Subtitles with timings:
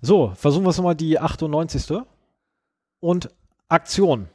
[0.00, 2.02] So, versuchen wir es nochmal die 98.
[3.00, 3.30] Und
[3.68, 4.28] Aktion.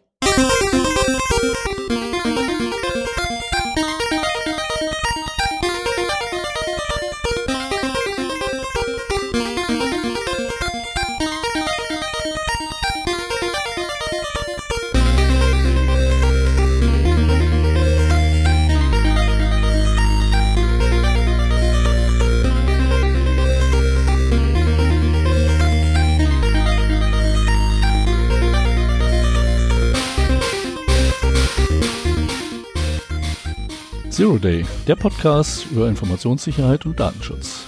[34.23, 37.66] Zero Day, der Podcast über Informationssicherheit und Datenschutz.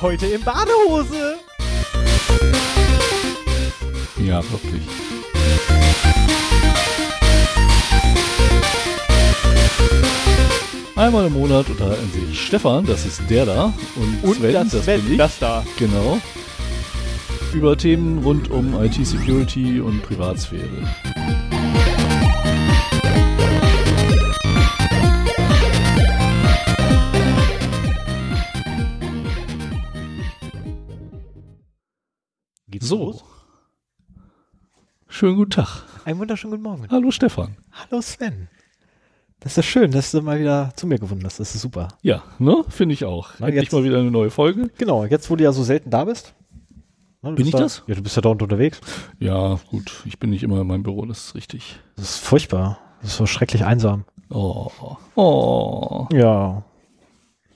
[0.00, 1.38] Heute in Badehose.
[4.24, 4.82] Ja, wirklich.
[10.94, 14.84] Einmal im Monat unterhalten sich Stefan, das ist der da, und, Und Sven, das, das
[14.84, 15.18] Sven, bin ich.
[15.18, 15.66] das da.
[15.80, 16.20] Genau.
[17.52, 20.68] Über Themen rund um IT-Security und Privatsphäre.
[32.92, 33.18] So.
[35.08, 35.82] Schönen guten Tag.
[36.04, 36.88] Einen wunderschönen guten Morgen.
[36.90, 37.56] Hallo Stefan.
[37.72, 38.48] Hallo Sven.
[39.40, 41.40] Das ist schön, dass du mal wieder zu mir gefunden hast.
[41.40, 41.88] Das ist super.
[42.02, 42.62] Ja, ne?
[42.68, 43.30] Finde ich auch.
[43.38, 44.68] Na, Endlich jetzt- mal wieder eine neue Folge.
[44.76, 46.34] Genau, jetzt wo du ja so selten da bist.
[47.22, 47.82] Ne, Bin ich da, das?
[47.86, 48.78] Ja, du bist ja dauernd unterwegs.
[49.18, 50.02] Ja, gut.
[50.04, 51.80] Ich bin nicht immer in meinem Büro, das ist richtig.
[51.96, 52.78] Das ist furchtbar.
[53.00, 54.04] Das ist so schrecklich einsam.
[54.28, 54.70] Oh.
[55.14, 56.08] Oh.
[56.12, 56.62] Ja.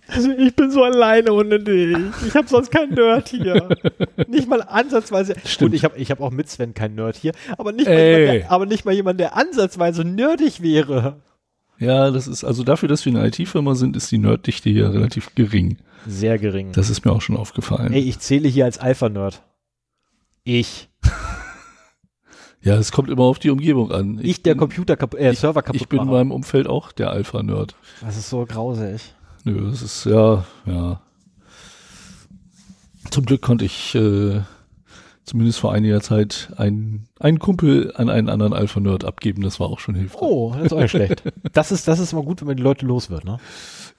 [0.08, 1.96] Also ich bin so alleine ohne dich.
[2.26, 3.68] Ich habe sonst keinen Nerd hier.
[4.28, 5.34] nicht mal ansatzweise.
[5.44, 5.72] Stimmt.
[5.72, 8.20] Gut, ich habe ich hab auch mit Sven keinen Nerd hier, aber nicht, mal Ey.
[8.20, 11.16] jemand, der, aber nicht mal jemand, der ansatzweise nerdig wäre.
[11.78, 15.34] Ja, das ist, also dafür, dass wir eine IT-Firma sind, ist die Nerddichte hier relativ
[15.34, 15.78] gering.
[16.06, 16.72] Sehr gering.
[16.72, 17.92] Das ist mir auch schon aufgefallen.
[17.92, 19.42] Ey, ich zähle hier als Alpha-Nerd.
[20.44, 20.88] Ich.
[22.62, 24.18] Ja, es kommt immer auf die Umgebung an.
[24.20, 27.10] Ich, der bin- Computer kap äh, Server kaputt Ich bin in meinem Umfeld auch der
[27.10, 27.76] Alpha-Nerd.
[28.00, 29.14] Das ist so grausig.
[29.46, 31.00] Nö, das ist, ja, ja.
[33.12, 34.40] Zum Glück konnte ich äh,
[35.24, 39.42] zumindest vor einiger Zeit einen, einen Kumpel an einen anderen Alpha-Nerd abgeben.
[39.42, 40.20] Das war auch schon hilfreich.
[40.20, 41.22] Oh, das ist auch nicht schlecht.
[41.52, 43.38] Das ist, das ist immer gut, wenn man die Leute los wird, ne?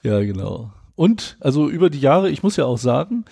[0.04, 0.72] Ja, genau.
[0.98, 3.24] Und also über die Jahre, ich muss ja auch sagen,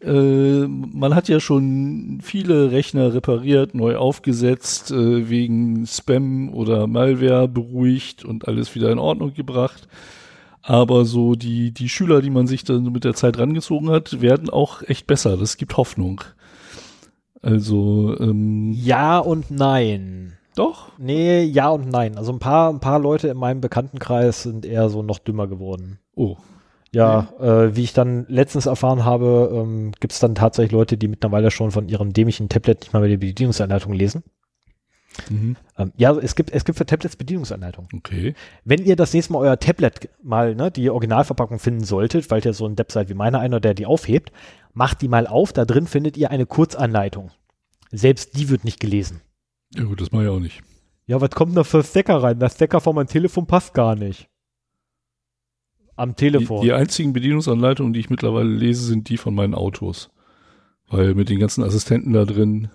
[0.00, 7.46] äh, man hat ja schon viele Rechner repariert, neu aufgesetzt, äh, wegen Spam oder Malware
[7.46, 9.86] beruhigt und alles wieder in Ordnung gebracht.
[10.66, 14.48] Aber so die, die Schüler, die man sich dann mit der Zeit rangezogen hat, werden
[14.48, 15.36] auch echt besser.
[15.36, 16.22] Das gibt Hoffnung.
[17.42, 20.38] Also, ähm, Ja und nein.
[20.56, 20.90] doch.
[20.98, 22.16] Nee, ja und nein.
[22.16, 25.98] Also ein paar, ein paar Leute in meinem Bekanntenkreis sind eher so noch dümmer geworden.
[26.16, 26.36] Oh,
[26.92, 31.08] Ja, äh, wie ich dann letztens erfahren habe, ähm, gibt es dann tatsächlich Leute, die
[31.08, 34.22] mittlerweile schon von ihrem dämlichen Tablet nicht mal mehr die Bedienungsanleitung lesen.
[35.30, 35.56] Mhm.
[35.76, 37.88] Ähm, ja, es gibt, es gibt für Tablets Bedienungsanleitungen.
[37.94, 38.34] okay.
[38.64, 42.52] Wenn ihr das nächste Mal euer Tablet mal, ne, die Originalverpackung finden solltet, weil ihr
[42.52, 44.32] so ein Depp seid wie meiner einer, der die aufhebt,
[44.72, 47.30] macht die mal auf, da drin findet ihr eine Kurzanleitung.
[47.90, 49.20] Selbst die wird nicht gelesen.
[49.74, 50.62] Ja gut, das mache ich auch nicht.
[51.06, 52.38] Ja, was kommt da für Stecker rein?
[52.38, 54.28] Das Stecker von meinem Telefon passt gar nicht.
[55.96, 56.62] Am Die, Telefon.
[56.62, 60.10] die einzigen Bedienungsanleitungen, die ich mittlerweile lese, sind die von meinen Autos.
[60.88, 62.68] Weil mit den ganzen Assistenten da drin.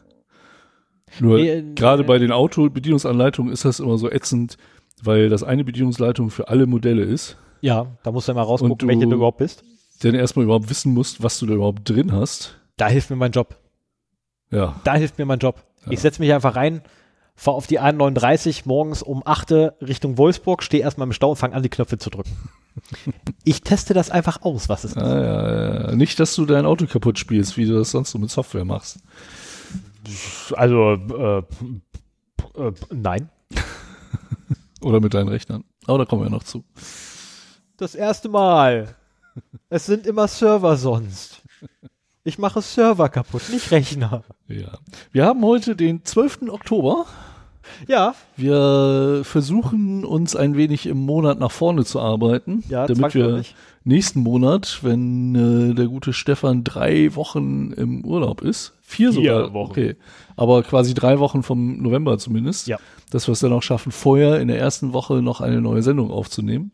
[1.20, 4.58] Nur Nee, gerade äh, bei den Auto-Bedienungsanleitungen ist das immer so ätzend,
[5.04, 7.38] weil das eine Bedienungsleitung für alle Modelle ist.
[7.62, 9.64] ja, da musst du mal rausgucken, du- welche du überhaupt bist.
[10.04, 12.56] Denn erstmal überhaupt wissen musst, was du da überhaupt drin hast.
[12.78, 13.58] Da hilft mir mein Job.
[14.52, 14.80] Ja.
[14.86, 15.64] Da hilft mir mein Job.
[15.86, 15.92] Ja.
[15.92, 16.82] Ich setze mich einfach rein,
[17.36, 21.36] fahre auf die A39 morgens um 8 Uhr Richtung Wolfsburg, stehe erstmal im Stau und
[21.36, 22.32] fange an, die Knöpfe zu drücken.
[23.44, 24.98] ich teste das einfach aus, was es ist.
[24.98, 25.96] Ja, ja, ja.
[25.96, 29.00] Nicht, dass du dein Auto kaputt spielst, wie du das sonst so mit Software machst.
[30.54, 31.44] Also, äh,
[32.60, 33.30] äh, nein.
[34.82, 35.64] Oder mit deinen Rechnern.
[35.86, 36.64] Aber da kommen wir noch zu.
[37.78, 38.96] Das erste Mal.
[39.70, 41.42] Es sind immer Server sonst.
[42.24, 44.24] Ich mache Server kaputt, nicht Rechner.
[44.48, 44.78] Ja.
[45.12, 46.50] Wir haben heute den 12.
[46.50, 47.06] Oktober.
[47.88, 53.24] Ja, Wir versuchen uns ein wenig im Monat nach vorne zu arbeiten, ja, damit wir
[53.26, 53.56] zwangsläufig.
[53.90, 59.54] Nächsten Monat, wenn äh, der gute Stefan drei Wochen im Urlaub ist, vier, Vier sogar,
[59.54, 59.72] Wochen.
[59.72, 59.96] okay,
[60.38, 62.78] aber quasi drei Wochen vom November zumindest, Ja.
[63.12, 66.12] dass wir es dann auch schaffen, vorher in der ersten Woche noch eine neue Sendung
[66.12, 66.72] aufzunehmen.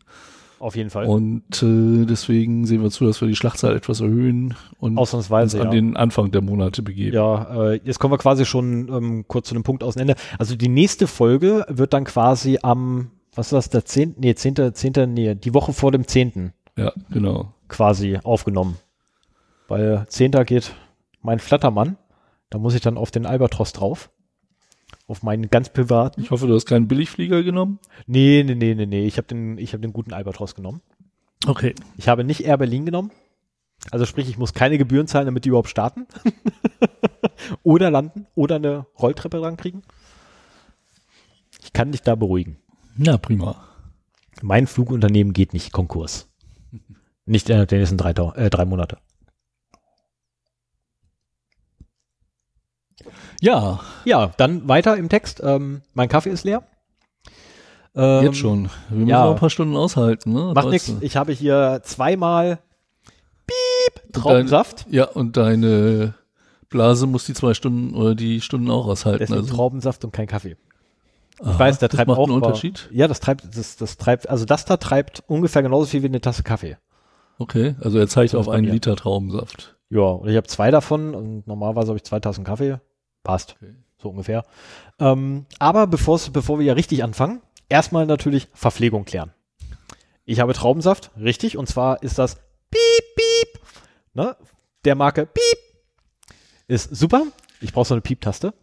[0.59, 1.05] Auf jeden Fall.
[1.05, 5.59] Und äh, deswegen sehen wir zu, dass wir die Schlachtzahl etwas erhöhen und uns Ausnahmsweise,
[5.59, 5.71] an ja.
[5.71, 7.13] den Anfang der Monate begeben.
[7.13, 10.15] Ja, äh, jetzt kommen wir quasi schon ähm, kurz zu dem Punkt aus dem Ende.
[10.39, 14.73] Also die nächste Folge wird dann quasi am, was ist das, der 10., nee, 10.,
[14.73, 16.53] 10., nee, die Woche vor dem 10.
[16.77, 17.53] Ja, genau.
[17.67, 18.77] quasi aufgenommen.
[19.67, 20.31] Weil 10.
[20.45, 20.73] geht
[21.21, 21.97] mein Flattermann.
[22.49, 24.09] Da muss ich dann auf den Albatros drauf.
[25.07, 26.21] Auf meinen ganz privaten.
[26.21, 27.79] Ich hoffe, du hast keinen Billigflieger genommen.
[28.07, 29.05] Nee, nee, nee, nee, nee.
[29.05, 30.81] Ich habe den, ich hab den guten Albatros genommen.
[31.47, 31.75] Okay.
[31.97, 33.11] Ich habe nicht Air Berlin genommen.
[33.91, 36.07] Also sprich, ich muss keine Gebühren zahlen, damit die überhaupt starten.
[37.63, 39.83] oder landen oder eine Rolltreppe dran kriegen.
[41.63, 42.57] Ich kann dich da beruhigen.
[42.95, 43.55] Na, prima.
[44.41, 46.29] Mein Flugunternehmen geht nicht Konkurs.
[47.25, 48.97] Nicht innerhalb der nächsten drei, äh, drei Monate.
[53.41, 55.41] Ja, Ja, dann weiter im Text.
[55.43, 56.63] Ähm, mein Kaffee ist leer.
[57.95, 58.69] Ähm, jetzt schon.
[58.89, 59.23] Wir müssen ja.
[59.25, 60.33] noch ein paar Stunden aushalten.
[60.33, 60.51] Ne?
[60.53, 60.91] Macht nichts.
[61.01, 62.59] Ich habe hier zweimal
[63.47, 64.85] Piep Traubensaft.
[64.89, 66.13] Ja, und deine
[66.69, 69.19] Blase muss die zwei Stunden oder die Stunden auch aushalten.
[69.19, 70.57] Deswegen Also, Traubensaft und kein Kaffee.
[71.39, 72.27] Ich Aha, weiß, der das treibt macht auch.
[72.27, 72.89] einen Unterschied.
[72.91, 76.21] Ja, das treibt, das, das treibt, also das da treibt ungefähr genauso viel wie eine
[76.21, 76.77] Tasse Kaffee.
[77.37, 78.65] Okay, also er zeigt auf einen.
[78.65, 79.75] Liter Traubensaft.
[79.89, 82.79] Ja, und ich habe zwei davon und normalerweise habe ich zwei Tassen Kaffee.
[83.23, 83.55] Passt.
[83.61, 83.73] Okay.
[83.97, 84.45] So ungefähr.
[84.99, 86.19] Ähm, aber bevor
[86.59, 89.31] wir ja richtig anfangen, erstmal natürlich Verpflegung klären.
[90.25, 92.35] Ich habe Traubensaft, richtig, und zwar ist das
[92.71, 93.61] Piep, Piep,
[94.13, 94.35] ne,
[94.83, 95.59] der Marke Piep.
[96.67, 97.27] Ist super.
[97.61, 98.53] Ich brauche so eine Piep-Taste.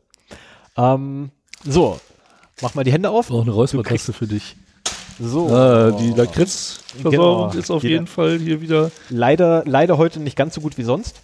[0.76, 1.30] Ähm,
[1.64, 2.00] so,
[2.60, 3.26] mach mal die Hände auf.
[3.26, 4.56] Ich brauche eine Räuspertaste für dich.
[5.24, 5.48] So.
[5.54, 7.50] Ah, die Lakritzversorgung Genau.
[7.52, 8.90] ist auf Die- jeden Fall hier wieder.
[9.08, 11.20] Leider, leider heute nicht ganz so gut wie sonst.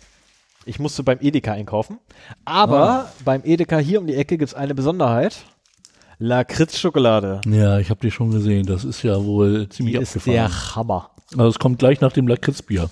[0.67, 1.99] Ich musste beim Edeka einkaufen.
[2.45, 3.13] Aber Ah.
[3.25, 5.39] beim Edeka hier um die Ecke gibt es eine Besonderheit.
[6.19, 7.41] Lakritz-Schokolade.
[7.47, 8.67] Ja, ich habe die schon gesehen.
[8.67, 10.35] Das ist ja wohl Die ziemlich ist abgefahren.
[10.35, 11.11] der Hammer.
[11.33, 12.91] Also es kommt gleich nach dem Lakritzbier,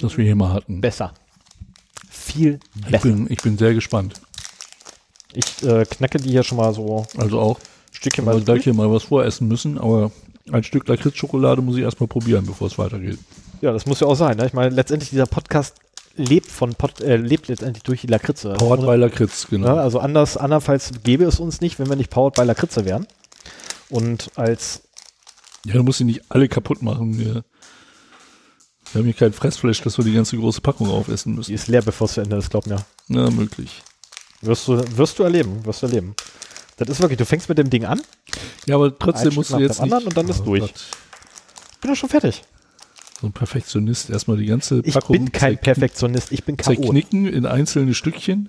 [0.00, 0.80] das wir hier mal hatten.
[0.80, 1.12] Besser.
[2.08, 3.08] Viel Ich besser.
[3.08, 4.14] bin, ich bin sehr gespannt.
[5.32, 7.58] Ich äh, knacke die hier schon mal so Also auch,
[8.00, 10.10] Stückchen mal gleich hier mal was voressen müssen, aber
[10.50, 13.18] ein Stück Lakritzschokolade muss ich erstmal probieren, bevor es weitergeht.
[13.60, 14.38] Ja, das muss ja auch sein.
[14.38, 14.46] Ne?
[14.46, 15.76] Ich meine, letztendlich dieser Podcast
[16.16, 18.54] lebt von Pod, äh, lebt letztendlich durch die Lakritze.
[18.54, 19.66] Powered Ohne- by Lakritz, genau.
[19.68, 23.06] Ja, also anders, andernfalls gäbe es uns nicht, wenn wir nicht Powered by Lakritze wären.
[23.90, 24.82] Und als
[25.66, 27.18] Ja, du musst sie nicht alle kaputt machen.
[27.18, 27.44] Wir,
[28.92, 31.54] wir haben hier kein Fressfleisch, dass wir die ganze große Packung aufessen die müssen.
[31.54, 32.78] ist leer, bevor es zu Ende ist, glaub mir.
[33.08, 33.82] Na, möglich.
[34.40, 36.14] Wirst du, wirst du erleben, wirst du erleben.
[36.86, 38.00] Das ist wirklich, du fängst mit dem Ding an,
[38.66, 39.80] Ja, aber trotzdem musst du jetzt nicht...
[39.82, 40.60] anderen und dann ist durch.
[40.60, 40.72] Gott,
[41.80, 42.42] bin doch schon fertig.
[43.20, 44.10] so ein Perfektionist.
[44.10, 46.76] Erstmal die ganze Ich Packung bin kein Perfektionist, ich bin Chaot.
[46.76, 48.48] zerknicken in einzelne Stückchen.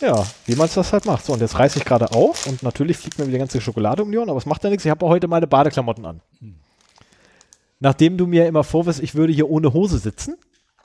[0.00, 1.26] Ja, wie man das halt macht.
[1.26, 4.02] So, und jetzt reiße ich gerade auf und natürlich fliegt mir wieder die ganze Schokolade
[4.02, 4.84] um die Ohren, aber es macht ja nichts.
[4.84, 6.20] Ich habe auch heute meine Badeklamotten an.
[7.80, 10.36] Nachdem du mir immer vorwirfst, ich würde hier ohne Hose sitzen,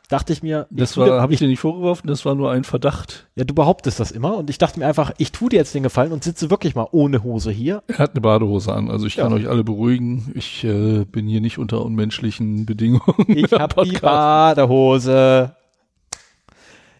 [0.08, 2.64] dachte ich mir, ich Das war, habe ich dir nicht vorgeworfen, das war nur ein
[2.64, 3.28] Verdacht.
[3.36, 5.84] ja, du behauptest das immer und ich dachte mir einfach, ich tue dir jetzt den
[5.84, 7.82] Gefallen und sitze wirklich mal ohne Hose hier.
[7.88, 9.24] Er hat eine Badehose an, also ich Ja.
[9.24, 10.32] kann euch alle beruhigen.
[10.36, 13.26] Ich äh, bin hier nicht unter unmenschlichen Bedingungen.
[13.28, 15.56] Ich habe die Badehose.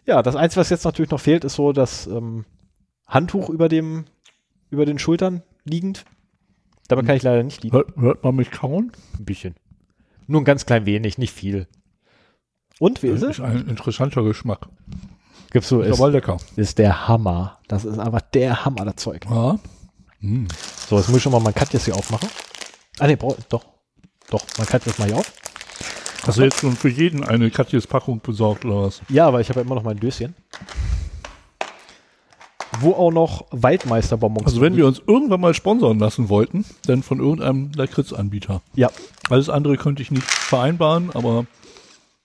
[0.04, 2.44] Ja, das Einzige, was jetzt natürlich noch fehlt, ist so das ähm,
[3.06, 4.04] Handtuch über dem,
[4.70, 6.04] über den Schultern liegend.
[6.88, 7.74] Dabei kann ich leider nicht liegen.
[7.76, 8.92] Hört, hört man mich kauen?
[9.18, 9.54] Ein bisschen.
[10.28, 11.66] Nur ein ganz klein wenig, nicht viel.
[12.78, 13.38] Und wie ist Das es?
[13.38, 14.68] ist ein interessanter Geschmack.
[15.50, 16.36] Gibst du, Ist ist, aber lecker.
[16.56, 17.58] ist der Hammer.
[17.68, 19.22] Das ist einfach der Hammer, das Zeug.
[19.30, 19.58] Ja.
[20.20, 20.48] Hm.
[20.88, 22.28] So, jetzt muss ich schon mal mein Cut jetzt hier aufmachen.
[22.98, 23.64] Ah, brauch, doch.
[24.30, 25.32] Doch, mein Cut jetzt mal hier auf.
[26.26, 29.00] Hast du jetzt schon für jeden eine Katjes Packung besorgt oder was?
[29.08, 30.34] Ja, aber ich habe ja immer noch mein Döschen.
[32.80, 37.20] Wo auch noch Waldmeisterbonbons Also wenn wir uns irgendwann mal sponsern lassen wollten, dann von
[37.20, 38.60] irgendeinem Lakritz-Anbieter.
[38.74, 38.90] Ja,
[39.30, 41.46] Alles andere könnte ich nicht vereinbaren, aber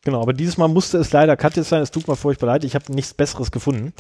[0.03, 0.22] genau.
[0.22, 1.81] Aber dieses Mal musste es leider Katjes sein.
[1.81, 2.63] Es tut mir furchtbar leid.
[2.63, 3.93] Ich habe nichts Besseres gefunden.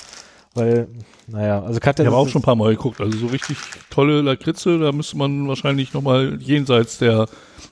[0.53, 0.89] Weil,
[1.27, 2.03] naja, also Katja.
[2.03, 2.99] ich habe auch schon ein paar Mal geguckt.
[2.99, 3.57] Also so richtig
[3.89, 7.27] tolle Lakritze, da müsste man wahrscheinlich nochmal jenseits der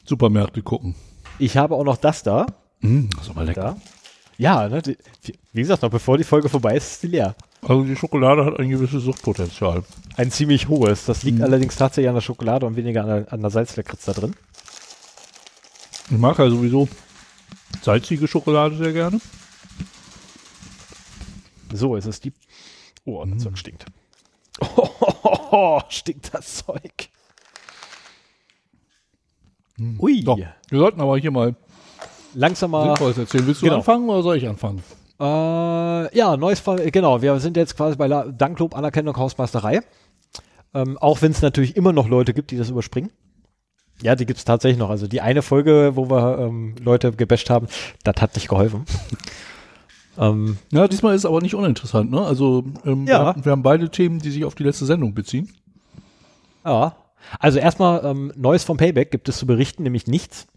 [0.06, 0.96] Supermärkte gucken.
[1.40, 2.46] Ich habe auch noch das da.
[2.80, 3.62] Mm, das ist aber lecker.
[3.62, 3.78] Da.
[4.38, 4.98] Ja, ne, die,
[5.52, 7.36] wie gesagt, noch bevor die Folge vorbei ist, ist die leer.
[7.62, 9.84] Also die Schokolade hat ein gewisses Suchtpotenzial.
[10.16, 11.04] Ein ziemlich hohes.
[11.04, 11.44] Das liegt Mhm.
[11.44, 14.34] allerdings tatsächlich an der Schokolade und weniger an der, an der Salzlakritz da drin.
[16.10, 16.88] Ich mag ja sowieso
[17.82, 19.20] salzige Schokolade sehr gerne.
[21.74, 22.34] So ist es die.
[23.06, 23.44] Oh, das.
[23.44, 23.86] Zeug stinkt.
[24.62, 27.10] Oh, stinkt das Zeug.
[30.00, 30.24] Ui.
[30.24, 31.56] So, wir sollten aber hier mal
[32.34, 32.86] Langsam mal.
[32.86, 33.48] Sinnvolles erzählen.
[33.48, 33.78] Willst du genau.
[33.78, 34.84] anfangen oder soll ich anfangen?
[35.20, 37.22] Äh, ja, neues Fall, genau.
[37.22, 39.82] Wir sind jetzt quasi bei La Danklob Anerkennung Hausmeisterei.
[40.74, 43.12] Ähm, auch wenn es natürlich immer noch Leute gibt, die das überspringen.
[44.02, 44.90] Ja, die gibt es tatsächlich noch.
[44.90, 47.68] Also die eine Folge, wo wir ähm, Leute gebasht haben,
[48.04, 48.86] das hat nicht geholfen.
[50.18, 52.12] ähm, Ja, diesmal ist es aber nicht uninteressant.
[52.12, 52.22] Ne?
[52.22, 53.36] Also ähm, Ja.
[53.36, 55.50] wir, wir haben beide Themen, die sich auf die letzte Sendung beziehen.
[56.66, 56.96] ja.
[57.38, 60.48] Also erstmal, ähm, Neues vom Payback gibt es zu berichten, nämlich nichts.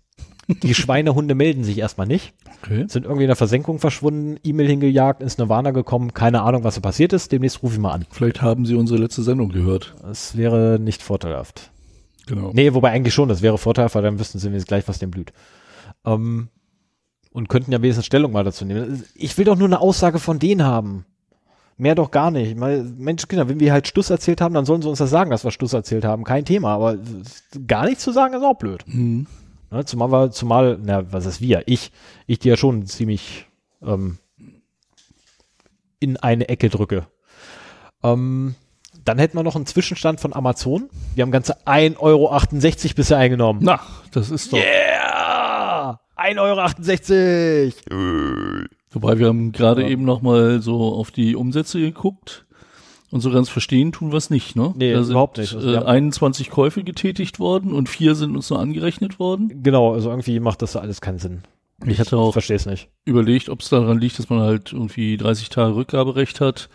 [0.63, 2.33] Die Schweinehunde melden sich erstmal nicht.
[2.63, 2.85] Okay.
[2.89, 6.15] Sind irgendwie in der Versenkung verschwunden, E-Mail hingejagt, ins Nirvana gekommen.
[6.15, 7.31] Keine Ahnung, was da passiert ist.
[7.33, 8.07] Demnächst rufe ich mal an.
[8.11, 9.95] Vielleicht haben Sie unsere letzte Sendung gehört.
[10.03, 11.72] Das wäre nicht vorteilhaft.
[12.33, 12.51] Genau.
[12.55, 15.11] Nee, wobei eigentlich schon, das wäre vorteilhaft, weil dann wüssten sie jetzt gleich, was dem
[15.11, 15.35] blüht.
[16.07, 16.49] Ähm,
[17.31, 19.05] und könnten ja wenigstens Stellung mal dazu nehmen.
[19.15, 21.05] Ich will doch nur eine Aussage von denen haben.
[21.77, 22.57] Mehr doch gar nicht.
[22.57, 25.31] Mal, Mensch, Kinder, wenn wir halt Stuss erzählt haben, dann sollen sie uns das sagen,
[25.31, 26.25] dass wir Stuss erzählt haben.
[26.25, 26.73] Kein Thema.
[26.73, 26.97] Aber
[27.67, 28.83] gar nichts zu sagen ist auch blöd.
[28.87, 29.27] Mhm.
[29.71, 31.65] Ne, zumal wir, zumal, na, was ist wir?
[31.67, 31.93] Ich,
[32.27, 33.47] ich die ja schon ziemlich
[33.83, 34.17] ähm,
[36.01, 37.07] in eine Ecke drücke.
[38.03, 38.55] Ähm,
[39.05, 40.89] dann hätten wir noch einen Zwischenstand von Amazon.
[41.15, 43.61] Wir haben ganze 1,68 Euro bisher eingenommen.
[43.63, 43.81] Na,
[44.13, 44.59] das ist doch.
[44.59, 46.01] Yeah!
[46.17, 48.67] 1,68 Euro!
[48.91, 49.89] Wobei wir haben gerade Ja.
[49.89, 52.45] eben noch mal so auf die Umsätze geguckt
[53.11, 54.75] und so ganz verstehen tun wir es nicht, ne?
[54.77, 55.55] Nee, da sind, überhaupt nicht.
[55.55, 59.63] Also äh, haben- 21 Käufe getätigt worden und vier sind uns nur angerechnet worden.
[59.63, 61.43] Genau, also irgendwie macht das alles keinen Sinn.
[61.87, 62.89] Ich hatte auch verstehe es nicht.
[63.05, 66.69] überlegt, ob es daran liegt, dass man halt irgendwie 30 Tage Rückgaberecht hat.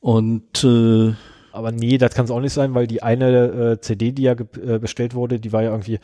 [0.00, 1.14] Und äh,
[1.54, 4.32] Aber nee, das kann es auch nicht sein, weil die eine äh, CD, die ja
[4.32, 6.00] äh, bestellt wurde, die war ja irgendwie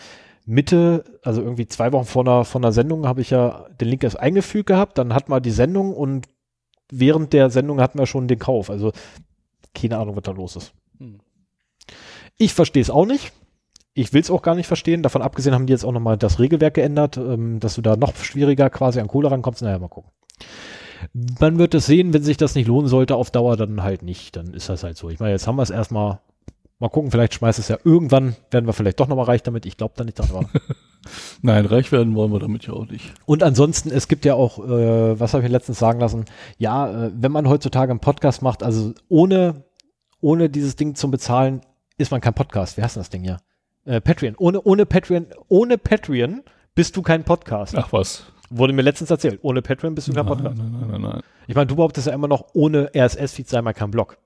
[0.47, 4.03] Mitte, also irgendwie zwei Wochen vor einer, vor einer Sendung habe ich ja den Link
[4.03, 6.27] erst eingefügt gehabt, dann hatten wir die Sendung und
[6.91, 8.71] während der Sendung hatten wir schon den Kauf.
[8.71, 8.93] Also
[9.75, 10.73] keine Ahnung, was da los ist.
[10.99, 11.21] Hm.
[12.37, 13.33] Ich verstehe es auch nicht.
[13.93, 15.03] Ich will es auch gar nicht verstehen.
[15.03, 18.17] Davon abgesehen haben die jetzt auch nochmal das Regelwerk geändert, ähm, dass du da noch
[18.17, 19.63] schwieriger quasi an Kohle rankommst.
[19.63, 20.11] Naja, mal gucken.
[21.13, 24.37] Man wird es sehen, wenn sich das nicht lohnen sollte, auf Dauer dann halt nicht.
[24.37, 25.11] Dann ist das halt so.
[25.11, 26.21] Ich meine, jetzt haben wir es erstmal.
[26.79, 29.67] Mal gucken, vielleicht schmeißt es ja irgendwann, werden wir vielleicht doch nochmal reich damit.
[29.67, 30.49] Ich glaube da nicht dran.
[31.43, 33.13] Nein, reich werden wollen wir damit ja auch nicht.
[33.27, 36.25] Und ansonsten, es gibt ja auch, äh, was habe ich letztens sagen lassen,
[36.57, 39.65] ja, äh, wenn man heutzutage einen Podcast macht, also ohne,
[40.23, 41.61] ohne dieses Ding zu bezahlen,
[41.99, 42.79] ist man kein Podcast.
[42.79, 43.39] Wie heißt denn das Ding ja?
[43.85, 44.35] Äh, Patreon.
[44.39, 46.43] Ohne, ohne Patreon, ohne Patreon
[46.75, 47.77] bist du kein Podcast.
[47.77, 48.25] Ach was.
[48.51, 49.39] Wurde mir letztens erzählt.
[49.43, 50.59] Ohne Patreon bist du kein Podcast.
[50.59, 51.23] nein, nein, nein, nein.
[51.47, 54.19] Ich meine, du behauptest ja immer noch, ohne RSS-Feed sei mal kein Blog.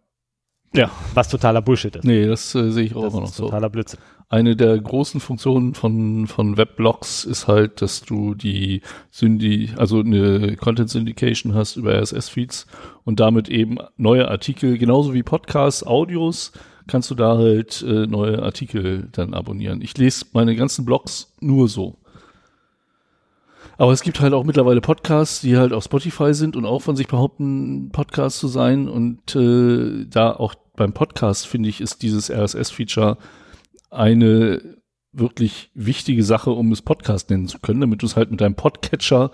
[0.74, 0.90] Ja.
[1.14, 2.04] Was totaler Bullshit ist.
[2.04, 3.44] Nee, das äh, sehe ich auch das immer noch so.
[3.44, 4.00] totaler Blödsinn.
[4.28, 10.56] Eine der großen Funktionen von, von Weblogs ist halt, dass du die Syndi, also eine
[10.56, 12.66] Content Syndication hast über RSS-Feeds
[13.04, 16.52] und damit eben neue Artikel, genauso wie Podcasts, Audios,
[16.88, 19.80] kannst du da halt äh, neue Artikel dann abonnieren.
[19.82, 21.98] Ich lese meine ganzen Blogs nur so.
[23.76, 26.96] Aber es gibt halt auch mittlerweile Podcasts, die halt auf Spotify sind und auch von
[26.96, 28.88] sich behaupten, Podcast zu sein.
[28.88, 33.18] Und äh, da auch beim Podcast, finde ich, ist dieses RSS-Feature
[33.90, 34.60] eine
[35.12, 38.54] wirklich wichtige Sache, um es Podcast nennen zu können, damit du es halt mit deinem
[38.56, 39.30] Podcatcher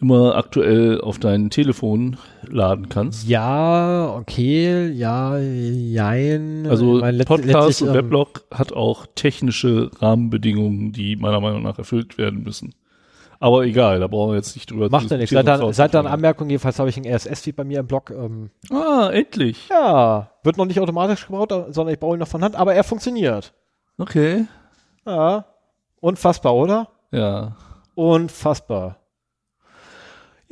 [0.00, 3.28] immer aktuell auf dein Telefon laden kannst.
[3.28, 6.66] Ja, okay, ja, jein.
[6.68, 12.18] Also letzt- Podcast und ähm, Weblog hat auch technische Rahmenbedingungen, die meiner Meinung nach erfüllt
[12.18, 12.74] werden müssen.
[13.42, 15.32] Aber egal, da brauchen wir jetzt nicht drüber Macht ja nichts.
[15.34, 16.06] Seit dann, seit dann.
[16.06, 18.10] Anmerkung, jedenfalls habe ich einen RSS-Feed bei mir im Blog.
[18.10, 19.68] Ähm, Ah, endlich.
[19.68, 22.84] ja, wird noch nicht automatisch gebaut, sondern ich baue ihn noch von Hand, aber er
[22.84, 23.52] funktioniert.
[23.98, 24.46] Okay.
[25.04, 25.44] Ja,
[26.00, 26.86] unfassbar, oder?
[27.10, 27.56] Ja.
[27.96, 28.98] Unfassbar.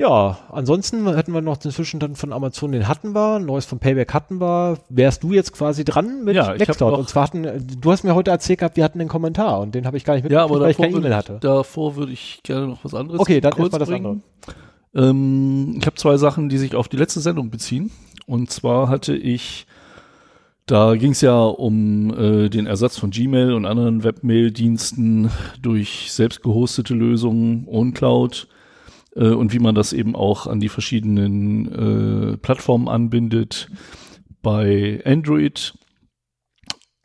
[0.01, 4.15] Ja, ansonsten hätten wir noch inzwischen dann von Amazon, den hatten wir, neues von Payback
[4.15, 4.79] hatten wir.
[4.89, 6.97] Wärst du jetzt quasi dran mit Ja, Nextcloud?
[6.97, 9.85] Und zwar hatten, du hast mir heute erzählt gehabt, wir hatten einen Kommentar und den
[9.85, 11.37] habe ich gar nicht Ja, mitgekriegt, aber weil ich keine E-Mail hatte.
[11.39, 14.23] davor würde ich gerne noch was anderes Okay, dann kurz erstmal das bringen.
[14.95, 17.91] Ähm, ich habe zwei Sachen, die sich auf die letzte Sendung beziehen.
[18.25, 19.67] Und zwar hatte ich,
[20.65, 25.29] da ging es ja um äh, den Ersatz von Gmail und anderen Webmail-Diensten
[25.61, 28.47] durch selbst gehostete Lösungen, OwnCloud
[29.15, 33.69] äh, und wie man das eben auch an die verschiedenen äh, Plattformen anbindet.
[34.41, 35.73] Bei Android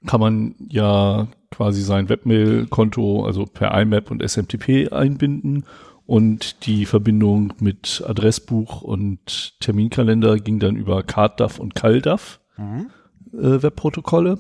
[0.06, 5.64] kann man ja quasi sein Webmail-Konto, also per IMAP und SMTP einbinden
[6.06, 12.86] und die Verbindung mit Adressbuch und Terminkalender ging dann über CardDAV und CalDAV Mhm.
[13.34, 14.38] äh, Webprotokolle.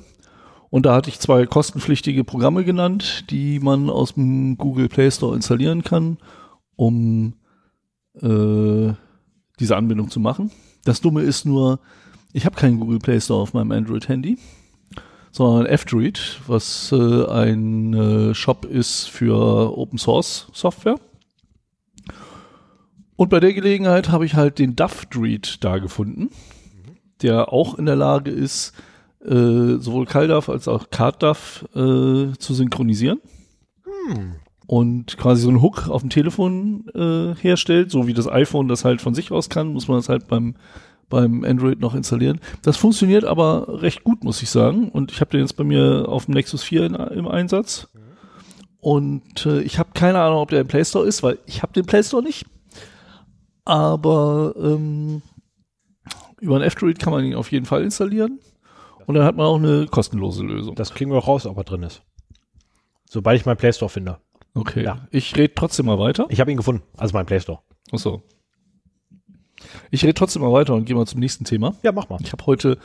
[0.70, 5.34] Und da hatte ich zwei kostenpflichtige Programme genannt, die man aus dem Google Play Store
[5.34, 6.18] installieren kann,
[6.76, 7.34] um
[8.22, 8.94] äh,
[9.58, 10.50] diese Anbindung zu machen.
[10.84, 11.80] Das Dumme ist nur,
[12.32, 14.38] ich habe keinen Google Play Store auf meinem Android-Handy,
[15.32, 20.96] sondern F-Droid, was äh, ein äh, Shop ist für Open Source Software.
[23.16, 26.30] Und bei der Gelegenheit habe ich halt den DAF-Droid da gefunden,
[27.22, 28.74] der auch in der Lage ist,
[29.24, 33.20] äh, sowohl CalDAV als auch CardDAV äh, zu synchronisieren
[34.66, 38.84] und quasi so einen Hook auf dem Telefon äh, herstellt, so wie das iPhone das
[38.84, 40.56] halt von sich aus kann, muss man das halt beim
[41.08, 42.40] beim Android noch installieren.
[42.62, 44.88] Das funktioniert aber recht gut, muss ich sagen.
[44.88, 47.88] Und ich habe den jetzt bei mir auf dem Nexus 4 in, im Einsatz.
[48.80, 51.72] Und äh, ich habe keine Ahnung, ob der im Play Store ist, weil ich habe
[51.72, 52.46] den Play Store nicht.
[53.64, 55.22] Aber ähm,
[56.40, 58.40] über ein F-Droid kann man ihn auf jeden Fall installieren.
[59.06, 60.74] Und dann hat man auch eine kostenlose Lösung.
[60.74, 62.02] Das kriegen wir auch raus, ob er drin ist.
[63.08, 64.18] Sobald ich meinen Play Store finde.
[64.56, 64.82] Okay.
[64.82, 65.06] Ja.
[65.10, 66.26] Ich rede trotzdem mal weiter.
[66.30, 67.60] Ich habe ihn gefunden, also mein Play Store.
[67.92, 68.22] Achso.
[69.90, 71.74] Ich rede trotzdem mal weiter und gehe mal zum nächsten Thema.
[71.82, 72.18] Ja, mach mal.
[72.22, 72.78] Ich habe heute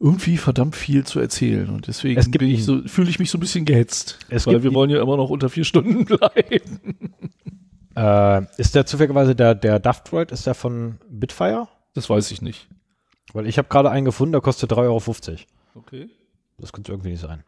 [0.00, 3.18] irgendwie verdammt viel zu erzählen und deswegen Es gibt bin ich einen- so, fühle ich
[3.18, 4.18] mich so ein bisschen gehetzt.
[4.28, 7.14] Es weil wir wollen ja immer noch unter vier Stunden bleiben.
[7.96, 11.66] Äh, ist der zufälligerweise der, der Daft Droid, ist der von Bitfire?
[11.94, 12.68] Das weiß ich nicht.
[13.32, 15.36] Weil ich habe gerade einen gefunden, der kostet 3,50 Euro.
[15.74, 16.08] Okay.
[16.58, 17.42] Das könnte irgendwie nicht sein.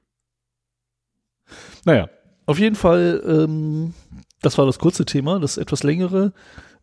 [1.84, 2.08] Naja,
[2.50, 3.94] auf jeden Fall, ähm,
[4.42, 5.38] das war das kurze Thema.
[5.38, 6.32] Das etwas längere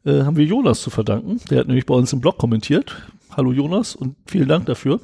[0.05, 1.41] äh, haben wir Jonas zu verdanken.
[1.50, 2.95] Der hat nämlich bei uns im Blog kommentiert.
[3.36, 5.01] Hallo Jonas und vielen Dank dafür.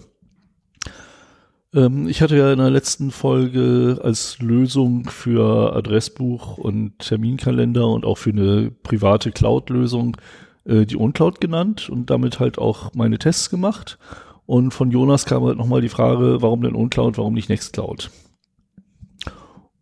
[1.73, 8.05] Ähm, ich hatte ja in der letzten Folge als Lösung für Adressbuch und Terminkalender und
[8.05, 10.15] auch für eine private Cloud-Lösung
[10.63, 13.97] äh, die OnCloud genannt und damit halt auch meine Tests gemacht.
[14.45, 18.11] Und von Jonas kam halt nochmal die Frage, warum denn OnCloud, warum nicht Nextcloud?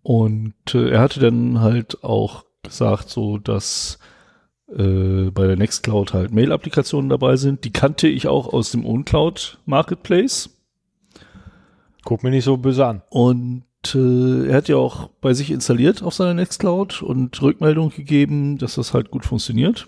[0.03, 3.99] Und äh, er hatte dann halt auch gesagt, so dass
[4.75, 7.63] äh, bei der Nextcloud halt Mail-Applikationen dabei sind.
[7.65, 10.49] Die kannte ich auch aus dem OnCloud Marketplace.
[12.03, 13.01] Guck mir nicht so böse an.
[13.09, 18.57] Und äh, er hat ja auch bei sich installiert auf seiner Nextcloud und Rückmeldung gegeben,
[18.57, 19.87] dass das halt gut funktioniert.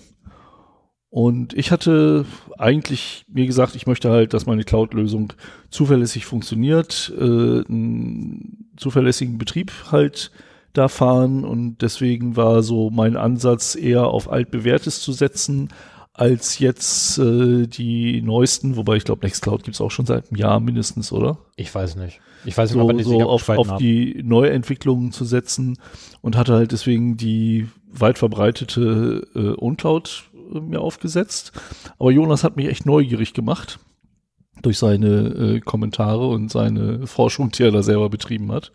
[1.13, 2.25] Und ich hatte
[2.57, 5.33] eigentlich mir gesagt, ich möchte halt, dass meine Cloud-Lösung
[5.69, 10.31] zuverlässig funktioniert, äh, einen zuverlässigen Betrieb halt
[10.73, 15.69] da fahren und deswegen war so mein Ansatz eher auf altbewährtes zu setzen,
[16.13, 20.59] als jetzt äh, die neuesten, wobei ich glaube, Nextcloud gibt's auch schon seit einem Jahr
[20.59, 21.37] mindestens, oder?
[21.57, 22.21] Ich weiß nicht.
[22.43, 23.77] Ich weiß nicht, so, die sich so auf, auf haben.
[23.77, 25.77] die Neuentwicklungen zu setzen
[26.21, 31.51] und hatte halt deswegen die weit verbreitete äh, OnCloud äh, mir aufgesetzt.
[31.99, 33.79] Aber Jonas hat mich echt neugierig gemacht
[34.61, 38.71] durch seine äh, Kommentare und seine Forschung, die er da selber betrieben hat,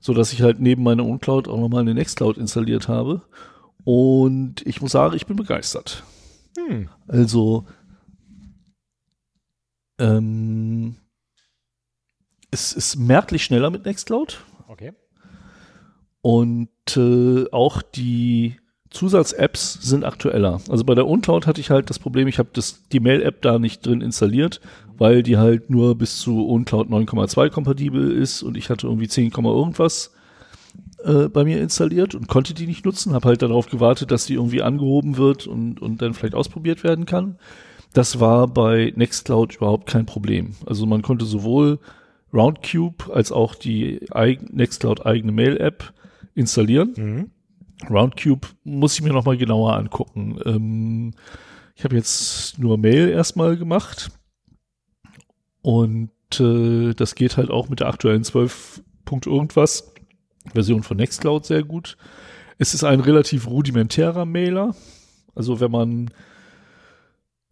[0.00, 3.22] so dass ich halt neben meiner OnCloud auch nochmal eine Nextcloud installiert habe.
[3.84, 6.02] Und ich muss sagen, ich bin begeistert.
[6.56, 6.88] Hm.
[7.06, 7.66] Also,
[9.98, 10.96] ähm,
[12.50, 14.92] es ist merklich schneller mit Nextcloud Okay.
[16.22, 18.56] und äh, auch die
[18.96, 20.60] Zusatz-Apps sind aktueller.
[20.68, 22.48] Also bei der OnCloud hatte ich halt das Problem, ich habe
[22.92, 24.60] die Mail-App da nicht drin installiert,
[24.98, 29.30] weil die halt nur bis zu OnCloud 9,2 kompatibel ist und ich hatte irgendwie 10,
[29.32, 30.12] irgendwas
[31.04, 34.34] äh, bei mir installiert und konnte die nicht nutzen, habe halt darauf gewartet, dass die
[34.34, 37.36] irgendwie angehoben wird und, und dann vielleicht ausprobiert werden kann.
[37.92, 40.54] Das war bei Nextcloud überhaupt kein Problem.
[40.66, 41.78] Also man konnte sowohl
[42.32, 45.92] Roundcube als auch die Nextcloud eigene Mail-App
[46.34, 46.94] installieren.
[46.96, 47.30] Mhm.
[47.88, 50.38] Roundcube muss ich mir noch mal genauer angucken.
[50.44, 51.14] Ähm,
[51.74, 54.10] ich habe jetzt nur Mail erstmal gemacht
[55.62, 58.82] und äh, das geht halt auch mit der aktuellen 12.
[59.04, 59.92] Punkt irgendwas
[60.52, 61.96] Version von Nextcloud sehr gut.
[62.58, 64.74] Es ist ein relativ rudimentärer Mailer.
[65.34, 66.10] Also wenn man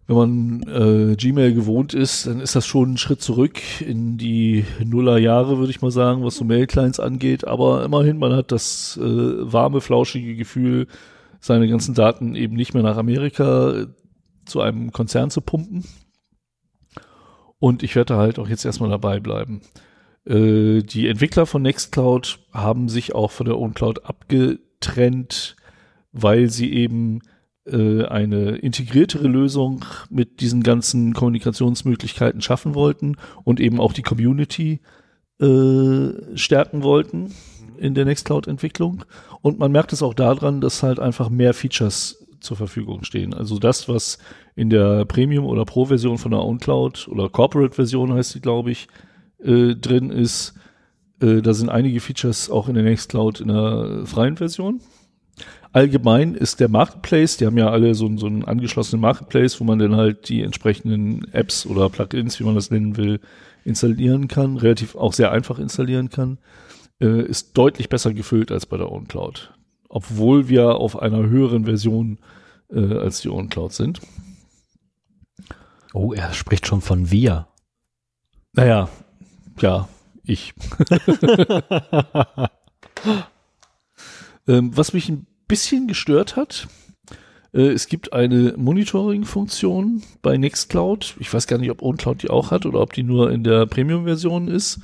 [0.07, 4.65] wenn man äh, Gmail gewohnt ist, dann ist das schon ein Schritt zurück in die
[4.85, 7.47] Nullerjahre, würde ich mal sagen, was so Mail-Clients angeht.
[7.47, 10.89] Aber immerhin, man hat das äh, warme, flauschige Gefühl,
[11.41, 13.87] seine ganzen Daten eben nicht mehr nach Amerika äh,
[14.45, 15.85] zu einem Konzern zu pumpen.
[17.59, 19.63] Und ich werde halt auch jetzt erstmal dabei bleiben.
[20.27, 25.57] Äh, die Entwickler von Nextcloud haben sich auch von der OwnCloud abgetrennt,
[26.13, 27.21] weil sie eben
[27.67, 34.81] äh, eine integriertere Lösung mit diesen ganzen Kommunikationsmöglichkeiten schaffen wollten und eben auch die Community
[35.41, 37.33] äh, stärken wollten
[37.79, 39.05] in der Nextcloud-Entwicklung.
[39.43, 43.35] Und man merkt es auch daran, dass halt einfach mehr Features zur Verfügung stehen.
[43.35, 44.19] Also das, was
[44.55, 48.89] in der Premium- oder Pro-Version von der OwnCloud oder Corporate-Version heißt sie, glaube ich,
[49.43, 50.55] äh, drin ist,
[51.21, 54.81] äh, da sind einige Features auch in der Nextcloud in der freien Version.
[55.75, 59.81] Allgemein ist der Marketplace, die haben ja alle so, so einen angeschlossenen Marketplace, wo man
[59.81, 63.19] dann halt die entsprechenden Apps oder Plugins, wie man das nennen will,
[63.65, 66.39] installieren kann, relativ auch sehr einfach installieren kann,
[67.01, 69.53] äh, ist deutlich besser gefüllt als bei der OwnCloud.
[69.89, 72.21] Obwohl wir auf einer höheren Version
[72.71, 74.01] äh, als die OwnCloud sind.
[75.93, 77.49] Oh, er spricht schon von wir.
[78.53, 78.89] Naja,
[79.61, 79.89] ja,
[80.23, 80.55] ich.
[84.47, 86.69] ähm, was mich ein bisschen gestört hat,
[87.53, 91.17] äh, es gibt eine Monitoring-Funktion bei Nextcloud.
[91.21, 93.67] Ich weiß gar nicht, ob OwnCloud die auch hat oder ob die nur in der
[93.67, 94.81] Premium-Version ist.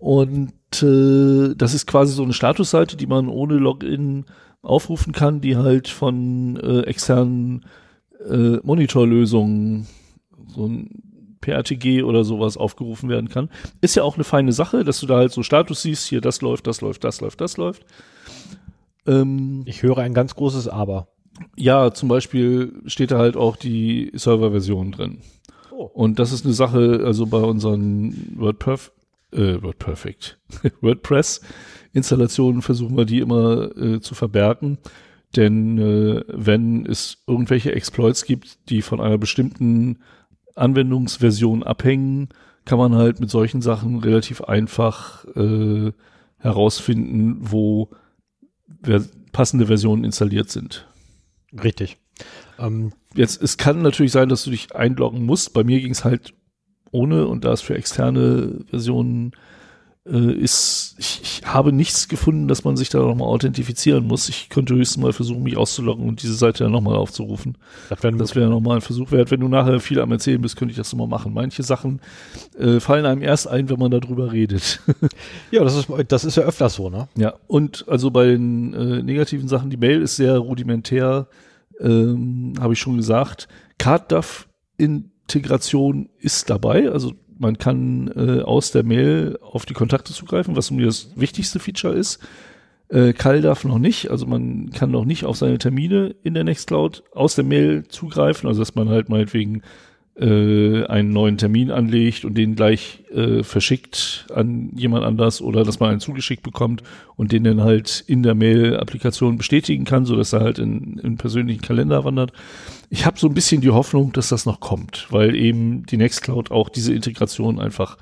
[0.00, 0.52] Und
[0.82, 4.26] äh, das ist quasi so eine Statusseite, die man ohne Login
[4.62, 7.64] aufrufen kann, die halt von äh, externen
[8.28, 9.86] äh, Monitorlösungen,
[10.48, 10.90] so ein
[11.40, 13.50] PRTG oder sowas aufgerufen werden kann.
[13.82, 16.40] Ist ja auch eine feine Sache, dass du da halt so Status siehst, hier das
[16.40, 17.84] läuft, das läuft, das läuft, das läuft.
[19.06, 21.08] Ähm, ich höre ein ganz großes Aber.
[21.56, 25.18] Ja, zum Beispiel steht da halt auch die Serverversion drin.
[25.72, 25.84] Oh.
[25.84, 28.92] Und das ist eine Sache, also bei unseren WordPerf
[29.32, 30.38] äh, WordPerfect,
[30.80, 31.40] WordPress
[31.92, 34.78] Installationen versuchen wir die immer äh, zu verbergen.
[35.36, 39.98] Denn äh, wenn es irgendwelche Exploits gibt, die von einer bestimmten
[40.54, 42.28] Anwendungsversion abhängen,
[42.64, 45.92] kann man halt mit solchen Sachen relativ einfach äh,
[46.38, 47.90] herausfinden, wo
[49.32, 50.86] passende Versionen installiert sind.
[51.62, 51.98] Richtig.
[52.58, 55.54] Ähm, Jetzt, es kann natürlich sein, dass du dich einloggen musst.
[55.54, 56.34] Bei mir ging es halt
[56.90, 59.32] ohne und da es für externe Versionen
[60.10, 64.28] ist, ich, ich habe nichts gefunden, dass man sich da nochmal authentifizieren muss.
[64.28, 67.56] Ich könnte höchstens mal versuchen, mich auszuloggen und diese Seite dann nochmal aufzurufen.
[67.88, 69.30] Das wäre wär nochmal ein Versuch wert.
[69.30, 71.32] Wenn du nachher viel am Erzählen bist, könnte ich das nochmal machen.
[71.32, 72.02] Manche Sachen
[72.58, 74.82] äh, fallen einem erst ein, wenn man darüber redet.
[75.50, 77.08] ja, das ist, das ist ja öfters so, ne?
[77.16, 81.28] Ja, und also bei den äh, negativen Sachen, die Mail ist sehr rudimentär,
[81.80, 83.48] ähm, habe ich schon gesagt.
[83.78, 87.14] CardDAV-Integration ist dabei, also
[87.44, 91.94] man kann äh, aus der Mail auf die Kontakte zugreifen, was mir das wichtigste Feature
[91.94, 92.18] ist.
[92.88, 96.44] Äh, Kall darf noch nicht, also man kann noch nicht auf seine Termine in der
[96.44, 99.60] Nextcloud aus der Mail zugreifen, also dass man halt meinetwegen
[100.18, 105.80] äh, einen neuen Termin anlegt und den gleich äh, verschickt an jemand anders oder dass
[105.80, 106.82] man einen zugeschickt bekommt
[107.16, 111.18] und den dann halt in der Mail-Applikation bestätigen kann, so dass er halt in, in
[111.18, 112.32] persönlichen Kalender wandert.
[112.94, 116.52] Ich habe so ein bisschen die Hoffnung, dass das noch kommt, weil eben die Nextcloud
[116.52, 117.98] auch diese Integration einfach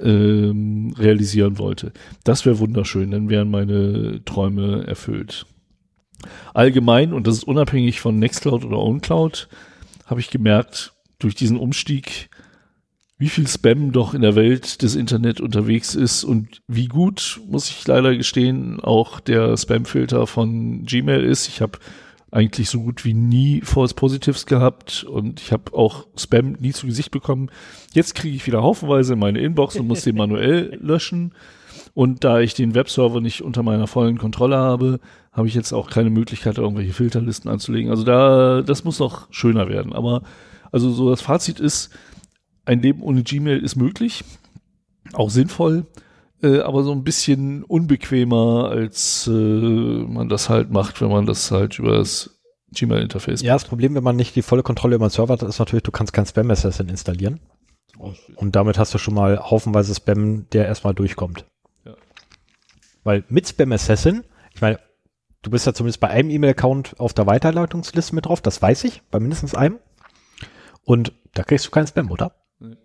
[0.00, 1.92] ähm, realisieren wollte.
[2.24, 5.44] Das wäre wunderschön, dann wären meine Träume erfüllt.
[6.54, 9.50] Allgemein, und das ist unabhängig von Nextcloud oder OwnCloud,
[10.06, 12.30] habe ich gemerkt, durch diesen Umstieg,
[13.18, 17.68] wie viel Spam doch in der Welt des Internet unterwegs ist und wie gut, muss
[17.68, 21.46] ich leider gestehen, auch der Spam-Filter von Gmail ist.
[21.46, 21.78] Ich habe
[22.30, 26.86] eigentlich so gut wie nie False Positives gehabt und ich habe auch Spam nie zu
[26.86, 27.50] Gesicht bekommen.
[27.92, 31.34] Jetzt kriege ich wieder haufenweise meine Inbox und muss den manuell löschen.
[31.92, 35.00] Und da ich den Webserver nicht unter meiner vollen Kontrolle habe,
[35.32, 37.90] habe ich jetzt auch keine Möglichkeit, irgendwelche Filterlisten anzulegen.
[37.90, 39.92] Also da, das muss noch schöner werden.
[39.92, 40.22] Aber
[40.70, 41.90] also so das Fazit ist,
[42.64, 44.24] ein Leben ohne Gmail ist möglich,
[45.12, 45.86] auch sinnvoll,
[46.42, 51.50] äh, aber so ein bisschen unbequemer, als äh, man das halt macht, wenn man das
[51.50, 52.40] halt über das
[52.72, 55.58] Gmail-Interface Ja, das Problem, wenn man nicht die volle Kontrolle über den Server hat, ist
[55.58, 57.40] natürlich, du kannst kein Spam-Assassin installieren.
[58.36, 61.44] Und damit hast du schon mal haufenweise Spam, der erstmal durchkommt.
[61.84, 61.94] Ja.
[63.04, 64.24] Weil mit Spam Assassin,
[64.54, 64.78] ich meine,
[65.42, 69.02] du bist ja zumindest bei einem E-Mail-Account auf der Weiterleitungsliste mit drauf, das weiß ich,
[69.10, 69.78] bei mindestens einem.
[70.84, 72.34] Und da kriegst du keinen Spam, oder?
[72.58, 72.76] Nee.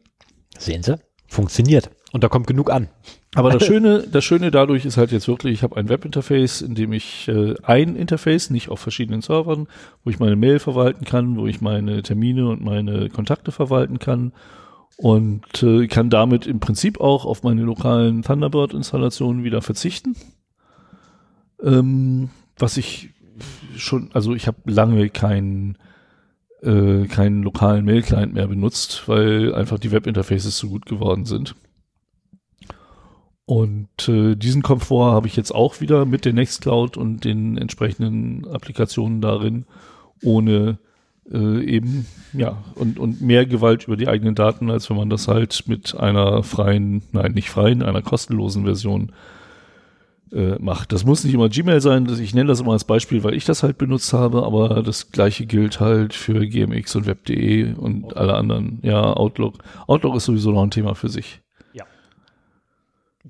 [0.57, 0.97] Sehen Sie?
[1.27, 1.89] Funktioniert.
[2.15, 2.87] Und da kommt genug an.
[3.33, 6.73] Aber das Schöne, das Schöne dadurch ist halt jetzt wirklich, ich habe ein Webinterface, in
[6.73, 9.67] dem ich äh, ein Interface, nicht auf verschiedenen Servern,
[10.05, 14.31] wo ich meine Mail verwalten kann, wo ich meine Termine und meine Kontakte verwalten kann
[14.95, 20.15] und äh, kann damit im Prinzip auch auf meine lokalen Thunderbird-Installationen wieder verzichten.
[21.61, 23.09] Ähm, was ich
[23.75, 25.77] schon, also ich habe lange keinen
[26.63, 31.55] äh, keinen lokalen Mail-Client mehr benutzt, weil einfach die Webinterfaces zu gut geworden sind.
[33.45, 38.47] Und äh, diesen Komfort habe ich jetzt auch wieder mit der Nextcloud und den entsprechenden
[38.47, 39.65] Applikationen darin,
[40.23, 40.79] ohne
[41.31, 45.27] äh, eben, ja, und, und mehr Gewalt über die eigenen Daten, als wenn man das
[45.27, 49.11] halt mit einer freien, nein, nicht freien, einer kostenlosen Version
[50.31, 50.91] äh, macht.
[50.91, 53.61] Das muss nicht immer Gmail sein, ich nenne das immer als Beispiel, weil ich das
[53.61, 58.17] halt benutzt habe, aber das gleiche gilt halt für GMX und Web.de und Outlook.
[58.17, 58.79] alle anderen.
[58.81, 59.59] Ja, Outlook.
[59.87, 61.41] Outlook ist sowieso noch ein Thema für sich.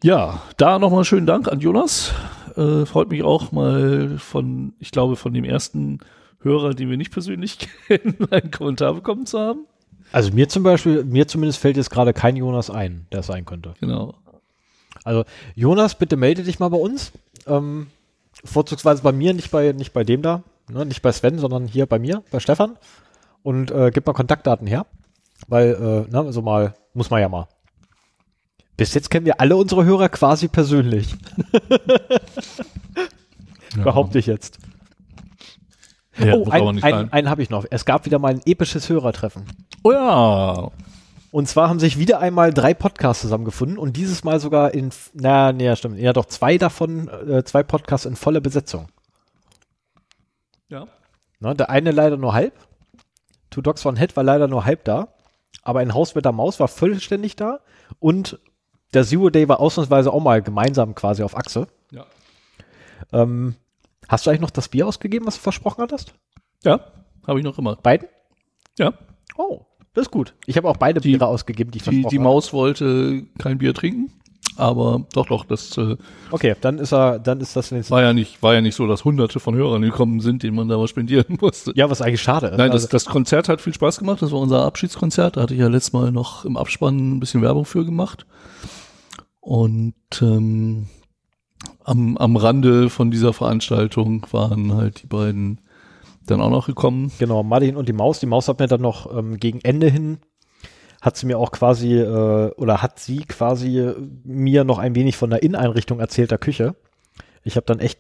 [0.03, 0.41] Ja.
[0.57, 2.13] Da nochmal schönen Dank an Jonas.
[2.55, 5.99] Äh, freut mich auch mal von, ich glaube, von dem ersten
[6.41, 9.65] Hörer, den wir nicht persönlich kennen, einen Kommentar bekommen zu haben.
[10.11, 13.45] Also mir zum Beispiel, mir zumindest fällt jetzt gerade kein Jonas ein, der es sein
[13.45, 13.73] könnte.
[13.79, 14.13] Genau.
[15.03, 17.11] Also Jonas, bitte melde dich mal bei uns.
[17.47, 17.87] Ähm,
[18.43, 20.85] vorzugsweise bei mir, nicht bei, nicht bei dem da, ne?
[20.85, 22.77] nicht bei Sven, sondern hier bei mir, bei Stefan.
[23.43, 24.85] Und äh, gib mal Kontaktdaten her.
[25.47, 27.47] Weil, äh, ne, also mal, muss man ja mal.
[28.77, 31.15] Bis jetzt kennen wir alle unsere Hörer quasi persönlich.
[33.77, 33.83] ja.
[33.83, 34.57] Behaupte ich jetzt.
[36.17, 37.65] Ja, oh, einen ein, ein habe ich noch.
[37.69, 39.43] Es gab wieder mal ein episches Hörertreffen.
[39.83, 40.71] Oh ja.
[41.31, 45.51] Und zwar haben sich wieder einmal drei Podcasts zusammengefunden und dieses Mal sogar in, na,
[45.51, 48.87] nee, stimmt, ja doch, zwei davon, äh, zwei Podcasts in voller Besetzung.
[50.69, 50.87] Ja.
[51.41, 52.53] Ne, der eine leider nur halb.
[53.49, 55.09] Two Dogs One Head war leider nur halb da.
[55.61, 57.59] Aber ein Haus mit der Maus war vollständig da.
[57.99, 58.39] Und
[58.95, 61.67] der Zero Day war ausnahmsweise auch mal gemeinsam quasi auf Achse.
[61.91, 62.05] Ja.
[63.13, 63.55] Ähm,
[64.07, 66.13] hast du eigentlich noch das Bier ausgegeben, was du versprochen hattest?
[66.63, 66.79] Ja,
[67.27, 67.75] habe ich noch immer.
[67.75, 68.07] Beiden?
[68.79, 68.93] Ja.
[69.37, 69.61] Oh,
[69.93, 70.33] das ist gut.
[70.45, 72.23] Ich habe auch beide Die- Biere ausgegeben, die ich Die, versprochen die habe.
[72.23, 74.11] Maus wollte kein Bier trinken,
[74.57, 75.97] aber doch, doch, das äh,
[76.31, 77.91] Okay, dann ist er, dann ist das wenigstens.
[77.91, 80.67] war ja nicht, war ja nicht so, dass hunderte von Hörern gekommen sind, denen man
[80.67, 81.71] da was spendieren musste.
[81.75, 82.57] Ja, was eigentlich schade ist.
[82.57, 84.21] Nein, das, Also, das Konzert hat viel Spaß gemacht.
[84.21, 85.37] Das war unser Abschiedskonzert.
[85.37, 88.25] Da hatte ich ja letztes Mal noch im Abspann ein bisschen Werbung für gemacht.
[89.45, 90.87] Und ähm,
[91.83, 95.61] am, am Rande von dieser Veranstaltung waren halt die beiden
[96.25, 97.11] dann auch noch gekommen.
[97.19, 98.19] genau, Martin und die Maus.
[98.19, 100.17] Die Maus hat mir dann noch ähm, gegen Ende hin,
[100.99, 105.29] hat sie mir auch quasi, äh, oder hat sie quasi mir noch ein wenig von
[105.29, 106.75] der Inneneinrichtung erzählt, der Küche.
[107.43, 107.99] Ich habe dann echt,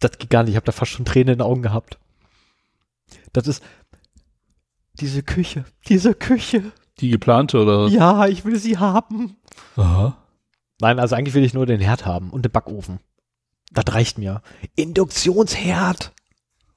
[0.00, 2.00] das geht gar nicht, ich habe da fast schon Tränen in den Augen gehabt.
[3.32, 3.62] Das ist
[4.94, 6.72] diese Küche, diese Küche.
[6.98, 7.86] Die geplante oder?
[7.86, 9.36] Ja, ich will sie haben.
[9.76, 10.16] Aha.
[10.82, 12.98] Nein, also eigentlich will ich nur den Herd haben und den Backofen.
[13.72, 14.42] Das reicht mir.
[14.74, 16.12] Induktionsherd.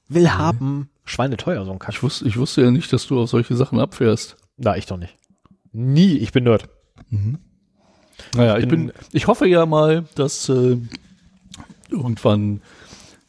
[0.08, 0.90] Will haben.
[1.04, 1.96] Schweineteuer, so ein Kack.
[1.96, 4.38] Ich wusste, ich wusste ja nicht, dass du auf solche Sachen abfährst.
[4.58, 5.18] Na, ich doch nicht.
[5.74, 6.70] Nie, ich bin Nerd.
[8.36, 10.78] Naja, ich Ich bin, bin- ich hoffe ja mal, dass äh,
[11.90, 12.62] irgendwann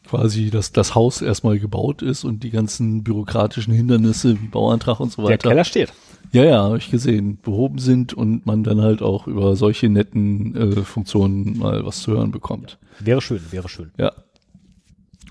[0.07, 5.11] quasi das, das Haus erstmal gebaut ist und die ganzen bürokratischen Hindernisse wie Bauantrag und
[5.11, 5.49] so Der weiter.
[5.49, 5.93] Keller steht.
[6.37, 10.55] Ja, ja, habe ich gesehen, behoben sind und man dann halt auch über solche netten
[10.55, 12.79] äh, Funktionen mal was zu hören bekommt.
[13.01, 13.91] Wäre schön, wäre schön.
[13.97, 14.13] Ja.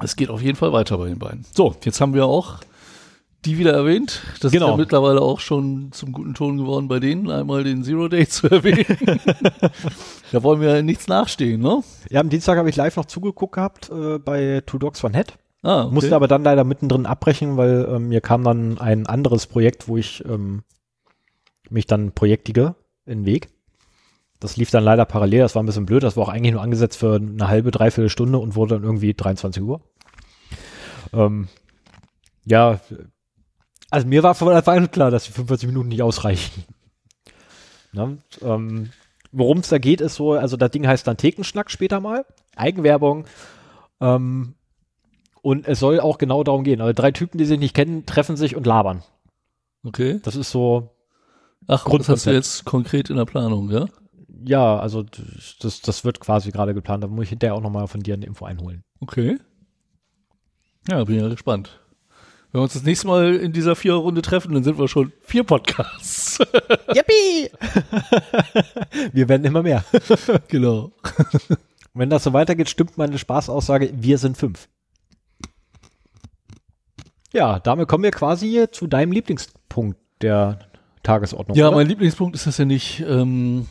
[0.01, 1.45] Es geht auf jeden Fall weiter bei den beiden.
[1.53, 2.55] So, jetzt haben wir auch
[3.45, 4.23] die wieder erwähnt.
[4.41, 4.71] Das ist Genau.
[4.71, 8.49] ja mittlerweile auch schon zum guten Ton geworden bei denen, einmal den Zero Day zu
[8.49, 8.85] erwähnen.
[10.31, 11.83] da wollen wir nichts nachstehen, ne?
[12.09, 15.33] Ja, am Dienstag habe ich live noch zugeguckt gehabt äh, bei Two Dogs One Head.
[15.61, 15.93] Ah, okay.
[15.93, 19.97] Musste aber dann leider mittendrin abbrechen, weil ähm, mir kam dann ein anderes Projekt, wo
[19.97, 20.63] ich ähm,
[21.69, 22.75] mich dann projektige
[23.05, 23.49] in den Weg.
[24.39, 26.61] Das lief dann leider parallel, das war ein bisschen blöd, das war auch eigentlich nur
[26.61, 29.81] angesetzt für eine halbe, dreiviertel Stunde und wurde dann irgendwie 23 Uhr.
[31.13, 31.47] Ähm,
[32.45, 32.79] ja,
[33.89, 36.63] also mir war von Anfang an klar, dass die 45 Minuten nicht ausreichen.
[37.93, 38.17] Ne?
[38.41, 38.91] Ähm,
[39.31, 42.25] Worum es da geht, ist so, also das Ding heißt dann Thekenschnack später mal,
[42.55, 43.25] Eigenwerbung,
[43.99, 44.55] ähm,
[45.41, 46.81] und es soll auch genau darum gehen.
[46.81, 49.03] Also drei Typen, die sich nicht kennen, treffen sich und labern.
[49.83, 50.19] okay.
[50.23, 50.94] Das ist so,
[51.67, 52.35] Ach, das hast du Grundkonzept.
[52.35, 53.87] jetzt konkret in der Planung, ja?
[54.47, 55.03] ja, also
[55.59, 57.03] das, das wird quasi gerade geplant.
[57.03, 58.83] Da muss ich hinterher auch nochmal von dir eine Info einholen.
[58.99, 59.37] Okay.
[60.89, 61.81] Ja, bin ja gespannt.
[62.51, 65.43] Wenn wir uns das nächste Mal in dieser Viererrunde treffen, dann sind wir schon vier
[65.43, 66.37] Podcasts.
[66.93, 67.49] Yippie!
[69.11, 69.83] wir werden immer mehr.
[70.47, 70.91] genau.
[71.93, 74.69] Wenn das so weitergeht, stimmt meine Spaßaussage, wir sind fünf.
[77.33, 80.59] Ja, damit kommen wir quasi zu deinem Lieblingspunkt der
[81.05, 81.57] Tagesordnung.
[81.57, 81.77] Ja, oder?
[81.77, 83.03] mein Lieblingspunkt ist das ja nicht.
[83.07, 83.67] Ähm,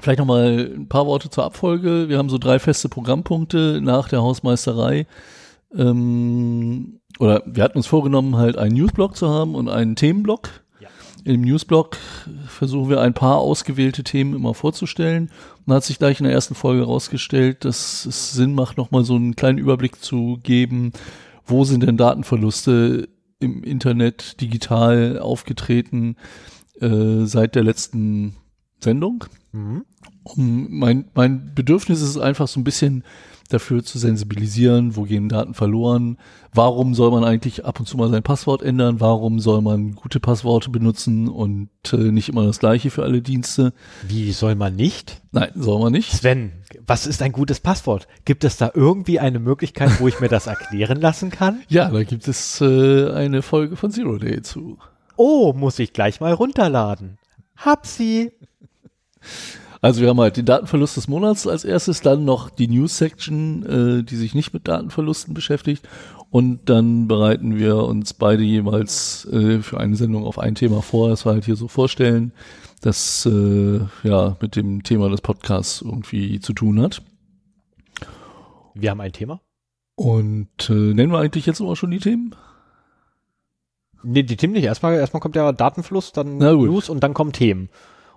[0.00, 2.08] vielleicht noch mal ein paar Worte zur Abfolge.
[2.08, 5.06] Wir haben so drei feste Programmpunkte nach der Hausmeisterei.
[5.76, 10.48] Ähm, oder wir hatten uns vorgenommen, halt einen Newsblock zu haben und einen Themenblock.
[10.80, 10.88] Ja.
[11.24, 11.96] Im Newsblock
[12.48, 15.30] versuchen wir ein paar ausgewählte Themen immer vorzustellen.
[15.64, 19.14] Und hat sich gleich in der ersten Folge herausgestellt, dass es Sinn macht, nochmal so
[19.14, 20.92] einen kleinen Überblick zu geben,
[21.46, 23.08] wo sind denn Datenverluste
[23.40, 26.16] im Internet digital aufgetreten
[26.80, 28.36] äh, seit der letzten
[28.80, 29.24] Sendung.
[29.52, 29.84] Mhm.
[30.22, 33.04] Um, mein, mein Bedürfnis ist einfach so ein bisschen
[33.48, 36.18] dafür zu sensibilisieren, wo gehen Daten verloren,
[36.52, 40.20] warum soll man eigentlich ab und zu mal sein Passwort ändern, warum soll man gute
[40.20, 43.72] Passworte benutzen und äh, nicht immer das gleiche für alle Dienste.
[44.06, 45.20] Wie soll man nicht?
[45.32, 46.10] Nein, soll man nicht.
[46.10, 46.52] Sven,
[46.86, 48.08] was ist ein gutes Passwort?
[48.24, 51.60] Gibt es da irgendwie eine Möglichkeit, wo ich mir das erklären lassen kann?
[51.68, 54.78] Ja, da gibt es äh, eine Folge von Zero Day zu.
[55.16, 57.18] Oh, muss ich gleich mal runterladen.
[57.56, 58.32] Hab sie.
[59.80, 64.02] Also wir haben halt den Datenverlust des Monats als erstes, dann noch die News-Section, äh,
[64.02, 65.86] die sich nicht mit Datenverlusten beschäftigt.
[66.30, 71.08] Und dann bereiten wir uns beide jeweils äh, für eine Sendung auf ein Thema vor,
[71.08, 72.32] das wir halt hier so vorstellen,
[72.80, 77.02] das äh, ja mit dem Thema des Podcasts irgendwie zu tun hat.
[78.74, 79.40] Wir haben ein Thema.
[79.96, 82.34] Und äh, nennen wir eigentlich jetzt immer schon die Themen?
[84.04, 84.64] Nee, die Themen nicht.
[84.64, 86.38] Erstmal, erstmal kommt der Datenfluss, dann.
[86.38, 87.68] News und dann kommen Themen.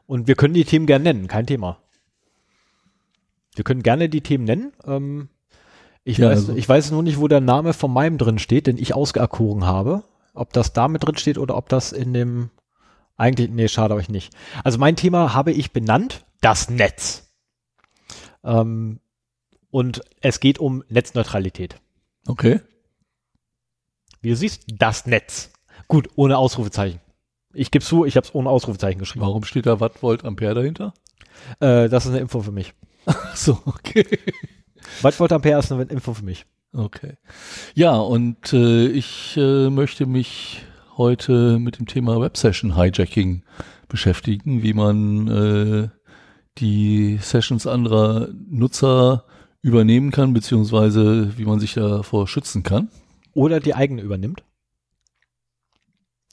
[0.06, 1.78] Und wir können die Themen gerne nennen, kein Thema.
[3.56, 4.74] Wir können gerne die Themen nennen.
[4.86, 5.30] Ähm,
[6.04, 8.68] ich, Ja, weiß, also- ich weiß nur nicht, wo der Name von meinem drin steht,
[8.68, 10.04] den ich ausgeerkoren habe.
[10.34, 12.50] Ob das da mit drin steht oder ob das in dem
[13.20, 14.32] Eigentlich, nee, schade euch nicht.
[14.64, 17.34] Also mein Thema habe ich benannt, das Netz.
[18.44, 19.00] Ähm,
[19.72, 21.82] und es geht um Netzneutralität.
[22.28, 22.62] Okay.
[24.22, 25.52] Wie du siehst, das Netz.
[25.88, 27.00] Gut, ohne Ausrufezeichen.
[27.54, 29.26] Ich gebe zu, ich habe es ohne Ausrufezeichen geschrieben.
[29.26, 30.94] Warum steht da Watt, Volt, Ampere dahinter?
[31.60, 32.74] Äh, das ist eine Info für mich.
[33.06, 34.06] Ach so, okay.
[35.02, 36.46] Watt, Volt, Ampere ist eine Info für mich.
[36.74, 37.14] Okay.
[37.74, 40.62] Ja, und äh, ich äh, möchte mich
[40.98, 43.44] heute mit dem Thema Web-Session Hijacking
[43.88, 45.90] beschäftigen, wie man äh,
[46.58, 49.26] die Sessions anderer Nutzer
[49.62, 52.90] übernehmen kann, beziehungsweise wie man sich davor schützen kann.
[53.34, 54.44] Oder die eigene übernimmt.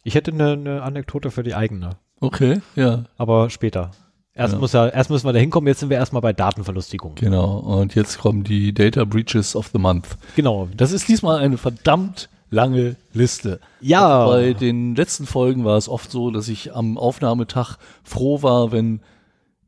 [0.04, 1.90] Ich hätte eine, eine Anekdote für die eigene,
[2.20, 3.90] Okay, ja, aber später.
[4.34, 4.58] Erst, Ja.
[4.60, 7.14] muss ja, erst müssen wir da hinkommen, jetzt sind wir erstmal bei Datenverlustigung.
[7.16, 7.58] genau.
[7.58, 10.16] Und jetzt kommen die Data Breaches of the Month.
[10.36, 10.68] Genau.
[10.76, 13.60] Das ist diesmal eine verdammt lange Liste.
[13.80, 14.26] Ja.
[14.26, 19.00] Bei den letzten Folgen war es oft so, dass ich am Aufnahmetag froh war, wenn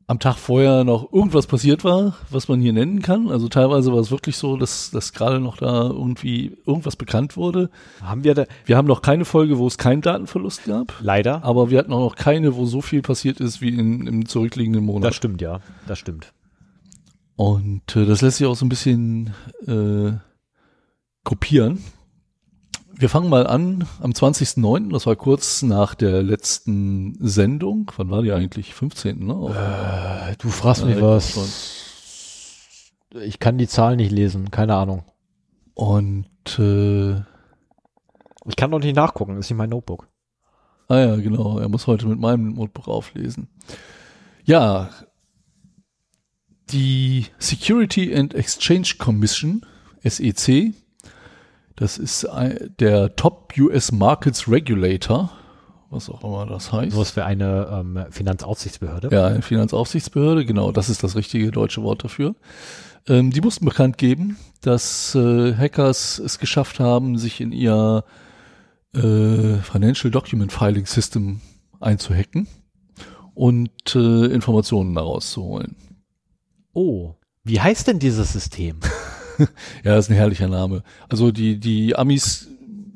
[0.09, 3.29] am Tag vorher noch irgendwas passiert war, was man hier nennen kann.
[3.29, 7.69] Also teilweise war es wirklich so, dass, dass gerade noch da irgendwie irgendwas bekannt wurde.
[8.01, 11.43] Haben wir da, Wir haben noch keine Folge, wo es keinen Datenverlust gab, leider.
[11.43, 14.85] aber wir hatten auch noch keine, wo so viel passiert ist wie in, im zurückliegenden
[14.85, 15.09] Monat.
[15.09, 15.59] Das stimmt, ja.
[15.87, 16.31] Das stimmt.
[17.35, 19.33] Und äh, das lässt sich auch so ein bisschen
[19.67, 20.13] äh,
[21.25, 21.83] gruppieren.
[22.99, 27.91] Wir fangen mal an am 20.09., das war kurz nach der letzten Sendung.
[27.97, 28.73] Wann war die eigentlich?
[28.73, 29.19] 15.
[29.25, 29.33] Ne?
[30.31, 32.91] Äh, du fragst Ja, mich ich was.
[33.23, 35.03] Ich kann die Zahl nicht lesen, keine Ahnung.
[35.75, 36.25] Und
[36.57, 37.11] äh,
[38.47, 40.07] Ich kann doch nicht nachgucken, ist nicht mein Notebook.
[40.87, 43.47] ah ja, genau, er muss heute mit meinem Notebook auflesen.
[44.43, 44.89] Ja,
[46.71, 49.65] die Security and Exchange Commission,
[50.03, 50.73] SEC,
[51.77, 52.27] das ist
[52.79, 55.31] der Top US Markets Regulator,
[55.89, 56.91] was auch immer das heißt.
[56.91, 59.09] Sowas für eine ähm, Finanzaufsichtsbehörde.
[59.11, 62.35] Ja, eine Finanzaufsichtsbehörde, genau, das ist das richtige deutsche Wort dafür.
[63.07, 68.03] Ähm, die mussten bekannt geben, dass äh, Hackers es geschafft haben, sich in ihr
[68.93, 71.41] äh, Financial Document Filing System
[71.79, 72.47] einzuhacken
[73.35, 75.75] und äh, Informationen daraus zu holen.
[76.73, 77.13] Oh,
[77.43, 78.79] wie heißt denn dieses System?
[79.83, 80.83] Ja, das ist ein herrlicher Name.
[81.09, 82.49] Also die, die Amis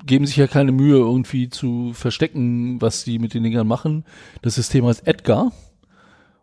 [0.05, 4.05] geben sich ja keine Mühe, irgendwie zu verstecken, was die mit den Dingern machen.
[4.41, 5.51] Das System heißt EDGAR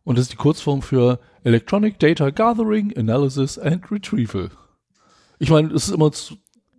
[0.05, 4.51] und das ist die Kurzform für Electronic Data Gathering, Analysis and Retrieval.
[5.39, 6.11] Ich meine, es ist immer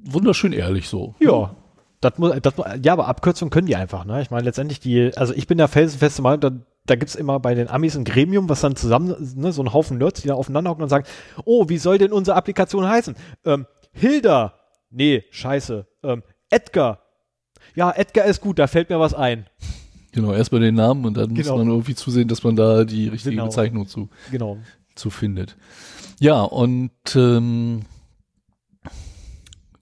[0.04, 1.16] wunderschön ehrlich so.
[1.20, 1.56] Ja.
[2.02, 4.22] Das muss, das, ja, aber Abkürzungen können die einfach, ne?
[4.22, 7.54] Ich meine, letztendlich die, also ich bin der felsenfeste Meinung, da, da gibt's immer bei
[7.54, 10.72] den Amis ein Gremium, was dann zusammen, ne, so ein Haufen Nerds, die da aufeinander
[10.72, 11.06] hocken und sagen,
[11.46, 13.16] oh, wie soll denn unsere Applikation heißen?
[13.46, 14.54] Ähm, Hilda.
[14.90, 15.86] Nee, scheiße.
[16.04, 17.00] Ähm, Edgar.
[17.76, 19.46] Ja, Edgar ist gut, da fällt mir was ein.
[20.12, 21.52] Genau, erst bei den Namen und dann Genau.
[21.52, 23.46] muss man irgendwie zusehen, dass man da die richtige Genau.
[23.46, 24.58] Bezeichnung zu, Genau.
[24.96, 25.56] zu findet.
[26.20, 27.84] Ja, und ähm,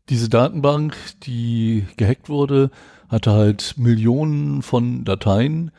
[0.09, 2.71] diese Datenbank, die gehackt wurde,
[3.09, 5.71] hatte halt Millionen von Dateien,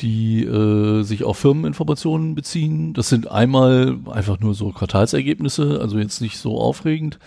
[0.00, 2.92] die äh, sich auf Firmeninformationen beziehen.
[2.92, 7.18] Das sind einmal einfach nur so Quartalsergebnisse, also jetzt nicht so aufregend,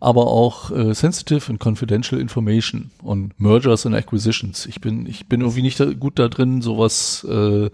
[0.00, 4.64] aber auch äh, sensitive and confidential information und Mergers and Acquisitions.
[4.66, 7.68] Ich bin ich bin irgendwie nicht da, gut da drin, sowas äh,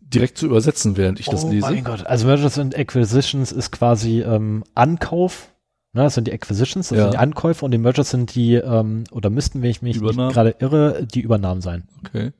[0.00, 1.66] direkt zu übersetzen, während ich das oh lese.
[1.72, 2.06] mein Gott.
[2.06, 5.48] Also Mergers and Acquisitions ist quasi ähm, Ankauf.
[5.92, 7.04] Ne, das sind die Acquisitions, das Ja.
[7.04, 10.54] sind die Ankäufe und die Mergers sind die, ähm, oder müssten, wenn ich mich gerade
[10.60, 11.88] irre, die Übernahmen sein.
[12.04, 12.30] Okay.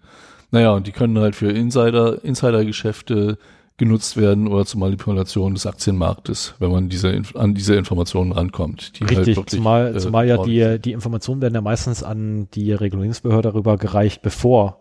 [0.51, 3.39] Naja, und die können halt für Insider, Insidergeschäfte
[3.81, 8.99] genutzt werden oder zur Manipulation des Aktienmarktes, wenn man diese, an diese Informationen rankommt.
[8.99, 12.49] Die halt Richtig, wirklich, zumal, äh, zumal ja die, die Informationen werden ja meistens an
[12.53, 14.81] die Regulierungsbehörde rübergereicht, bevor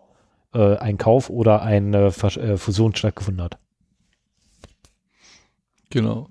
[0.52, 3.58] äh, ein Kauf oder eine äh, Fusion stattgefunden hat.
[5.88, 6.28] Genau.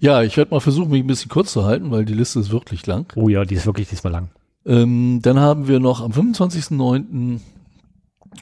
[0.00, 2.50] Ja, ich werde mal versuchen, mich ein bisschen kurz zu halten, weil die Liste ist
[2.50, 3.12] wirklich lang.
[3.14, 4.30] Oh ja, die ist wirklich diesmal lang.
[4.64, 7.40] Ähm, dann haben wir noch am 25.09.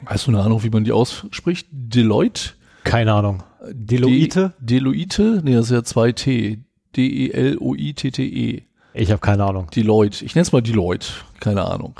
[0.05, 1.67] Hast du eine Ahnung, wie man die ausspricht?
[1.71, 2.51] Deloitte?
[2.83, 3.43] Keine Ahnung.
[3.71, 4.53] Deloitte?
[4.59, 5.41] De Deloitte?
[5.43, 6.29] Nee, das ist ja 2T.
[6.29, 6.59] E
[6.95, 8.61] D-E-L-O-I-T-T-E.
[8.93, 9.69] Ich habe keine Ahnung.
[9.75, 10.23] Deloitte.
[10.23, 11.07] Ich nenne es mal Deloitte.
[11.39, 11.99] Keine Ahnung.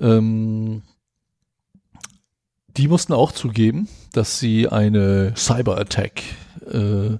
[0.00, 0.82] Ähm,
[2.76, 6.22] die mussten auch zugeben, dass sie eine Cyber-Attack
[6.72, 7.18] äh,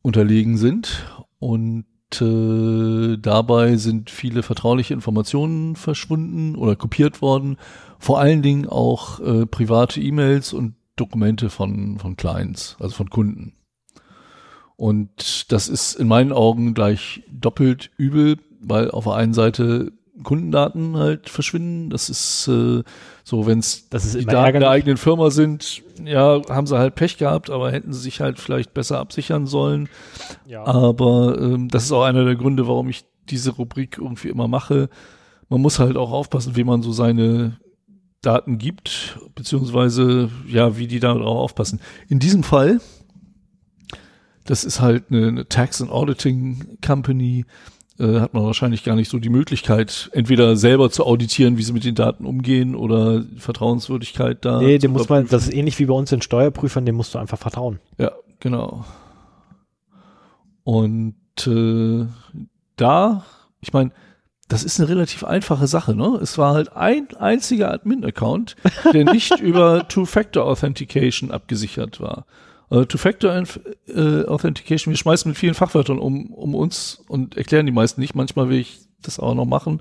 [0.00, 1.06] unterlegen sind
[1.38, 1.84] und
[2.20, 7.56] äh, dabei sind viele vertrauliche Informationen verschwunden oder kopiert worden,
[7.98, 13.54] vor allen Dingen auch äh, private E-Mails und Dokumente von, von Clients, also von Kunden.
[14.76, 19.92] Und das ist in meinen Augen gleich doppelt übel, weil auf der einen Seite
[20.22, 21.90] Kundendaten halt verschwinden.
[21.90, 22.82] Das ist äh,
[23.24, 27.50] so, wenn es die Daten der eigenen Firma sind, ja, haben sie halt Pech gehabt,
[27.50, 29.88] aber hätten sie sich halt vielleicht besser absichern sollen.
[30.46, 30.64] Ja.
[30.66, 34.88] Aber ähm, das ist auch einer der Gründe, warum ich diese Rubrik irgendwie immer mache.
[35.48, 37.58] Man muss halt auch aufpassen, wie man so seine
[38.20, 41.80] Daten gibt, beziehungsweise ja, wie die darauf aufpassen.
[42.08, 42.80] In diesem Fall,
[44.44, 47.44] das ist halt eine, eine Tax and Auditing Company,
[48.02, 51.72] äh, hat man wahrscheinlich gar nicht so die Möglichkeit, entweder selber zu auditieren, wie sie
[51.72, 54.60] mit den Daten umgehen oder Vertrauenswürdigkeit da.
[54.60, 57.18] nee, dem muss man, das ist ähnlich wie bei uns den Steuerprüfern, dem musst du
[57.18, 57.78] einfach vertrauen.
[57.98, 58.84] Ja, genau.
[60.64, 61.14] Und
[61.46, 62.06] äh,
[62.76, 63.24] da,
[63.60, 63.92] ich meine,
[64.48, 66.18] das ist eine relativ einfache Sache, ne?
[66.20, 68.56] Es war halt ein einziger Admin-Account,
[68.92, 72.26] der nicht über Two-Factor-Authentication abgesichert war.
[72.72, 78.14] Also Two-Factor-Authentication, wir schmeißen mit vielen Fachwörtern um, um uns und erklären die meisten nicht.
[78.14, 79.80] Manchmal will ich das auch noch machen.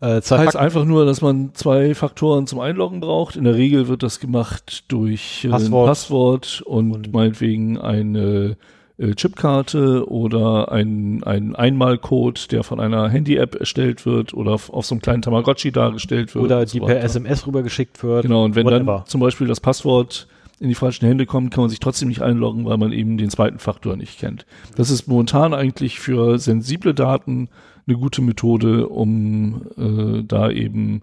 [0.00, 3.36] Äh, Das zwei heißt Fakten, einfach nur, dass man zwei Faktoren zum Einloggen braucht.
[3.36, 5.86] In der Regel wird das gemacht durch äh, Passwort.
[5.88, 8.56] Passwort und, Und- meinetwegen eine
[8.98, 14.86] äh, Chipkarte oder ein, ein Einmalcode, der von einer Handy-App erstellt wird oder auf, auf
[14.86, 16.44] so einem kleinen Tamagotchi dargestellt wird.
[16.44, 17.02] oder und so die per.
[17.04, 18.22] SMS rübergeschickt wird.
[18.22, 18.96] Genau, und wenn whatever.
[18.98, 20.26] dann zum Beispiel das Passwort
[20.60, 23.30] in die falschen Hände kommt, kann man sich trotzdem nicht einloggen, weil man eben den
[23.30, 24.44] zweiten Faktor nicht kennt.
[24.76, 27.48] Das ist momentan eigentlich für sensible Daten
[27.86, 31.02] eine gute Methode, um äh, da eben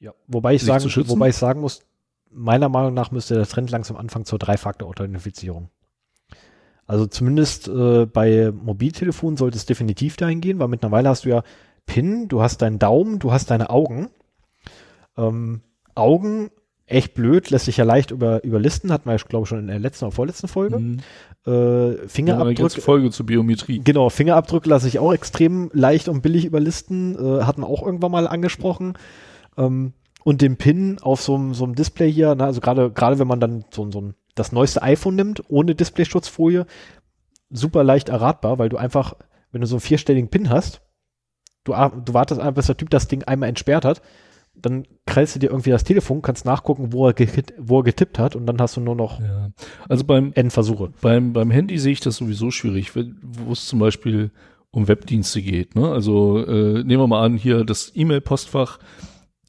[0.00, 0.14] Ja.
[0.26, 1.82] Wobei ich sagen, wobei ich sagen muss,
[2.30, 5.68] meiner Meinung nach müsste der Trend langsam anfangen zur Drei-Faktor-Authentifizierung.
[6.86, 11.42] Also zumindest äh, bei Mobiltelefonen sollte es definitiv dahin gehen, weil mittlerweile hast du ja
[11.84, 14.08] PIN, du hast deinen Daumen, du hast deine Augen.
[15.18, 15.60] Ähm,
[15.94, 16.50] Augen,
[16.88, 19.66] echt blöd, lässt sich ja leicht über, überlisten, hatten wir ja, glaube ich, schon in
[19.66, 20.78] der letzten oder vorletzten Folge.
[20.78, 20.98] Mhm.
[21.46, 23.80] Äh, Ja, Fingerabdrücke, Folge zur Biometrie.
[23.84, 27.14] Genau, Fingerabdrücke lasse ich auch extrem leicht und billig überlisten.
[27.14, 28.94] Äh, hatten wir auch irgendwann mal angesprochen.
[29.56, 29.92] Ähm,
[30.24, 33.64] und den PIN auf so einem Display hier, ne, also gerade gerade wenn man dann
[33.70, 36.66] so, so ein, das neueste iPhone nimmt, ohne Displayschutzfolie,
[37.50, 39.14] super leicht erratbar, weil du einfach,
[39.52, 40.82] wenn du so einen vierstelligen PIN hast,
[41.64, 44.02] du, du wartest einfach, bis der Typ das Ding einmal entsperrt hat,
[44.62, 47.14] dann krallst du dir irgendwie das Telefon, kannst nachgucken, wo er,
[47.58, 49.50] wo er getippt hat und dann hast du nur noch Ja.
[49.88, 50.90] Also beim, Endversuche.
[51.00, 54.30] beim, beim Handy sehe ich das sowieso schwierig, wo es zum Beispiel
[54.70, 55.74] um Webdienste geht.
[55.76, 55.88] Ne?
[55.90, 58.78] Also äh, nehmen wir mal an, hier das E-Mail-Postfach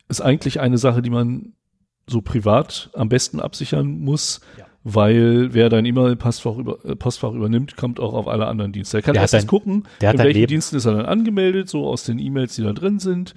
[0.07, 1.53] ist eigentlich eine Sache, die man
[2.09, 4.65] so privat am besten absichern muss, Ja.
[4.83, 8.97] weil wer dein E-Mail-Postfach über, äh, Postfach übernimmt, kommt auch auf alle anderen Dienste.
[8.97, 10.47] Er kann erstens gucken, in welchen.
[10.47, 13.35] Diensten ist er dann angemeldet, so aus den E-Mails, die da drin sind.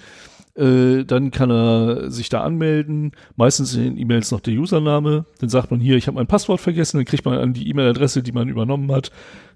[0.55, 3.13] Äh, dann kann er sich da anmelden.
[3.37, 5.25] Meistens in den E-Mails noch der Username.
[5.39, 6.99] Dann sagt man hier, ich habe mein Passwort vergessen.
[6.99, 9.11] Dann kriegt man an die E-Mail-Adresse, die man übernommen hat,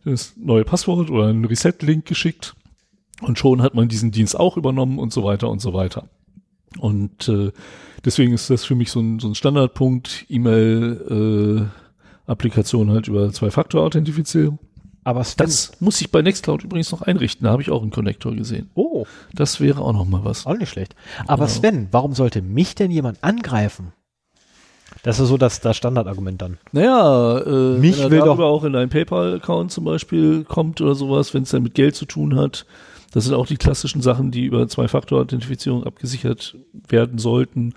[0.04, 2.54] das neue Passwort oder einen Reset-Link geschickt.
[3.20, 6.08] Und schon hat man diesen Dienst auch übernommen und so weiter und so weiter.
[6.78, 7.52] Und äh,
[8.04, 14.58] deswegen ist das für mich so ein, so ein Standardpunkt, E-Mail-Applikation halt über Zwei-Faktor-Authentifizierung.
[15.06, 17.44] Aber Sven, Das muss ich bei Nextcloud übrigens noch einrichten.
[17.44, 18.70] Da habe ich auch einen Connector gesehen.
[18.74, 20.46] oh, Das wäre auch noch mal was.
[20.46, 20.96] Auch nicht schlecht.
[21.28, 21.58] Aber Genau.
[21.58, 23.92] Sven, warum sollte mich denn jemand angreifen?
[25.04, 26.58] Das ist so das, das Standardargument dann.
[26.72, 30.80] Naja, äh, Mich wenn er will darüber doch- auch in deinen PayPal-Account zum Beispiel kommt
[30.80, 32.66] oder sowas, wenn es dann mit Geld zu tun hat.
[33.12, 36.56] Das sind auch die klassischen Sachen, die über Zwei-Faktor-Authentifizierung abgesichert
[36.88, 37.74] werden sollten.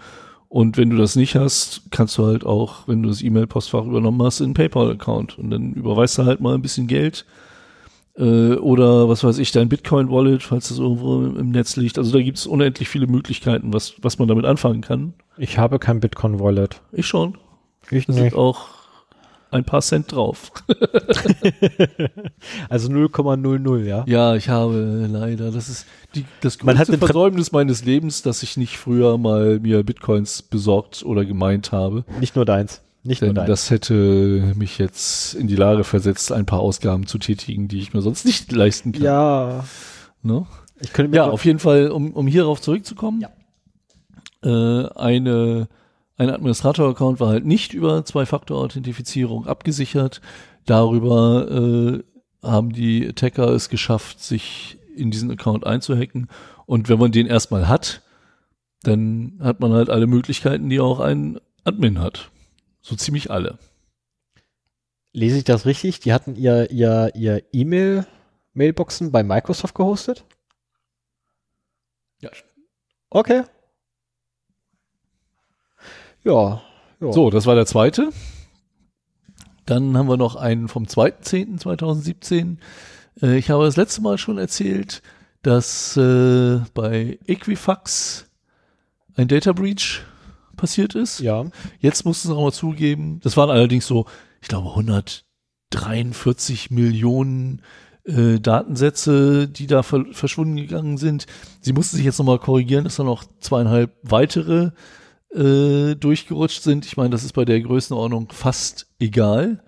[0.50, 4.22] Und wenn du das nicht hast, kannst du halt auch, wenn du das E-Mail-Postfach übernommen
[4.24, 5.38] hast, in einen PayPal-Account.
[5.38, 7.26] Und dann überweist du halt mal ein bisschen Geld.
[8.18, 12.00] Äh, oder was weiß ich, dein Bitcoin-Wallet, falls das irgendwo im, Netz liegt.
[12.00, 15.14] Also da gibt es unendlich viele Möglichkeiten, was, was man damit anfangen kann.
[15.38, 16.82] Ich habe kein Bitcoin-Wallet.
[16.94, 17.38] Ich schon.
[17.92, 18.79] Ich Da sind auch
[19.52, 20.52] ein paar Cent drauf.
[22.70, 24.04] Also 0,00, ja.
[24.08, 25.52] Ja, ich habe leider.
[25.52, 25.86] Das ist
[26.16, 30.42] die, das Man hat größte Versäumnis meines Lebens, dass ich nicht früher mal mir Bitcoins
[30.42, 32.06] besorgt oder gemeint habe.
[32.20, 32.82] Nicht nur deins.
[33.04, 33.48] Nicht nur Denn deins.
[33.48, 37.94] das hätte mich jetzt in die Lage versetzt, ein paar Ausgaben zu tätigen, die ich
[37.94, 39.02] mir sonst nicht leisten kann.
[39.04, 39.64] ja.
[40.22, 40.46] Ne?
[40.82, 43.26] Ich könnte mir Ja, auf jeden Fall, um, um hierauf zurückzukommen.
[44.44, 45.68] Äh, eine,
[46.20, 50.20] ein Administrator-Account war halt nicht über Zwei-Faktor-Authentifizierung abgesichert.
[50.66, 52.04] Darüber äh,
[52.44, 56.28] haben die Attacker es geschafft, sich in diesen Account einzuhacken.
[56.66, 58.02] Und wenn man den erstmal hat,
[58.84, 62.30] dann hat man halt alle Möglichkeiten, die auch ein Admin hat.
[62.82, 63.58] So ziemlich alle.
[65.14, 66.02] lese ich das richtig?
[66.02, 68.06] Die hatten ihr, ihr, ihr E-Mail,
[68.54, 70.26] Mailboxen bei Microsoft gehostet?
[72.20, 72.30] Ja.
[73.10, 73.44] Okay.
[76.24, 76.62] Ja.
[77.00, 77.12] ja.
[77.12, 78.10] So, das war der zweite.
[79.66, 82.58] Dann haben wir noch einen vom 2.10.2017.
[83.22, 85.02] Äh, ich habe das letzte Mal schon erzählt,
[85.42, 88.30] dass äh, bei Equifax
[89.16, 90.02] ein Data Breach
[90.56, 91.20] passiert ist.
[91.20, 91.46] Ja.
[91.80, 94.06] Jetzt mussten sie auch mal zugeben, das waren allerdings so,
[94.42, 97.62] ich glaube, 143 Millionen
[98.06, 101.26] äh, Datensätze, die da ver verschwunden gegangen sind.
[101.62, 104.72] Sie mussten sich jetzt nochmal korrigieren, dass da noch zweieinhalb weitere
[105.34, 106.86] äh, durchgerutscht sind.
[106.86, 109.64] Ich meine, das ist bei der Größenordnung fast egal.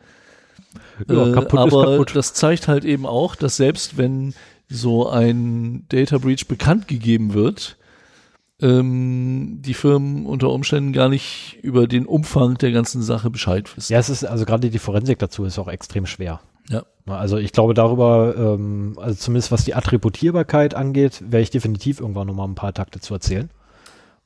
[1.09, 2.15] Ja, Äh, kaputt ist aber kaputt.
[2.15, 4.33] das zeigt halt eben auch, dass selbst wenn
[4.69, 7.77] so ein Data Breach bekannt gegeben wird,
[8.61, 13.91] ähm, die Firmen unter Umständen gar nicht über den Umfang der ganzen Sache Bescheid wissen.
[13.91, 16.39] Ja, es ist, also gerade die Forensik dazu ist auch extrem schwer.
[16.69, 16.83] Ja.
[17.07, 22.27] Also ich glaube darüber, ähm, also zumindest was die Attributierbarkeit angeht, werde ich definitiv irgendwann
[22.27, 23.49] nochmal ein paar Takte zu erzählen.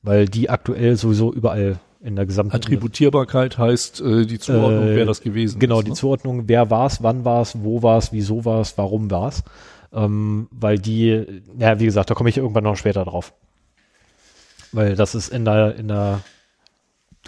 [0.06, 5.06] Weil die aktuell sowieso überall in der gesamten Attributierbarkeit heißt äh, die Zuordnung, Äh, wer
[5.06, 5.86] das gewesen Genau, ist.
[5.86, 5.96] die ne?
[5.96, 9.30] Zuordnung, wer war es, wann war es, wo war es, wieso war es, warum war
[9.30, 9.44] es.
[9.92, 13.34] Ähm, weil die, ja, wie gesagt, da komme ich irgendwann noch später drauf.
[14.72, 16.22] Weil das ist in der, in der,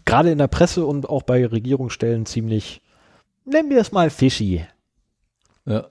[0.05, 2.81] gerade in der Presse und auch bei Regierungsstellen ziemlich,
[3.45, 4.65] nennen wir es mal fishy.
[5.65, 5.87] Ja.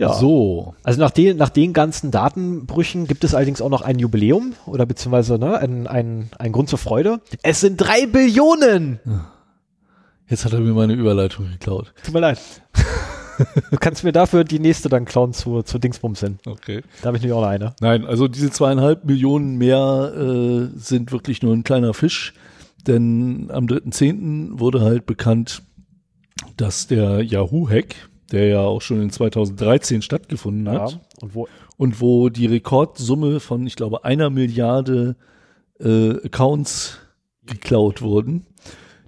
[0.00, 0.14] Ja.
[0.14, 0.74] So.
[0.82, 4.86] Also nach den, nach den ganzen Datenbrüchen gibt es allerdings auch noch ein Jubiläum oder
[4.86, 7.20] beziehungsweise ne, ein, ein, ein Grund zur Freude.
[7.42, 8.98] Es sind drei Billionen!
[10.26, 11.92] Jetzt hat er mir meine Überleitung geklaut.
[12.02, 12.40] Tut mir leid.
[13.70, 16.38] du kannst mir dafür die nächste dann klauen zu, zu Dingsbums hin.
[16.46, 16.80] Okay.
[17.02, 17.74] Da habe ich nämlich auch noch eine.
[17.82, 22.32] Nein, also diese zweieinhalb Millionen mehr äh, sind wirklich nur ein kleiner Fisch,
[22.86, 24.58] denn am 3.10.
[24.60, 25.62] wurde halt bekannt,
[26.56, 31.00] dass der Yahoo-Hack, der ja auch schon in 2013 stattgefunden hat, Ja.
[31.20, 35.16] Und wo, und wo die Rekordsumme von, ich glaube, einer Milliarde
[35.80, 36.98] äh, Accounts
[37.46, 38.46] geklaut wurden.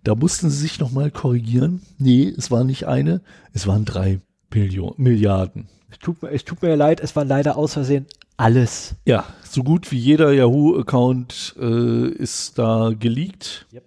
[0.05, 1.83] Da mussten sie sich nochmal korrigieren.
[1.99, 3.21] Nee, es war nicht eine,
[3.53, 4.21] es waren drei
[4.51, 5.69] Billion, Milliarden.
[5.91, 8.07] es, tut mir, es tut mir leid, es war leider aus Versehen
[8.37, 8.97] alles.
[9.07, 13.67] Ja, so gut wie jeder Yahoo-Account äh, ist da geleakt.
[13.73, 13.85] Yep.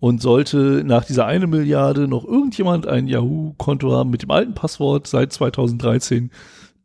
[0.00, 5.06] Und sollte nach dieser eine Milliarde noch irgendjemand ein Yahoo-Konto haben mit dem alten Passwort
[5.06, 6.30] seit 2013,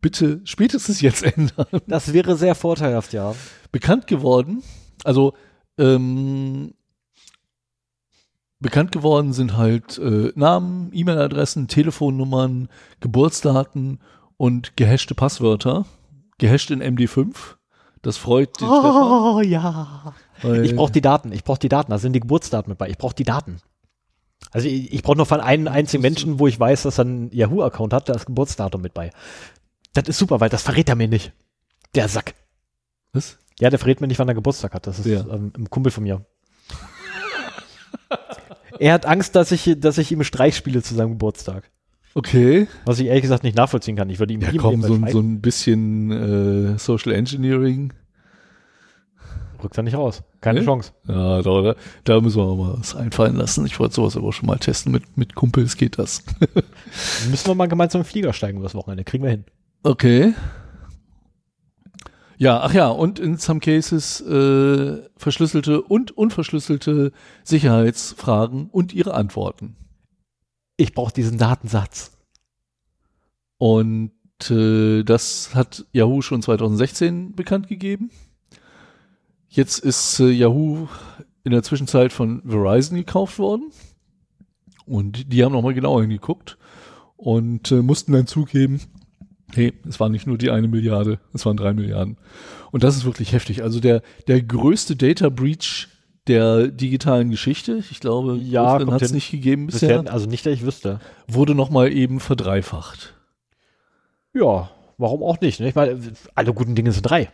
[0.02, 1.66] bitte spätestens jetzt ändern.
[1.88, 3.34] Das wäre sehr vorteilhaft, ja.
[3.72, 4.64] bekannt geworden.
[5.06, 5.34] Also
[5.78, 6.74] ähm,
[8.60, 12.68] bekannt geworden sind halt äh, Namen, E-Mail-Adressen, Telefonnummern,
[13.00, 14.00] Geburtsdaten
[14.38, 15.86] und gehashte Passwörter.
[16.38, 17.56] Gehasht in MD5.
[18.02, 19.62] Das freut den Oh ja.
[19.62, 20.04] Stefan.
[20.06, 20.14] weil-
[20.44, 22.90] Ich brauche die Daten, ich brauche die Daten, da sind die Geburtsdaten mit bei.
[22.90, 23.58] Ich brauche die Daten.
[24.52, 27.32] Also ich, ich brauche nur von einem einzigen Menschen, wo ich weiß, dass er einen
[27.32, 29.12] Yahoo-Account hat, da ist Geburtsdatum mit bei.
[29.94, 31.32] Das ist super, weil das verrät er mir nicht.
[31.96, 32.36] Der Sack.
[33.14, 33.38] Was?
[33.60, 34.86] Ja, der verrät mir nicht, wann er Geburtstag hat.
[34.86, 35.26] Das ist Wer?
[35.32, 36.26] ähm, ein Kumpel von mir.
[38.80, 41.72] er hat Angst, dass ich, dass ich ihm Streich spiele zu seinem Geburtstag.
[42.14, 42.68] Okay.
[42.86, 44.10] Was ich ehrlich gesagt nicht nachvollziehen kann.
[44.10, 46.12] Ich würde ihm Ja, komm, so, so ein bisschen
[46.76, 47.94] äh, Social Engineering.
[49.66, 50.22] Rückt er nicht raus.
[50.42, 50.66] Keine Nee?
[50.66, 50.92] Chance.
[51.08, 53.66] Ja, da, da, müssen wir mal was einfallen lassen.
[53.66, 54.92] Ich wollte sowas aber schon mal testen.
[54.92, 56.24] Mit, mit Kumpels geht das.
[57.32, 59.04] Müssen wir mal gemeinsam im Flieger steigen übers Wochenende.
[59.04, 59.46] Kriegen wir hin.
[59.82, 60.36] Okay.
[62.38, 67.12] Ja, ach ja, und in some cases äh, verschlüsselte und unverschlüsselte
[67.44, 69.78] Sicherheitsfragen und ihre Antworten.
[70.78, 72.12] Ich brauche diesen Datensatz.
[73.58, 74.12] Und
[74.48, 78.12] äh, das hat Yahoo schon 2016 bekannt gegeben.
[79.56, 80.88] Jetzt ist äh, Yahoo
[81.46, 83.72] in der Zwischenzeit von Verizon gekauft worden.
[84.86, 86.58] Und die haben nochmal genauer hingeguckt
[87.16, 88.82] und äh, mussten dann zugeben,
[89.54, 92.18] hey, es war nicht nur die eine Milliarde, es waren drei Milliarden.
[92.72, 93.64] Und das ist wirklich heftig.
[93.64, 95.88] Also der, der größte Data Breach
[96.28, 100.54] der digitalen Geschichte, ich glaube, Ja, hat es nicht gegeben bisher, Bisher, also nicht, dass
[100.54, 101.00] ich wüsste.
[101.28, 103.14] wurde nochmal eben verdreifacht.
[104.34, 105.60] Ja, warum auch nicht?
[105.60, 105.70] Ne?
[105.70, 106.00] Ich meine,
[106.34, 107.32] alle guten Dinge sind drei.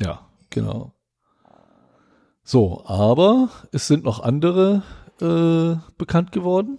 [0.00, 0.92] Ja, genau.
[2.44, 4.82] So, aber es sind noch andere
[5.20, 6.78] äh, bekannt geworden,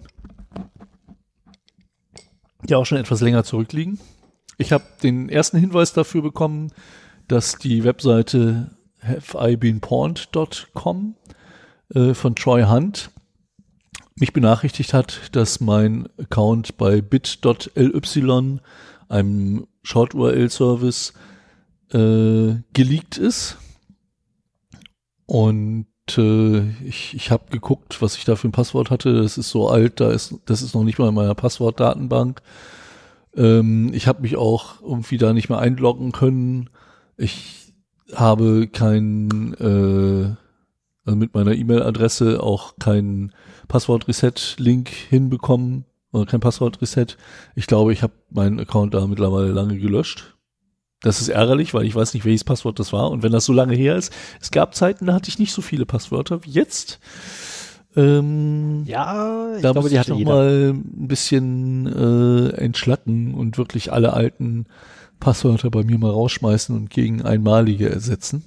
[2.62, 3.98] die auch schon etwas länger zurückliegen.
[4.58, 6.72] Ich habe den ersten Hinweis dafür bekommen,
[7.28, 11.14] dass die Webseite haveibeenpawned.com
[11.94, 13.10] äh, von Troy Hunt
[14.16, 18.60] mich benachrichtigt hat, dass mein Account bei bit.ly,
[19.08, 21.14] einem Short-URL-Service,
[21.92, 23.58] äh, geleakt ist.
[25.26, 29.14] Und äh, ich, ich habe geguckt, was ich da für ein Passwort hatte.
[29.22, 32.42] Das ist so alt, da ist, das ist noch nicht mal in meiner Passwortdatenbank.
[33.36, 36.70] Ähm, ich habe mich auch irgendwie da nicht mehr einloggen können.
[37.16, 37.72] Ich
[38.14, 40.34] habe kein, äh,
[41.06, 43.32] also mit meiner E-Mail-Adresse auch keinen
[43.68, 47.16] Passwort-Reset-Link hinbekommen oder kein Passwort-Reset.
[47.54, 50.33] Ich glaube, ich habe meinen Account da mittlerweile lange gelöscht.
[51.04, 53.10] Das ist ärgerlich, weil ich weiß nicht, welches Passwort das war.
[53.10, 55.60] Und wenn das so lange her ist, es gab Zeiten, da hatte ich nicht so
[55.60, 56.98] viele Passwörter wie jetzt.
[57.94, 60.32] Ähm, Ja, ich da glaube, muss die ich hatte noch jeder.
[60.34, 64.64] mal ein bisschen äh, entschlacken und wirklich alle alten
[65.20, 68.44] Passwörter bei mir mal rausschmeißen und gegen einmalige ersetzen.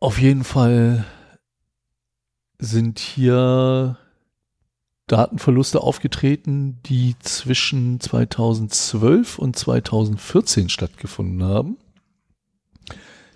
[0.00, 1.04] Auf jeden Fall
[2.58, 3.96] sind hier
[5.06, 11.76] Datenverluste aufgetreten, die zwischen 2012 und 2014 stattgefunden haben.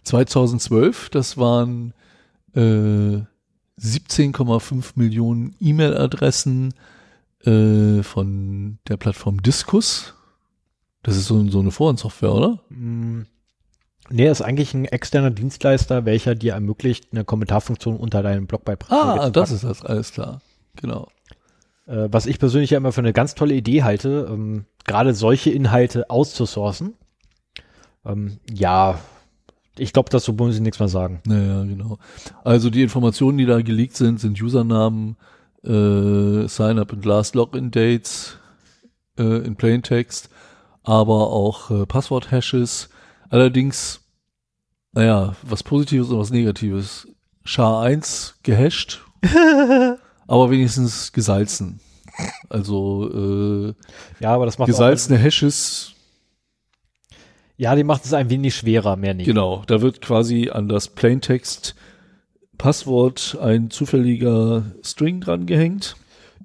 [0.05, 1.93] 2012, das waren
[2.55, 3.21] äh,
[3.81, 6.75] 17,5 Millionen E-Mail-Adressen
[7.45, 10.15] äh, von der Plattform Discus.
[11.03, 12.61] Das ist so, so eine Forensoftware, oder?
[12.71, 13.23] Mm,
[14.11, 19.27] Nee, ist eigentlich ein externer Dienstleister, welcher dir ermöglicht, eine Kommentarfunktion unter deinem Blogbeitrag Ah,
[19.27, 19.55] zu das packen.
[19.57, 20.41] ist das, alles klar.
[20.77, 21.09] Genau.
[21.89, 25.51] Äh, was ich persönlich ja immer für eine ganz tolle Idee halte, ähm, gerade solche
[25.51, 26.95] Inhalte auszusourcen.
[28.05, 28.99] Ähm, ja,
[29.79, 31.21] ich glaube, dazu muss ich nichts mehr sagen.
[31.25, 31.99] Naja, genau.
[32.45, 35.17] Also die Informationen, die da geleakt sind, sind Usernamen,
[35.65, 38.39] äh, Sign-up und Last Login Dates
[39.19, 40.29] äh, in Plaintext,
[40.83, 42.91] aber auch äh, Passwort-Hashes.
[43.31, 44.01] Allerdings,
[44.93, 47.09] naja, was Positives und was Negatives.
[47.47, 49.01] SHA-1 gehasht,
[50.29, 51.81] aber wenigstens gesalzen.
[52.49, 53.11] Also
[53.71, 53.75] äh,
[54.21, 55.95] Ja, aber das macht gesalzene Hashes
[57.61, 59.27] ja, die macht es ein wenig schwerer, mehr nicht.
[59.27, 61.75] Genau, da wird quasi an das Plaintext
[62.57, 65.97] Passwort ein zufälliger String dran gehängt.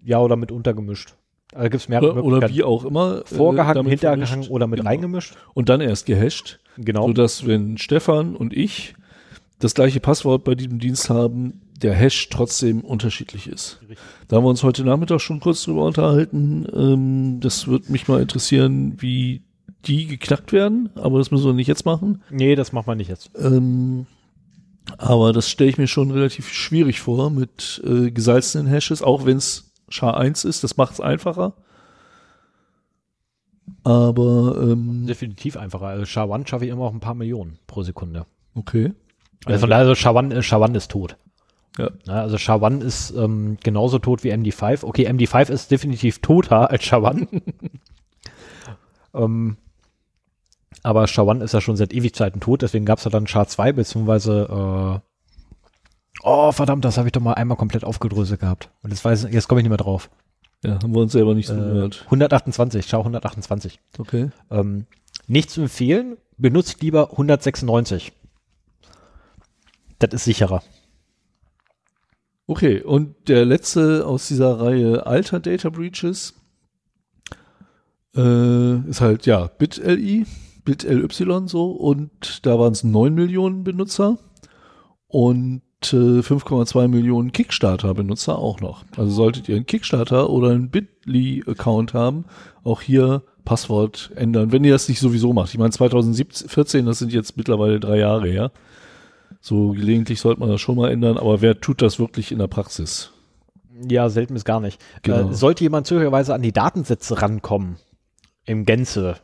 [0.03, 1.13] Ja, oder mit untergemischt.
[1.51, 3.21] Da gibt es mehrere Oder, oder wie auch immer.
[3.21, 4.49] äh, Vorgehangen, damit hintergehangen vermischt.
[4.51, 4.89] oder mit Genau.
[4.89, 5.35] reingemischt.
[5.53, 7.05] Und dann erst gehasht, Genau.
[7.07, 8.95] sodass wenn Stefan und ich
[9.59, 13.79] das gleiche Passwort bei diesem Dienst haben, der Hash trotzdem unterschiedlich ist.
[13.81, 13.97] Richtig.
[14.27, 16.65] Da haben wir uns heute Nachmittag schon kurz drüber unterhalten.
[16.73, 19.43] Ähm, das wird mich mal interessieren, wie
[19.85, 22.21] die geknackt werden, aber das müssen wir nicht jetzt machen.
[22.29, 23.31] Nee, das macht man nicht jetzt.
[23.37, 24.05] Ähm,
[24.97, 29.37] aber das stelle ich mir schon relativ schwierig vor mit äh, gesalzenen Hashes, auch wenn
[29.37, 31.53] es SHA-1 ist, das macht es einfacher.
[33.83, 35.87] Aber ähm, Definitiv einfacher.
[35.87, 38.25] Also SHA-1 schaffe ich immer auch ein paar Millionen pro Sekunde.
[38.55, 38.93] okay.
[39.45, 41.17] Also von daher, also SHA-1 äh, SHA-1 ist tot.
[41.77, 41.89] Ja.
[42.07, 44.83] Also SHA-1 ist ähm, genauso tot wie MD5.
[44.85, 47.27] Okay, MD5 ist definitiv toter als SHA-1.
[49.15, 49.57] ähm,
[50.83, 55.01] aber SHA-1 ist ja schon seit Ewigkeiten tot, deswegen gab es ja dann SHA-2, beziehungsweise
[55.01, 55.09] äh,
[56.25, 58.69] Oh, verdammt, das habe ich doch mal einmal komplett aufgedröselt gehabt.
[58.81, 60.09] Und jetzt, weiß, jetzt komme ich nicht mehr drauf.
[60.63, 62.03] Ja, haben wir uns selber nicht so Äh, gehört.
[62.05, 63.79] 128, SHA 128.
[63.97, 64.29] Okay.
[64.49, 64.85] Ähm,
[65.27, 68.13] nicht zu empfehlen, benutzt lieber 196.
[69.99, 70.63] Das ist sicherer.
[72.45, 76.33] Okay, und der letzte aus dieser Reihe alter Data Breaches
[78.15, 80.25] äh, ist halt, ja, BitLI,
[80.65, 84.17] BitLY so und da waren es 9 Millionen Benutzer
[85.07, 88.83] und äh, 5,2 Millionen Kickstarter-Benutzer auch noch.
[88.97, 92.25] Also solltet ihr einen Kickstarter oder einen Bitly-Account haben,
[92.63, 95.49] auch hier Passwort ändern, wenn ihr das nicht sowieso macht.
[95.53, 98.51] Ich meine, 2014, das sind jetzt mittlerweile drei Jahre her.
[99.45, 102.47] So gelegentlich sollte man das schon mal ändern, aber wer tut das wirklich in der
[102.47, 103.11] Praxis?
[103.89, 104.81] Ja, selten ist gar nicht.
[105.01, 105.31] Genau.
[105.31, 107.75] Äh, sollte jemand zufälligerweise an die Datensätze rankommen,
[108.45, 109.17] im Gänze,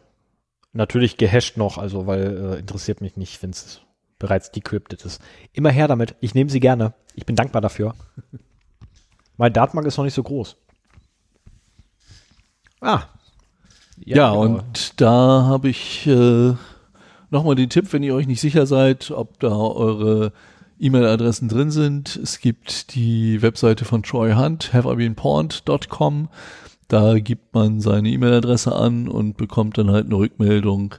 [0.73, 3.79] natürlich gehasht noch, also weil äh, interessiert mich nicht, wenn es
[4.17, 5.21] bereits decrypted ist.
[5.53, 6.15] Immer her damit.
[6.19, 6.93] Ich nehme sie gerne.
[7.15, 7.95] Ich bin dankbar dafür.
[9.37, 10.57] Mein Datenbank ist noch nicht so groß.
[12.81, 13.03] Ah.
[13.95, 14.41] Ja, genau.
[14.41, 16.55] und da habe ich äh,
[17.29, 20.33] nochmal den Tipp, wenn ihr euch nicht sicher seid, ob da eure
[20.79, 22.15] E-Mail-Adressen drin sind.
[22.15, 26.29] Es gibt die Webseite von Troy Hunt, haveibeenpawned.com.
[26.87, 30.95] Da gibt man seine E-Mail-Adresse an und bekommt dann halt eine Rückmeldung,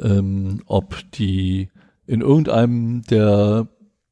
[0.00, 1.68] ähm, ob die
[2.06, 3.68] in irgendeinem der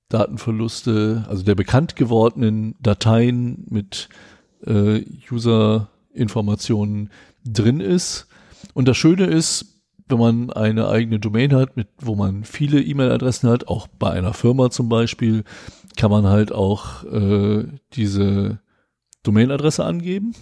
[0.08, 4.08] Datenverluste, also der bekannt gewordenen Dateien mit
[4.66, 7.10] äh, User-Informationen
[7.44, 8.26] drin ist.
[8.74, 9.75] Und das Schöne ist,
[10.08, 14.34] wenn man eine eigene Domain hat, mit, wo man viele E-Mail-Adressen hat, auch bei einer
[14.34, 15.44] Firma zum Beispiel,
[15.96, 18.60] kann man halt auch äh, diese
[19.22, 20.34] Domain-Adresse angeben.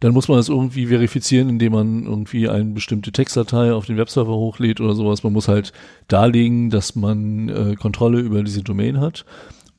[0.00, 4.34] Dann muss man das irgendwie verifizieren, indem man irgendwie eine bestimmte Textdatei auf den Webserver
[4.34, 5.22] hochlädt oder sowas.
[5.22, 5.72] Man muss halt
[6.08, 9.24] darlegen, dass man äh, Kontrolle über diese Domain hat.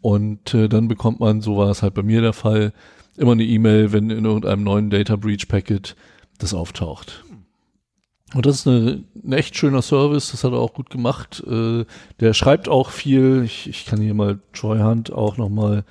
[0.01, 2.73] Und äh, dann bekommt man, so war es halt bei mir der Fall,
[3.17, 5.95] immer eine E-Mail, wenn in irgendeinem neuen Data Breach Packet
[6.39, 7.23] das auftaucht.
[8.33, 11.43] Und das ist eine, ein echt schöner Service, das hat er auch gut gemacht.
[11.47, 11.85] Äh,
[12.19, 13.43] der schreibt auch viel.
[13.45, 15.85] Ich, ich kann hier mal Troy Hunt auch nochmal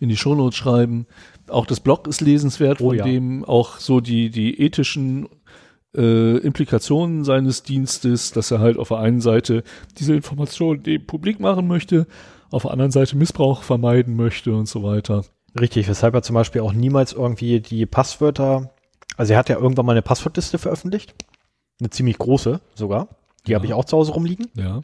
[0.00, 1.06] in die Shownotes schreiben.
[1.48, 3.04] Auch das Blog ist lesenswert, Oh von ja.
[3.04, 5.28] dem auch so die, die ethischen
[5.94, 9.62] äh, Implikationen seines Dienstes, dass er halt auf der einen Seite
[9.98, 12.06] diese Informationen dem publik machen möchte,
[12.50, 15.24] auf der anderen Seite Missbrauch vermeiden möchte und so weiter.
[15.60, 18.70] Richtig, weshalb er zum Beispiel auch niemals irgendwie die Passwörter,
[19.18, 21.14] also er hat ja irgendwann mal eine Passwortliste veröffentlicht,
[21.82, 23.08] eine ziemlich große sogar,
[23.46, 23.56] die Ja.
[23.56, 24.46] habe ich auch zu Hause rumliegen.
[24.54, 24.82] Ja.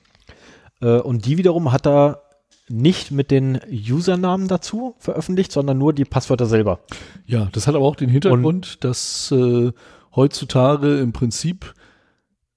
[0.80, 2.22] Äh, und die wiederum hat er
[2.68, 6.80] nicht mit den Usernamen dazu veröffentlicht, sondern nur die Passwörter selber.
[7.26, 9.72] Ja, das hat aber auch den Hintergrund, dass äh,
[10.14, 11.72] heutzutage im Prinzip,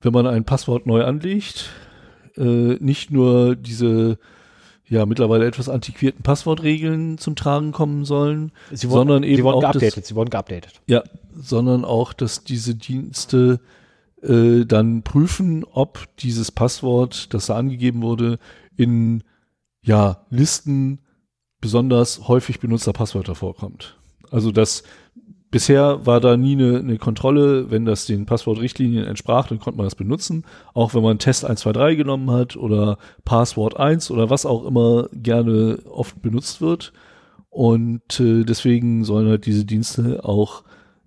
[0.02, 1.70] wenn man ein Passwort neu anlegt,
[2.36, 4.18] äh, nicht nur diese
[4.86, 9.72] ja mittlerweile etwas antiquierten Passwortregeln zum Tragen kommen sollen, Sie Sondern eben sie wurden auch
[9.72, 10.82] das- geupdatet, sie wurden geupdatet.
[10.88, 11.02] ja,
[11.39, 13.62] sondern auch, dass diese Dienste
[14.22, 18.40] äh, dann prüfen, ob dieses Passwort, das da angegeben wurde,
[18.76, 19.24] in
[19.82, 21.00] ja, Listen
[21.60, 23.98] besonders häufig benutzter Passwörter vorkommt.
[24.30, 24.84] Also das
[25.52, 29.86] bisher war da nie eine, eine Kontrolle, wenn das den Passwortrichtlinien entsprach, dann konnte man
[29.86, 30.46] das benutzen.
[30.74, 35.80] Auch wenn man Test 123 genommen hat oder Passwort 1 oder was auch immer gerne
[35.90, 36.94] oft benutzt wird.
[37.50, 40.64] Und äh, deswegen sollen halt diese Dienste auch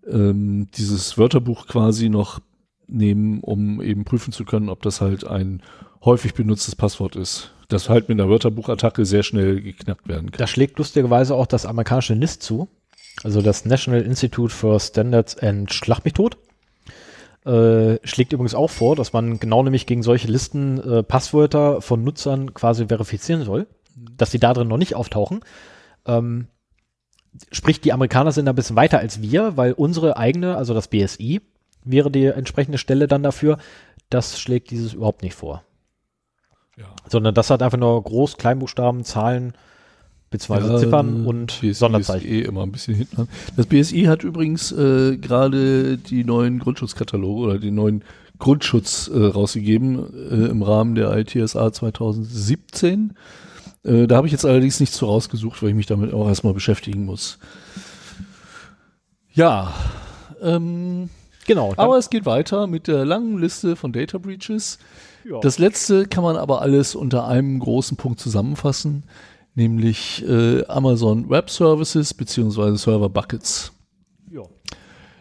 [0.07, 2.41] ähm, dieses Wörterbuch quasi noch
[2.87, 5.63] nehmen, um eben prüfen zu können, ob das halt ein
[6.05, 7.51] häufig benutztes Passwort ist.
[7.69, 10.39] Das halt mit einer Wörterbuchattacke sehr schnell geknackt werden kann.
[10.39, 12.69] Da schlägt lustigerweise auch das amerikanische NIST zu,
[13.23, 16.03] also das National Institute for Standards and Schlag.
[17.45, 22.03] Äh, schlägt übrigens auch vor, dass man genau nämlich gegen solche Listen äh, Passwörter von
[22.03, 23.67] Nutzern quasi verifizieren soll,
[24.17, 25.41] dass die da drin noch nicht auftauchen.
[26.07, 26.49] Ähm,
[27.53, 30.89] sprich, die Amerikaner sind da ein bisschen weiter als wir, weil unsere eigene, also das
[30.89, 31.43] BSI,
[31.85, 33.59] wäre die entsprechende Stelle dann dafür.
[34.11, 35.63] Das schlägt dieses überhaupt nicht vor.
[36.77, 36.87] Ja.
[37.09, 39.55] Sondern das hat einfach nur Groß-, Kleinbuchstaben, Zahlen,
[40.31, 42.27] beziehungsweise Ziffern und BSI Sonderzeichen.
[42.27, 43.29] Ist eh immer ein bisschen hinten an.
[43.57, 48.03] Das BSI hat übrigens äh, gerade die neuen Grundschutzkataloge oder den neuen
[48.39, 53.15] Grundschutz äh, rausgegeben äh, im Rahmen der ITSA 2017.
[53.85, 56.55] Äh, da habe ich jetzt allerdings nichts zu rausgesucht, weil ich mich damit auch erstmal
[56.55, 57.39] beschäftigen muss.
[59.33, 59.73] Ja,
[60.43, 61.11] ähm,
[61.47, 61.73] Genau.
[61.77, 64.79] aber es geht weiter mit der langen Liste von Data Breaches.
[65.25, 65.41] ja.
[65.41, 69.05] Das letzte kann man aber alles unter einem großen Punkt zusammenfassen,
[69.55, 73.73] nämlich äh, Amazon Web Services beziehungsweise Server Buckets.
[74.31, 74.43] ja.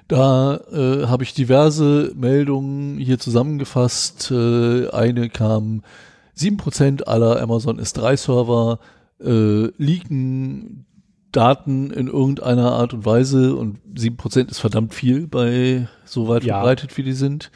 [0.07, 4.31] Da äh, habe ich diverse Meldungen hier zusammengefasst.
[4.31, 5.81] Äh, eine kam,
[6.37, 8.79] 7% aller Amazon S3-Server
[9.21, 10.85] äh, leaken
[11.33, 16.55] Daten in irgendeiner Art und Weise und 7% ist verdammt viel bei so weit Ja.
[16.55, 17.51] verbreitet, wie die sind.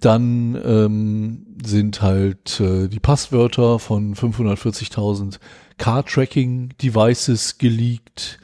[0.00, 5.38] Dann ähm, sind halt äh, die Passwörter von 540.000
[5.78, 8.38] Car-Tracking-Devices geleakt.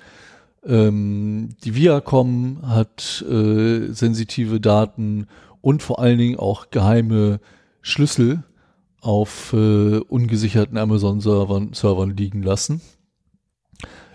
[0.64, 5.26] Ähm, die Viacom hat äh, sensitive Daten
[5.60, 7.40] und vor allen Dingen auch geheime
[7.82, 8.44] Schlüssel
[9.00, 12.80] auf äh, ungesicherten Amazon-Servern Servern liegen lassen.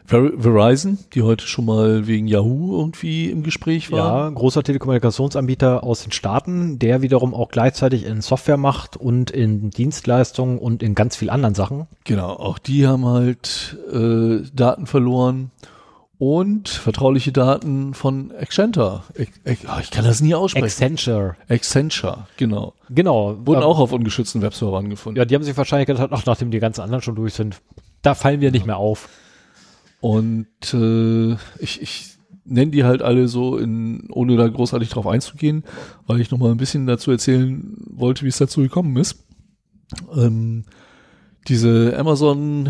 [0.07, 4.23] Ver Verizon, die heute schon mal wegen Yahoo irgendwie im Gespräch war.
[4.23, 9.69] Ja, großer Telekommunikationsanbieter aus den Staaten, der wiederum auch gleichzeitig in Software macht und in
[9.69, 11.87] Dienstleistungen und in ganz viel anderen Sachen.
[12.05, 15.51] Genau, auch die haben halt äh, Daten verloren
[16.19, 19.03] und vertrauliche Daten von Accenture.
[19.13, 20.63] Ex Ex ah, ich kann das nie aussprechen.
[20.65, 21.35] Accenture.
[21.49, 22.73] Accenture, genau.
[22.89, 23.35] Genau.
[23.45, 25.17] Wurden Ähm, auch auf ungeschützten Webservern gefunden.
[25.17, 27.57] Ja, die haben sich wahrscheinlich gedacht, ach, nachdem die ganzen anderen schon durch sind,
[28.03, 29.09] da fallen wir nicht mehr auf.
[29.99, 35.63] Und äh, ich, ich nenne die halt alle so, in, ohne da großartig drauf einzugehen,
[36.05, 39.25] weil ich noch mal ein bisschen dazu erzählen wollte, wie es dazu gekommen ist.
[40.15, 40.63] Ähm,
[41.47, 42.69] diese Amazon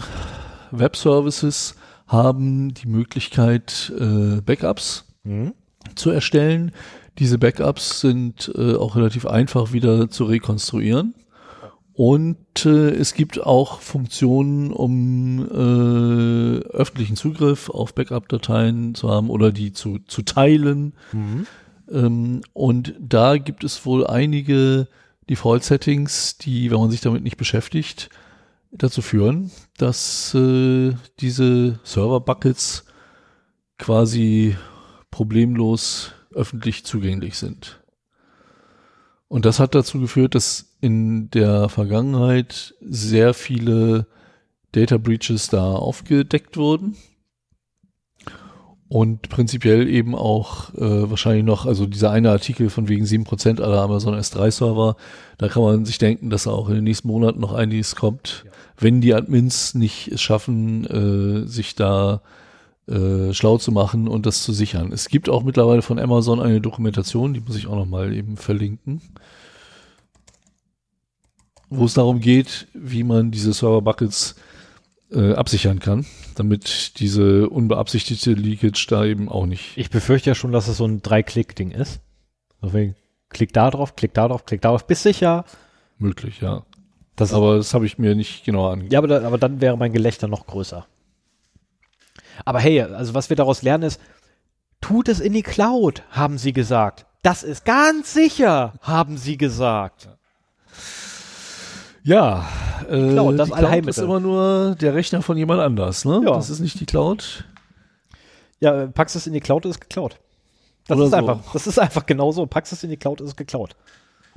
[0.71, 1.75] Web Services
[2.07, 5.53] haben die Möglichkeit, äh, Backups Mhm.
[5.95, 6.71] zu erstellen.
[7.19, 11.15] Diese Backups sind äh, auch relativ einfach wieder zu rekonstruieren.
[11.98, 19.52] Und äh, es gibt auch Funktionen, um äh, öffentlichen Zugriff auf Backup-Dateien zu haben oder
[19.52, 20.93] die zu, zu teilen.
[21.12, 21.48] Mhm.
[21.91, 24.88] Ähm, und da gibt es wohl einige
[25.28, 28.12] Default-Settings, die, wenn man sich damit nicht beschäftigt,
[28.72, 32.86] dazu führen, dass äh, diese Server-Buckets
[33.80, 34.56] quasi
[35.10, 37.82] problemlos öffentlich zugänglich sind.
[39.28, 44.07] Und das hat dazu geführt, dass in der Vergangenheit sehr viele
[44.71, 46.95] Data Breaches da aufgedeckt wurden.
[48.89, 53.82] Und prinzipiell eben auch äh, wahrscheinlich noch, also dieser eine Artikel von wegen 7% aller
[53.82, 54.95] Amazon S3-Server,
[55.38, 58.45] da kann man sich denken, dass da auch in den nächsten Monaten noch einiges kommt,
[58.78, 62.21] wenn die Admins nicht es schaffen, äh, sich da
[62.88, 64.93] äh, schlau zu machen und das zu sichern.
[64.93, 68.38] Es gibt auch mittlerweile von Amazon eine Dokumentation, die muss ich auch noch mal eben
[68.38, 69.01] verlinken,
[71.70, 74.36] wo es darum geht, wie man diese Server-Buckets
[75.11, 76.05] äh, absichern kann,
[76.36, 79.78] damit diese unbeabsichtigte Leakage da eben auch nicht.
[79.78, 81.99] Ich befürchte ja schon, dass es so ein Drei-Klick-Ding ist.
[82.61, 82.95] Deswegen
[83.30, 85.45] klick da drauf, klick da drauf, klick da drauf, bist sicher.
[85.97, 86.63] Möglich, ja.
[87.15, 88.93] Das aber das habe ich mir nicht genau angeguckt.
[88.93, 90.86] Ja, aber, da, aber dann wäre mein Gelächter noch größer.
[92.45, 93.99] Aber hey, also was wir daraus lernen ist,
[94.82, 97.07] tut es in die Cloud, haben sie gesagt.
[97.24, 100.05] Das ist ganz sicher, haben sie gesagt.
[100.05, 100.16] Ja,
[102.08, 106.22] äh, Cloud, das die Cloud ist immer nur der Rechner von jemand anders, ne?
[106.24, 106.32] Ja.
[106.32, 107.45] Das ist nicht die Cloud.
[108.60, 110.20] Ja, äh, packst es in die Cloud, ist geklaut.
[110.88, 111.18] Das Oder ist so.
[111.18, 112.45] einfach, das ist einfach genauso.
[112.45, 113.76] Packst es in die Cloud, ist geklaut.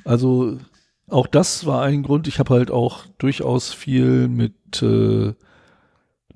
[0.05, 0.59] Also
[1.09, 2.27] auch das war ein Grund.
[2.29, 5.33] Ich habe halt auch durchaus viel mit äh,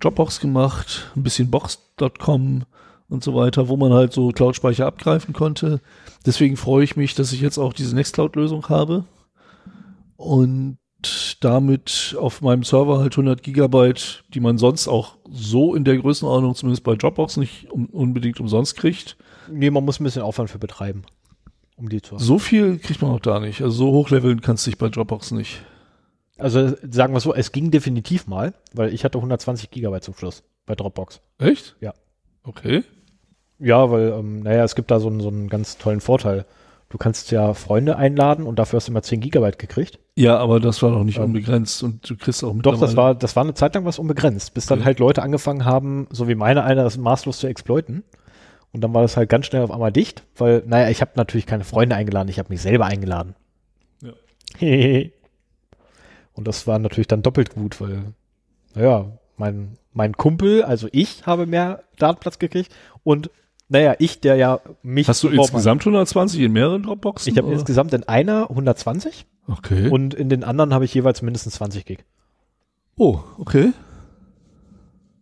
[0.00, 2.64] Dropbox gemacht, ein bisschen Box.com
[3.08, 5.80] und so weiter, wo man halt so Cloud-Speicher abgreifen konnte.
[6.26, 9.04] Deswegen freue ich mich, dass ich jetzt auch diese Nextcloud-Lösung habe
[10.16, 10.78] und
[11.40, 16.54] damit auf meinem Server halt 100 Gigabyte, die man sonst auch so in der Größenordnung
[16.54, 19.16] zumindest bei Dropbox nicht um, unbedingt umsonst kriegt.
[19.50, 21.02] Nee, man muss ein bisschen Aufwand für betreiben,
[21.76, 22.22] um die zu haben.
[22.22, 23.62] So viel kriegt man auch da nicht.
[23.62, 25.62] Also so hochleveln kannst du dich bei Dropbox nicht.
[26.38, 30.42] Also sagen wir so, es ging definitiv mal, weil ich hatte 120 Gigabyte zum Schluss
[30.66, 31.20] bei Dropbox.
[31.38, 31.76] Echt?
[31.80, 31.94] Ja.
[32.42, 32.82] Okay.
[33.58, 36.44] Ja, weil, ähm, naja, es gibt da so einen, so einen ganz tollen Vorteil.
[36.90, 39.98] Du kannst ja Freunde einladen und dafür hast du immer 10 Gigabyte gekriegt.
[40.16, 42.96] Ja, aber das war doch nicht Ähm, unbegrenzt und du kriegst auch Doch, mittlerweile- das
[42.96, 44.86] war, das war eine Zeit lang was unbegrenzt, bis dann Okay.
[44.86, 48.04] halt Leute angefangen haben, so wie meine einer, das maßlos zu exploiten.
[48.72, 51.46] Und dann war das halt ganz schnell auf einmal dicht, weil, naja, ich habe natürlich
[51.46, 53.34] keine Freunde eingeladen, ich habe mich selber eingeladen.
[54.02, 54.12] Ja.
[56.34, 58.02] und das war natürlich dann doppelt gut, weil,
[58.74, 59.06] naja,
[59.36, 62.72] mein, mein Kumpel, also ich, habe mehr Datenplatz gekriegt
[63.04, 63.30] und,
[63.68, 65.08] naja, ich, der ja mich.
[65.08, 67.32] Hast du insgesamt 120 in mehreren Dropboxen?
[67.32, 69.88] Ich habe insgesamt in einer 120 Okay.
[69.90, 72.04] und in den anderen habe ich jeweils mindestens 20 Gig.
[72.96, 73.72] oh, okay.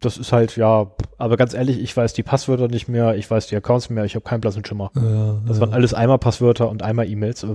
[0.01, 3.47] Das ist halt, ja, aber ganz ehrlich, ich weiß die Passwörter nicht mehr, ich weiß
[3.47, 4.91] die Accounts nicht mehr, ich habe keinen blassen Schimmer.
[4.97, 7.47] Ja, Das waren alles einmal Passwörter und einmal E-Mails.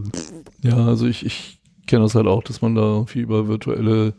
[0.63, 4.13] Ja, also ich, ich kenne das halt auch, dass man da irgendwie über virtuelle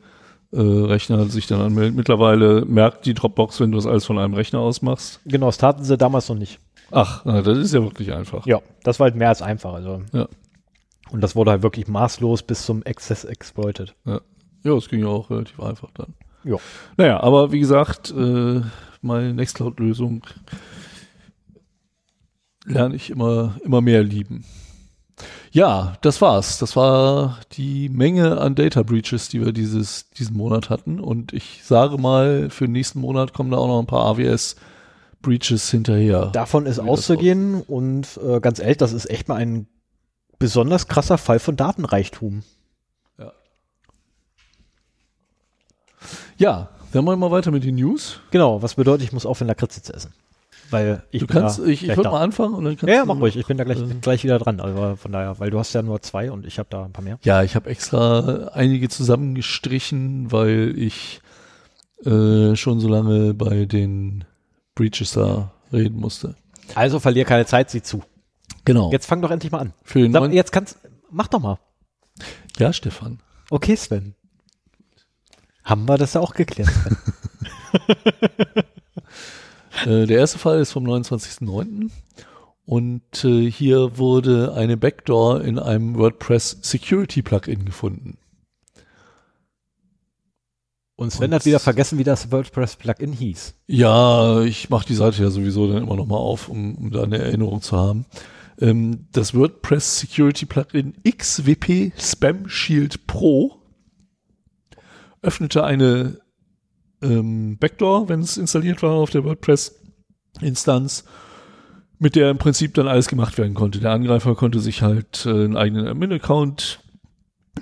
[0.53, 1.95] äh, Rechner sich dann anmeldet.
[1.95, 5.21] Mittlerweile merkt die Dropbox, wenn du das alles von einem Rechner aus machst.
[5.25, 6.59] Genau, das taten sie damals noch nicht.
[6.91, 8.47] Ach, na, das ist ja wirklich einfach.
[8.47, 9.75] Ja, das war halt mehr als einfach.
[9.75, 10.03] Also.
[10.13, 10.27] Ja.
[11.11, 13.95] Und das wurde halt wirklich maßlos bis zum Exzess exploited.
[14.05, 14.21] Ja,
[14.63, 16.15] das ging ja auch relativ einfach dann.
[16.45, 16.57] Ja.
[16.97, 18.63] Naja, aber wie gesagt, äh,
[19.03, 20.27] meine Nextcloud-Lösung
[22.65, 24.45] lerne ich immer, immer mehr lieben.
[25.51, 26.59] Ja, das war's.
[26.59, 31.01] Das war die Menge an Data Breaches, die wir dieses, diesen Monat hatten.
[31.01, 34.57] Und ich sage mal, für den nächsten Monat kommen da auch noch ein paar AWS
[35.21, 36.27] Breaches hinterher.
[36.27, 39.67] Davon ist auszugehen und äh, ganz ehrlich, das ist echt mal ein
[40.39, 42.45] besonders krasser Fall von Datenreichtum.
[46.39, 48.21] Ja, dann machen wir mal weiter mit den News.
[48.31, 50.13] Genau, was bedeutet, ich muss aufhören, Lakritze zu essen.
[50.71, 53.07] Weil ich Du kannst, ich, ich würde mal anfangen und dann kannst Ja, ja, du
[53.09, 54.61] mach noch- ruhig, ich bin da gleich, bin gleich wieder dran.
[54.61, 57.05] Also von daher, weil du hast ja nur zwei und ich habe da ein paar
[57.05, 57.19] mehr.
[57.23, 61.21] Ja, ich habe extra einige zusammengestrichen, weil ich
[62.05, 64.25] äh, schon so lange bei den
[64.75, 66.35] Breaches da reden musste.
[66.75, 68.03] Also verlier keine Zeit, sieh zu.
[68.65, 68.93] Genau.
[68.93, 69.73] Jetzt fang doch endlich mal an.
[69.83, 70.79] Für den Sag, jetzt kannst,
[71.11, 71.59] mach doch mal.
[72.59, 73.21] ja, Stefan.
[73.51, 74.15] Okay, Sven.
[75.65, 76.69] Haben wir das ja auch geklärt?
[79.87, 81.91] Äh, der erste Fall ist vom 29.09.
[82.67, 88.19] Und äh, hier wurde eine Backdoor in einem WordPress Security Plugin gefunden.
[90.97, 93.55] Und Sven Und- hat wieder vergessen, wie das WordPress-Plugin hieß.
[93.69, 97.05] Ja, ich mache die Seite ja sowieso dann immer noch mal auf, um, um da
[97.05, 98.05] eine Erinnerung zu haben.
[98.61, 103.55] Ähm, das WordPress Security Plugin XWP Spam Shield Pro
[105.23, 106.21] öffnete eine
[107.03, 111.05] ähm, Backdoor, wenn es installiert war auf der WordPress-Instanz,
[111.99, 113.81] mit der im Prinzip dann alles gemacht werden konnte.
[113.81, 116.81] Der Angreifer konnte sich halt äh, einen eigenen Admin-Account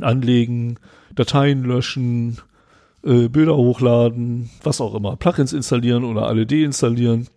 [0.01, 0.78] anlegen,
[1.14, 2.39] Dateien löschen,
[3.03, 7.28] äh, Bilder hochladen, was auch immer, Plugins installieren oder alle deinstallieren,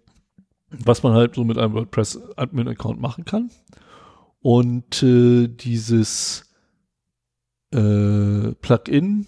[0.71, 3.49] was man halt so mit einem WordPress Admin-Account machen kann.
[4.41, 6.49] Und äh, dieses
[7.71, 9.25] äh, Plugin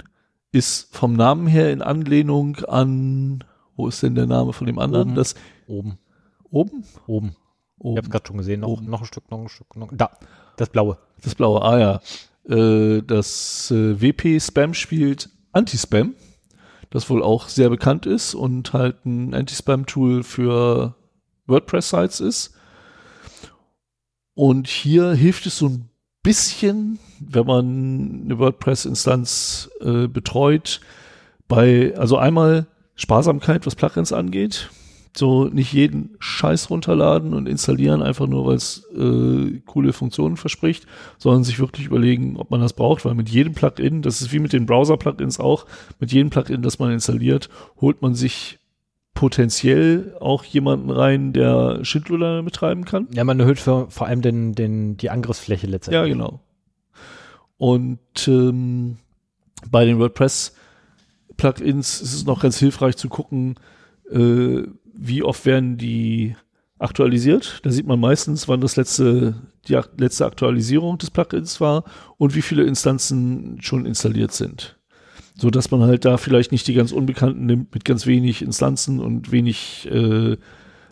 [0.52, 3.44] ist vom Namen her in Anlehnung an,
[3.76, 5.10] wo ist denn der Name von dem anderen?
[5.10, 5.16] Oben.
[5.16, 5.36] Das
[5.68, 5.98] Oben.
[6.50, 6.84] oben?
[7.08, 7.36] Oben.
[7.94, 8.62] Ich hab's gerade schon gesehen.
[8.62, 8.90] Noch, Oben.
[8.90, 9.76] noch ein Stück, noch ein Stück.
[9.76, 10.12] Noch, da.
[10.58, 10.98] Das blaue.
[11.24, 12.02] Das blaue, ah ja.
[12.48, 16.16] Äh, das äh, WP Spam spielt Anti-Spam.
[16.90, 20.96] das wohl auch sehr bekannt ist und halt ein Anti-Spam-Tool für
[21.48, 22.54] WordPress-Sites ist.
[24.34, 25.91] Und hier hilft es so ein
[26.24, 30.82] bisschen, wenn man eine WordPress-Instanz äh, betreut,
[31.48, 34.70] bei, also einmal Sparsamkeit, was Plugins angeht.
[35.14, 40.86] So nicht jeden Scheiß runterladen und installieren, einfach nur, weil es äh, coole Funktionen verspricht,
[41.18, 44.40] sondern sich wirklich überlegen, ob man das braucht, weil mit jedem Plugin, das ist wie
[44.40, 45.66] mit den Browser-Plugins auch,
[46.00, 47.50] mit jedem Plugin, das man installiert,
[47.82, 48.61] holt man sich
[49.14, 53.08] potenziell auch jemanden rein, der Schindluder betreiben kann.
[53.14, 56.10] Ja, man erhöht für, vor allem den, den, die Angriffsfläche letztendlich.
[56.10, 56.40] Ja, genau.
[57.58, 58.98] Und ähm,
[59.70, 63.56] bei den WordPress-Plugins ist es noch ganz hilfreich zu gucken,
[64.10, 66.36] äh, wie oft werden die
[66.80, 67.60] aktualisiert.
[67.64, 69.36] Da sieht man meistens, wann das letzte,
[69.68, 71.84] die letzte Aktualisierung des Plugins war
[72.18, 74.81] und wie viele Instanzen schon installiert sind
[75.42, 79.00] so dass man halt da vielleicht nicht die ganz Unbekannten nimmt mit ganz wenig Instanzen
[79.00, 80.38] und wenig äh,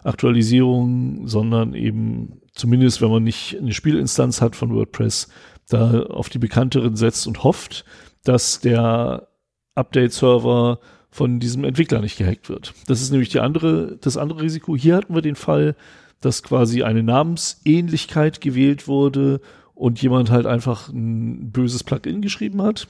[0.03, 5.29] Aktualisierungen, sondern eben zumindest, wenn man nicht eine Spielinstanz hat von WordPress,
[5.67, 7.85] da auf die bekannteren setzt und hofft,
[8.23, 9.27] dass der
[9.75, 10.79] Update-Server
[11.11, 12.73] von diesem Entwickler nicht gehackt wird.
[12.87, 14.75] Das ist nämlich die andere, das andere Risiko.
[14.75, 15.75] Hier hatten wir den Fall,
[16.21, 19.41] dass quasi eine Namensähnlichkeit gewählt wurde
[19.75, 22.87] und jemand halt einfach ein böses Plugin geschrieben hat.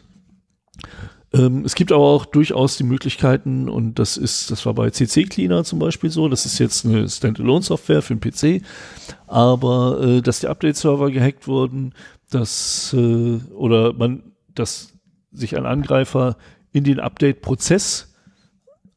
[1.32, 5.26] Ähm, es gibt aber auch durchaus die Möglichkeiten, und das ist, das war bei CC
[5.26, 8.64] Cleaner zum Beispiel so, das ist jetzt eine Standalone-Software für den PC,
[9.28, 11.94] aber äh, dass die Update-Server gehackt wurden,
[12.32, 14.24] dass äh, oder man,
[14.56, 14.94] dass
[15.32, 16.38] sich ein Angreifer
[16.72, 18.14] in den Update-Prozess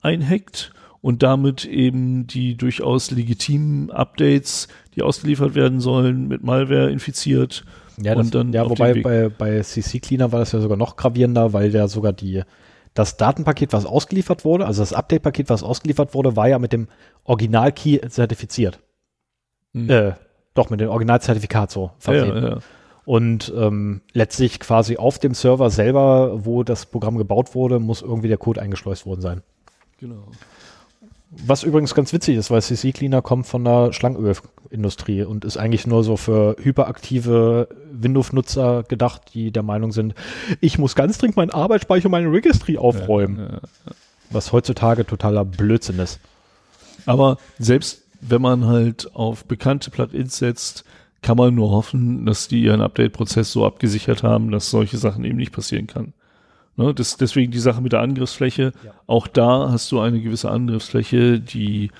[0.01, 0.72] einhackt
[1.03, 7.64] und damit eben die durchaus legitimen Updates, die ausgeliefert werden sollen, mit Malware infiziert
[8.05, 11.53] ja, das, dann ja wobei bei, bei CC Cleaner war das ja sogar noch gravierender,
[11.53, 12.42] weil der sogar die,
[12.94, 16.88] das Datenpaket, was ausgeliefert wurde, also das Update-Paket, was ausgeliefert wurde, war ja mit dem
[17.24, 18.80] Original-Key zertifiziert.
[19.72, 19.88] Hm.
[19.88, 20.12] Äh,
[20.55, 22.36] doch, mit dem Originalzertifikat so versehen.
[22.36, 22.59] Ja, ja.
[23.05, 28.28] Und ähm, letztlich quasi auf dem Server selber, wo das Programm gebaut wurde, muss irgendwie
[28.28, 29.42] der Code eingeschleust worden sein.
[29.98, 30.24] Genau.
[31.35, 35.87] Was übrigens ganz witzig ist, weil CC Cleaner kommt von der Schlangenölindustrie und ist eigentlich
[35.87, 40.14] nur so für hyperaktive Windows-Nutzer gedacht, die der Meinung sind,
[40.61, 43.39] ich muss ganz dringend meinen Arbeitsspeicher und meine Registry aufräumen.
[43.39, 43.53] Ja, ja,
[43.87, 43.93] ja.
[44.30, 46.20] Was heutzutage totaler Blödsinn ist.
[47.07, 50.85] Aber selbst wenn man halt auf bekannte Plugins setzt,
[51.22, 55.37] kann man nur hoffen, dass die ihren Update-Prozess so abgesichert haben, dass solche Sachen eben
[55.37, 56.12] nicht passieren kann.
[56.77, 58.73] Ne, das, deswegen die Sache mit der Angriffsfläche.
[58.85, 58.93] Ja.
[59.07, 61.91] Auch da hast du eine gewisse Angriffsfläche, die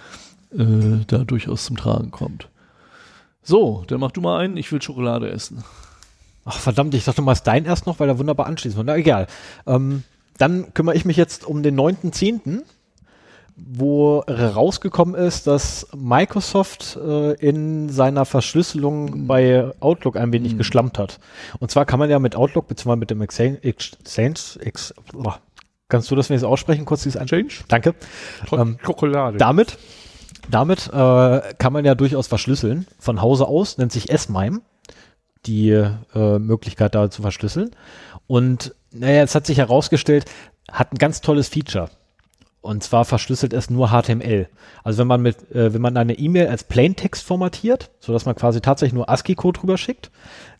[0.53, 2.49] äh, da durchaus zum Tragen kommt.
[3.43, 4.57] So, dann mach du mal einen.
[4.57, 5.63] Ich will Schokolade essen.
[6.45, 8.77] Ach verdammt, ich dachte mal, ist dein erst noch, weil er wunderbar anschließt.
[8.83, 9.27] Na egal.
[9.67, 10.05] Ähm,
[10.39, 12.63] dann kümmere ich mich jetzt um den 9.10
[13.57, 19.27] wo rausgekommen ist, dass Microsoft äh, in seiner Verschlüsselung mhm.
[19.27, 20.59] bei Outlook ein wenig mhm.
[20.59, 21.19] geschlampt hat.
[21.59, 25.33] Und zwar kann man ja mit Outlook beziehungsweise mit dem Exchange, Exchange Ex, oh,
[25.89, 27.53] kannst du das wenigstens aussprechen, kurz dieses Exchange?
[27.69, 27.95] Danke.
[28.51, 29.39] Ähm, Schokolade.
[29.39, 29.79] Damit,
[30.51, 32.87] damit äh, kann man ja durchaus verschlüsseln.
[32.99, 34.61] Von Hause aus nennt sich S-MIME
[35.47, 37.73] die äh, Möglichkeit da zu verschlüsseln.
[38.27, 40.25] Und naja, es hat sich herausgestellt,
[40.71, 41.91] hat ein ganz tolles Feature.
[42.63, 44.49] Und zwar verschlüsselt es nur HTML.
[44.85, 48.37] Also wenn man mit, äh, wenn man eine E-Mail als Plaintext formatiert, so dass man
[48.37, 50.13] quasi tatsächlich nur ASCII-Code drüber schickt,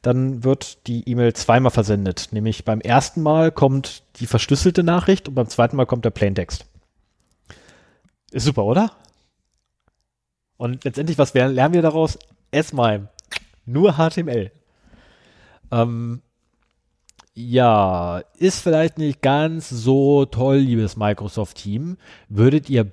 [0.03, 2.31] dann wird die E-Mail zweimal versendet.
[2.33, 6.67] Nämlich beim ersten Mal kommt die verschlüsselte Nachricht und beim zweiten Mal kommt der Plaintext.
[8.33, 8.91] Ist super, oder?
[10.57, 12.19] Und letztendlich, was lernen wir daraus?
[12.51, 13.09] S-MIME.
[13.65, 14.51] Nur HTML.
[15.71, 16.23] Ähm,
[17.35, 21.97] ja, ist vielleicht nicht ganz so toll, liebes Microsoft-Team.
[22.29, 22.93] Würdet ihr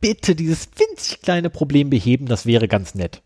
[0.00, 2.26] bitte dieses winzig kleine Problem beheben?
[2.26, 3.22] Das wäre ganz nett.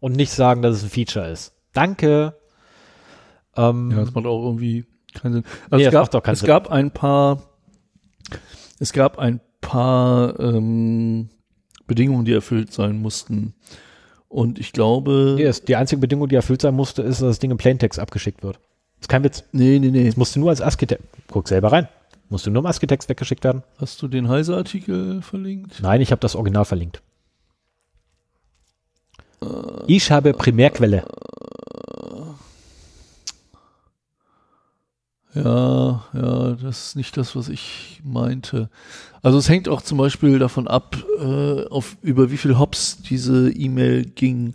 [0.00, 1.52] Und nicht sagen, dass es ein Feature ist.
[1.72, 2.38] Danke.
[3.56, 5.44] Ähm, ja, das macht auch irgendwie keinen Sinn.
[5.70, 6.46] Also nee, es, gab, es Sinn.
[6.46, 7.42] gab ein paar,
[8.78, 11.28] es gab ein paar ähm,
[11.86, 13.54] Bedingungen, die erfüllt sein mussten.
[14.28, 15.34] Und ich glaube.
[15.38, 18.42] Nee, die einzige Bedingung, die erfüllt sein musste, ist, dass das Ding im Plaintext abgeschickt
[18.42, 18.58] wird.
[19.00, 19.44] Ist kein Witz.
[19.52, 20.06] Nee, nee, nee.
[20.06, 21.04] Das musst du nur als ASCII-Text.
[21.28, 21.88] Guck selber rein.
[22.28, 23.62] Musst du nur im ASCII-Text weggeschickt werden.
[23.78, 25.80] Hast du den Heise-Artikel verlinkt?
[25.80, 27.02] Nein, ich habe das Original verlinkt.
[29.42, 29.46] Äh,
[29.86, 31.04] ich habe Primärquelle.
[35.34, 38.70] Ja, ja, das ist nicht das, was ich meinte.
[39.22, 43.50] Also es hängt auch zum Beispiel davon ab, äh, auf, über wie viel Hops diese
[43.52, 44.54] E-Mail ging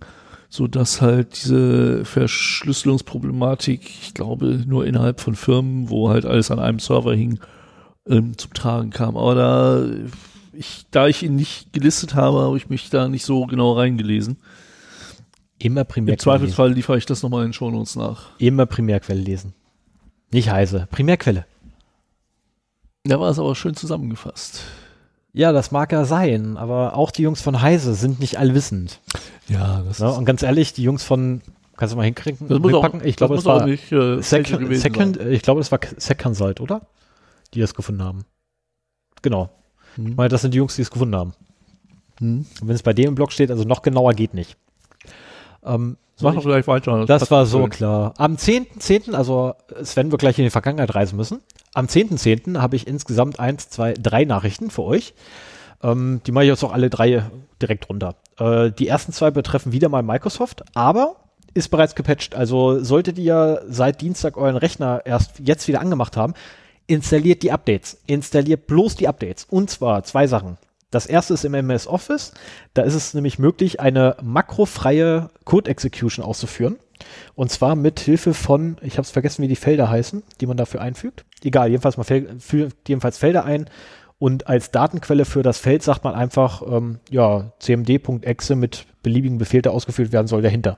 [0.52, 6.60] so dass halt diese Verschlüsselungsproblematik, ich glaube, nur innerhalb von Firmen, wo halt alles an
[6.60, 7.40] einem Server hing,
[8.06, 9.16] ähm, zum Tragen kam.
[9.16, 9.86] Aber da
[10.52, 14.40] ich, da ich ihn nicht gelistet habe, habe ich mich da nicht so genau reingelesen.
[15.58, 18.32] Immer Im Primärquelle Zweifelsfall liefere ich das nochmal in den Shownotes nach.
[18.38, 18.48] lesen.
[18.54, 19.54] Immer Primärquelle lesen.
[20.34, 20.90] Nicht heiße.
[20.92, 21.46] Primärquelle.
[23.06, 24.66] Da war es aber schön zusammengefasst.
[25.34, 29.00] Ja, das mag ja sein, aber auch die Jungs von Heise sind nicht allwissend.
[29.48, 30.12] Ja, das Ne?
[30.12, 31.42] Und ganz ehrlich, die Jungs von,
[31.78, 32.48] kannst du mal hinkriegen?
[32.50, 35.32] das muss auch, ich glaube, das war nicht äh, Sec Fälscher gewesen Second, sein.
[35.32, 36.82] ich glaube, das war Seconsult, oder?
[37.54, 38.26] Die das gefunden haben.
[39.22, 39.50] Genau.
[39.96, 40.08] Hm.
[40.08, 41.34] Ich meine, das sind die Jungs, die es gefunden haben.
[42.20, 42.46] Hm.
[42.62, 44.58] Wenn es bei dem im Blog steht, also noch genauer geht nicht.
[45.64, 47.06] Ähm, Mach doch gleich weiter.
[47.06, 47.70] Das hat war so schön.
[47.72, 48.14] klar.
[48.18, 51.42] Am 10.10., also Sven wird gleich in die Vergangenheit reisen müssen.
[51.74, 52.60] Am 10.10.
[52.60, 55.14] habe ich insgesamt eins, zwei, drei Nachrichten für euch.
[55.82, 57.24] Ähm, die mache ich jetzt auch alle drei
[57.62, 58.16] direkt runter.
[58.38, 61.16] Äh, die ersten zwei betreffen wieder mal Microsoft, aber
[61.54, 62.36] ist bereits gepatcht.
[62.36, 66.34] Also solltet ihr seit Dienstag euren Rechner erst jetzt wieder angemacht haben,
[66.88, 67.98] installiert die Updates.
[68.06, 69.46] Installiert bloß die Updates.
[69.50, 70.58] Und zwar zwei Sachen.
[70.92, 72.34] Das erste ist im MS Office.
[72.74, 76.78] Da ist es nämlich möglich, eine makrofreie Code-Execution auszuführen.
[77.36, 80.58] Und zwar mit Hilfe von, ich habe es vergessen, wie die Felder heißen, die man
[80.58, 81.26] dafür einfügt.
[81.44, 83.70] Egal, jedenfalls, man fügt jedenfalls Felder ein.
[84.20, 89.64] Und als Datenquelle für das Feld sagt man einfach, ähm, ja, cmd.exe mit beliebigen Befehl,
[89.64, 90.78] der ausgeführt werden soll, dahinter.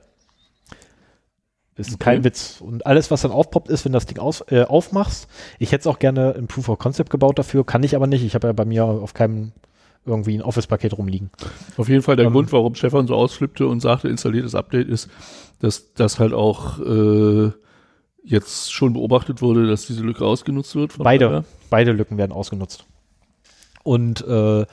[1.75, 2.03] Ist Okay.
[2.03, 2.61] kein Witz.
[2.61, 5.27] Und alles, was dann aufpoppt, ist, wenn das Ding aus, äh, aufmachst.
[5.59, 8.23] Ich hätte es auch gerne ein Proof of Concept gebaut dafür, kann ich aber nicht.
[8.23, 9.51] Ich habe ja bei mir auf keinem
[10.05, 11.29] irgendwie ein Office-Paket rumliegen.
[11.77, 15.09] Auf jeden Fall der Ähm, Grund, warum Stefan so ausflippte und sagte, installiertes Update ist,
[15.59, 17.51] dass das halt auch äh,
[18.23, 20.93] jetzt schon beobachtet wurde, dass diese Lücke ausgenutzt wird.
[20.97, 21.25] Beide.
[21.25, 22.85] daher- Beide Lücken werden ausgenutzt.
[23.83, 24.65] Und äh,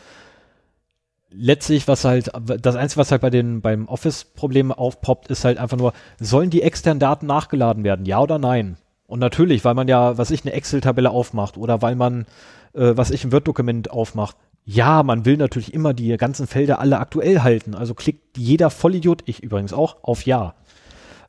[1.31, 5.77] letztlich, was halt, das Einzige, was halt bei den beim Office-Problem aufpoppt, ist halt einfach
[5.77, 8.77] nur, sollen die externen Daten nachgeladen werden, ja oder nein?
[9.07, 12.27] Und natürlich, weil man ja, was ich, eine Excel-Tabelle aufmacht oder weil man,
[12.75, 14.37] äh, was ich, ein Word-Dokument aufmacht.
[14.65, 17.75] Ja, man will natürlich immer die ganzen Felder alle aktuell halten.
[17.75, 20.55] Also klickt jeder Vollidiot, ich übrigens auch, auf Ja.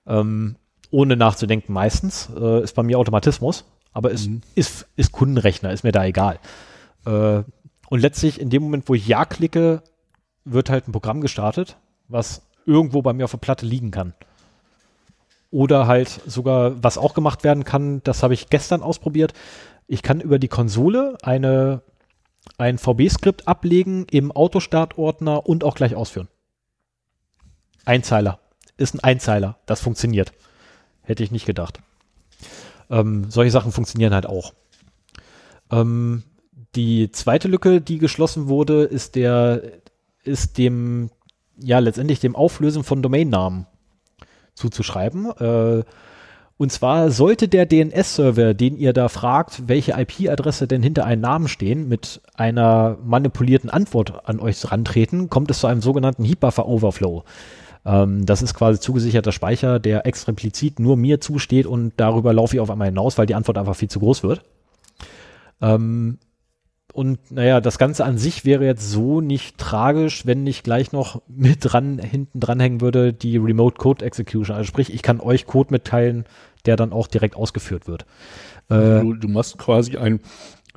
[0.05, 0.55] Ähm,
[0.91, 2.29] ohne nachzudenken meistens.
[2.38, 3.65] Äh, ist bei mir Automatismus.
[3.93, 4.41] Aber es Mhm.
[4.55, 6.39] ist, ist Kundenrechner, ist mir da egal.
[7.05, 7.43] Äh,
[7.89, 9.82] und letztlich in dem Moment, wo ich Ja klicke,
[10.45, 11.77] wird halt ein Programm gestartet,
[12.07, 14.13] was irgendwo bei mir auf der Platte liegen kann.
[15.49, 19.34] Oder halt sogar, was auch gemacht werden kann, das habe ich gestern ausprobiert.
[19.88, 21.82] Ich kann über die Konsole eine,
[22.57, 26.27] ein VB-Skript ablegen im Autostartordner und auch gleich ausführen.
[27.85, 28.39] Einzeiler.
[28.77, 29.59] Ist ein Einzeiler.
[29.65, 30.33] Das funktioniert.
[31.01, 31.79] Hätte ich nicht gedacht.
[32.89, 34.53] Ähm, solche Sachen funktionieren halt auch.
[35.71, 36.23] Ähm,
[36.75, 39.61] die zweite Lücke, die geschlossen wurde, ist der,
[40.23, 41.09] ist dem,
[41.57, 43.67] ja, letztendlich dem Auflösen von Domainnamen
[44.53, 45.31] zuzuschreiben.
[45.37, 45.83] Äh,
[46.62, 51.47] und zwar sollte der DNS-Server, den ihr da fragt, welche IP-Adresse denn hinter einem Namen
[51.47, 57.24] stehen, mit einer manipulierten Antwort an euch rantreten, kommt es zu einem sogenannten Heap-Buffer-Overflow.
[57.84, 62.59] Ähm, das ist quasi zugesicherter Speicher, der explizit nur mir zusteht und darüber laufe ich
[62.59, 64.43] auf einmal hinaus, weil die Antwort einfach viel zu groß wird.
[65.64, 66.20] Ähm,
[66.93, 71.22] und naja, das Ganze an sich wäre jetzt so nicht tragisch, wenn nicht gleich noch
[71.28, 74.55] mit dran, hinten dranhängen würde, die Remote Code Execution.
[74.55, 76.26] Also sprich, ich kann euch Code mitteilen,
[76.66, 78.05] der dann auch direkt ausgeführt wird.
[78.70, 80.20] Äh, Du, du machst quasi ein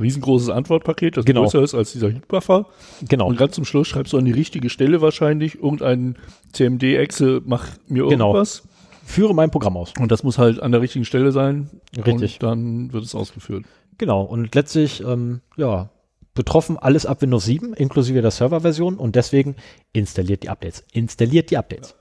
[0.01, 1.43] riesengroßes Antwortpaket, das Genau.
[1.43, 2.67] größer ist als dieser Heat-Buffer.
[3.09, 3.29] genau.
[3.29, 6.17] Und ganz zum Schluss schreibst du an die richtige Stelle wahrscheinlich irgendein
[6.53, 8.31] CMD-Exe, mach mir Genau.
[8.33, 8.65] irgendwas.
[9.07, 9.93] Führe mein Programm aus.
[10.01, 11.69] Und das muss halt an der richtigen Stelle sein.
[12.05, 12.35] Richtig.
[12.41, 13.65] Und dann wird es ausgeführt.
[13.99, 14.23] Genau.
[14.23, 15.91] Und letztlich, ähm, ja,
[16.35, 19.55] betroffen alles ab Windows 7, inklusive der Serverversion und deswegen
[19.93, 20.83] installiert die Updates.
[20.93, 21.95] Installiert die Updates.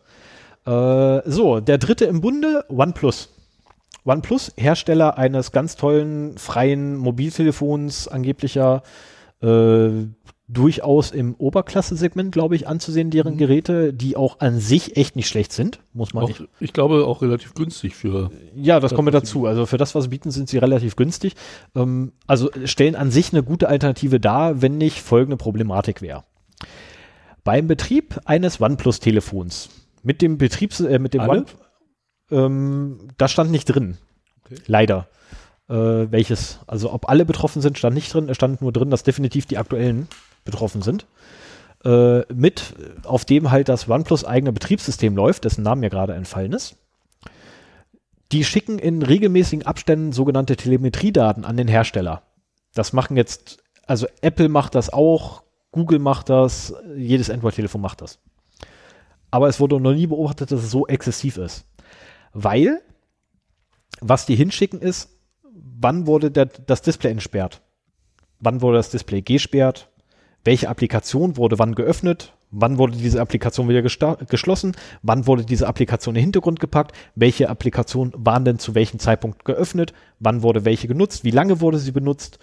[0.65, 3.32] Äh, so, der dritte im Bunde, OnePlus.
[4.05, 8.83] OnePlus, Hersteller eines ganz tollen freien Mobiltelefons, angeblicher
[9.41, 10.07] äh,
[10.49, 15.53] durchaus im Oberklasse-Segment, glaube ich, anzusehen, deren Geräte, die auch an sich echt nicht schlecht
[15.53, 18.29] sind, muss man Auch, nicht ich glaube auch relativ günstig für.
[18.55, 19.45] ja, das Das, kommt dazu.
[19.45, 21.35] Also für das, was sie bieten, sind sie relativ günstig.
[21.75, 26.23] Ähm, also stellen an sich eine gute Alternative dar, wenn nicht folgende Problematik wäre.
[27.43, 29.69] Beim Betrieb eines OnePlus-Telefons
[30.03, 31.39] mit dem Betriebs, äh, mit dem Alle?
[31.39, 31.45] One,
[32.31, 33.97] ähm, das stand nicht drin.
[34.45, 34.61] Okay.
[34.67, 35.07] Leider.
[35.69, 38.29] Äh, welches, also ob alle betroffen sind, stand nicht drin.
[38.29, 40.07] Es stand nur drin, dass definitiv die aktuellen
[40.43, 41.05] betroffen sind.
[41.83, 46.53] Äh, mit, auf dem halt das OnePlus eigene Betriebssystem läuft, dessen Name mir gerade entfallen
[46.53, 46.77] ist.
[48.31, 52.23] Die schicken in regelmäßigen Abständen sogenannte Telemetriedaten an den Hersteller.
[52.73, 58.19] Das machen jetzt, also Apple macht das auch, Google macht das, jedes Android-Telefon macht das.
[59.29, 61.65] Aber es wurde noch nie beobachtet, dass es so exzessiv ist.
[62.33, 62.81] Weil,
[64.01, 65.09] was die hinschicken ist,
[65.53, 67.61] wann wurde der, das Display entsperrt?
[68.43, 69.89] wann wurde das Display gesperrt,
[70.43, 76.13] welche Applikation wurde wann geöffnet, wann wurde diese Applikation wieder geschlossen, wann wurde diese Applikation
[76.13, 80.87] in den Hintergrund gepackt, welche Applikationen waren denn zu welchem Zeitpunkt geöffnet, wann wurde welche
[80.87, 82.37] genutzt, wie lange wurde sie benutzt.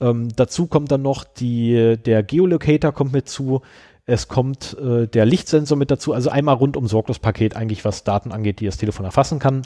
[0.00, 3.60] Ähm, dazu kommt dann noch die, der Geolocator kommt mit zu,
[4.06, 8.32] es kommt äh, der Lichtsensor mit dazu, also einmal rundum sorglos Paket eigentlich, was Daten
[8.32, 9.62] angeht, die das Telefon erfassen kann,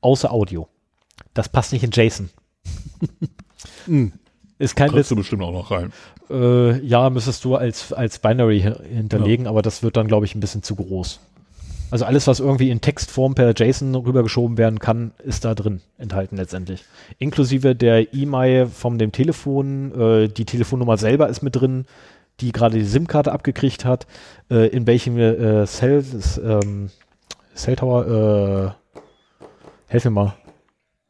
[0.00, 0.68] außer Audio.
[1.34, 2.30] Das passt nicht in JSON.
[3.86, 4.12] hm.
[4.58, 5.92] Ist kein Kriegst du bestimmt auch noch rein.
[6.30, 9.50] Äh, ja, müsstest du als, als Binary hinterlegen, ja.
[9.50, 11.20] aber das wird dann, glaube ich, ein bisschen zu groß.
[11.90, 16.36] Also alles, was irgendwie in Textform per JSON rübergeschoben werden kann, ist da drin enthalten
[16.36, 16.84] letztendlich.
[17.18, 21.84] Inklusive der E-Mail von dem Telefon, äh, die Telefonnummer selber ist mit drin,
[22.40, 24.06] die gerade die SIM-Karte abgekriegt hat,
[24.50, 26.90] äh, in welchem äh, Cell, das, ähm,
[27.54, 29.00] Cell Tower, äh,
[29.88, 30.34] helf mir mal,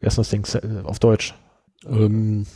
[0.00, 1.34] wie heißt das Ding äh, auf Deutsch?
[1.88, 2.46] Ähm,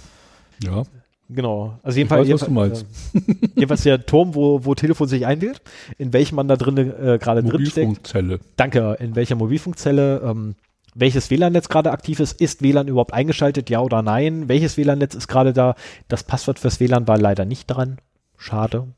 [0.62, 0.84] ja.
[1.32, 1.78] Genau.
[1.82, 3.20] Also jedenfalls, weiß, jedenfalls, äh,
[3.54, 5.62] jedenfalls der Turm, wo, wo Telefon sich einwählt,
[5.96, 7.86] in welchem man da drin äh, gerade drin steckt.
[7.86, 8.40] Mobilfunkzelle.
[8.56, 8.96] Danke.
[8.98, 10.56] In welcher Mobilfunkzelle, ähm,
[10.94, 14.48] welches WLAN-Netz gerade aktiv ist, ist WLAN überhaupt eingeschaltet, ja oder nein?
[14.48, 15.76] Welches WLAN-Netz ist gerade da?
[16.08, 17.98] Das Passwort fürs WLAN war leider nicht dran.
[18.40, 18.88] Schade.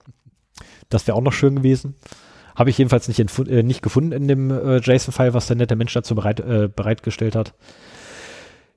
[0.89, 1.97] Das wäre auch noch schön gewesen.
[2.55, 5.93] Habe ich jedenfalls nicht, äh, nicht gefunden in dem äh, JSON-File, was der nette Mensch
[5.93, 7.55] dazu bereit, äh, bereitgestellt hat.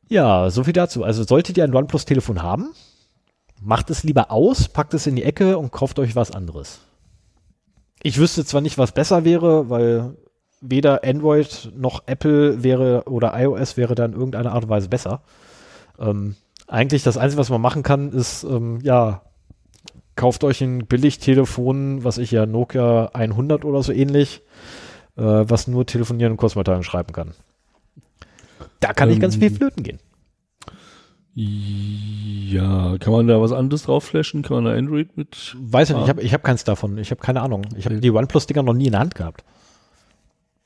[0.09, 1.03] Ja, so viel dazu.
[1.03, 2.73] Also solltet ihr ein OnePlus-Telefon haben,
[3.61, 6.79] macht es lieber aus, packt es in die Ecke und kauft euch was anderes.
[8.01, 10.15] Ich wüsste zwar nicht, was besser wäre, weil
[10.61, 15.21] weder Android noch Apple wäre oder iOS wäre da in irgendeiner Art und Weise besser.
[15.99, 16.35] Ähm,
[16.67, 19.21] eigentlich das Einzige, was man machen kann, ist, ähm, ja,
[20.15, 24.41] kauft euch ein Billigtelefon, was ich ja Nokia 100 oder so ähnlich,
[25.17, 27.33] äh, was nur telefonieren und Kurzmeldungen schreiben kann.
[28.79, 29.99] Da kann ähm, nicht ganz viel ähm, flöten gehen.
[31.37, 34.41] Ja, kann man da was anderes drauf flashen?
[34.41, 35.55] Kann man da Android mit?
[35.59, 36.97] Weiß ich nicht, ich habe ich hab keins davon.
[36.97, 37.65] Ich habe keine Ahnung.
[37.75, 39.43] Ich habe die OnePlus-Dinger noch nie in der Hand gehabt.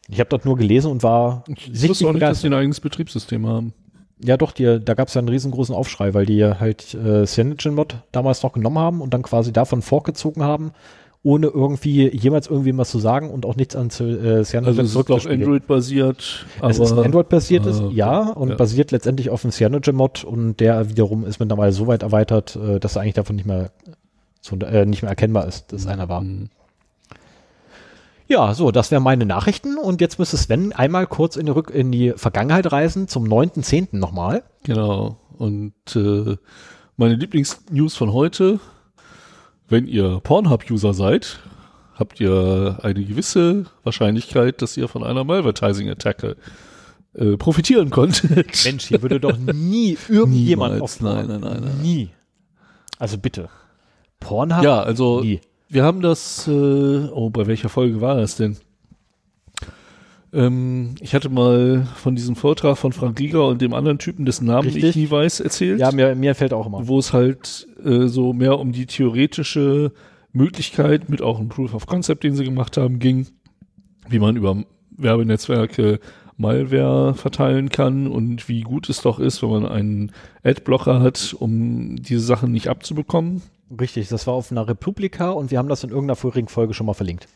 [0.07, 2.79] Ich habe dort nur gelesen und war ich wusste auch nicht, dass die ein eigenes
[2.79, 3.73] Betriebssystem haben.
[4.21, 7.95] Ja, doch, die, da gab es ja einen riesengroßen Aufschrei, weil die halt äh, CyanogenMod
[8.11, 10.73] damals noch genommen haben und dann quasi davon vorgezogen haben
[11.21, 14.95] ohne irgendwie jemals irgendwie was zu sagen und auch nichts an äh, Cyanogen Also es
[14.95, 16.45] ist auch Android-basiert.
[16.61, 18.55] Es ist Android-basiert, äh, ja, und ja.
[18.55, 22.95] basiert letztendlich auf dem Cyanogen-Mod und der wiederum ist mittlerweile so weit erweitert, äh, dass
[22.95, 23.71] er eigentlich davon nicht mehr,
[24.39, 25.91] so, äh, nicht mehr erkennbar ist, dass mhm.
[25.91, 26.21] einer war.
[26.21, 26.49] Mhm.
[28.29, 31.71] Ja, so, das wären meine Nachrichten und jetzt müsste Sven einmal kurz in die, Rück
[31.71, 33.97] in die Vergangenheit reisen, zum 9.10.
[33.97, 34.43] nochmal.
[34.63, 36.37] Genau, und äh,
[36.95, 38.59] meine Lieblingsnews von heute
[39.69, 41.39] wenn ihr Pornhub-User seid,
[41.93, 46.37] habt ihr eine gewisse Wahrscheinlichkeit, dass ihr von einer Malvertising-Attacke
[47.13, 48.63] äh, profitieren konntet.
[48.65, 51.81] Mensch, hier würde doch nie irgendjemand Niemals, auf nein, nein, nein, nein.
[51.81, 52.09] Nie.
[52.97, 53.49] Also bitte.
[54.19, 54.63] Pornhub?
[54.63, 55.39] Ja, also nie.
[55.69, 58.57] Wir haben das, äh, oh, bei welcher Folge war das denn?
[60.31, 64.45] Ähm, ich hatte mal von diesem Vortrag von Frank Rieger und dem anderen Typen, dessen
[64.45, 64.83] Namen Richtig?
[64.83, 65.79] ich nie weiß, erzählt.
[65.79, 66.87] Ja, mir, mir fällt auch immer.
[66.87, 69.91] Wo es halt äh, so mehr um die theoretische
[70.31, 73.27] Möglichkeit mit auch einem Proof of Concept, den sie gemacht haben, ging,
[74.07, 74.63] wie man über
[74.97, 75.99] Werbenetzwerke
[76.37, 80.11] Malware verteilen kann und wie gut es doch ist, wenn man einen
[80.43, 83.41] Adblocker hat, um diese Sachen nicht abzubekommen.
[83.79, 86.85] Richtig, das war auf einer Republika und wir haben das in irgendeiner vorigen Folge schon
[86.85, 87.27] mal verlinkt.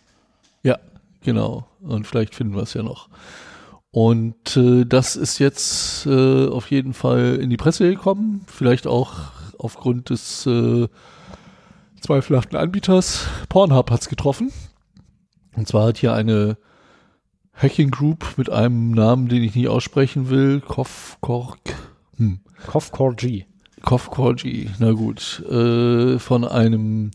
[0.64, 0.80] Ja,
[1.24, 1.66] Genau.
[1.82, 3.10] Und vielleicht finden wir es ja noch.
[3.92, 8.44] Und äh, das ist jetzt äh, auf jeden Fall in die Presse gekommen.
[8.48, 9.14] Vielleicht auch
[9.58, 10.88] aufgrund des äh,
[12.02, 13.28] zweifelhaften Anbieters.
[13.50, 14.52] Pornhub hat es getroffen.
[15.56, 16.58] Und zwar hat hier eine
[17.54, 21.60] Hacking Group mit einem Namen, den ich nicht aussprechen will, Kofkorg.
[22.18, 22.40] Hm.
[22.66, 23.22] Kofkorg.
[23.84, 24.44] Kofkorg,
[24.80, 25.44] na gut.
[25.50, 27.12] Äh, von einem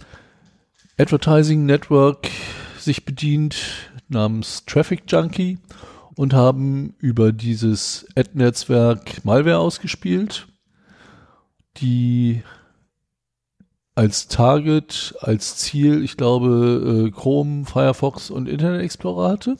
[0.99, 2.29] Advertising Network
[2.79, 3.57] sich bedient,
[4.09, 5.59] namens Traffic Junkie
[6.15, 10.49] und haben über dieses Ad-Netzwerk Malware ausgespielt,
[11.79, 12.43] die
[13.95, 19.57] als Target, als Ziel, ich glaube, äh, Chrome, Firefox und Internet Explorer hatte.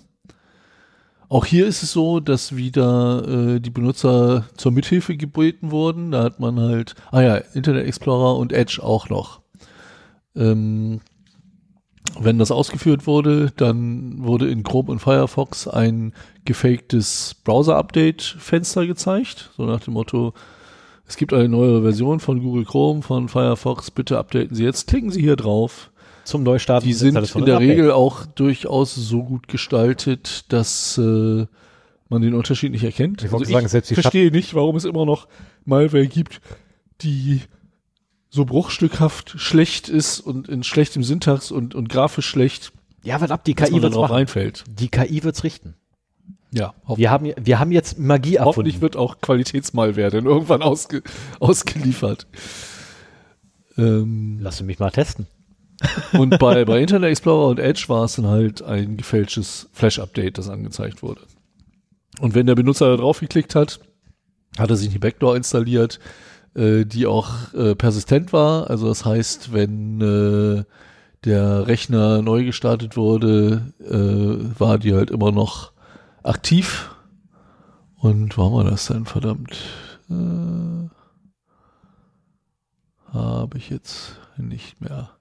[1.31, 6.11] Auch hier ist es so, dass wieder äh, die Benutzer zur Mithilfe gebeten wurden.
[6.13, 9.41] Da hat man halt, ah ja, Internet Explorer und Edge auch noch.
[10.35, 11.01] Ähm,
[12.19, 16.15] wenn das ausgeführt wurde, dann wurde in Chrome und Firefox ein
[16.47, 20.33] gefaktes Browser-Update-Fenster gezeigt, so nach dem Motto,
[21.07, 25.11] es gibt eine neue Version von Google Chrome, von Firefox, bitte updaten Sie jetzt, klicken
[25.11, 25.91] Sie hier drauf.
[26.29, 26.87] Zum Neustarten.
[26.87, 31.47] Die sind in der Regel auch durchaus so gut gestaltet, dass äh,
[32.11, 33.25] man den Unterschied nicht erkennt.
[33.25, 35.27] Ich, also sagen, ich verstehe nicht, warum es immer noch
[35.65, 36.43] Malware gibt,
[37.01, 37.41] die
[38.29, 42.73] so bruchstückhaft schlecht ist und in schlechtem Syntax und, und grafisch schlecht,
[43.03, 43.95] Ja, was ab, die KI machen.
[43.97, 44.65] reinfällt.
[44.69, 45.77] Die KI wird's richten.
[46.51, 48.83] Ja, Wir haben, wir haben jetzt Magie hoffentlich erfunden.
[48.83, 51.03] wird auch Qualitätsmalware dann irgendwann ausge
[51.41, 52.27] ausgeliefert.
[53.79, 55.27] Ähm, Lass mich mal testen.
[56.13, 60.49] Und bei, bei Internet Explorer und Edge war es dann halt ein gefälschtes Flash-Update, das
[60.49, 61.23] angezeigt wurde.
[62.21, 63.81] Und wenn der Benutzer da drauf geklickt hat,
[64.59, 66.01] hat er sich die Backdoor installiert,
[66.55, 68.71] äh, die auch äh, persistent war.
[68.71, 70.65] Also das heißt, wenn äh,
[71.25, 75.73] der Rechner neu gestartet wurde, äh, war die halt immer noch
[76.23, 76.95] aktiv.
[77.97, 79.57] Und wo haben wir das denn, verdammt?
[80.11, 80.89] Äh,
[83.13, 85.18] Habe ich jetzt nicht mehr.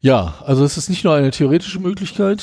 [0.00, 2.42] Ja, also es ist nicht nur eine theoretische Möglichkeit,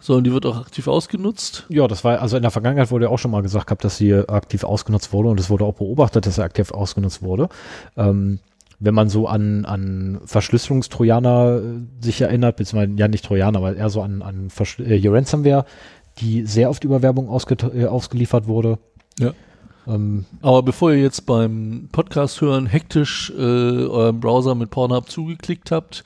[0.00, 1.66] sondern die wird auch aktiv ausgenutzt.
[1.68, 3.96] Ja, das war, also in der Vergangenheit wurde ja auch schon mal gesagt gehabt, dass
[3.96, 7.48] sie aktiv ausgenutzt wurde und es wurde auch beobachtet, dass sie aktiv ausgenutzt wurde.
[7.96, 8.40] Ähm,
[8.80, 13.90] wenn man so an, an Verschlüsselungstrojaner äh, sich erinnert, beziehungsweise ja nicht Trojaner, aber eher
[13.90, 15.66] so an, an Verschl äh, Ransomware,
[16.18, 18.78] die sehr oft über Werbung äh, ausgeliefert wurde.
[19.18, 19.32] Ja.
[19.86, 25.70] Ähm, Aber bevor ihr jetzt beim Podcast hören hektisch äh, euren Browser mit Pornhub zugeklickt
[25.70, 26.04] habt,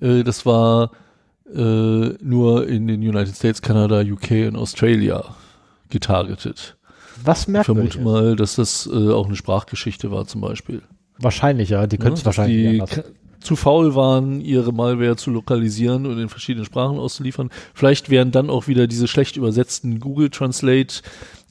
[0.00, 0.90] äh, das war
[1.52, 5.24] äh, nur in den United States, Kanada, UK und Australia
[5.90, 6.76] getargetet.
[7.24, 8.04] was Ich merkwürdig vermute ist.
[8.04, 10.82] mal, dass das äh, auch eine Sprachgeschichte war zum Beispiel.
[11.18, 11.86] Wahrscheinlich, ja.
[11.86, 13.04] Die können es Ja, wahrscheinlich die nicht
[13.40, 17.50] zu faul waren, ihre Malware zu lokalisieren und in verschiedenen Sprachen auszuliefern.
[17.74, 21.02] Vielleicht wären dann auch wieder diese schlecht übersetzten Google Translate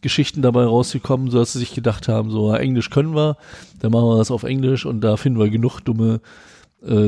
[0.01, 3.37] Geschichten dabei rausgekommen, sodass sie sich gedacht haben, so Englisch können wir,
[3.79, 6.19] dann machen wir das auf Englisch und da finden wir genug dumme,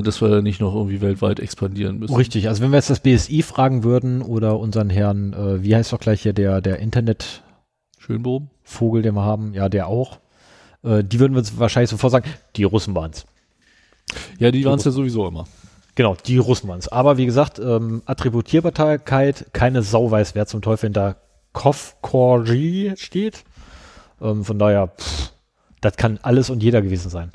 [0.01, 2.15] dass wir nicht noch irgendwie weltweit expandieren müssen.
[2.15, 5.93] Richtig, also wenn wir jetzt das BSI fragen würden oder unseren Herrn, äh, wie heißt
[5.93, 7.43] doch gleich hier der, der Internetvogel,
[7.99, 8.49] Schönbohm.
[9.01, 10.19] den wir haben, ja, der auch,
[10.83, 13.25] äh, die würden wir uns wahrscheinlich sofort sagen, die Russen waren's.
[14.39, 15.45] Ja, die waren es ja sowieso immer.
[15.95, 16.87] Genau, die Russen waren's.
[16.87, 21.17] Aber wie gesagt, ähm, Attributierbarkeit, keine Sau weiß, wer zum Teufel hinter
[21.53, 23.43] Kofkorji steht.
[24.21, 25.33] Ähm, von daher, pff,
[25.81, 27.31] das kann alles und jeder gewesen sein.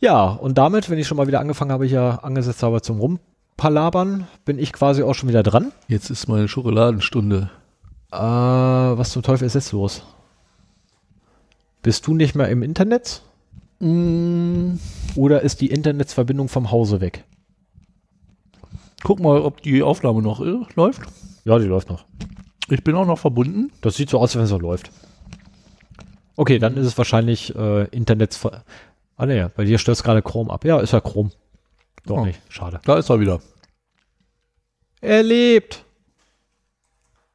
[0.00, 0.08] Ja.
[0.08, 4.26] Ja, und damit, wenn ich schon mal wieder angefangen habe, hier angesetzt habe zum Rumpalabern,
[4.44, 5.72] bin ich quasi auch schon wieder dran.
[5.88, 7.50] Jetzt ist meine Schokoladenstunde.
[8.12, 10.02] Äh, was zum Teufel ist jetzt los?
[11.82, 13.22] Bist du nicht mehr im Internet?
[13.80, 14.74] Mm,
[15.14, 17.24] Oder ist die Internetsverbindung vom Hause weg?
[19.06, 21.02] guck mal, ob die Aufnahme noch äh, läuft.
[21.44, 22.04] Ja, die läuft noch.
[22.68, 23.70] Ich bin auch noch verbunden.
[23.80, 24.90] Das sieht so aus, als wenn es noch läuft.
[26.34, 28.40] Okay, dann ist es wahrscheinlich äh, Internets.
[29.16, 30.64] Ah ne, bei dir stürzt gerade Chrome ab.
[30.64, 31.30] Ja, ist ja Chrome.
[32.04, 32.24] Doch Oh.
[32.24, 32.40] nicht.
[32.48, 32.80] Schade.
[32.84, 33.40] Da ist er wieder.
[35.00, 35.84] Er lebt.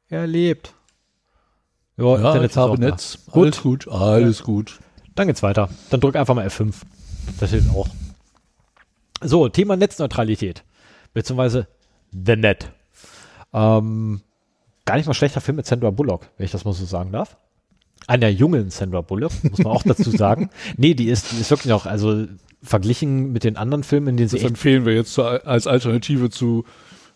[0.08, 0.74] Er lebt.
[1.96, 2.86] Ja, Ja, Internet ich habe da.
[2.90, 3.18] Netz.
[3.30, 3.44] Gut.
[3.44, 4.80] Alles gut, alles gut.
[5.14, 5.68] Dann geht's weiter.
[5.90, 6.74] Dann drück einfach mal F5.
[7.40, 7.88] Das hilft auch.
[9.20, 10.64] So, Thema Netzneutralität.
[11.12, 11.68] Beziehungsweise
[12.12, 12.72] The Net.
[13.52, 14.22] Ähm,
[14.84, 17.36] gar nicht mal schlechter Film mit Sandra Bullock, wenn ich das mal so sagen darf.
[18.06, 20.50] Einer jungen Sandra Bullock, muss man auch dazu sagen.
[20.76, 22.26] Nee, die ist, die ist wirklich noch, also
[22.62, 26.30] verglichen mit den anderen Filmen, in denen sie Das empfehlen wir jetzt zu, als Alternative
[26.30, 26.64] zu,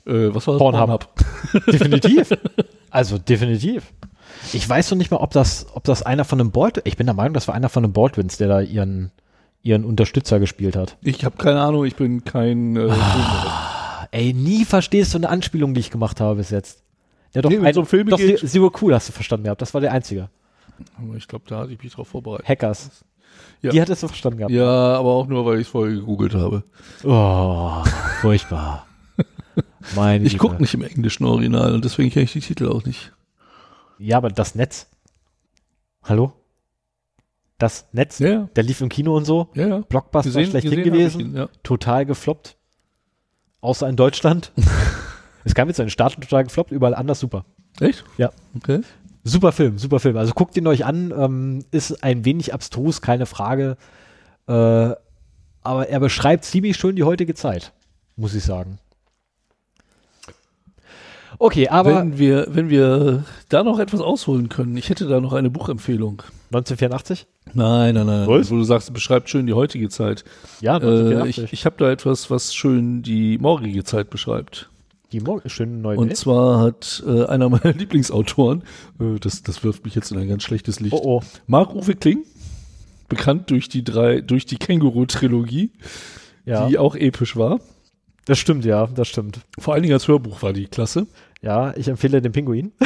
[0.07, 0.59] äh, was war das?
[0.59, 1.09] Pornhub.
[1.67, 2.31] definitiv.
[2.91, 3.93] Also definitiv.
[4.53, 7.07] Ich weiß noch nicht mal, ob das, ob das einer von einem Baldwin, ich bin
[7.07, 9.13] der Meinung, das war einer von den Baldwins, der da ihren,
[9.63, 10.97] ihren Unterstützer gespielt hat.
[11.03, 12.93] Ich habe keine Ahnung, ich bin kein äh,
[14.11, 16.83] Ey, nie verstehst du eine Anspielung, die ich gemacht habe bis jetzt.
[17.35, 19.61] Ja, doch, Nee, mit so einem Film doch were cool, hast du verstanden gehabt.
[19.61, 20.31] Das war der einzige.
[20.99, 22.49] Aber ich glaube, da hatte ich mich drauf vorbereitet.
[22.49, 23.05] Hackers.
[23.63, 23.71] Ja.
[23.71, 24.53] Die hattest du verstanden gehabt.
[24.53, 26.63] Ja, aber auch nur, weil ich es vorher gegoogelt habe.
[27.05, 27.83] Oh,
[28.21, 28.87] furchtbar.
[29.95, 33.13] Meine Ich gucke nicht im englischen Original und deswegen kenne ich die Titel auch nicht.
[33.99, 34.89] Ja, aber das Netz.
[36.03, 36.33] Hallo?
[37.59, 39.49] Das Netz, Ja, der lief im Kino und so.
[39.55, 39.79] ja, ja.
[39.81, 41.21] Blockbuster schlechthin hab ich gewesen.
[41.21, 41.49] ihn, ja.
[41.63, 42.57] Total gefloppt.
[43.63, 44.53] Außer in Deutschland.
[45.45, 47.47] es kam jetzt in den Staaten total gefloppt, überall anders super.
[47.81, 48.05] Echt?
[48.19, 48.31] Ja.
[48.55, 48.83] Okay.
[49.29, 50.17] Super Film, super Film.
[50.17, 53.77] Also guckt ihn euch an, ähm, ist ein wenig abstrus, keine Frage.
[54.47, 57.73] Äh, aber er beschreibt ziemlich schön die heutige Zeit,
[58.15, 58.79] muss ich sagen.
[61.39, 65.33] Okay, aber wenn wir, wenn wir da noch etwas ausholen können, ich hätte da noch
[65.33, 66.23] eine Buchempfehlung.
[66.53, 67.27] 1984?
[67.53, 68.27] Nein, nein, nein.
[68.29, 68.51] Was?
[68.51, 70.25] Wo du sagst, beschreibt schön die heutige Zeit.
[70.61, 71.45] Ja, Äh, 1984.
[71.45, 74.71] ich ich habe da etwas, was schön die morgige Zeit beschreibt.
[75.13, 76.17] Die Morgen, schöne neue Und Welt.
[76.17, 78.63] zwar hat äh, einer meiner Lieblingsautoren,
[79.01, 81.23] äh, das, das wirft mich jetzt in ein ganz schlechtes Licht, Oh, oh.
[81.47, 82.25] Marc-Uwe Kling,
[83.09, 85.71] bekannt durch die drei, durch die Känguru-Trilogie,
[86.45, 87.61] Ja, die auch episch war.
[88.25, 89.41] das stimmt, ja, das stimmt.
[89.59, 91.07] Vor allen Dingen als Hörbuch war die klasse.
[91.43, 92.73] Ja, ich empfehle den Pinguin.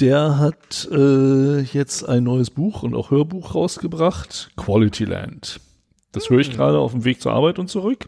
[0.00, 5.60] der hat äh, jetzt ein neues Buch und auch Hörbuch rausgebracht, Quality Land.
[6.12, 6.56] Das höre ich Hm.
[6.56, 8.06] gerade auf dem Weg zur Arbeit und zurück.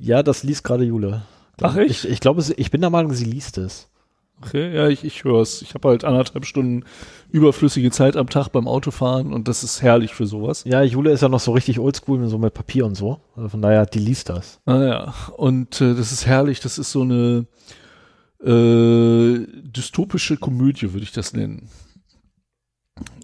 [0.00, 1.22] Ja, das liest gerade Jule.
[1.60, 1.90] Ach, echt?
[1.90, 3.88] Ich, ich glaube, ich bin der Meinung, sie liest es.
[4.42, 5.60] Okay, ja, ich, ich höre es.
[5.60, 6.84] Ich habe halt anderthalb Stunden
[7.30, 10.64] überflüssige Zeit am Tag beim Autofahren und das ist herrlich für sowas.
[10.64, 13.20] Ja, Jule ist ja noch so richtig oldschool, so mit Papier und so.
[13.36, 14.60] Also von daher, die liest das.
[14.64, 16.60] Ah ja, und äh, das ist herrlich.
[16.60, 17.46] Das ist so eine
[18.42, 21.68] äh, dystopische Komödie, würde ich das nennen.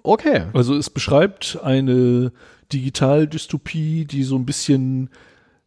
[0.02, 0.44] Okay.
[0.52, 2.32] Also es beschreibt eine
[2.72, 5.08] Digitaldystopie, die so ein bisschen,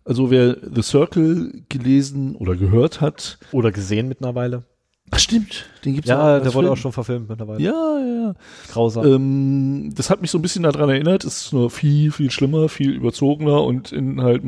[0.05, 4.63] also wer The Circle gelesen oder gehört hat, Oder gesehen mittlerweile.
[5.11, 6.73] ach stimmt, den gibt's Ja, als der wurde Film.
[6.73, 7.61] auch schon verfilmt mittlerweile.
[7.61, 8.33] Ja, ja.
[8.71, 9.05] Grausam.
[9.05, 11.23] Ähm, das hat mich so ein bisschen daran erinnert.
[11.23, 14.43] Es ist nur viel, viel schlimmer, viel überzogener und in halt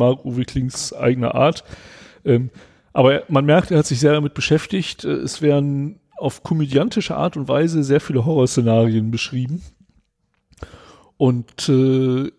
[0.45, 1.63] Klings eigener Art.
[2.25, 2.49] Ähm,
[2.93, 5.03] aber man merkt, er hat sich sehr damit beschäftigt.
[5.05, 9.63] Äh, Es werden auf komödiantische Art und Weise sehr viele Horrorszenarien beschrieben.
[11.17, 12.31] Und äh,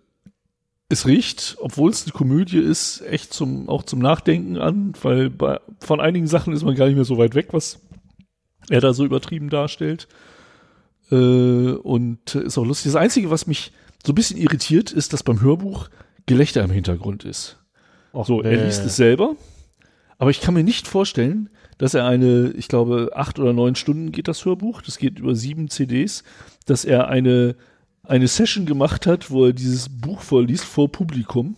[0.92, 5.58] es riecht, obwohl es eine Komödie ist, echt zum, auch zum Nachdenken an, weil bei,
[5.80, 7.80] von einigen Sachen ist man gar nicht mehr so weit weg, was
[8.68, 10.06] er da so übertrieben darstellt.
[11.10, 12.92] Äh, und äh, ist auch lustig.
[12.92, 13.72] Das Einzige, was mich
[14.04, 15.88] so ein bisschen irritiert, ist, dass beim Hörbuch
[16.26, 17.58] Gelächter im Hintergrund ist.
[18.12, 18.64] Och, So, er nee.
[18.64, 19.36] liest es selber,
[20.18, 21.48] aber ich kann mir nicht vorstellen,
[21.78, 25.34] dass er eine, ich glaube, acht oder neun Stunden geht das Hörbuch, das geht über
[25.34, 26.22] sieben CDs,
[26.66, 27.56] dass er eine,
[28.06, 31.56] eine Session gemacht hat, wo er dieses Buch vorliest vor Publikum.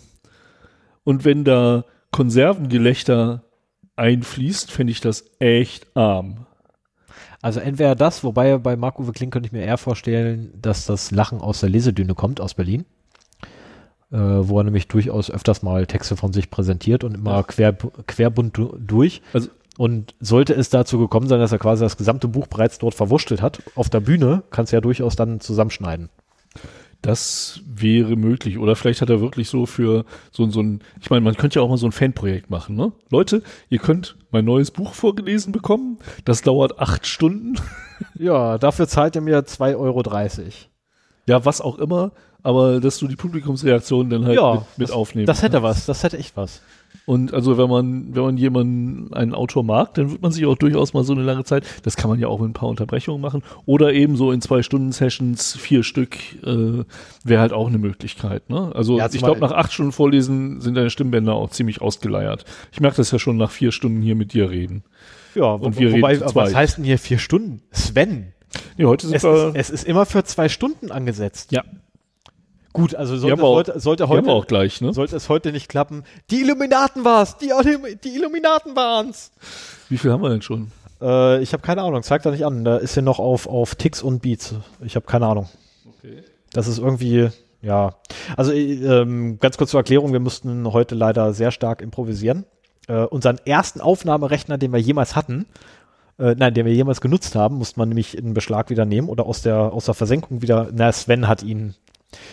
[1.05, 3.43] Und wenn da Konservengelächter
[3.97, 6.47] einfließt, fände ich das echt arm.
[7.43, 11.41] Also entweder das, wobei bei Marc-Uwe Kling könnte ich mir eher vorstellen, dass das Lachen
[11.41, 12.85] aus der Lesedüne kommt, aus Berlin.
[14.13, 17.43] Äh, wo er nämlich durchaus öfters mal Texte von sich präsentiert und immer Ja.
[17.43, 19.23] quer, querbunt du- durch.
[19.33, 22.95] Also Und sollte es dazu gekommen sein, dass er quasi das gesamte Buch bereits dort
[22.95, 26.11] verwurschtelt hat, auf der Bühne, kannst du ja durchaus dann zusammenschneiden.
[27.05, 28.59] Das wäre möglich.
[28.59, 31.63] Oder vielleicht hat er wirklich so für so, so ein, ich meine, man könnte ja
[31.63, 32.93] auch mal so ein Fanprojekt machen, ne?
[33.11, 35.99] Leute, ihr könnt mein neues Buch vorgelesen bekommen.
[36.25, 37.55] Das dauert acht Stunden.
[38.19, 40.03] Ja, dafür zahlt er mir 2,30 Euro.
[41.27, 42.11] Ja, was auch immer.
[42.43, 45.65] Aber dass du die Publikumsreaktion dann halt Ja, mit, mit das- aufnehmen Das hätte kannst.
[45.81, 46.61] was, das hätte echt was.
[47.07, 50.57] Und also wenn man, wenn man jemanden, einen Autor mag, dann wird man sich auch
[50.57, 53.21] durchaus mal so eine lange Zeit, das kann man ja auch mit ein paar Unterbrechungen
[53.21, 53.43] machen.
[53.67, 56.85] Oder eben so in zwei Stunden Sessions, vier Stück, äh,
[57.25, 58.49] wäre halt auch eine Möglichkeit.
[58.49, 58.73] Ne?
[58.75, 62.45] Also Ja, ich glaube, nach acht Stunden Vorlesen sind deine Stimmbänder auch ziemlich ausgeleiert.
[62.73, 64.83] Ich merke das ja schon nach vier Stunden hier mit dir reden.
[65.35, 67.61] Ja, Und wo- wir wobei, reden was heißt denn hier vier Stunden?
[67.73, 68.33] Sven,
[68.79, 71.51] Nee, heute sind es wir, ist, es ist immer für zwei Stunden angesetzt.
[71.53, 71.65] ja,
[72.75, 74.93] Gut, also sollte, auch, heute, sollte, heute, auch gleich, ne?
[74.93, 76.03] sollte es heute nicht klappen.
[76.31, 77.53] Die Illuminaten war's, die,
[78.03, 79.31] die Illuminaten waren's.
[79.89, 80.73] Wie viel haben wir denn schon?
[81.01, 82.65] Äh, ich habe keine Ahnung, zeigt da nicht an.
[82.65, 84.57] Da ist hier noch auf, auf Ticks und Beats.
[84.81, 85.49] Ich habe keine Ahnung.
[85.87, 86.25] Okay.
[86.53, 87.29] Das ist irgendwie,
[87.63, 87.95] ja.
[88.37, 92.45] Also ähm, ganz kurz zur Erklärung, wir mussten heute leider sehr stark improvisieren.
[92.89, 95.47] Äh, unseren ersten Aufnahmerechner, den wir jemals hatten,
[96.19, 99.27] äh, nein, den wir jemals genutzt haben, musste man nämlich in Beschlag wieder nehmen oder
[99.27, 101.77] aus der, aus der Versenkung wieder, na, Sven hat ihn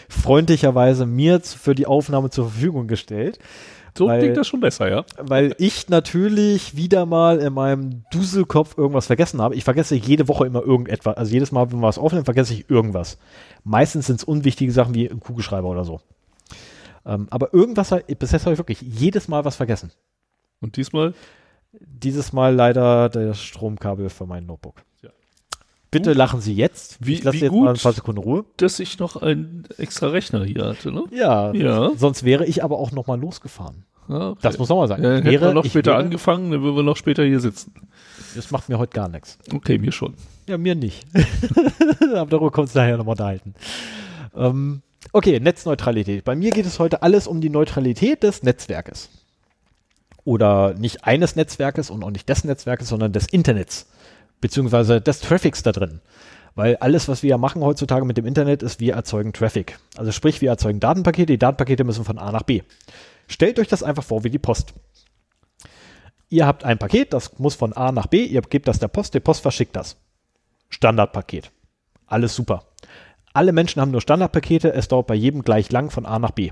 [0.09, 3.39] freundlicherweise mir für die Aufnahme zur Verfügung gestellt,
[3.93, 5.03] So Weil- klingt das schon besser, ja?
[5.17, 9.55] weil ich natürlich wieder mal in meinem Duselkopf irgendwas vergessen habe.
[9.55, 11.17] Ich vergesse jede Woche immer irgendetwas.
[11.17, 13.17] Also jedes Mal, wenn wir was aufnehmen, vergesse ich irgendwas.
[13.65, 15.99] Meistens sind es unwichtige Sachen wie ein Kugelschreiber oder so.
[17.05, 19.91] Ähm, aber irgendwas, bis jetzt habe ich wirklich jedes Mal was vergessen.
[20.61, 21.13] Und diesmal?
[21.73, 24.83] Dieses Mal leider das Stromkabel für mein Notebook.
[25.91, 26.97] Bitte lachen Sie jetzt.
[27.05, 27.83] Wie- ich lasse jetzt mal ein gut.
[27.83, 28.45] paar Sekunden Ruhe.
[28.57, 31.03] Dass ich noch einen extra Rechner hier hatte, ne?
[31.11, 31.91] Ja, Ja.
[31.97, 33.83] sonst wäre ich aber auch noch mal losgefahren.
[34.07, 34.39] Ja, okay.
[34.41, 35.03] Das muss nochmal sein.
[35.03, 37.73] Ja, Ich hätten wir noch später wäre- angefangen, dann würden wir noch später hier sitzen.
[38.35, 39.37] Das macht mir heute gar nichts.
[39.53, 40.13] Okay, mir schon.
[40.47, 41.05] Ja, mir nicht.
[42.15, 43.53] Aber darüber kommt es nachher nochmal unterhalten.
[44.35, 44.81] Ähm,
[45.11, 46.23] okay, Netzneutralität.
[46.23, 49.09] Bei mir geht es heute alles um die Neutralität des Netzwerkes.
[50.23, 53.87] Oder nicht eines Netzwerkes und auch nicht des Netzwerkes, sondern des Internets.
[54.41, 56.01] Beziehungsweise des Traffics da drin.
[56.55, 59.79] Weil alles, was wir ja machen heutzutage mit dem Internet, ist, wir erzeugen Traffic.
[59.95, 62.61] Also sprich, wir erzeugen Datenpakete, die Datenpakete müssen von A nach B.
[63.27, 64.73] Stellt euch das einfach vor wie die Post.
[66.27, 69.13] Ihr habt ein Paket, das muss von A nach B, ihr gebt das der Post,
[69.13, 69.97] die Post verschickt das.
[70.69, 71.51] Standardpaket.
[72.07, 72.63] Alles super.
[73.33, 76.51] Alle Menschen haben nur Standardpakete, es dauert bei jedem gleich lang von A nach B.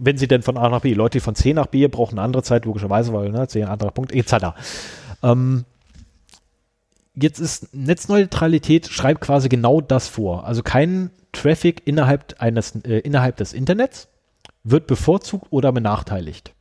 [0.00, 2.24] Wenn sie denn von A nach B, Leute, die von C nach B brauchen eine
[2.24, 4.54] andere Zeit, logischerweise, weil ne, C ein anderer Punkt, etc.
[5.22, 5.64] Ähm,
[7.14, 10.44] jetzt ist Netzneutralität, schreibt quasi genau das vor.
[10.44, 14.08] Also kein Traffic innerhalb, eines, äh, innerhalb des Internets
[14.64, 16.52] wird bevorzugt oder benachteiligt.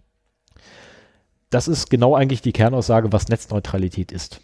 [1.49, 4.41] Das ist genau eigentlich die Kernaussage, was Netzneutralität ist.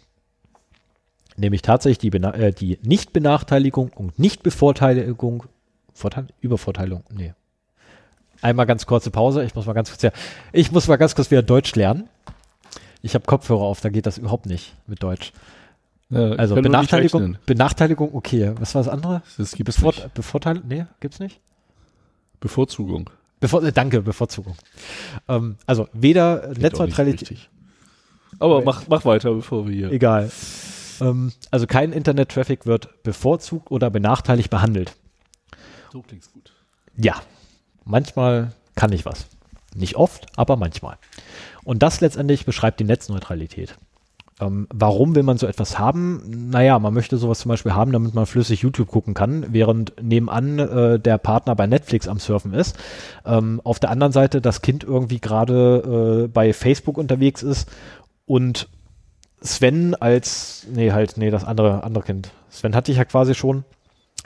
[1.36, 5.44] Nämlich tatsächlich die, äh, die Nichtbenachteiligung und Nichtbevorteiligung,
[5.92, 7.34] Vorteil, Übervorteilung, nee.
[8.42, 10.10] Einmal ganz kurze Pause, ich muss mal ganz kurz, ja,
[10.52, 12.08] ich muss mal ganz kurz wieder Deutsch lernen.
[13.02, 15.32] Ich habe Kopfhörer auf, da geht das überhaupt nicht mit Deutsch.
[16.08, 17.38] Ja, Also nur nicht Benachteiligung, rechnen.
[17.46, 18.52] Bezweifligung, okay.
[18.58, 19.22] Was war das andere?
[19.38, 20.14] Das gibt's Bevor, nicht.
[20.14, 21.40] Bevorteil, nee, gibt's nicht?
[22.40, 23.10] Bevorzugung.
[23.40, 24.56] Bevor, äh, danke, Bevorzugung.
[25.28, 27.48] Ähm, also weder nicht Netzneutralität.
[28.38, 29.90] Aber mach, mach weiter, bevor wir hier.
[29.90, 30.30] egal.
[31.00, 34.94] Ähm, also kein Internet-Traffic wird bevorzugt oder benachteiligt behandelt.
[35.92, 36.52] So klingt's gut.
[36.96, 37.20] Ja,
[37.84, 39.26] manchmal kann ich was.
[39.74, 40.96] Nicht oft, aber manchmal.
[41.64, 43.76] Und das letztendlich beschreibt die Netzneutralität.
[44.38, 46.50] Ähm, warum will man so etwas haben?
[46.50, 50.58] Naja, man möchte sowas zum Beispiel haben, damit man flüssig YouTube gucken kann, während nebenan
[50.58, 52.76] äh, der Partner bei Netflix am Surfen ist.
[53.24, 57.70] Ähm, auf der anderen Seite das Kind irgendwie gerade äh, bei Facebook unterwegs ist
[58.26, 58.68] und
[59.40, 62.30] Sven als, nee, halt, nee, das andere, andere Kind.
[62.50, 63.64] Sven hatte ich ja quasi schon.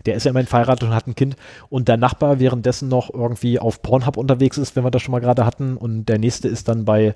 [0.07, 1.37] Der ist ja immerhin verheiratet und hat ein Kind.
[1.69, 5.21] Und der Nachbar währenddessen noch irgendwie auf Pornhub unterwegs ist, wenn wir das schon mal
[5.21, 5.77] gerade hatten.
[5.77, 7.15] Und der nächste ist dann bei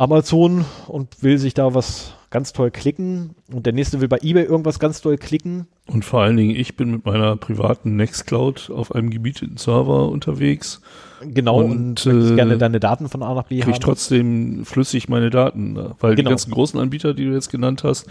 [0.00, 3.34] Amazon und will sich da was ganz toll klicken.
[3.52, 5.66] Und der nächste will bei eBay irgendwas ganz toll klicken.
[5.86, 10.80] Und vor allen Dingen, ich bin mit meiner privaten Nextcloud auf einem gemieteten Server unterwegs,
[11.22, 13.82] Genau, und, Und, äh, gerne deine Daten von A nach B kriege ich haben.
[13.82, 15.76] trotzdem flüssig meine Daten.
[15.76, 16.28] Weil Genau.
[16.28, 18.06] die ganzen großen Anbieter, die du jetzt genannt hast,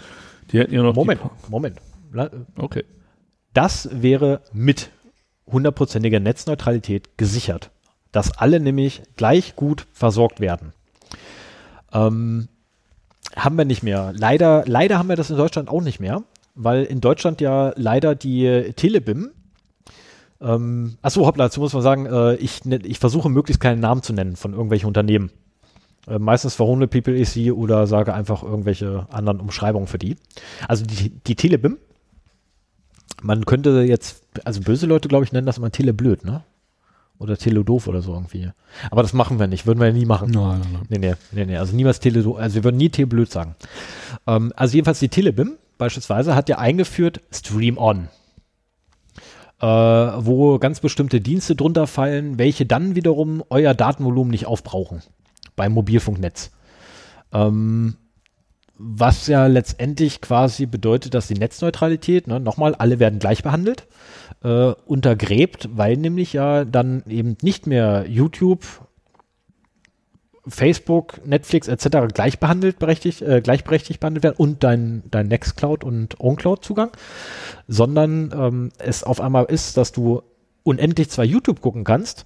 [0.52, 1.76] die hätten ja noch Moment, Moment.
[2.56, 2.84] Okay.
[3.52, 4.90] Das wäre mit
[5.48, 7.72] hundertprozentiger Netzneutralität gesichert,
[8.12, 10.72] dass alle nämlich gleich gut versorgt werden.
[11.92, 12.48] Ähm,
[13.36, 14.12] haben wir nicht mehr.
[14.16, 16.22] Leider, leider haben wir das in Deutschland auch nicht mehr,
[16.54, 19.30] weil in Deutschland ja leider die Telebim,
[20.40, 24.02] ähm, achso, hoppla, dazu muss man sagen, äh, ich, ne- ich versuche möglichst keinen Namen
[24.02, 25.30] zu nennen von irgendwelchen Unternehmen.
[26.08, 30.16] Äh, meistens verhunde People EC oder sage einfach irgendwelche anderen Umschreibungen für die.
[30.66, 31.76] Also die, die Telebim,
[33.22, 36.42] man könnte jetzt, also böse Leute, glaube ich, nennen das immer Teleblöd, ne?
[37.20, 38.50] Oder Teledoof oder so irgendwie.
[38.90, 40.30] Aber das machen wir nicht, würden wir ja nie machen.
[40.30, 40.82] Nein, nein, nein.
[40.88, 43.54] Nee, nee, nee, nee, also niemals Teledoof, also wir würden nie Teleblöd sagen.
[44.26, 48.08] Ähm, also jedenfalls die Telebim beispielsweise hat ja eingeführt Stream On.
[49.60, 55.02] Äh, wo ganz bestimmte Dienste drunter fallen, welche dann wiederum euer Datenvolumen nicht aufbrauchen
[55.56, 56.50] beim Mobilfunknetz.
[57.32, 57.96] Ähm,
[58.82, 63.86] was ja letztendlich quasi bedeutet, dass die Netzneutralität, ne, nochmal, alle werden gleich behandelt,
[64.42, 68.64] äh, untergräbt, weil nämlich ja dann eben nicht mehr YouTube,
[70.48, 72.08] Facebook, Netflix etc.
[72.14, 76.92] gleich behandelt, berechtigt, äh, gleichberechtigt behandelt werden und dein, dein Nextcloud und OwnCloud-Zugang,
[77.68, 80.22] sondern ähm, es auf einmal ist, dass du
[80.62, 82.24] unendlich zwar YouTube gucken kannst,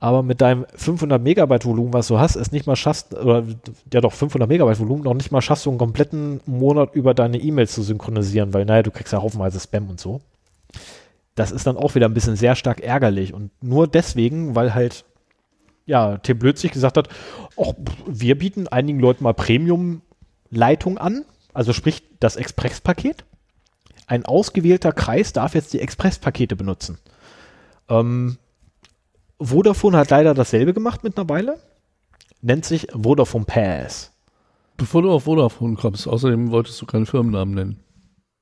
[0.00, 3.44] aber mit deinem 500 Megabyte Volumen, was du hast, es nicht mal schaffst, oder
[3.92, 7.38] ja doch 500 Megabyte Volumen, noch nicht mal schaffst, so einen kompletten Monat über deine
[7.38, 10.22] E-Mails zu synchronisieren, weil naja, du kriegst ja haufenweise Spam und so.
[11.34, 15.04] Das ist dann auch wieder ein bisschen sehr stark ärgerlich und nur deswegen, weil halt
[15.84, 17.08] ja, Tim Blödsig gesagt hat,
[17.56, 17.74] och,
[18.06, 23.24] wir bieten einigen Leuten mal Premium-Leitung an, also sprich das Express-Paket.
[24.06, 26.98] Ein ausgewählter Kreis darf jetzt die Express-Pakete benutzen.
[27.88, 28.38] Ähm,
[29.40, 31.58] Vodafone hat leider dasselbe gemacht mit einer Weile.
[32.42, 34.12] Nennt sich Vodafone Pass.
[34.76, 37.80] Bevor du auf Vodafone kommst, außerdem wolltest du keinen Firmennamen nennen.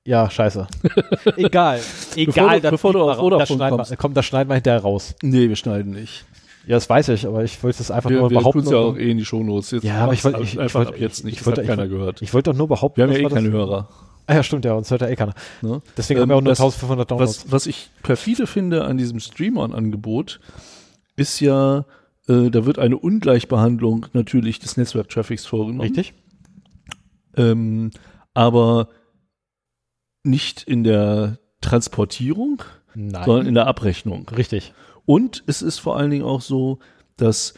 [0.04, 0.66] Ja, scheiße.
[1.36, 1.80] Egal.
[2.16, 2.60] Egal.
[2.60, 3.98] du- bevor du auf das Vodafone wir- kommst.
[3.98, 5.14] Komm, das schneiden wir hinterher raus.
[5.22, 6.24] Nee, wir schneiden nicht.
[6.66, 8.60] Ja, das weiß ich, aber ich wollte es einfach Wir, nur wir behaupten.
[8.60, 9.70] es ja auch eh in die Shownotes.
[9.72, 11.32] Jetzt Ja, aber ich wollte- ich- ich einfach wollte- ab jetzt nicht.
[11.34, 12.22] ich das wollte- hat keiner ich- gehört.
[12.22, 13.88] Ich wollte doch nur behaupten, Wir haben ja eh keine das- Hörer.
[14.26, 15.32] Ah ja, stimmt, ja, uns hört ja eh keiner.
[15.62, 15.80] Ne?
[15.96, 17.44] Deswegen haben wir auch Ähm, nur das- 1500 Downloads.
[17.46, 20.40] Was, was ich perfide finde an diesem Stream-On-Angebot,
[21.18, 21.84] ist ja,
[22.28, 25.80] äh, da wird eine Ungleichbehandlung natürlich des Netzwerk-Traffics vorgenommen.
[25.80, 26.14] Richtig?
[27.36, 27.90] Ähm,
[28.34, 28.88] aber
[30.22, 32.62] nicht in der Transportierung,
[32.94, 33.24] Nein.
[33.24, 34.28] sondern in der Abrechnung.
[34.28, 34.72] Richtig.
[35.04, 36.78] Und es ist vor allen Dingen auch so,
[37.16, 37.54] dass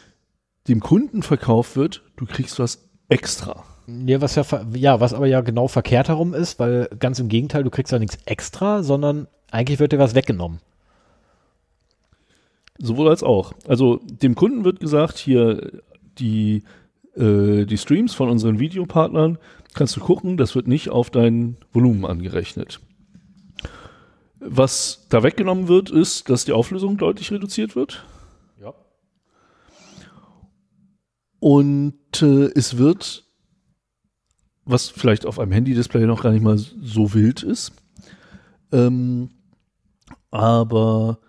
[0.67, 3.63] dem Kunden verkauft wird, du kriegst was extra.
[3.87, 4.43] Ja, was ja,
[4.73, 7.99] ja, was aber ja genau verkehrt herum ist, weil ganz im Gegenteil, du kriegst ja
[7.99, 10.59] nichts extra, sondern eigentlich wird dir was weggenommen.
[12.81, 13.53] Sowohl als auch.
[13.67, 15.81] Also dem Kunden wird gesagt, hier
[16.17, 16.63] die,
[17.15, 19.37] äh, die Streams von unseren Videopartnern
[19.73, 22.79] kannst du gucken, das wird nicht auf dein Volumen angerechnet.
[24.39, 28.03] Was da weggenommen wird, ist, dass die Auflösung deutlich reduziert wird.
[28.59, 28.73] Ja.
[31.39, 33.25] Und äh, es wird,
[34.65, 37.73] was vielleicht auf einem Handy-Display noch gar nicht mal so wild ist,
[38.71, 39.29] ähm,
[40.31, 41.19] aber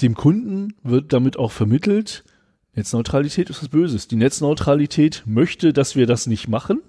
[0.00, 2.24] dem Kunden wird damit auch vermittelt,
[2.74, 4.08] Netzneutralität ist was Böses.
[4.08, 6.80] Die Netzneutralität möchte, dass wir das nicht machen.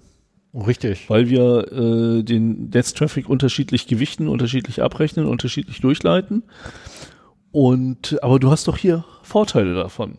[0.52, 1.08] Richtig.
[1.08, 6.42] weil wir äh, den Netztraffic unterschiedlich gewichten, unterschiedlich abrechnen, unterschiedlich durchleiten.
[7.52, 10.18] Und aber du hast doch hier Vorteile davon.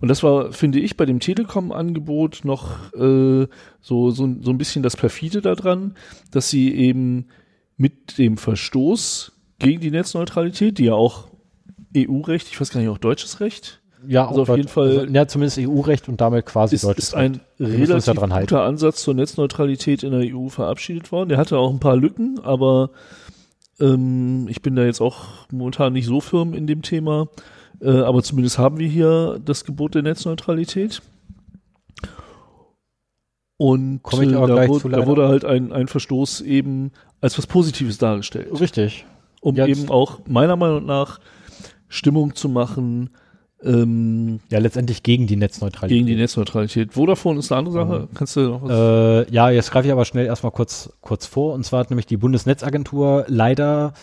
[0.00, 3.46] Und das war, finde ich, bei dem Telekom-Angebot noch äh,
[3.80, 5.94] so, so, so ein bisschen das perfide daran,
[6.30, 7.26] dass sie eben
[7.76, 11.28] mit dem Verstoß gegen die Netzneutralität, die ja auch
[11.96, 15.12] EU-Recht, ich weiß gar nicht, auch deutsches Recht, Ja, Also auf dort- jeden Fall- Also,
[15.14, 19.14] ja, zumindest EU-Recht und damit quasi ist, deutsches ist ein relativ ja guter Ansatz zur
[19.14, 21.30] Netzneutralität in der EU verabschiedet worden.
[21.30, 22.90] Der hatte auch ein paar Lücken, aber
[23.80, 27.28] ähm, ich bin da jetzt auch momentan nicht so firm in dem Thema.
[27.80, 31.00] Äh, aber zumindest haben wir hier das Gebot der Netzneutralität.
[33.56, 38.48] Und äh, da, wurde, da wurde halt ein, ein Verstoß eben als was Positives dargestellt
[38.60, 39.06] Richtig.
[39.40, 41.20] um Ja, eben auch meiner Meinung nach
[41.94, 43.10] Stimmung zu machen
[43.62, 45.96] ähm, Ja, letztendlich gegen die Netzneutralität.
[45.96, 46.92] gegen die Netzneutralität.
[46.94, 48.08] Vodafone ist eine andere Sache.
[48.14, 49.28] Kannst du noch was?
[49.28, 51.54] Äh, ja, jetzt greife ich aber schnell erstmal kurz, kurz vor.
[51.54, 53.94] Und zwar hat nämlich die Bundesnetzagentur leider,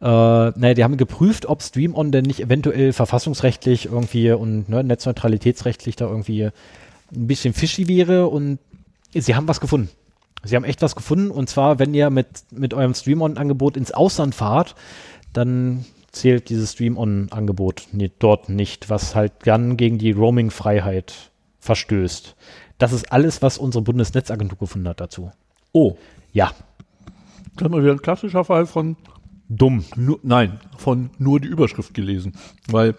[0.00, 5.96] äh, naja, die haben geprüft, ob Stream-On denn nicht eventuell verfassungsrechtlich irgendwie und ne, netzneutralitätsrechtlich
[5.96, 6.52] da irgendwie ein
[7.10, 8.58] bisschen fishy wäre und
[9.12, 9.90] sie haben was gefunden.
[10.44, 14.34] Sie haben echt was gefunden und zwar, wenn ihr mit, mit eurem Stream-On-Angebot ins Ausland
[14.34, 14.74] fahrt,
[15.32, 22.36] dann zählt dieses Stream-On-Angebot dort nicht, was halt dann gegen die Roaming-Freiheit verstößt.
[22.78, 25.30] Das ist alles, was unsere Bundesnetzagentur gefunden hat dazu.
[25.72, 25.96] oh,
[26.32, 26.52] Ja,
[27.56, 28.96] das haben wir wieder ein klassischer Fall von
[29.48, 29.84] dumm.
[29.96, 32.32] nur, nein, von nur die Überschrift gelesen.
[32.68, 32.94] Weil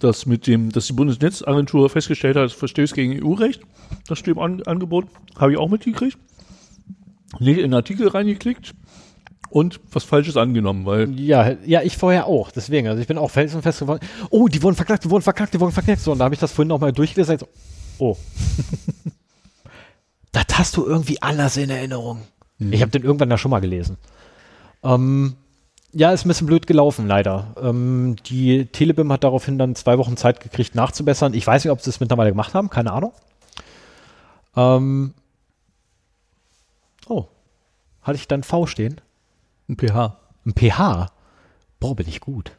[0.00, 3.62] das mit dem, dass die Bundesnetzagentur festgestellt hat, es verstößt gegen EU-Recht,
[4.08, 5.06] das Stimmangebot,
[5.36, 6.18] habe ich auch mitgekriegt.
[7.38, 8.74] Nicht in den Artikel reingeklickt
[9.52, 12.50] und was Falsches angenommen, weil Ja, ja, ich vorher auch.
[12.50, 14.00] Deswegen, also ich bin auch felsenfest geworden.
[14.30, 16.00] Oh, die wurden verklagt, die wurden verklagt, die wurden verklagt.
[16.00, 17.38] So, und da habe ich das vorhin noch mal durchgelesen.
[17.38, 17.48] So,
[17.98, 18.16] oh.
[20.32, 22.22] das hast du irgendwie anders in Erinnerung.
[22.58, 23.98] Ich habe den irgendwann ja schon mal gelesen.
[24.82, 25.34] Ähm,
[25.92, 27.54] ja, ist ein bisschen blöd gelaufen, leider.
[27.60, 31.34] Ähm, die Telebim hat daraufhin dann zwei Wochen Zeit gekriegt, nachzubessern.
[31.34, 33.12] Ich weiß nicht, ob sie es mittlerweile gemacht haben, keine Ahnung.
[34.56, 35.12] Ähm,
[37.06, 37.26] oh,
[38.00, 39.00] hatte ich dann V stehen?
[39.68, 40.18] Ein pH.
[40.44, 41.12] Ein pH.
[41.80, 42.52] Boah, bin ich gut.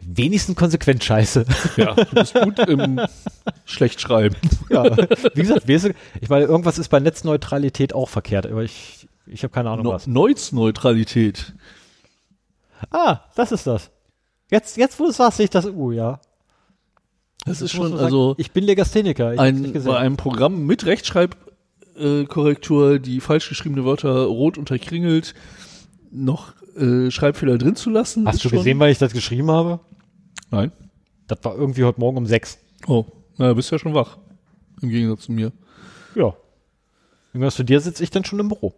[0.00, 1.44] Wenigstens konsequent scheiße.
[1.76, 3.00] Ja, du bist gut im
[3.64, 4.38] Schlechtschreiben.
[4.70, 4.96] ja,
[5.34, 5.68] wie gesagt,
[6.20, 9.92] ich meine, irgendwas ist bei Netzneutralität auch verkehrt, aber ich, ich habe keine Ahnung No
[9.92, 10.06] was.
[10.06, 11.54] Neuzneutralität.
[12.90, 13.90] Ah, das ist das.
[14.50, 16.20] Jetzt, jetzt wo du es sagst, sehe ich das U, ja.
[17.44, 19.34] Das ist schon, man sagen, also ich bin Legastheniker.
[19.34, 25.34] Ich ein, bei einem Programm mit Rechtschreibkorrektur die falsch geschriebene Wörter rot unterkringelt,
[26.16, 28.26] noch äh, Schreibfehler drin zu lassen.
[28.26, 29.80] Hast du schon- gesehen, weil ich das geschrieben habe?
[30.50, 30.72] Nein.
[31.26, 32.58] Das war irgendwie heute Morgen um sechs.
[32.86, 33.04] Oh,
[33.36, 34.18] na, bist ja schon wach.
[34.80, 35.52] Im Gegensatz zu mir.
[36.14, 36.34] Ja.
[37.32, 38.74] Irgendwas für dir sitze ich dann schon im Büro.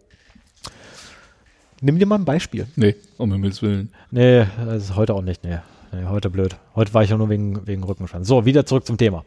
[1.81, 2.67] Nimm dir mal ein Beispiel.
[2.75, 3.93] Nee, um Himmels Willen.
[4.11, 5.43] Nee, das ist heute auch nicht.
[5.43, 5.59] Nee,
[5.93, 6.57] nee heute blöd.
[6.75, 8.25] Heute war ich ja nur wegen, wegen Rückenschmerzen.
[8.25, 9.23] So, wieder zurück zum Thema.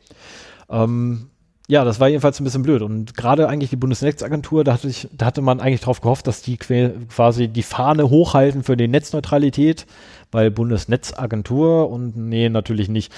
[0.69, 1.31] Ähm,
[1.69, 2.83] ja, das war jedenfalls ein bisschen blöd.
[2.83, 6.43] Und gerade eigentlich die Bundesnetzagentur, da hatte, ich, da hatte man eigentlich drauf gehofft, dass
[6.43, 9.87] die quasi die Fahne hochhalten für die Netzneutralität,
[10.33, 13.13] weil Bundesnetzagentur und nee, natürlich nicht.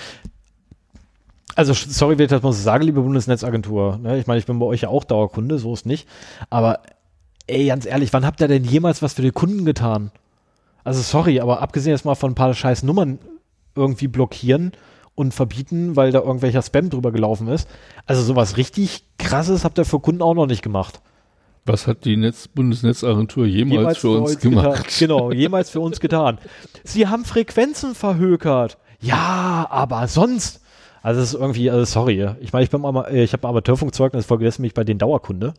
[1.56, 3.98] Also, sorry, wenn ich das mal so sage, liebe Bundesnetzagentur.
[3.98, 4.18] Ne?
[4.18, 6.08] Ich meine, ich bin bei euch ja auch Dauerkunde, so ist nicht.
[6.50, 6.80] Aber
[7.46, 10.10] ey, ganz ehrlich, wann habt ihr denn jemals was für die Kunden getan?
[10.82, 13.18] Also sorry, aber abgesehen jetzt mal von ein paar scheiß Nummern
[13.74, 14.72] irgendwie blockieren
[15.14, 17.68] und verbieten, weil da irgendwelcher Spam drüber gelaufen ist.
[18.06, 21.00] Also sowas richtig krasses habt ihr für Kunden auch noch nicht gemacht.
[21.66, 24.84] Was hat die Netz Bundesnetzagentur jemals, für uns gemacht?
[24.84, 24.84] Getan.
[24.98, 26.38] Genau, jemals für uns getan.
[26.82, 28.76] Sie haben Frequenzen verhökert.
[29.00, 30.60] Ja, aber sonst.
[31.05, 32.26] Also es ist irgendwie, also sorry.
[32.40, 35.52] Ich meine, ich bin mal, ich habe Amateurfunkzeugnis, folgedessen bin ich bei den Dauerkunde.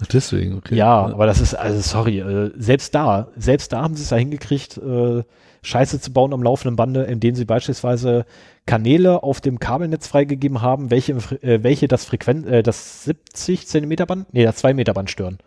[0.00, 0.76] Ach, deswegen, okay.
[0.76, 4.16] Ja, aber das ist, also sorry, äh, selbst da, selbst da haben sie es ja
[4.16, 5.24] hingekriegt, äh,
[5.62, 8.26] Scheiße zu bauen am laufenden Bande, indem sie beispielsweise
[8.64, 14.06] Kanäle auf dem Kabelnetz freigegeben haben, welche, äh, welche das Frequenz, äh, das 70 Zentimeter
[14.06, 15.38] Band, nee, das 2 Meter Band stören.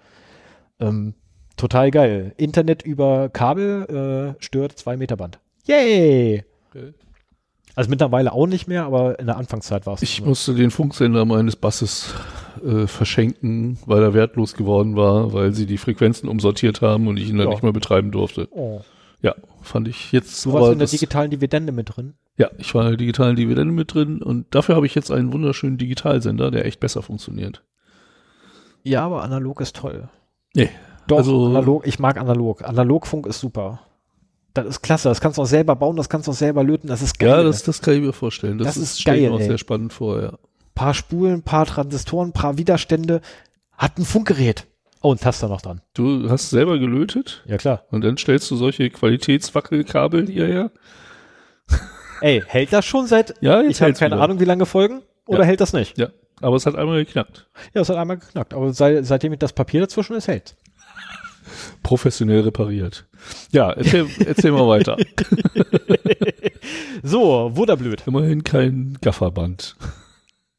[0.82, 1.14] Ähm,
[1.56, 2.34] total geil.
[2.36, 5.40] Internet über Kabel äh, stört 2 Meter Band.
[5.66, 6.44] Yay!
[6.72, 6.94] Okay.
[7.80, 10.02] Also mittlerweile auch nicht mehr, aber in der Anfangszeit war es.
[10.02, 10.26] Ich so.
[10.26, 12.14] musste den Funksender meines Basses
[12.62, 17.30] äh, verschenken, weil er wertlos geworden war, weil sie die Frequenzen umsortiert haben und ich
[17.30, 17.54] ihn dann Ja.
[17.54, 18.50] nicht mehr betreiben durfte.
[18.52, 18.82] Oh.
[19.22, 20.46] Ja, fand ich jetzt.
[20.46, 22.16] Du warst in der das- digitalen Dividende mit drin.
[22.36, 25.32] Ja, ich war in der digitalen Dividende mit drin und dafür habe ich jetzt einen
[25.32, 27.64] wunderschönen Digitalsender, der echt besser funktioniert.
[28.84, 30.10] Ja, aber analog ist toll.
[30.54, 30.70] Nee,
[31.08, 32.62] Doch, Also- analog, ich mag analog.
[32.68, 33.80] Analogfunk ist super.
[34.54, 35.10] Das ist klasse.
[35.10, 36.88] Das kannst du auch selber bauen, das kannst du auch selber löten.
[36.88, 37.30] Das ist geil.
[37.30, 38.58] ja, das, das kann ich mir vorstellen.
[38.58, 39.48] Das, Das ist, ist geil, mir auch ey.
[39.48, 40.34] sehr spannend vor, ja.
[40.76, 43.22] paar Spulen, paar Transistoren, paar Widerstände.
[43.78, 44.66] Hat ein Funkgerät.
[45.02, 45.82] Oh, ein Taster noch dran.
[45.94, 47.86] Du hast selber gelötet Ja, klar.
[47.92, 50.72] und dann stellst du solche Qualitätswackelkabel hierher.
[52.22, 54.24] Ey, hält das schon seit, Ja, ich habe keine wieder.
[54.24, 55.02] Ahnung, wie lange Folgen?
[55.26, 55.46] Oder Ja.
[55.46, 55.98] hält das nicht?
[55.98, 56.10] Ja,
[56.42, 57.48] aber es hat einmal geknackt.
[57.74, 58.54] Ja, es hat einmal geknackt.
[58.54, 60.56] Aber sei, seitdem das Papier dazwischen ist, hält.
[61.84, 63.08] Professionell repariert.
[63.52, 64.98] Ja, erzähl, erzähl mal weiter.
[67.04, 68.04] So, Wunderblöd.
[68.08, 69.76] Immerhin kein Gafferband.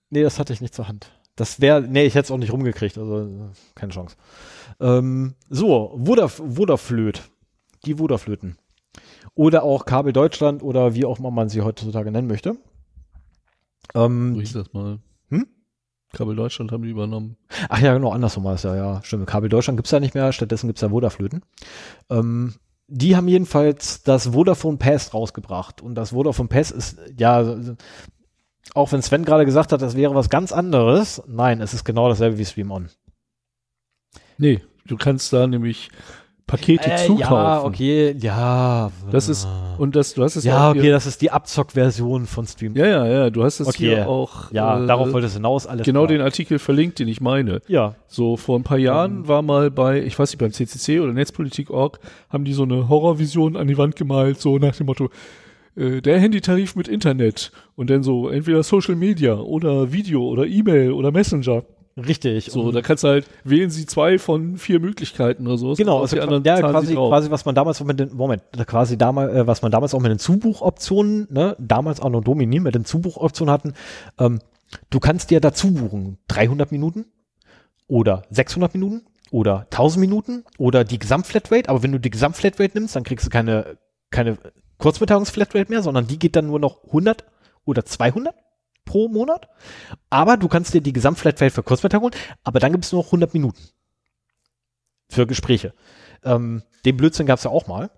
[0.08, 1.12] Nee, das hatte ich nicht zur Hand.
[1.36, 3.28] Das wäre, nee, ich hätte es auch nicht rumgekriegt, also äh,
[3.74, 4.16] keine Chance.
[4.80, 7.22] Ähm, so, Wodaf Wodaflöt.
[7.84, 8.56] Die Wodaflöten.
[9.34, 12.56] Oder auch Kabel Deutschland oder wie auch immer man sie heutzutage nennen möchte.
[13.94, 14.98] So Ähm, hieß das mal.
[16.12, 17.36] Kabel Deutschland haben die übernommen.
[17.68, 19.00] ach ja, genau, andersrum war es ja, ja.
[19.02, 21.42] Stimmt, Kabel Deutschland gibt's ja nicht mehr, stattdessen gibt's ja Vodaflöten.
[22.08, 22.54] Ähm,
[22.88, 25.80] die haben jedenfalls das Vodafone Pass rausgebracht.
[25.80, 27.56] Und das Vodafone Pass ist, ja,
[28.74, 32.08] auch wenn Sven gerade gesagt hat, das wäre was ganz anderes, nein, es ist genau
[32.08, 32.88] dasselbe wie Stream On.
[34.38, 35.90] Nee, du kannst da nämlich
[36.50, 37.20] Pakete Äh, zukaufen.
[37.36, 38.90] Ja, okay, ja.
[39.10, 39.46] Das ist,
[39.78, 42.74] und das, du hast es ja, auch okay, das ist die Abzock-Version von Stream.
[42.76, 43.78] ja, ja, ja, du hast es Okay.
[43.96, 46.08] hier auch, Ja, äh, darauf wollte es hinaus, alles genau klar.
[46.18, 47.60] den Artikel verlinkt, den ich meine.
[47.68, 49.28] Ja, So, vor ein paar Jahren Ähm.
[49.28, 53.56] war mal bei, ich weiß nicht, beim CCC oder Netzpolitik.org, haben die so eine Horrorvision
[53.56, 55.08] an die Wand gemalt, so nach dem Motto,
[55.76, 60.90] äh, der Handytarif mit Internet und dann so entweder Social Media oder Video oder E-Mail
[60.92, 61.62] oder Messenger.
[62.06, 62.50] Richtig.
[62.50, 65.74] So, da kannst du halt, wählen sie zwei von vier Möglichkeiten oder so.
[65.74, 68.98] Genau, also die anderen ja, quasi, quasi, was man damals auch mit den, Moment, quasi
[68.98, 72.74] damals, äh, was man damals auch mit den Zubuchoptionen, ne, damals auch noch Domini mit
[72.74, 73.74] den Zubuchoptionen hatten,
[74.18, 74.40] ähm,
[74.90, 77.06] du kannst dir dazu buchen 300 Minuten
[77.86, 82.96] oder 600 Minuten oder 1000 Minuten oder die Gesamtflatrate, aber wenn du die Gesamtflatrate nimmst,
[82.96, 83.78] dann kriegst du keine,
[84.10, 84.38] keine
[84.78, 87.24] Kurzmitteilungsflatrate mehr, sondern die geht dann nur noch 100
[87.64, 88.34] oder 200
[88.90, 89.48] pro Monat.
[90.10, 93.08] Aber du kannst dir die Gesamtflatrate für Kurzmitteilung holen, aber dann gibt es nur noch
[93.08, 93.60] 100 Minuten
[95.08, 95.72] für Gespräche.
[96.24, 97.90] Ähm, den Blödsinn gab es ja auch mal.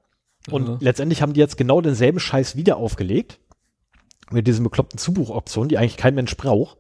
[0.51, 0.77] Und Ja.
[0.81, 3.39] letztendlich haben die jetzt genau denselben Scheiß wieder aufgelegt.
[4.31, 6.79] Mit diesen bekloppten Zubuchoptionen, die eigentlich kein Mensch braucht.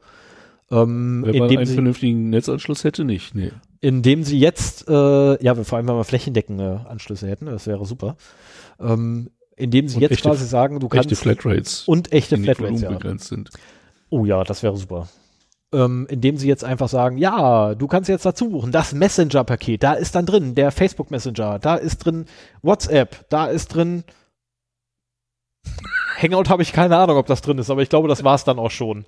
[0.70, 3.34] Ähm, Wenn man einen sie, vernünftigen Netzanschluss hätte, nicht.
[3.34, 3.52] Nee.
[3.80, 8.16] indem sie jetzt, äh, ja, vor allem wenn wir flächendeckende Anschlüsse hätten, das wäre super.
[8.80, 12.80] Ähm, indem sie Und jetzt echte- quasi sagen, du kannst Echte Flatrates, und echte Flatrates,
[12.80, 13.18] ja.
[13.18, 13.50] sind.
[14.12, 15.08] Oh ja, das wäre super.
[15.72, 19.94] Ähm, indem sie jetzt einfach sagen, ja, du kannst jetzt dazu buchen, das Messenger-Paket, da
[19.94, 22.26] ist dann drin der Facebook Messenger, da ist drin
[22.60, 24.04] WhatsApp, da ist drin
[26.20, 28.44] Hangout habe ich keine Ahnung, ob das drin ist, aber ich glaube, das war es
[28.44, 29.06] dann auch schon.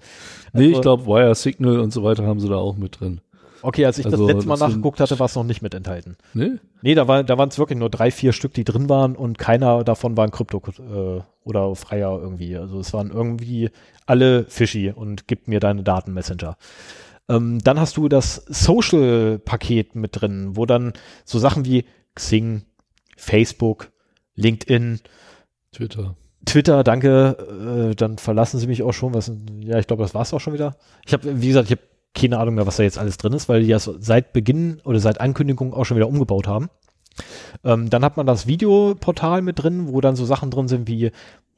[0.55, 3.21] Nee, Also- ich glaube, Wire Signal und so weiter haben sie da auch mit drin.
[3.65, 5.73] Okay, als ich Also, das letzte Mal das nachgeguckt hatte, war es noch nicht mit
[5.73, 6.17] enthalten.
[6.35, 6.61] Ne?
[6.83, 9.39] Nee, da, war, da waren es wirklich nur drei, vier Stück, die drin waren und
[9.39, 12.59] keiner davon war ein Krypto äh, oder freier irgendwie.
[12.59, 13.71] Also es waren irgendwie
[14.05, 16.59] alle fishy und gib mir deine Daten Messenger.
[17.31, 20.93] Ähm, dann hast du das Social-Paket mit drin, wo dann
[21.25, 22.65] so Sachen wie Xing,
[23.17, 23.93] Facebook,
[24.35, 25.01] LinkedIn,
[25.73, 26.17] Twitter.
[26.45, 29.15] Twitter, danke, äh, dann verlassen sie mich auch schon.
[29.15, 30.77] Was, ja, ich glaube, das war's auch schon wieder.
[31.07, 33.49] Ich habe, wie gesagt, ich habe keine Ahnung mehr, was da jetzt alles drin ist,
[33.49, 36.71] weil die das seit Beginn oder seit Ankündigung auch schon wieder umgebaut haben.
[37.65, 41.11] Ähm, dann hat man das Videoportal mit drin, wo dann so Sachen drin sind wie,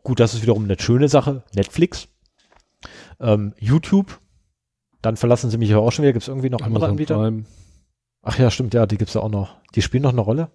[0.02, 2.08] gut, das ist wiederum eine schöne Sache, Netflix,
[3.20, 4.20] ähm, YouTube.
[5.02, 6.12] Dann verlassen sie mich aber auch schon wieder.
[6.12, 7.16] Gibt es irgendwie noch andere Anbieter?
[7.16, 7.44] Prime,
[8.22, 9.56] Ach ja, stimmt, ja, die gibt's ja auch noch.
[9.74, 10.50] Die spielen noch eine Rolle.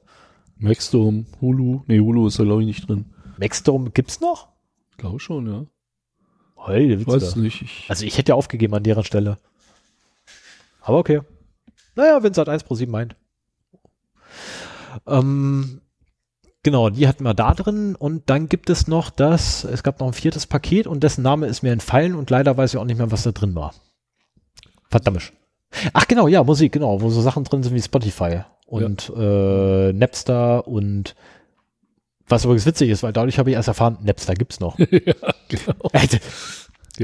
[0.58, 1.82] Maxdome, Hulu.
[1.88, 3.06] Nee, Hulu ist da glaube ich nicht drin.
[3.40, 4.50] Maxdome gibt's noch?
[4.98, 5.66] Glaube schon, ja.
[6.66, 7.62] Hey, Ich weiß es nicht.
[7.62, 9.38] Ich, Also ich hätte ja aufgegeben an deren Stelle.
[10.82, 11.22] Aber okay.
[11.96, 13.16] Naja, wenn es halt 1 pro 7 meint.
[15.08, 15.82] Ähm,
[16.64, 20.08] genau, die hatten wir da drin und dann gibt es noch das, es gab noch
[20.08, 22.98] ein viertes Paket und dessen Name ist mir entfallen und leider weiß ich auch nicht
[22.98, 23.74] mehr, was da drin war.
[24.90, 25.32] Verdammt.
[25.94, 30.68] Ach genau, ja, Musik, genau, wo so Sachen drin sind wie Spotify und äh, Napster
[30.68, 31.16] und
[32.28, 34.78] was übrigens witzig ist, weil dadurch habe ich erst erfahren, Napster gibt's noch.
[34.80, 34.88] ja,
[35.48, 35.90] genau.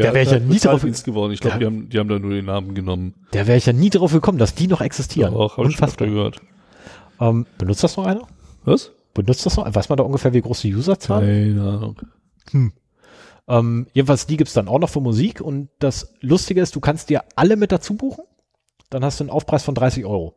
[0.02, 1.32] Alter, Da wär ich ja nie drauf- geworden.
[1.34, 3.14] Ich glaube, Da- die haben, die haben da nur den Namen genommen.
[3.34, 5.34] Der wäre ich ja nie drauf gekommen, dass die noch existieren.
[5.34, 6.08] auch, habe ich Unfassbar.
[6.08, 6.42] gehört.
[7.20, 8.28] Ähm, benutzt das noch einer?
[8.66, 8.92] Was?
[9.14, 9.74] Benutzt das noch?
[9.74, 11.22] Weiß man da ungefähr, wie groß die Userzahl?
[11.22, 12.02] Keine Ahnung.
[13.50, 17.10] Ähm, jedenfalls, die gibt's dann auch noch für Musik und das Lustige ist, du kannst
[17.10, 18.24] dir alle mit dazu buchen,
[18.90, 20.36] dann hast du einen Aufpreis von 30 Euro.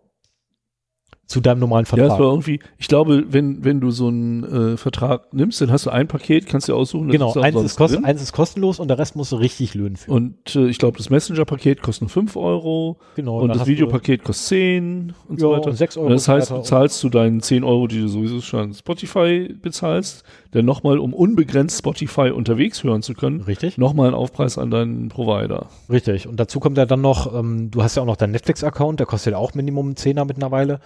[1.31, 2.19] Zu deinem normalen Ja, es Vertrag.
[2.19, 5.91] war irgendwie, ich glaube, wenn, wenn du so einen äh, Vertrag nimmst, dann hast du
[5.91, 7.07] ein Paket, kannst du aussuchen.
[7.07, 9.95] das genau, eins ist, kost eins ist kostenlos und der Rest musst du richtig löhnen
[9.95, 10.11] für.
[10.11, 14.49] Und äh, ich glaube, das Messenger-Paket kostet nur 5 Euro genau, und das Videopaket kostet
[14.49, 15.71] 10 und ja, so weiter.
[15.71, 16.07] und 6 Euro.
[16.07, 19.55] Und das heißt, du zahlst du deinen 10 Euro, die du sowieso schon an Spotify
[19.63, 20.25] bezahlst,
[20.55, 23.79] denn nochmal, um unbegrenzt Spotify unterwegs hören zu können, Richtig.
[23.79, 25.67] nochmal einen Aufpreis an deinen Provider.
[25.89, 26.27] Richtig.
[26.27, 29.07] Und dazu kommt ja dann noch, ähm, du hast ja auch noch deinen Netflix-Account, der
[29.07, 30.81] kostet ja auch Minimum einen Zehner mittlerweile.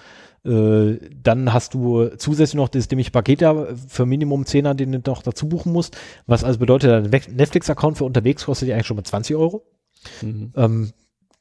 [0.45, 5.01] Äh, dann hast du zusätzlich noch das dämliche Paket ja für Minimum Zehner, den du
[5.07, 5.97] noch dazu buchen musst.
[6.27, 9.65] Was also bedeutet, dein Netflix-Account für unterwegs kostet ja eigentlich schon mal 20 Euro.
[10.21, 10.53] Mhm.
[10.57, 10.93] Ähm,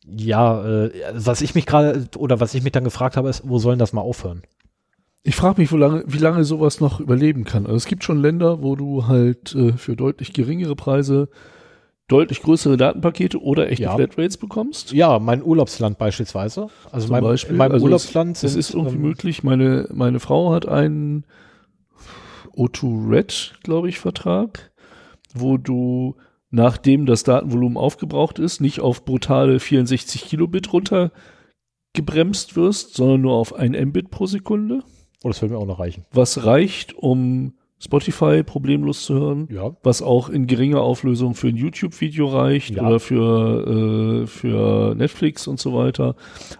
[0.06, 3.60] ja, äh, was ich mich gerade, oder was ich mich dann gefragt habe, ist, wo
[3.60, 4.44] sollen das mal aufhören?
[5.24, 7.66] Ich frage mich, lange, wie lange sowas noch überleben kann.
[7.66, 11.30] Also es gibt schon Länder, wo du halt äh, für deutlich geringere Preise
[12.10, 13.96] deutlich größere Datenpakete oder echte Ja.
[13.96, 14.92] Flatrates bekommst.
[14.92, 16.68] Ja, mein Urlaubsland beispielsweise.
[16.92, 17.52] Also mein, Beispiel.
[17.52, 19.44] in meinem Also Urlaubsland Es ist irgendwie ähm, möglich.
[19.44, 21.26] Meine, meine Frau hat einen
[22.56, 24.72] O2 Red, glaube ich, Vertrag,
[25.34, 26.16] wo du,
[26.52, 31.12] nachdem das Datenvolumen aufgebraucht ist, nicht auf brutale 64 Kilobit runter
[31.94, 34.84] gebremst wirst, sondern nur auf ein Mbit pro Sekunde,
[35.24, 36.06] Oh, das würde mir auch noch reichen.
[36.14, 39.72] was reicht, um Spotify problemlos zu hören, Ja.
[39.84, 42.88] was auch in geringer Auflösung für ein YouTube-Video reicht Ja.
[42.88, 46.16] oder für, äh, für Netflix und so weiter.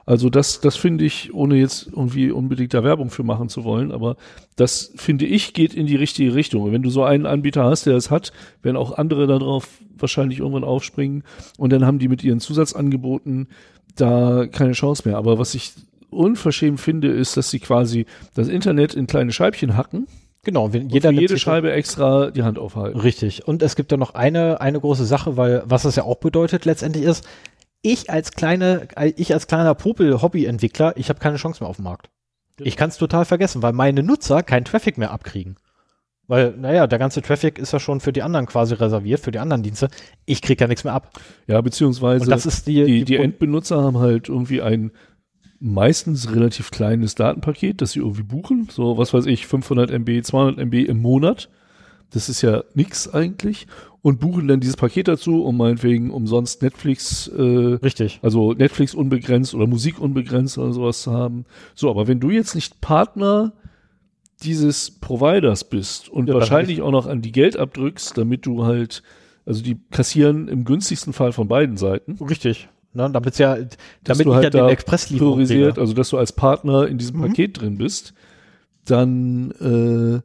[0.06, 3.94] Also das, das finde ich, ohne jetzt irgendwie unbedingt da Werbung für machen zu wollen,
[3.94, 4.18] aber
[4.58, 6.64] das finde ich geht in die richtige Richtung.
[6.64, 10.40] Und wenn du so einen Anbieter hast, der es hat, werden auch andere darauf wahrscheinlich
[10.40, 11.24] irgendwann aufspringen
[11.58, 13.48] und dann haben die mit ihren Zusatzangeboten
[13.96, 15.18] da keine Chance mehr.
[15.18, 15.72] Aber was ich
[16.14, 20.08] unverschämt finde, ist, dass sie quasi das Internet in kleine Scheibchen hacken
[20.44, 23.00] Genau, wenn jeder jeder für jede Scheibe extra die Hand aufhalten.
[23.00, 23.48] Richtig.
[23.48, 26.66] Und es gibt ja noch eine, eine große Sache, weil was das ja auch bedeutet
[26.66, 27.26] letztendlich ist,
[27.82, 32.10] ich als kleine, ich als kleiner Popel-Hobby-Entwickler, ich habe keine Chance mehr auf dem Markt.
[32.60, 35.56] Ich kann es total vergessen, weil meine Nutzer keinen Traffic mehr abkriegen.
[36.28, 39.40] Weil, naja, der ganze Traffic ist ja schon für die anderen quasi reserviert, für die
[39.40, 39.90] anderen Dienste.
[40.26, 41.20] Ich krieg ja nichts mehr ab.
[41.48, 44.92] Ja, beziehungsweise Und das ist die, die, die Endbenutzer haben halt irgendwie ein
[45.64, 48.68] meistens relativ kleines Datenpaket, das sie irgendwie buchen.
[48.70, 51.50] So, was weiß ich, 500 MB, 200 MB im Monat.
[52.12, 53.68] Das ist ja nix eigentlich.
[54.02, 58.20] Und buchen dann dieses Paket dazu, um meinetwegen umsonst Netflix, äh, Richtig.
[58.22, 61.46] also Netflix unbegrenzt oder Musik unbegrenzt oder sowas zu haben.
[61.76, 63.54] So, aber wenn du jetzt nicht Partner
[64.44, 69.02] dieses Providers bist und Ja, wahrscheinlich auch noch an die Geld abdrückst, damit du halt,
[69.46, 72.68] also die kassieren im günstigsten Fall von beiden Seiten, Richtig.
[72.96, 73.68] Ne, damit ja, dass
[74.04, 77.18] damit du ich halt ja den Expresslieferung priorisiert, also dass du als Partner in diesem
[77.18, 77.22] Mhm.
[77.28, 78.14] Paket drin bist,
[78.86, 80.22] dann äh,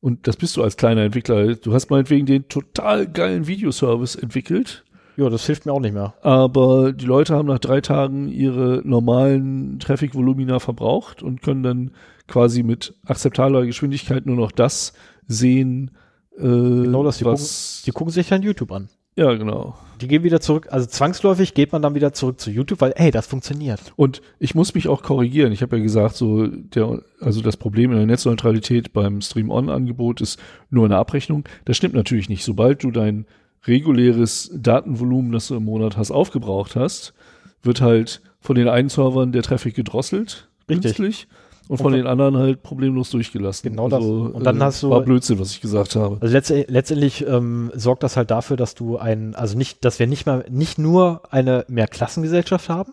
[0.00, 1.54] und das bist du als kleiner Entwickler.
[1.56, 4.84] Du hast meinetwegen den total geilen Videoservice entwickelt,
[5.16, 6.14] Ja, das hilft mir auch nicht mehr.
[6.22, 11.90] aber die Leute haben nach drei Tagen ihre normalen Traffic-Volumina verbraucht und können dann
[12.28, 14.92] quasi mit akzeptabler Geschwindigkeit nur noch das
[15.26, 15.90] sehen,
[16.36, 18.88] äh, Genau das, die was, Die gucken sich dann YouTube an.
[19.16, 19.76] Ja genau.
[20.00, 23.10] Die gehen wieder zurück, also zwangsläufig geht man dann wieder zurück zu YouTube, weil, hey,
[23.10, 23.80] das funktioniert.
[23.96, 25.52] Und ich muss mich auch korrigieren.
[25.52, 30.40] Ich habe ja gesagt, so der, also das Problem in der Netzneutralität beim Stream-On-Angebot ist
[30.68, 31.44] nur eine Abrechnung.
[31.64, 32.44] Das stimmt natürlich nicht.
[32.44, 33.26] Sobald du dein
[33.66, 37.14] reguläres Datenvolumen, das du im Monat hast, aufgebraucht hast,
[37.62, 40.82] wird halt von den einen Servern der Traffic gedrosselt, Richtig.
[40.82, 41.28] künstlich,
[41.68, 43.70] und von Und- den anderen halt problemlos durchgelassen.
[43.70, 44.00] Genau das.
[44.02, 46.18] Also, Und dann äh, hast du- war Blödsinn, was ich gesagt habe.
[46.20, 50.06] Also letzt, letztendlich ähm, sorgt das halt dafür, dass du ein, also nicht, dass wir
[50.06, 52.92] nicht mal, nicht nur eine Mehrklassengesellschaft haben,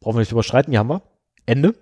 [0.00, 1.02] brauchen wir nicht überschreiten, die haben wir,
[1.46, 1.74] Ende,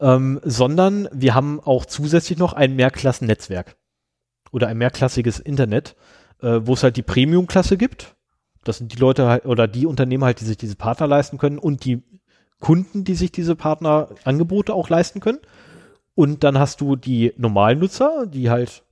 [0.00, 3.76] ähm, sondern wir haben auch zusätzlich noch ein Mehrklassennetzwerk
[4.52, 5.96] oder ein mehrklassiges Internet,
[6.42, 8.14] äh, wo es halt die Premium-Klasse gibt.
[8.64, 11.58] Das sind die Leute halt, oder die Unternehmen halt, die sich diese Partner leisten können
[11.58, 12.02] und die
[12.60, 15.40] Kunden, die sich diese Partnerangebote auch leisten können.
[16.14, 18.82] Und dann hast du die normalen Nutzer, die halt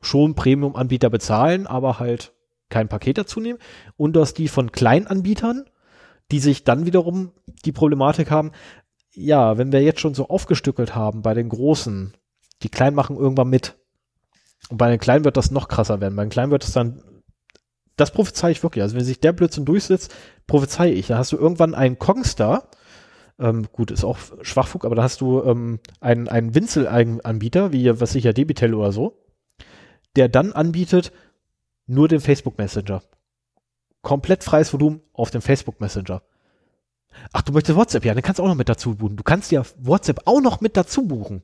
[0.00, 2.32] schon Premium-Anbieter bezahlen, aber halt
[2.68, 3.58] kein Paket dazu nehmen.
[3.96, 5.64] Und du hast die von Kleinanbietern,
[6.30, 7.32] die sich dann wiederum
[7.64, 8.52] die Problematik haben,
[9.12, 12.16] ja, wenn wir jetzt schon so aufgestückelt haben bei den Großen,
[12.62, 13.76] die Kleinen machen irgendwann mit.
[14.68, 16.14] Und bei den Kleinen wird das noch krasser werden.
[16.14, 17.02] Bei den Kleinen wird es dann,
[17.96, 18.82] das prophezei ich wirklich.
[18.82, 20.14] Also wenn sich der Blödsinn durchsetzt,
[20.46, 21.08] prophezei ich.
[21.08, 22.68] Da hast du irgendwann einen Kongstar,
[23.40, 28.12] ähm, gut, ist auch Schwachfug, aber da hast du ähm, einen, einen Winzelanbieter, wie was
[28.12, 29.18] sicher Debitel oder so,
[30.16, 31.12] der dann anbietet
[31.86, 33.02] nur den Facebook Messenger.
[34.02, 36.22] Komplett freies Volumen auf dem Facebook Messenger.
[37.32, 39.16] Ach, du möchtest WhatsApp, ja, dann kannst du auch noch mit dazu buchen.
[39.16, 41.42] Du kannst ja WhatsApp auch noch mit dazu buchen.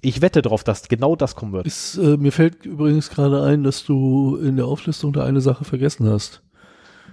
[0.00, 1.66] Ich wette darauf, dass genau das kommen wird.
[1.66, 5.64] Ist, äh, mir fällt übrigens gerade ein, dass du in der Auflistung da eine Sache
[5.64, 6.42] vergessen hast.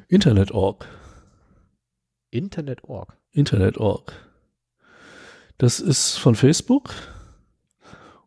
[0.07, 0.87] Internet.org.
[2.31, 3.20] Internet.org.
[3.31, 4.13] Internet.org.
[5.57, 6.93] Das ist von Facebook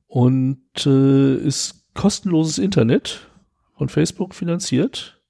[0.07, 3.29] und äh, ist kostenloses Internet
[3.77, 5.21] von Facebook finanziert.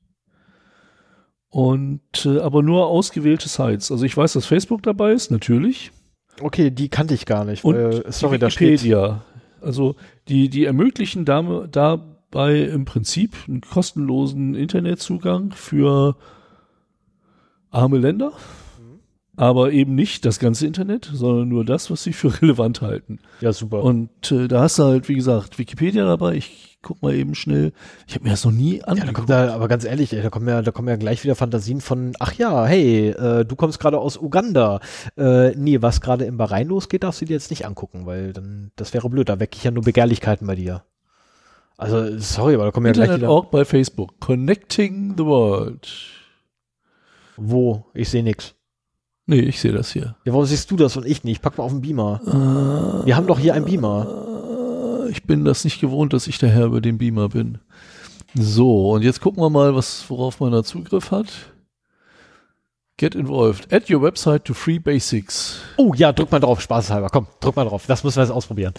[1.48, 3.90] Und äh, aber nur ausgewählte Sites.
[3.90, 5.92] Also ich weiß, dass Facebook dabei ist, natürlich.
[6.40, 7.64] Okay, die kannte ich gar nicht.
[7.64, 8.82] Und die sorry, da steht.
[8.82, 9.22] Wikipedia.
[9.60, 9.96] Also
[10.28, 16.16] die, die ermöglichen da, dabei im Prinzip einen kostenlosen Internetzugang für
[17.70, 18.32] arme Länder,
[19.36, 23.18] aber eben nicht das ganze Internet, sondern nur das, was sie für relevant halten.
[23.40, 23.82] Ja, super.
[23.82, 26.34] Und äh, da hast du halt, wie gesagt, Wikipedia dabei.
[26.34, 27.72] Ich guck mal eben schnell.
[28.06, 29.14] Ich habe mir das noch nie ja, da angeguckt.
[29.14, 31.80] kommt da, aber ganz ehrlich, ey, da kommen ja, da kommen ja gleich wieder Fantasien
[31.80, 34.80] von, ach ja, hey, äh, du kommst gerade aus Uganda.
[35.16, 38.70] Äh, nee, was gerade im Bahrain losgeht, darfst du dir jetzt nicht angucken, weil dann,
[38.76, 40.84] das wäre blöd, da wecke ich ja nur Begehrlichkeiten bei dir.
[41.76, 43.28] Also, sorry, aber da kommen ja gleich wieder.
[43.28, 44.20] auch bei Facebook.
[44.20, 45.88] Connecting the World.
[47.36, 47.86] Wo?
[47.94, 48.54] Ich sehe nix.
[49.26, 50.16] Nee, ich sehe das hier.
[50.24, 51.40] Ja, warum siehst du das und ich nicht?
[51.40, 52.20] Pack mal auf den Beamer.
[53.02, 55.04] Äh, Wir haben doch hier einen Beamer.
[55.06, 57.58] äh, Ich bin das nicht gewohnt, dass ich der Herr über den Beamer bin.
[58.34, 61.28] So, und jetzt gucken wir mal, was, worauf man da Zugriff hat.
[62.96, 63.72] Get involved.
[63.72, 65.58] Add your website to free basics.
[65.78, 67.08] Oh ja, drück mal drauf, spaßeshalber.
[67.10, 67.86] Komm, drück mal drauf.
[67.86, 68.74] Das müssen wir jetzt ausprobieren.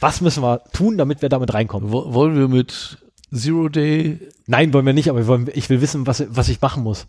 [0.00, 1.92] Was müssen wir tun, damit wir damit reinkommen?
[1.92, 2.98] Wo, wollen wir mit
[3.32, 6.60] Zero Day Nein, wollen wir nicht, aber wir wollen, ich will wissen, was, was ich
[6.60, 7.06] machen muss.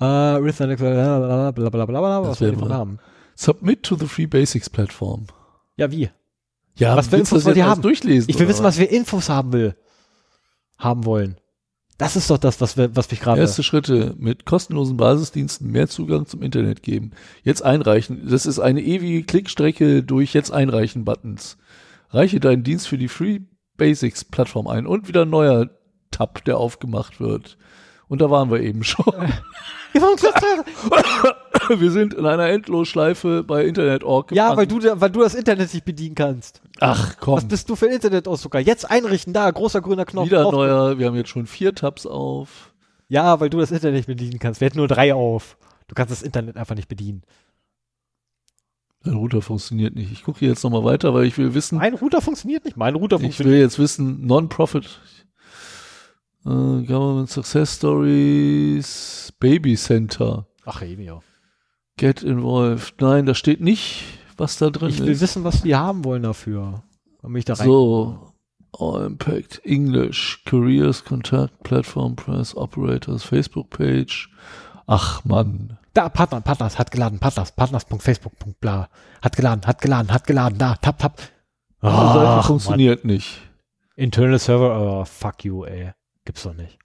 [0.00, 2.68] Äh, Rhythmic, blablabla, blablabla, was wir wir.
[2.68, 2.98] haben.
[3.34, 5.26] submit to the free basics platform?
[5.76, 6.10] Ja, wie?
[6.76, 7.82] Ja, Was für Infos wollt ihr haben?
[7.82, 8.30] durchlesen?
[8.30, 9.74] Ich will wissen, was wir Infos haben will.
[10.76, 11.36] Haben wollen.
[11.98, 13.40] Das ist doch das, was wir, was mich gerade.
[13.40, 17.10] Erste Schritte mit kostenlosen Basisdiensten mehr Zugang zum Internet geben.
[17.42, 18.28] Jetzt einreichen.
[18.30, 21.58] Das ist eine ewige Klickstrecke durch jetzt einreichen Buttons.
[22.10, 23.40] Reiche deinen Dienst für die Free
[23.76, 25.68] Basics Plattform ein und wieder ein neuer
[26.12, 27.58] Tab, der aufgemacht wird.
[28.08, 29.04] Und da waren wir eben schon.
[31.68, 34.32] Wir sind in einer Endlosschleife bei Internet.org.
[34.32, 36.62] ja, weil du, weil du das Internet nicht bedienen kannst.
[36.80, 38.58] Ach Was komm, bist du für Internetausdrucker?
[38.60, 40.26] Jetzt einrichten, da, großer grüner Knopf.
[40.26, 40.52] wieder drauf.
[40.52, 40.98] neuer.
[40.98, 42.72] Wir haben jetzt schon vier Tabs auf.
[43.08, 44.60] Ja, weil du das Internet nicht bedienen kannst.
[44.60, 45.56] Wir hätten nur drei auf.
[45.88, 47.22] Du kannst das Internet einfach nicht bedienen.
[49.04, 50.12] Dein Router funktioniert nicht.
[50.12, 52.76] Ich gucke hier jetzt nochmal weiter, weil ich will wissen, Mein Router funktioniert nicht.
[52.76, 53.54] Mein Router Ich funktioniert.
[53.54, 55.00] will jetzt wissen, Non-Profit,
[56.44, 56.48] äh,
[56.84, 61.20] Government Success Stories, Baby Center, Ach, eben ja.
[61.96, 63.00] Get Involved.
[63.00, 64.04] Nein, da steht nicht,
[64.36, 65.20] was da drin Ich will ist.
[65.20, 66.82] wissen, was die haben wollen dafür.
[67.22, 67.66] Damit ich da rein.
[67.66, 68.32] So,
[68.78, 74.28] All Impact, English, Careers, Contact, Platform, Press, Operators, Facebook Page.
[74.86, 75.78] Ach Mann.
[75.94, 78.88] Da, Partner, Partners, hat geladen, Partners, Partners.facebook.bla.
[79.22, 81.18] Hat geladen, hat geladen, hat geladen, da, tap, tap.
[81.80, 83.38] Seite Ach, funktioniert nicht.
[83.40, 83.48] Mann.
[83.96, 85.92] Internal Server, oh, fuck you, ey.
[86.28, 86.76] Gibt's doch nicht.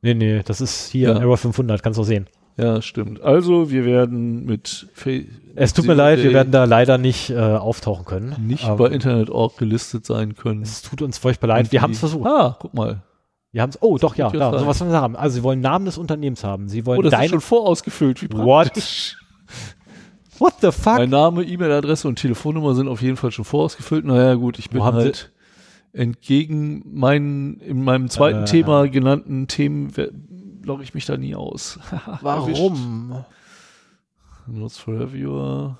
[0.00, 1.18] Nee, nee, das ist hier Ja.
[1.18, 2.28] Error 500, kannst du auch sehen.
[2.56, 3.20] Ja, stimmt.
[3.22, 5.10] Also, wir werden mit Fa
[5.56, 8.36] Es tut mir leid, wir werden da leider nicht äh, auftauchen können.
[8.46, 10.62] nicht Aber bei Internet.org gelistet sein können.
[10.62, 11.72] Es tut uns furchtbar leid.
[11.72, 12.24] Wir haben es versucht.
[12.28, 13.02] Ah, guck mal.
[13.50, 13.82] Wir haben es.
[13.82, 15.16] Oh, doch, ja, da, sowas wollen sie haben.
[15.16, 16.68] Also, sie wollen Namen des Unternehmens haben.
[16.68, 17.28] Sie wollen Oh, das ist deine.
[17.30, 18.22] schon vorausgefüllt.
[18.22, 18.66] Wie What?
[18.66, 19.16] praktisch.
[20.38, 20.98] What the fuck?
[20.98, 24.04] Mein Name, E-Mail-Adresse und Telefonnummer sind auf jeden Fall schon vorausgefüllt.
[24.04, 25.32] Naja, gut, ich bin Wo halt
[25.96, 28.46] entgegen meinen, in meinem zweiten Äh.
[28.46, 29.90] Thema genannten Themen
[30.62, 31.78] logge ich mich da nie aus.
[32.20, 33.24] Warum?
[34.46, 35.78] Notes for Reviewer.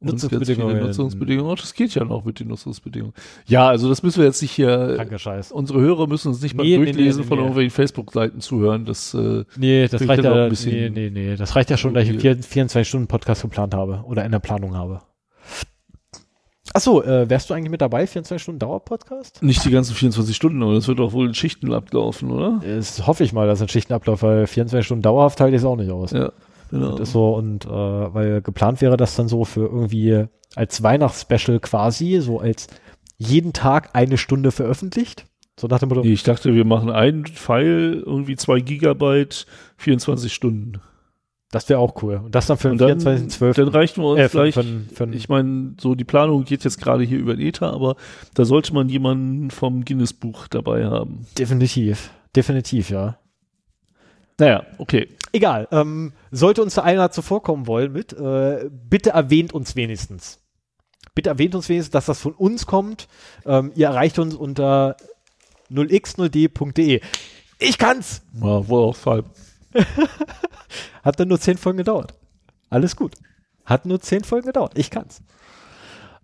[0.00, 0.78] Nutzungsbedingungen.
[0.80, 1.50] Nutzungsbedingungen.
[1.50, 3.14] Oh, das geht ja noch mit den Nutzungsbedingungen.
[3.46, 4.94] Ja, also das müssen wir jetzt nicht hier.
[4.96, 5.52] Kranker Scheiß.
[5.52, 7.44] Unsere Hörer müssen uns nicht beim Nee, Durchlesen nee, nee, von nee.
[7.44, 8.84] irgendwelchen Facebook-Seiten zuhören.
[8.84, 10.44] Das, äh, Nee, das reicht ja.
[10.44, 11.36] ein bisschen Nee, nee, nee.
[11.36, 12.60] Das reicht ja schon, dass ich einen Okay.
[12.60, 15.00] 24-Stunden-Podcast geplant habe oder in der Planung habe.
[16.76, 18.06] Achso, äh, wärst du eigentlich mit dabei?
[18.06, 19.42] 24 Stunden Dauer-Podcast?
[19.42, 22.60] nicht die ganzen 24 Stunden, aber das wird doch wohl in Schichten ablaufen, oder?
[22.62, 25.76] Das hoffe ich mal, dass ein Schichtenablauf, weil 24 Stunden dauerhaft halte ich es auch
[25.76, 26.10] nicht aus.
[26.10, 26.32] Ja,
[26.70, 26.98] genau.
[26.98, 32.20] Ist so, und äh, weil geplant wäre das dann so für irgendwie als Weihnachtsspecial quasi,
[32.20, 32.66] so als
[33.16, 35.24] jeden Tag eine Stunde veröffentlicht.
[35.58, 39.46] So nach dem Motto, Nee, ich dachte, wir machen einen Pfeil, irgendwie zwei Gigabyte,
[39.78, 40.82] 24 Stunden.
[41.50, 42.20] Das wäre auch cool.
[42.24, 43.54] Und das dann für den Und dann, 24.12.
[43.54, 47.18] dann reichen wir uns äh, für, ich meine, so die Planung geht jetzt gerade hier
[47.18, 47.96] über den Ether, aber
[48.34, 51.26] da sollte man jemanden vom Guinness-Buch dabei haben.
[51.38, 52.10] definitiv.
[52.34, 53.18] Definitiv, ja.
[54.38, 55.08] Naja, okay.
[55.32, 55.68] Egal.
[55.70, 60.40] Ähm, sollte uns da einer zuvorkommen wollen mit, äh, bitte erwähnt uns wenigstens.
[61.14, 63.08] Bitte erwähnt uns wenigstens, dass das von uns kommt.
[63.46, 64.96] Ähm, ihr erreicht uns unter
[65.70, 67.00] 0x0d.de.
[67.58, 68.22] Ich kann's!
[68.34, 69.24] Ja, wohl auch falsch.
[71.02, 72.14] Hat dann nur zehn Folgen gedauert.
[72.70, 73.14] Alles gut.
[73.64, 74.72] Hat nur zehn Folgen gedauert.
[74.76, 75.22] Ich kann's.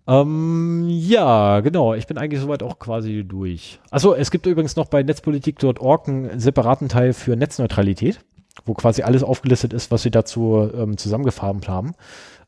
[0.07, 1.93] Ähm, ja, genau.
[1.93, 3.79] Ich bin eigentlich soweit auch quasi durch.
[3.89, 8.19] Also es gibt übrigens noch bei netzpolitik.org einen separaten Teil für Netzneutralität,
[8.65, 11.93] wo quasi alles aufgelistet ist, was sie dazu ähm, zusammengefarmt haben.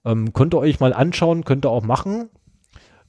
[0.03, 2.29] Ähm, könnt ihr euch mal anschauen, könnt ihr auch machen.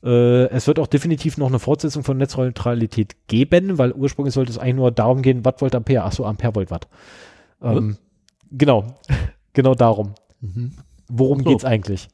[0.04, 4.58] Äh, es wird auch definitiv noch eine Fortsetzung von Netzneutralität geben, weil ursprünglich sollte es
[4.58, 6.04] eigentlich nur darum gehen, Watt Volt Ampere.
[6.04, 6.86] Achso, Ampere Volt Watt.
[7.62, 7.96] Ähm,
[8.50, 8.98] genau.
[9.52, 10.14] genau darum.
[10.40, 10.72] Mhm.
[11.08, 11.44] Worum so.
[11.50, 12.08] geht's eigentlich?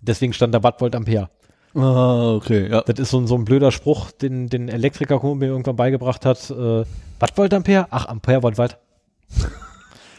[0.00, 1.30] Deswegen stand da Wattvolt Ampere.
[1.74, 2.82] Ah, okay, ja.
[2.82, 6.50] Das ist so, ein- so ein blöder Spruch, den den Elektriker mir irgendwann beigebracht hat.
[6.50, 6.84] Äh,
[7.18, 7.86] Wattvolt Ampere?
[7.90, 8.78] Ach, Ampere Volt Watt.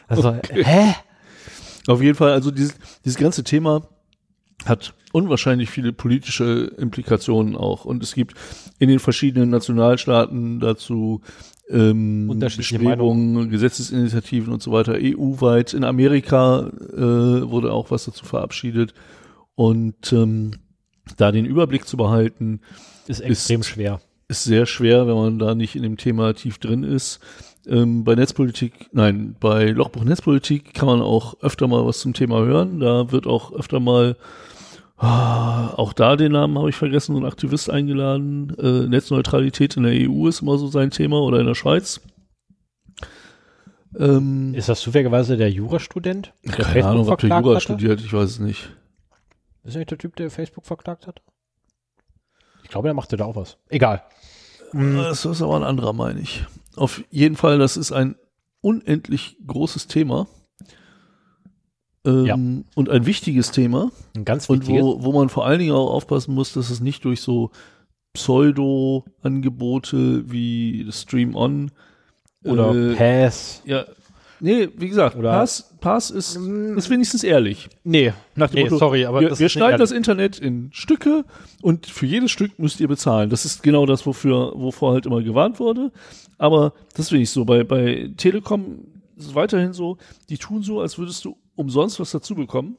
[0.08, 0.96] Also, hä?
[1.88, 3.88] Auf jeden Fall, also dieses, dieses ganze Thema
[4.66, 7.86] hat unwahrscheinlich viele politische Implikationen auch.
[7.86, 8.36] Und es gibt
[8.80, 11.22] in den verschiedenen Nationalstaaten dazu
[11.74, 14.94] ähm, Unterschiedliche Bestrebungen, Gesetzesinitiativen und so weiter.
[15.00, 15.74] EU-weit.
[15.74, 16.98] In Amerika äh,
[17.50, 18.94] wurde auch was dazu verabschiedet.
[19.56, 20.52] Und ähm,
[21.18, 22.62] da den Überblick zu behalten,
[23.08, 24.00] Ist extrem schwer.
[24.28, 27.20] ist sehr schwer, wenn man da nicht in dem Thema tief drin ist.
[27.68, 32.40] Ähm, bei Netzpolitik, nein, bei Lochbuch Netzpolitik kann man auch öfter mal was zum Thema
[32.44, 32.80] hören.
[32.80, 34.18] Da wird auch öfter mal,
[34.98, 38.56] auch da den Namen habe ich vergessen, so ein Aktivist eingeladen.
[38.58, 42.02] Äh, Netzneutralität in der EU ist immer so sein Thema oder in der Schweiz.
[43.98, 46.34] Ähm, Ist das zufälligerweise der Jurastudent?
[46.44, 47.62] Der keine Ahnung, ob der Jura hatte?
[47.62, 48.70] studiert, ich weiß es nicht.
[49.64, 51.22] Ist nicht der Typ, der Facebook verklagt hat?
[52.64, 53.58] Ich glaube, er machte da auch was.
[53.70, 54.04] Egal.
[54.74, 54.98] Mhm.
[54.98, 56.46] Das ist aber ein anderer, meine ich.
[56.76, 58.16] Auf jeden Fall, das ist ein
[58.62, 60.28] unendlich großes Thema.
[62.06, 63.92] Ähm, Und ein wichtiges Thema.
[64.16, 64.84] Ein ganz Und wichtiges.
[64.84, 67.52] wo, wo man vor allen Dingen auch aufpassen muss, dass es nicht durch so
[68.84, 71.72] Pseudo-Angebote wie Stream On
[72.44, 73.62] oder äh, Pass.
[73.66, 73.86] ja,
[74.40, 77.70] nee, wie gesagt, Oder- Pass, Pass ist, ist wenigstens ehrlich.
[77.84, 79.92] Nee, Nach dem nee Motto, sorry, aber wir, das wir schneiden das.
[79.92, 81.26] Internet in Stücke
[81.62, 83.30] und für jedes Stück müsst ihr bezahlen.
[83.30, 85.92] Das ist genau das, wofür, wovor halt immer gewarnt wurde.
[86.38, 87.46] Aber das finde ich so.
[87.46, 88.80] Bei, bei Telekom
[89.16, 89.98] ist es weiterhin so,
[90.30, 92.78] die tun so, als würdest du umsonst was dazu bekommen.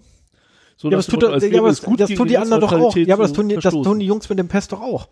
[0.76, 2.96] So Ja, das tut, als ja, aber das, gut das tun die anderen doch auch.
[2.96, 5.08] Ja, aber das tun, die, das tun die Jungs mit dem Pest doch auch.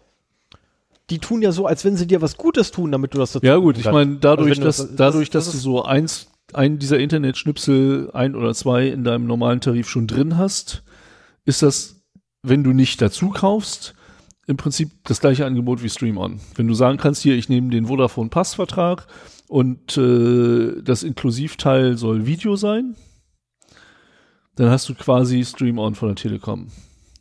[1.10, 3.44] Die tun ja so, als wenn sie dir was Gutes tun, damit du das dazu
[3.46, 5.70] Ja gut, ich meine, dadurch, Also wenn du dass, das- dadurch, das- dass das du
[5.70, 10.82] so eins, einen dieser Internetschnipsel, ein oder zwei in deinem normalen Tarif schon drin hast,
[11.44, 12.02] ist das,
[12.42, 13.94] wenn du nicht dazu kaufst,
[14.46, 16.40] im Prinzip das gleiche Angebot wie Stream On.
[16.56, 19.06] Wenn du sagen kannst, hier, ich nehme den Vodafone Passvertrag
[19.48, 22.96] und äh, das Inklusivteil soll Video sein,
[24.56, 26.68] dann hast du quasi Stream On von der Telekom.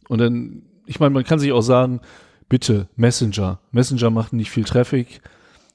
[0.09, 2.01] Und dann, ich meine, man kann sich auch sagen,
[2.49, 3.59] bitte, Messenger.
[3.71, 5.21] Messenger macht nicht viel Traffic.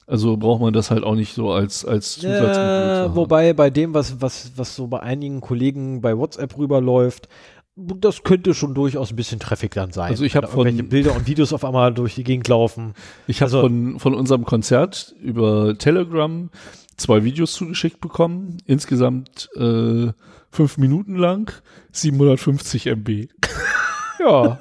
[0.06, 2.52] Also braucht man das halt auch nicht so als, als Zusatzmittel.
[2.54, 3.16] zu Ja, haben.
[3.16, 7.28] wobei bei dem, was, was, was so bei einigen Kollegen bei WhatsApp rüberläuft,
[7.74, 10.10] das könnte schon durchaus ein bisschen Traffic dann sein.
[10.10, 12.46] Also ich hab Wenn da irgendwelche von- Bilder und Videos auf einmal durch die Gegend
[12.48, 12.94] laufen.
[13.26, 16.50] Ich habe Also- von, von unserem Konzert über Telegram
[16.96, 18.58] zwei Videos zugeschickt bekommen.
[18.64, 20.08] Insgesamt äh,
[20.56, 21.52] fünf Minuten lang,
[21.92, 23.28] 750 MB.
[24.18, 24.58] Ja,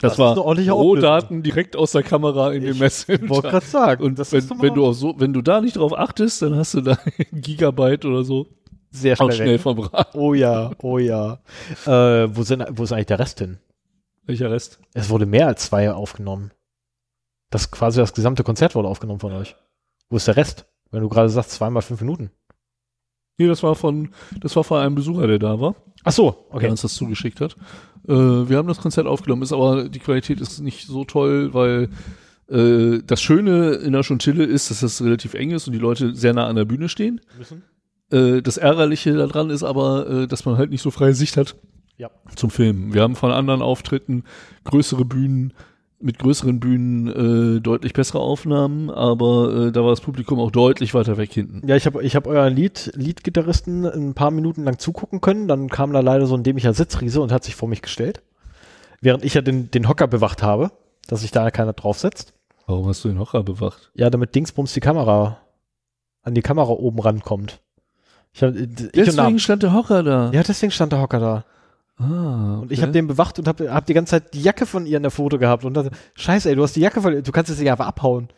[0.00, 3.28] Das, Das war Rohdaten direkt aus der Kamera in den Messenger.
[3.28, 4.02] wollte gerade sagen.
[4.02, 6.72] Und das wenn, wenn du auf so, wenn du da nicht drauf achtest, dann hast
[6.72, 8.48] du da ein Gigabyte oder so
[8.90, 10.18] sehr auch schnell, schnell verbraten.
[10.18, 11.40] Oh ja, oh ja.
[11.86, 13.58] Äh, wo, sind, wo ist eigentlich der Rest hin?
[14.24, 14.80] Welcher Rest?
[14.94, 16.52] Es wurde mehr als zwei aufgenommen.
[17.50, 19.56] Das quasi das gesamte Konzert wurde aufgenommen von euch.
[20.08, 20.66] Wo ist der Rest?
[20.90, 22.30] Wenn du gerade sagst, zweimal fünf Minuten.
[23.38, 24.10] Nee, das war von,
[24.40, 25.74] das war von einem Besucher, der da war.
[26.04, 26.68] Ach so, der okay.
[26.70, 27.56] uns das zugeschickt hat.
[28.06, 31.88] Äh, wir haben das Konzert aufgenommen, ist aber die Qualität ist nicht so toll, weil
[32.48, 36.14] äh, das Schöne in der Schontille ist, dass es relativ eng ist und die Leute
[36.14, 37.20] sehr nah an der Bühne stehen.
[38.10, 41.56] Äh, das Ärgerliche daran ist aber, äh, dass man halt nicht so freie Sicht hat
[41.96, 42.10] Ja.
[42.36, 42.92] zum Filmen.
[42.92, 44.24] Wir haben von anderen Auftritten
[44.64, 45.52] größere Bühnen,
[46.02, 50.94] mit größeren Bühnen äh, deutlich bessere Aufnahmen, aber äh, da war das Publikum auch deutlich
[50.94, 51.66] weiter weg hinten.
[51.66, 55.48] Ja, ich habe ich hab euren Lied, Liedgitarristen ein paar Minuten lang zugucken können.
[55.48, 58.22] Dann kam da leider so ein dämlicher Sitzriese und hat sich vor mich gestellt.
[59.00, 60.70] Während ich ja den, den Hocker bewacht habe,
[61.08, 62.34] dass sich da keiner draufsetzt.
[62.66, 63.90] Warum hast du den Hocker bewacht?
[63.94, 65.38] Ja, damit Dingsbums die Kamera
[66.22, 67.60] an die Kamera oben rankommt.
[68.32, 70.30] Ich hab, ich Deswegen stand der Hocker da.
[70.32, 71.44] Ja, deswegen stand der Hocker da.
[71.98, 74.86] Ah, Und ich habe den bewacht und habe hab die ganze Zeit die Jacke von
[74.86, 75.64] ihr in der Foto gehabt.
[75.64, 77.86] Und dachte, scheiße, ey, du hast die Jacke von ihr, du kannst jetzt nicht einfach
[77.86, 78.28] abhauen.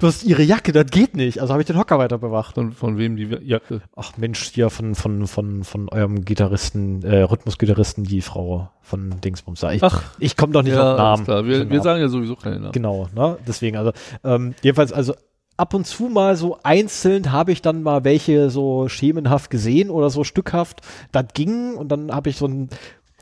[0.00, 1.40] Du hast ihre Jacke, das geht nicht.
[1.40, 2.56] Also habe ich den Hocker weiter bewacht.
[2.56, 3.80] Von, von wem die Jacke?
[3.94, 9.62] Ach Mensch, hier von, von, von, von eurem Gitarristen, äh, Rhythmusgitarristen, die Frau von Dingsbums.
[9.72, 11.24] Ich, Ach, ich komme doch nicht ja, auf alles Namen.
[11.24, 11.44] klar.
[11.46, 12.72] Wir, wir sagen ja sowieso keine Namen.
[12.72, 13.38] Genau, ne?
[13.46, 13.92] Deswegen, also,
[14.24, 15.14] ähm, jedenfalls, also
[15.56, 20.10] ab und zu mal so einzeln habe ich dann mal welche so schemenhaft gesehen oder
[20.10, 20.80] so stückhaft.
[21.12, 22.68] Das ging und dann habe ich so ein,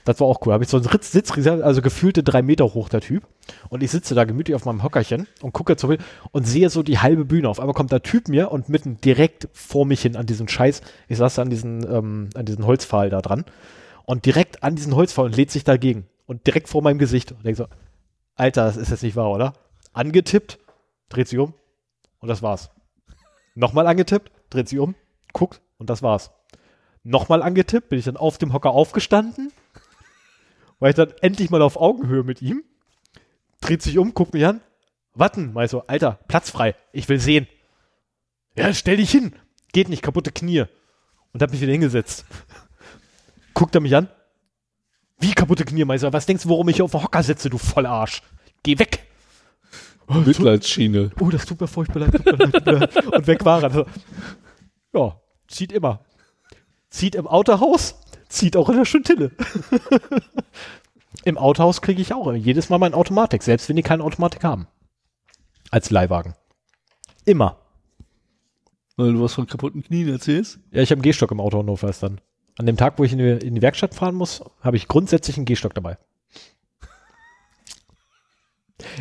[0.04, 2.88] das war auch cool, habe ich so einen Ritz, Sitzreserve, also gefühlte drei Meter hoch,
[2.88, 3.26] der Typ.
[3.68, 6.00] Und ich sitze da gemütlich auf meinem Hockerchen und gucke zur Bild
[6.30, 7.48] und sehe so die halbe Bühne.
[7.48, 10.80] Auf einmal kommt der Typ mir und mitten direkt vor mich hin an diesen Scheiß,
[11.08, 13.44] ich saß an diesen, ähm, an diesen Holzpfahl da dran
[14.06, 17.44] und direkt an diesen Holzpfahl und lädt sich dagegen und direkt vor meinem Gesicht und
[17.44, 17.66] denk so,
[18.34, 19.52] Alter, das ist jetzt nicht wahr, oder?
[19.92, 20.58] Angetippt,
[21.10, 21.52] dreht sich um
[22.22, 22.70] und das war's.
[23.54, 24.94] Nochmal angetippt, dreht sich um,
[25.34, 26.30] guckt und das war's.
[27.02, 29.52] Nochmal angetippt, bin ich dann auf dem Hocker aufgestanden
[30.82, 32.64] war ich dann endlich mal auf Augenhöhe mit ihm,
[33.60, 34.60] dreht sich um, guckt mich an,
[35.14, 37.46] warten, mal so, Alter, Platz frei, ich will sehen.
[38.56, 39.36] Ja, stell dich hin,
[39.72, 40.64] geht nicht, kaputte Knie.
[41.32, 42.26] Und hab mich wieder hingesetzt.
[43.54, 44.08] Guckt er mich an,
[45.20, 47.58] wie kaputte Knie, Meister, was denkst du, warum ich hier auf den Hocker sitze, du
[47.58, 48.20] Vollarsch?
[48.64, 49.06] Geh weg!
[50.14, 51.10] Oh, Mitleidsschiene.
[51.20, 52.12] Oh, das tut mir furchtbar leid.
[52.12, 53.06] Tut mir leid, tut mir leid.
[53.06, 53.64] Und weg war er.
[53.64, 53.86] Also,
[54.94, 56.00] ja, zieht immer.
[56.90, 57.96] Zieht im Autohaus,
[58.28, 59.30] zieht auch in der Schüttille.
[61.24, 64.66] Im Autohaus kriege ich auch jedes Mal mein Automatik, selbst wenn die keine Automatik haben.
[65.70, 66.34] Als Leihwagen.
[67.24, 67.58] Immer.
[68.96, 70.58] Weil du was von kaputten Knien erzählst?
[70.72, 72.20] Ja, ich habe einen Gehstock im Auto notfalls dann.
[72.58, 75.36] An dem Tag, wo ich in die, in die Werkstatt fahren muss, habe ich grundsätzlich
[75.36, 75.96] einen Gehstock dabei.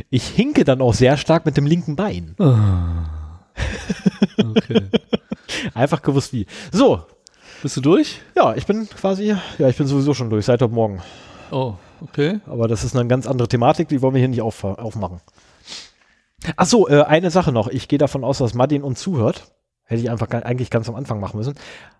[0.09, 2.35] Ich hinke dann auch sehr stark mit dem linken Bein.
[4.37, 4.81] Okay.
[5.73, 6.45] Einfach gewusst wie.
[6.71, 7.01] So,
[7.61, 8.21] Bist du durch?
[8.35, 11.01] ja, ich bin quasi, ja, ich bin sowieso schon durch, seit heute Morgen.
[11.51, 12.39] Oh, okay.
[12.45, 15.19] Aber das ist eine ganz andere Thematik, die wollen wir hier nicht auf, aufmachen.
[16.55, 17.67] Ach so, äh, eine Sache noch.
[17.67, 19.51] Ich gehe davon aus, dass Martin uns zuhört.
[19.91, 21.53] Hätte ich einfach eigentlich ganz am Anfang machen müssen.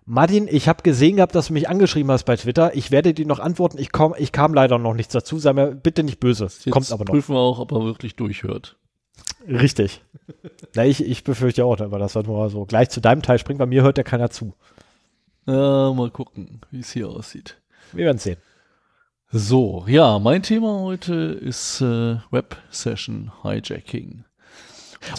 [0.06, 2.74] Martin, ich habe gesehen gehabt, dass du mich angeschrieben hast bei Twitter.
[2.74, 3.76] Ich werde dir noch antworten.
[3.76, 5.38] Ich, komm, ich kam leider noch nichts dazu.
[5.38, 6.44] Sei mir bitte nicht böse.
[6.44, 7.12] Jetzt Kommt aber noch.
[7.12, 8.78] prüfen wir auch, ob er wirklich durchhört.
[9.46, 10.02] Richtig.
[10.74, 13.58] Na, ich, ich befürchte auch, aber das war nur so gleich zu deinem Teil springt.
[13.58, 14.54] Bei mir hört ja keiner zu.
[15.44, 17.60] Ja, mal gucken, wie es hier aussieht.
[17.92, 18.38] Wir werden sehen.
[19.30, 24.24] So, ja, mein Thema heute ist äh, Web Session Hijacking.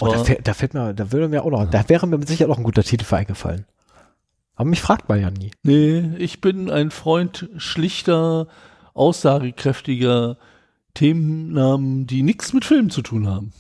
[0.02, 2.52] Oh, da, fällt, da fällt mir, da würde mir auch noch, da wäre mir Sicherheit
[2.52, 3.66] auch ein guter Titel für eingefallen.
[4.56, 5.52] Aber mich fragt man ja nie.
[5.64, 8.48] Nee, ich bin ein Freund schlichter,
[8.94, 10.38] aussagekräftiger
[10.94, 13.52] Themennamen, die nichts mit Filmen zu tun haben.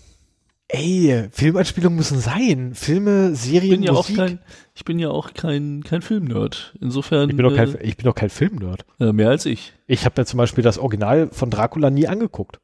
[0.70, 2.74] Ey, Filmanspielungen müssen sein.
[2.74, 4.16] Filme, Ich Serien, bin ja auch Musik.
[4.18, 4.40] kein,
[4.74, 6.74] ich bin ja auch kein, kein Filmnerd.
[6.82, 8.86] Insofern ich bin doch kein, äh, ich bin doch kein Filmnerd.
[9.00, 9.74] äh, mehr als ich.
[9.88, 12.60] Ich habe mir zum Beispiel das Original von Dracula nie angeguckt.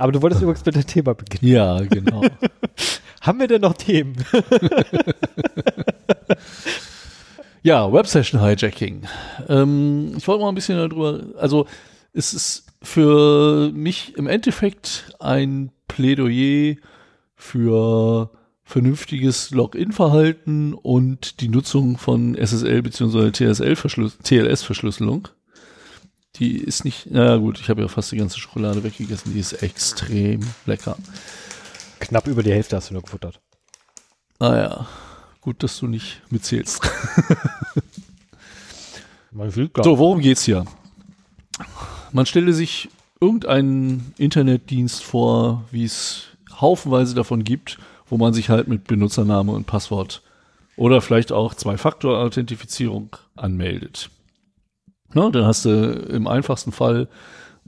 [0.00, 1.52] Aber du wolltest übrigens mit dem Thema beginnen.
[1.52, 2.22] Ja, genau.
[3.20, 4.16] Haben wir denn noch Themen?
[7.62, 9.02] Ja, Web Session Hijacking.
[9.48, 11.66] Ähm, ich wollte mal ein bisschen darüber, also
[12.14, 16.76] es ist für mich im Endeffekt ein Plädoyer
[17.36, 18.30] für
[18.64, 23.30] vernünftiges Login-Verhalten und die Nutzung von SSL bzw.
[23.30, 25.28] TLS-Verschlüsselung.
[26.40, 29.62] Die ist nicht, na gut, ich habe ja fast die ganze Schokolade weggegessen, die ist
[29.62, 30.96] extrem lecker.
[32.00, 33.40] Knapp über die Hälfte hast du nur gefuttert.
[34.38, 34.86] Ah ja,
[35.42, 36.80] gut, dass du nicht mitzählst.
[39.84, 40.64] So, worum geht's hier?
[42.12, 42.88] Man stelle sich
[43.20, 46.24] irgendeinen Internetdienst vor, wie es
[46.60, 50.22] haufenweise davon gibt, wo man sich halt mit Benutzername und Passwort
[50.76, 54.10] oder vielleicht auch Zwei-Faktor-Authentifizierung anmeldet.
[55.12, 57.08] Na, dann hast du im einfachsten Fall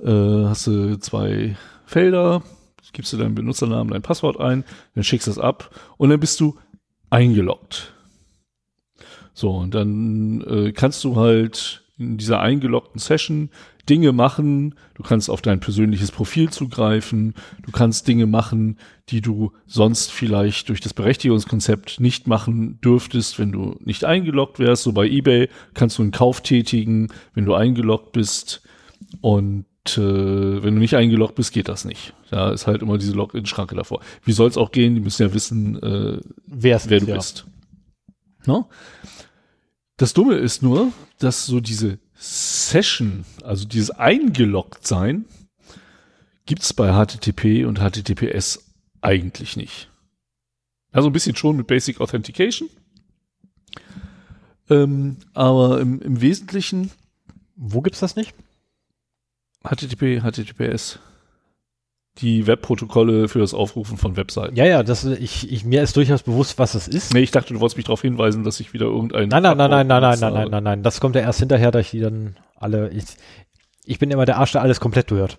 [0.01, 1.57] äh, hast du zwei
[1.87, 2.43] Felder,
[2.93, 4.65] gibst du deinen Benutzernamen, dein Passwort ein,
[4.95, 6.57] dann schickst du es ab und dann bist du
[7.11, 7.95] eingeloggt.
[9.35, 13.51] So, und dann äh, kannst du halt in dieser eingeloggten Session
[13.89, 14.75] Dinge machen.
[14.95, 17.35] Du kannst auf dein persönliches Profil zugreifen.
[17.65, 18.79] Du kannst Dinge machen,
[19.09, 24.85] die du sonst vielleicht durch das Berechtigungskonzept nicht machen dürftest, wenn du nicht eingeloggt wärst.
[24.85, 28.63] So bei eBay kannst du einen Kauf tätigen, wenn du eingeloggt bist.
[29.21, 32.15] Und äh, wenn du nicht eingeloggt bist, geht das nicht.
[32.31, 34.01] Da ist halt immer diese Login-Schranke davor.
[34.25, 34.95] Wie soll es auch gehen?
[34.95, 37.17] Die müssen ja wissen, äh, wer du ja.
[37.17, 37.47] bist.
[38.47, 38.69] No?
[39.97, 45.25] Das Dumme ist nur, dass so diese Session, also dieses Eingeloggt-Sein,
[46.47, 48.65] gibt's bei HTTP und HTTPS
[49.01, 49.91] eigentlich nicht.
[50.93, 52.69] Also ein bisschen schon mit Basic Authentication.
[54.71, 56.93] Ähm, aber im, im Wesentlichen
[57.57, 58.35] Wo gibt's das nicht?
[59.65, 61.01] HTTP, HTTPS.
[62.19, 64.55] Die Webprotokolle für das Aufrufen von Webseiten.
[64.55, 67.15] Ja, ja, das, ich, ich, mir ist durchaus bewusst, was es ist.
[67.15, 69.29] Nee, ich dachte, du wolltest mich darauf hinweisen, dass ich wieder irgendein.
[69.29, 70.83] Nein, nein, nein, nein, nein, nein, nein, nein, nein, nein.
[70.83, 72.91] Das kommt ja erst hinterher, dass ich die dann alle.
[72.91, 73.05] Ich,
[73.87, 75.39] ich bin immer der Arsch, der alles komplett durchhört.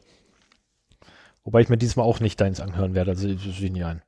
[1.44, 4.02] Wobei ich mir diesmal auch nicht deins anhören werde, also ich sehe nicht ein.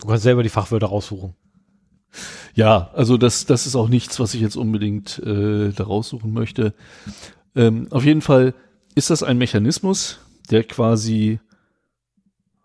[0.00, 1.34] Du kannst selber die Fachwörter raussuchen.
[2.54, 6.74] Ja, also das, das ist auch nichts, was ich jetzt unbedingt äh, da raussuchen möchte.
[7.54, 8.54] Ähm, auf jeden Fall
[8.94, 10.20] ist das ein Mechanismus,
[10.50, 11.40] der quasi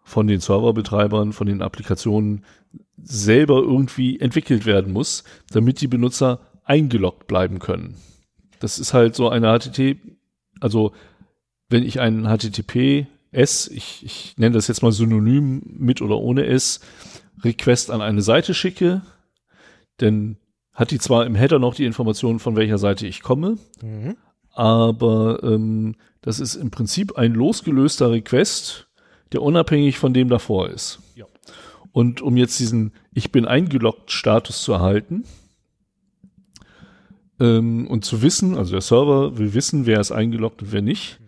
[0.03, 2.43] von den Serverbetreibern, von den Applikationen
[3.01, 7.95] selber irgendwie entwickelt werden muss, damit die Benutzer eingeloggt bleiben können.
[8.59, 9.97] Das ist halt so eine HTTP,
[10.59, 10.91] also
[11.69, 16.81] wenn ich einen HTTPS, ich, ich nenne das jetzt mal synonym mit oder ohne S,
[17.43, 19.01] Request an eine Seite schicke,
[19.99, 20.37] denn
[20.73, 24.15] hat die zwar im Header noch die Information, von welcher Seite ich komme, Mhm.
[24.51, 28.87] aber ähm, das ist im Prinzip ein losgelöster Request,
[29.31, 30.99] der unabhängig von dem davor ist.
[31.15, 31.25] Ja.
[31.91, 35.25] Und um jetzt diesen Ich bin eingeloggt Status zu erhalten
[37.39, 41.19] ähm, und zu wissen, also der Server will wissen, wer ist eingeloggt und wer nicht,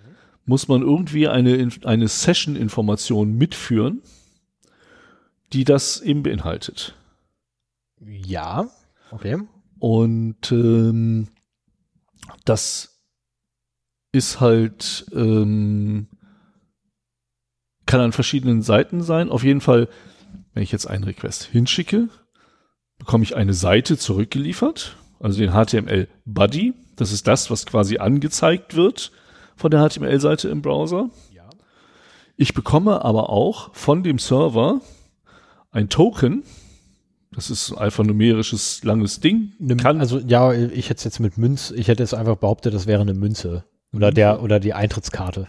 [0.46, 4.02] muss man irgendwie eine, eine Session-Information mitführen,
[5.54, 6.96] die das eben beinhaltet.
[8.00, 8.70] Ja,
[9.12, 9.38] okay.
[9.80, 11.30] Und ähm,
[12.46, 12.93] das
[14.14, 16.08] ist halt, ähm,
[17.86, 19.30] kann an verschiedenen Seiten sein.
[19.30, 19.90] Auf jeden Fall,
[20.54, 22.08] wenn ich jetzt einen Request hinschicke,
[23.00, 26.74] bekomme ich eine Seite zurückgeliefert, also den HTML Buddy.
[26.96, 29.12] Das ist das, was quasi angezeigt wird
[29.56, 31.10] von der HTML-Seite im Browser.
[31.34, 31.50] Ja.
[32.38, 34.80] Ich bekomme aber auch von dem Server
[35.72, 36.44] ein Token.
[37.32, 39.54] Das ist ein alphanumerisches langes Ding.
[39.78, 42.86] Kann also ja, ich hätte es jetzt mit Münz, ich hätte es einfach behauptet, das
[42.86, 45.48] wäre eine Münze oder der oder die Eintrittskarte.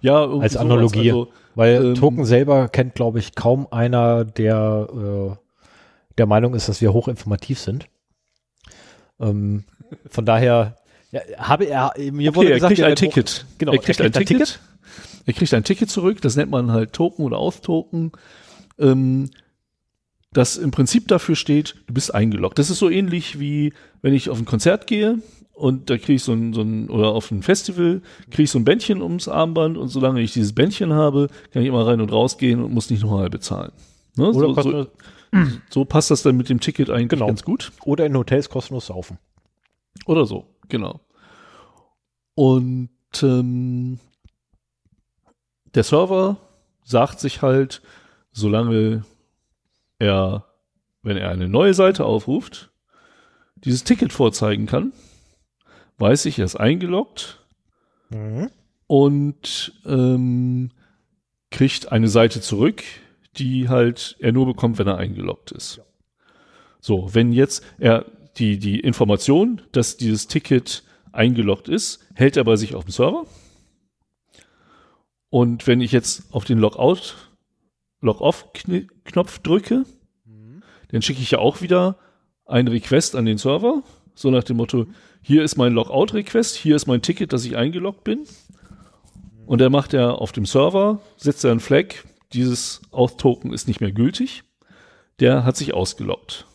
[0.00, 5.36] Ja, als Analogie, also, weil ähm, Token selber kennt, glaube ich, kaum einer, der äh,
[6.18, 7.86] der Meinung ist, dass wir hochinformativ sind.
[9.20, 9.64] Ähm,
[10.08, 10.76] von daher
[11.10, 13.46] ja, habe er mir okay, wurde er gesagt, kriegt ein Ticket.
[13.58, 14.60] Genau, er kriegt er ein kriegt ein Ticket.
[15.24, 16.20] Er kriegt ein Ticket zurück.
[16.20, 18.12] Das nennt man halt Token oder Austoken.
[18.78, 19.30] Ähm,
[20.32, 22.58] das im Prinzip dafür steht, du bist eingeloggt.
[22.58, 25.18] Das ist so ähnlich wie wenn ich auf ein Konzert gehe
[25.54, 28.58] und da kriege ich so ein, so ein, oder auf ein Festival, kriege ich so
[28.58, 32.10] ein Bändchen ums Armband und solange ich dieses Bändchen habe, kann ich immer rein und
[32.12, 33.72] rausgehen und muss nicht nochmal bezahlen.
[34.16, 34.30] Ne?
[34.30, 34.86] Oder, so, so,
[35.70, 37.26] so passt das dann mit dem Ticket eigentlich Genau.
[37.26, 37.72] ganz gut.
[37.84, 39.18] oder in Hotels kostenlos saufen.
[40.06, 41.00] Oder so, genau.
[42.34, 42.88] Und
[43.22, 43.98] ähm,
[45.74, 46.38] der Server
[46.84, 47.82] sagt sich halt,
[48.32, 49.04] solange
[49.98, 50.44] er,
[51.02, 52.70] wenn er eine neue Seite aufruft,
[53.56, 54.92] dieses Ticket vorzeigen kann,
[56.02, 57.38] weiß ich, er ist eingeloggt
[58.88, 60.70] und ähm,
[61.50, 62.82] kriegt eine Seite zurück,
[63.36, 65.80] die halt er nur bekommt, wenn er eingeloggt ist.
[66.80, 68.04] So, wenn jetzt er
[68.36, 73.24] die, die Information, dass dieses Ticket eingeloggt ist, hält er bei sich auf dem Server.
[75.30, 77.14] Und wenn ich jetzt auf den Logout,
[78.00, 79.84] Log-Off-Knopf drücke,
[80.90, 81.98] dann schicke ich ja auch wieder
[82.44, 83.82] einen Request an den Server,
[84.14, 84.86] so nach dem Motto,
[85.22, 88.26] hier ist mein Logout-Request, hier ist mein Ticket, dass ich eingeloggt bin.
[89.46, 91.94] Und dann macht er auf dem Server, setzt er einen Flag,
[92.32, 94.42] dieses Auth-Token ist nicht mehr gültig,
[95.20, 96.46] der hat sich ausgeloggt.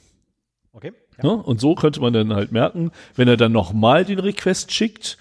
[0.74, 0.94] Okay.
[1.22, 1.32] Ne?
[1.32, 5.18] Und so könnte man dann halt merken, wenn er dann nochmal den Request schickt,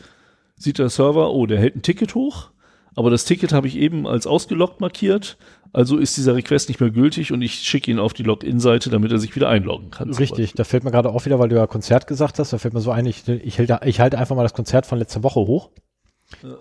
[0.56, 2.50] sieht der Server, oh, der hält ein Ticket hoch,
[2.96, 5.36] aber das Ticket habe ich eben als ausgeloggt markiert,
[5.72, 9.12] also ist dieser Request nicht mehr gültig und ich schicke ihn auf die Login-Seite, damit
[9.12, 10.14] er sich wieder einloggen kann.
[10.14, 12.72] Richtig, da fällt mir gerade auch wieder, weil du ja Konzert gesagt hast, da fällt
[12.72, 15.40] mir so ein, ich, ich, halte, ich halte einfach mal das Konzert von letzter Woche
[15.40, 15.68] hoch.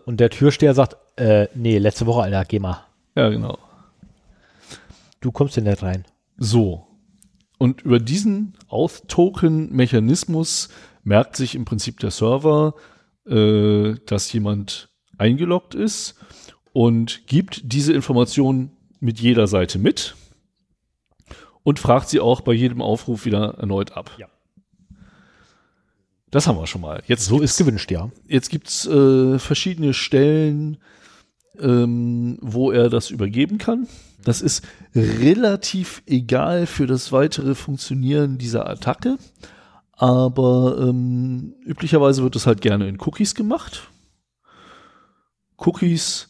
[0.06, 2.84] Und der Türsteher sagt, äh, nee, letzte Woche, Alter, geh mal.
[3.16, 3.58] Ja, genau.
[5.22, 6.04] Du kommst hier nicht rein.
[6.38, 6.86] So.
[7.58, 10.68] Und über diesen Auth-Token-Mechanismus
[11.04, 12.74] merkt sich im Prinzip der Server,
[13.26, 16.16] äh, dass jemand eingeloggt ist
[16.74, 20.16] und gibt diese Information mit jeder Seite mit
[21.64, 24.12] und fragt sie auch bei jedem Aufruf wieder erneut ab.
[24.18, 24.28] Ja.
[26.32, 27.02] Das haben wir schon mal.
[27.08, 28.10] Jetzt So ist gewünscht, ja.
[28.28, 30.78] Jetzt gibt's äh, verschiedene Stellen,
[31.60, 33.88] ähm, wo er das übergeben kann.
[34.24, 39.18] Das ist relativ egal für das weitere Funktionieren dieser Attacke.
[39.94, 43.90] Aber ähm, üblicherweise wird das halt gerne in Cookies gemacht.
[45.58, 46.30] Cookies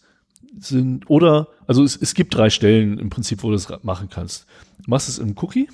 [0.59, 4.45] sind, oder, also es, es gibt drei Stellen im Prinzip, wo du das machen kannst.
[4.83, 5.69] Du machst es im Cookie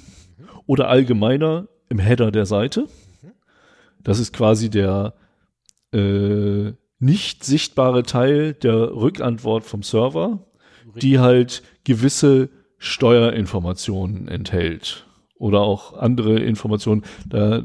[0.65, 2.88] oder allgemeiner im Header der Seite.
[4.03, 5.14] Das ist quasi der
[5.94, 10.40] äh, nicht sichtbare Teil der Rückantwort vom Server,
[10.95, 15.06] die halt gewisse Steuerinformationen enthält.
[15.36, 17.03] Oder auch andere Informationen.
[17.28, 17.64] Da,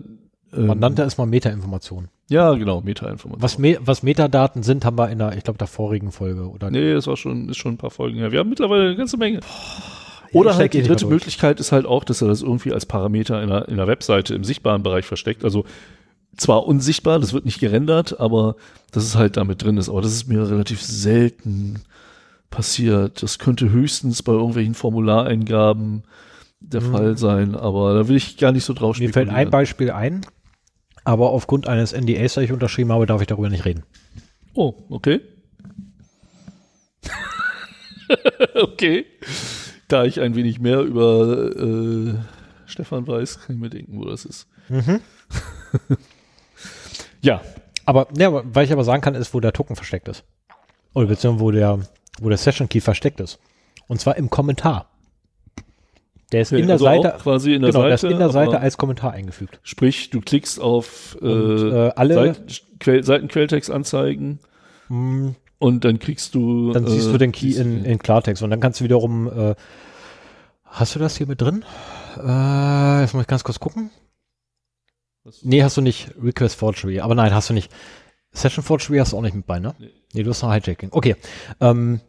[0.53, 2.09] ähm, Man nannte es mal Metainformation.
[2.29, 3.43] Ja, genau, Metainformationen.
[3.43, 6.51] Was, Me was Metadaten sind, haben wir in der, ich glaube, der vorigen Folge.
[6.51, 8.33] Oder Nee, das war schon, ist schon ein paar Folgen her.
[8.33, 9.41] Wir haben mittlerweile eine ganze Menge.
[10.33, 11.07] Oder ich halt die dritte.
[11.07, 14.35] Möglichkeit ist halt auch, dass er das irgendwie als Parameter in einer, in einer Webseite
[14.35, 15.45] im sichtbaren Bereich versteckt.
[15.45, 15.65] Also
[16.37, 18.57] zwar unsichtbar, das wird nicht gerendert, aber
[18.91, 19.89] dass es halt damit drin ist.
[19.89, 21.83] Aber das ist mir relativ selten
[22.51, 23.23] passiert.
[23.23, 26.03] Das könnte höchstens bei irgendwelchen Formulareingaben
[26.61, 29.91] der Fall sein, aber da will ich gar nicht so drauf Mir fällt ein Beispiel
[29.91, 30.23] ein,
[31.07, 33.85] aber aufgrund eines NDAs, das ich unterschrieben habe, darf ich darüber nicht reden.
[34.55, 35.21] Oh, okay.
[38.55, 39.07] okay.
[39.87, 42.15] Da ich ein wenig mehr über äh,
[42.67, 44.49] Stefan weiß, kann ich mir denken, wo das ist.
[44.69, 45.01] Mhm.
[47.23, 47.41] Ja,
[47.87, 50.25] Aber, ja, weil ich aber sagen kann, ist, wo der Token versteckt ist.
[50.95, 51.81] Oder beziehungsweise wo der,
[52.21, 53.39] wo der Session Key versteckt ist.
[53.89, 54.91] Und zwar im Kommentar.
[56.33, 58.19] Der ist Okay, in der also Seite, quasi in der genau, der ist Seite, in
[58.19, 59.61] der Seite als Kommentar eingefügt.
[59.63, 62.47] Sprich, du klickst auf äh, Und, äh, alle- Seiten,
[62.81, 64.41] Quell, Seitenquelltext anzeigen
[64.89, 66.73] Hm, und dann kriegst du.
[66.73, 69.29] Dann siehst äh, du den Key siehst in, in Klartext und dann kannst du wiederum,
[69.29, 69.55] äh,
[70.65, 71.65] hast du das hier mit drin?
[72.17, 73.91] Äh, jetzt muss ich ganz kurz gucken.
[75.43, 76.11] Nee, hast du nicht.
[76.23, 77.01] Request Forgery.
[77.01, 77.73] Aber nein, hast du nicht.
[78.33, 79.75] Session Forgery hast du auch nicht mit bei, ne?
[79.79, 79.91] Nee.
[80.13, 80.91] Nee, du hast noch Hijacking.
[80.93, 81.17] Okay.
[81.61, 82.01] Ähm,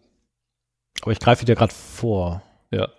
[1.01, 2.41] aber ich greife dir gerade vor.
[2.71, 2.89] Ja,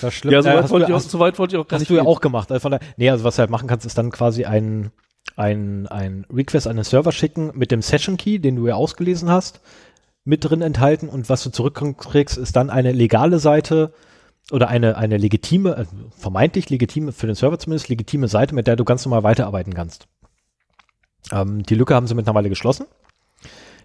[0.00, 0.32] Das schlimm.
[0.32, 1.76] ja Äh, soweit hast, wollte du, ich auch, hast, so weit wollte ich auch gar
[1.76, 2.50] hast nicht du ja auch gemacht.
[2.50, 4.90] Also der, nee, also was du halt machen kannst, ist dann quasi ein,
[5.36, 9.30] ein, ein Request an den Server schicken mit dem Session Key, den du ja ausgelesen
[9.30, 9.60] hast,
[10.24, 13.92] mit drin enthalten und was du zurückkriegst, ist dann eine legale Seite
[14.50, 15.84] oder eine, eine legitime, äh,
[16.18, 20.06] vermeintlich legitime, für den Server zumindest, legitime Seite, mit der du ganz normal weiterarbeiten kannst.
[21.32, 22.86] Ähm, die Lücke haben sie mittlerweile geschlossen.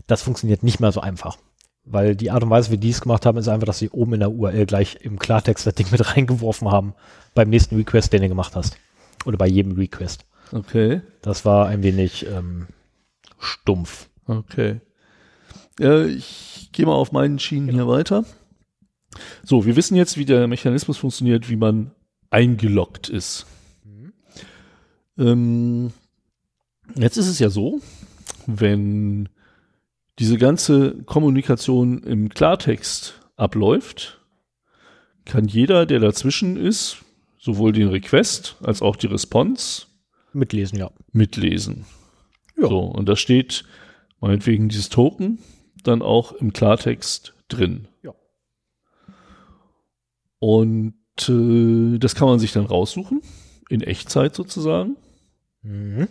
[0.07, 1.37] Das funktioniert nicht mehr so einfach.
[1.91, 4.14] Weil die Art und Weise, wie die es gemacht haben, ist einfach, dass sie oben
[4.14, 6.94] in der URL gleich im Klartext das Ding mit reingeworfen haben
[7.34, 8.78] beim nächsten Request, den du gemacht hast.
[9.26, 10.26] Oder bei jedem Request.
[10.52, 12.68] Okay, Das war ein wenig ähm,
[13.40, 14.07] stumpf.
[14.28, 14.82] okay.
[15.80, 18.26] Ja, ich gehe mal auf meinen Schienen hier weiter.
[19.44, 21.91] So, wir wissen jetzt, wie der Mechanismus funktioniert, wie man
[22.30, 23.45] eingeloggt ist.
[25.18, 25.91] Ähm,
[26.95, 27.80] jetzt ist es ja so,
[28.45, 29.30] wenn
[30.19, 34.19] diese ganze Kommunikation im Klartext abläuft,
[35.25, 36.97] kann jeder, der dazwischen ist,
[37.39, 39.87] sowohl den Request als auch die Response
[40.33, 40.91] Mitlesen, ja.
[41.13, 41.85] mitlesen.
[42.57, 42.67] Ja.
[42.67, 43.63] So, und da steht
[44.19, 45.39] meinetwegen dieses Token
[45.83, 47.87] dann auch im Klartext drin.
[48.03, 48.13] Ja.
[50.39, 50.95] Und
[51.29, 53.21] äh, das kann man sich dann raussuchen,
[53.69, 54.97] in Echtzeit sozusagen.
[55.61, 56.09] Mhm.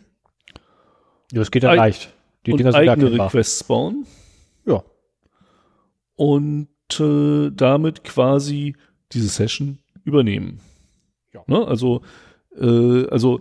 [1.32, 2.14] Ja, das geht ja leicht.
[2.49, 3.12] Die und Dinger sind eigene.
[3.12, 4.07] Requests bauen
[4.66, 4.83] Ja.
[6.16, 6.69] und
[6.99, 8.75] äh, damit quasi
[9.12, 10.61] diese Session übernehmen.
[11.33, 11.43] Ja.
[11.47, 11.66] Ne?
[11.66, 12.03] Also,
[12.57, 13.41] äh, also,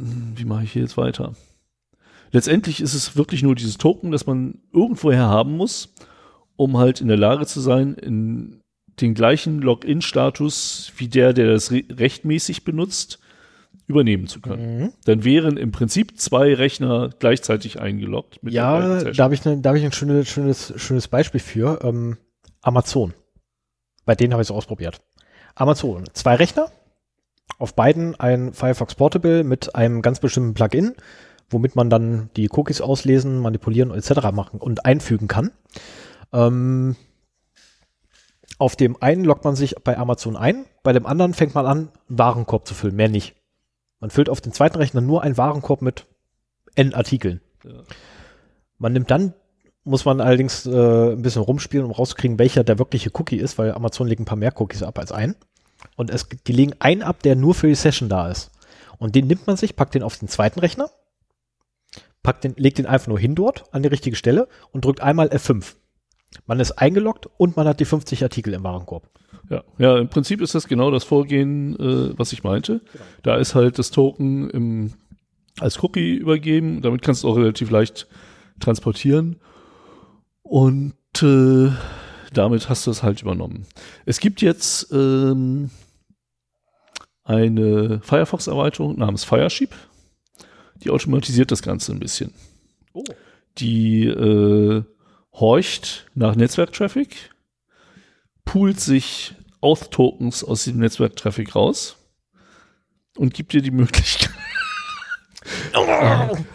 [0.00, 1.34] hm, wie mache ich hier jetzt weiter?
[2.30, 5.94] Letztendlich ist es wirklich nur dieses Token, das man irgendwoher haben muss,
[6.56, 8.60] um halt in der Lage zu sein, in
[9.00, 13.18] den gleichen Login-Status wie der, der das re rechtmäßig benutzt,
[13.86, 14.78] übernehmen zu können.
[14.78, 14.92] Mhm.
[15.04, 18.38] Dann wären im Prinzip zwei Rechner gleichzeitig eingeloggt.
[18.42, 21.80] Ja, da habe ich, ne, da hab ich ein schönes, schönes, schönes Beispiel für.
[21.82, 22.16] Ähm,
[22.62, 23.12] Amazon.
[24.06, 25.00] Bei denen habe ich es ausprobiert.
[25.54, 26.04] Amazon.
[26.14, 26.70] Zwei Rechner.
[27.58, 30.94] Auf beiden ein Firefox Portable mit einem ganz bestimmten Plugin,
[31.50, 34.32] womit man dann die Cookies auslesen, manipulieren etc.
[34.32, 35.50] machen und einfügen kann.
[36.32, 36.96] Ähm,
[38.58, 41.88] auf dem einen loggt man sich bei Amazon ein, bei dem anderen fängt man an,
[42.08, 43.34] Warenkorb zu füllen, mehr nicht.
[44.04, 46.04] Man füllt auf dem zweiten Rechner nur einen Warenkorb mit
[46.74, 47.40] N Artikeln.
[48.76, 49.32] Man nimmt dann,
[49.82, 53.72] muss man allerdings äh, ein bisschen rumspielen, um rauszukriegen, welcher der wirkliche Cookie ist, weil
[53.72, 55.36] Amazon legt ein paar mehr Cookies ab als ein.
[55.96, 58.50] Und es, die legen einen ab, der nur für die Session da ist.
[58.98, 60.90] Und den nimmt man sich, packt den auf den zweiten Rechner,
[62.22, 65.28] packt den, legt den einfach nur hin dort an die richtige Stelle und drückt einmal
[65.28, 65.76] F5.
[66.44, 69.08] Man ist eingeloggt und man hat die 50 Artikel im Warenkorb.
[69.50, 72.80] Ja, ja, im Prinzip ist das genau das Vorgehen, äh, was ich meinte.
[73.22, 74.92] Da ist halt das Token im,
[75.60, 76.82] als Cookie übergeben.
[76.82, 78.06] Damit kannst du auch relativ leicht
[78.60, 79.36] transportieren.
[80.42, 81.70] Und äh,
[82.32, 83.66] damit hast du es halt übernommen.
[84.06, 85.70] Es gibt jetzt ähm,
[87.24, 89.74] eine Firefox-Erweiterung namens Firesheep.
[90.82, 92.32] Die automatisiert das Ganze ein bisschen.
[92.92, 93.04] Oh.
[93.58, 94.82] Die äh,
[95.32, 97.30] horcht nach Netzwerktraffic,
[98.44, 101.96] poolt sich Auth-Tokens aus dem Netzwerktraffic raus
[103.16, 104.30] und gibt dir die Möglichkeit.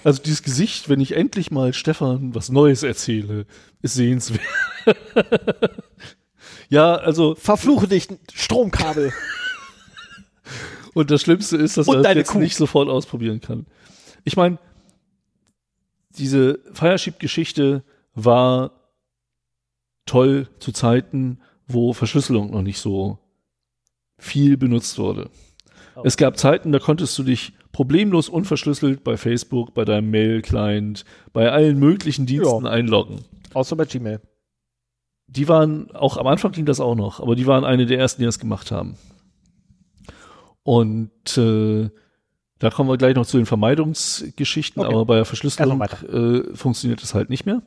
[0.03, 3.45] Also dieses Gesicht, wenn ich endlich mal Stefan was Neues erzähle,
[3.83, 4.41] ist sehenswert.
[6.69, 9.13] ja, also Verfluche dich, Stromkabel.
[10.95, 12.39] Und das Schlimmste ist, dass man das deine jetzt Kuh.
[12.39, 13.67] nicht sofort ausprobieren kann.
[14.23, 14.57] Ich meine,
[16.17, 17.83] diese Firesheep-Geschichte
[18.15, 18.71] war
[20.07, 21.39] toll zu Zeiten,
[21.69, 23.19] wo Verschlüsselung noch nicht so
[24.17, 25.29] viel benutzt wurde.
[25.95, 26.01] Oh.
[26.03, 31.51] Es gab Zeiten, da konntest du dich problemlos unverschlüsselt bei Facebook, bei deinem Mail-Client, bei
[31.51, 32.71] allen möglichen Diensten Ja.
[32.71, 33.21] einloggen.
[33.53, 34.19] Außer bei Gmail.
[35.27, 38.21] Die waren, auch am Anfang ging das auch noch, aber die waren eine der ersten,
[38.21, 38.97] die das gemacht haben.
[40.63, 41.89] Und äh,
[42.59, 44.91] Da kommen wir gleich noch zu den Vermeidungsgeschichten, Okay.
[44.93, 47.61] aber bei der Verschlüsselung äh, funktioniert es halt nicht mehr.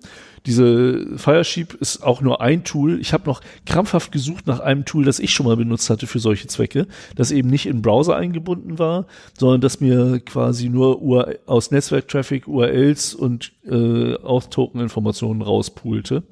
[0.45, 3.01] Diese Firesheep ist auch nur ein Tool.
[3.01, 6.19] Ich habe noch krampfhaft gesucht nach einem Tool, das ich schon mal benutzt hatte für
[6.19, 6.87] solche Zwecke,
[7.17, 9.07] das eben nicht in Browser eingebunden war,
[9.39, 16.23] sondern das mir quasi nur URL aus Netzwerktraffic URLs und äh, Auth-Token-Informationen rauspulte.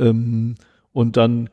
[0.00, 0.56] Ähm,
[0.92, 1.48] und dann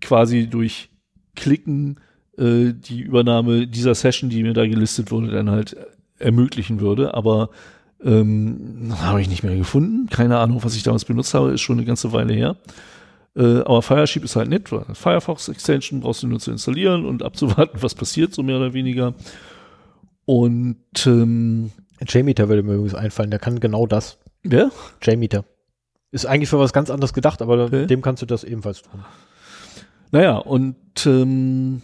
[0.00, 0.88] quasi durch
[1.36, 2.00] Klicken
[2.40, 5.76] äh, die Übernahme dieser Session, die mir da gelistet wurde, dann halt
[6.18, 7.14] ermöglichen würde.
[7.14, 7.50] Aber
[8.02, 10.08] ähm, habe ich nicht mehr gefunden.
[10.10, 12.56] Keine Ahnung, was ich damals benutzt habe, ist schon eine ganze Weile her.
[13.36, 14.72] Äh, aber Firesheep ist halt nett.
[14.72, 18.72] weil Firefox Extension brauchst du nur zu installieren und abzuwarten, was passiert, so mehr oder
[18.72, 19.14] weniger.
[20.24, 21.70] Und ähm,
[22.06, 24.18] JMeter würde mir übrigens einfallen, der kann genau das.
[24.44, 24.70] ja,
[25.02, 25.44] JMeter.
[26.12, 27.86] Ist eigentlich für was ganz anderes gedacht, aber Okay.
[27.86, 29.04] dem kannst du das ebenfalls tun.
[30.10, 30.76] Naja, und
[31.06, 31.82] ähm,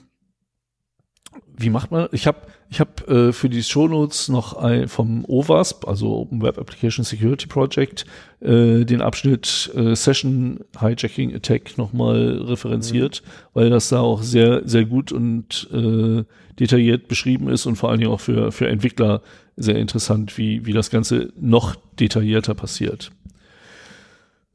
[1.58, 2.08] wie macht man?
[2.12, 2.38] Ich habe
[2.68, 7.46] ich hab, äh, für die Shownotes noch ein, vom OWASP, also Open Web Application Security
[7.46, 8.04] Project,
[8.40, 13.22] äh, den Abschnitt äh, Session Hijacking Attack nochmal referenziert,
[13.54, 16.24] weil das da auch sehr, sehr gut und äh,
[16.58, 19.22] detailliert beschrieben ist und vor allen Dingen auch für, für Entwickler
[19.56, 23.10] sehr interessant, wie, wie das Ganze noch detaillierter passiert.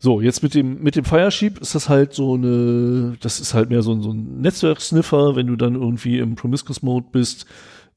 [0.03, 3.69] So, jetzt mit dem, mit dem Firesheep ist das halt so eine, das ist halt
[3.69, 7.45] mehr so, ein- so ein Netzwerksniffer, wenn du dann irgendwie im Promiscuous Mode bist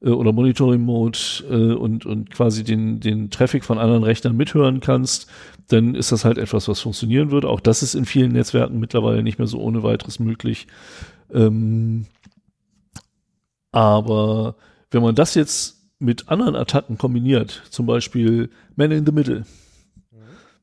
[0.03, 1.17] äh, oder Monitoring Mode
[1.49, 5.27] äh, und, und quasi den, den Traffic von anderen Rechnern mithören kannst,
[5.69, 7.49] dann ist das halt etwas, was funktionieren würde.
[7.49, 10.67] Auch das ist in vielen Netzwerken mittlerweile nicht mehr so ohne weiteres möglich.
[11.33, 12.05] Ähm,
[13.71, 14.55] aber
[14.91, 19.45] wenn man das jetzt mit anderen Attacken kombiniert, zum Beispiel Man in the Middle,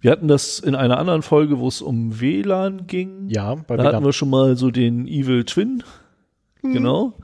[0.03, 3.29] wir hatten das in einer anderen Folge, wo es um WLAN ging.
[3.29, 3.95] Ja, bei da WLAN.
[3.95, 5.85] hatten wir schon mal so den Evil Twin.
[6.63, 7.15] Genau.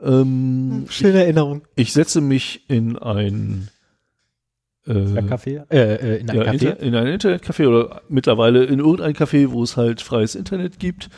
[0.00, 1.62] Ähm, Schöne Erinnerung.
[1.74, 3.68] ich setze mich in ein
[4.86, 5.64] äh, Ein Café?
[5.70, 6.52] Äh, äh, in ein ja, Café?
[6.52, 11.08] Inter in ein Internetcafé oder mittlerweile in irgendein Café, wo es halt freies Internet gibt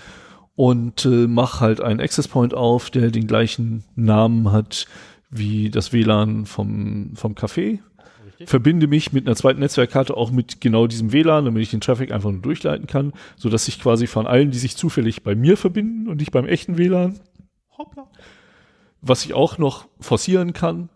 [0.57, 4.87] und äh, mach halt einen Access Point auf, der den gleichen Namen hat
[5.31, 7.81] wie das WLAN vom, vom Café.
[8.47, 12.13] Verbinde mich mit einer zweiten Netzwerkkarte auch mit genau diesem WLAN, damit ich den Traffic
[12.13, 15.57] einfach nur durchleiten kann, so dass ich quasi von allen, die sich zufällig bei mir
[15.57, 17.19] verbinden und nicht beim echten WLAN,
[19.01, 20.89] was ich auch noch forcieren kann,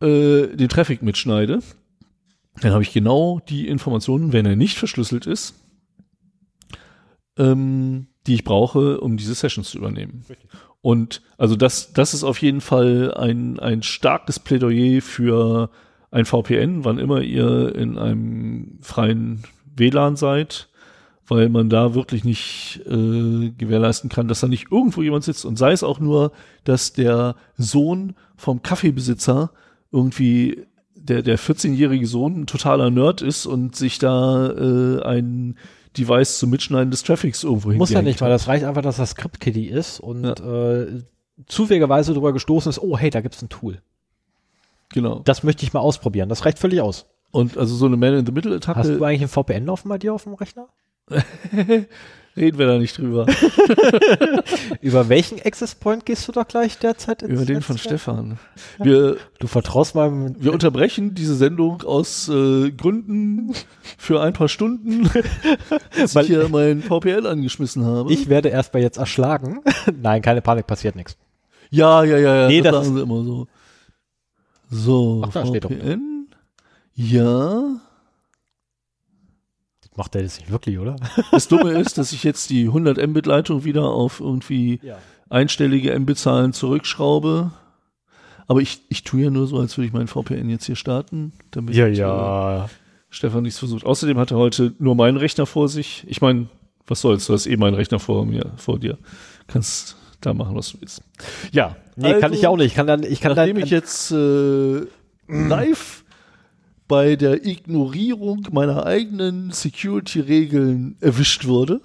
[0.00, 1.60] äh, den Traffic mitschneide.
[2.60, 5.54] Dann habe ich genau die Informationen, wenn er nicht verschlüsselt ist,
[7.36, 10.24] ähm, die ich brauche, um diese Sessions zu übernehmen.
[10.80, 15.70] Und also das, das ist auf jeden Fall ein, ein starkes Plädoyer für
[16.10, 19.42] ein VPN, wann immer ihr in einem freien
[19.76, 20.68] WLAN seid,
[21.26, 25.56] weil man da wirklich nicht äh, gewährleisten kann, dass da nicht irgendwo jemand sitzt und
[25.58, 26.32] sei es auch nur,
[26.64, 29.50] dass der Sohn vom Kaffeebesitzer
[29.92, 30.64] irgendwie
[30.94, 35.56] der, der 14-jährige Sohn ein totaler Nerd ist und sich da äh, ein
[35.96, 38.34] Device zum Mitschneiden des Traffics irgendwo Muss ja nicht mal, hat.
[38.34, 40.32] das reicht einfach, dass das Script-Kitty ist und Ja.
[40.82, 41.02] äh,
[41.46, 43.80] zufälligerweise darüber gestoßen ist, oh hey, da gibt's ein Tool.
[44.92, 45.20] Genau.
[45.24, 46.28] Das möchte ich mal ausprobieren.
[46.28, 47.06] Das reicht völlig aus.
[47.30, 50.34] Und also so eine Hast du Man-in-the-Middle-Attacke, eigentlich ein VPN laufen bei dir auf dem
[50.34, 50.68] Rechner?
[52.36, 53.26] reden wir da nicht drüber.
[54.80, 57.78] Über welchen Access Point gehst du doch gleich derzeit ins Über den von?
[57.78, 58.38] Stefan.
[58.78, 63.54] Wir, Du vertraust meinem wir unterbrechen diese Sendung aus äh, Gründen
[63.96, 65.08] für ein paar Stunden,
[66.12, 68.12] Weil- ich hier mein VPN angeschmissen habe.
[68.12, 69.60] Ich werde erst bei jetzt erschlagen.
[70.00, 71.16] Nein, keine Panik, passiert nichts.
[71.70, 72.48] ja, ja, ja, ja.
[72.48, 73.46] Nee, das sagen sie immer so.
[74.70, 75.70] So, Ach, da steht doch.
[75.70, 76.28] VPN.
[76.94, 77.80] Ja.
[79.80, 80.96] Das macht er das nicht wirklich, oder?
[81.30, 84.98] Das Dumme ist, dass ich jetzt die 100 Mbit Leitung wieder auf irgendwie Ja.
[85.30, 87.52] einstellige Mbit-Zahlen zurückschraube.
[88.46, 91.32] Aber ich, ich tue ja nur so, als würde ich meinen VPN jetzt hier starten,
[91.50, 92.70] damit Ja, äh, ja.
[93.10, 93.84] Stefan nichts versucht.
[93.84, 96.04] Außerdem hat er heute nur meinen Rechner vor sich.
[96.08, 96.48] Ich meine,
[96.86, 98.98] was soll's, du hast eh meinen Rechner vor mir, vor dir.
[99.46, 101.02] Kannst da machen, was du willst.
[101.52, 101.76] Ja.
[101.96, 102.66] Nee, kann ich ja auch nicht.
[102.66, 104.80] Ich kann dann, ich kann Nachdem dann, ich jetzt äh,
[105.28, 106.04] live
[106.86, 111.80] bei der Ignorierung meiner eigenen Security-Regeln erwischt wurde.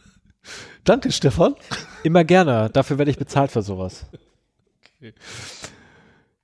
[0.84, 1.54] Danke, Stefan.
[2.02, 2.70] immer gerne.
[2.72, 4.06] Dafür werde ich bezahlt für sowas.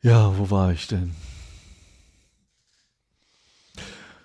[0.03, 1.15] Ja, wo war ich denn?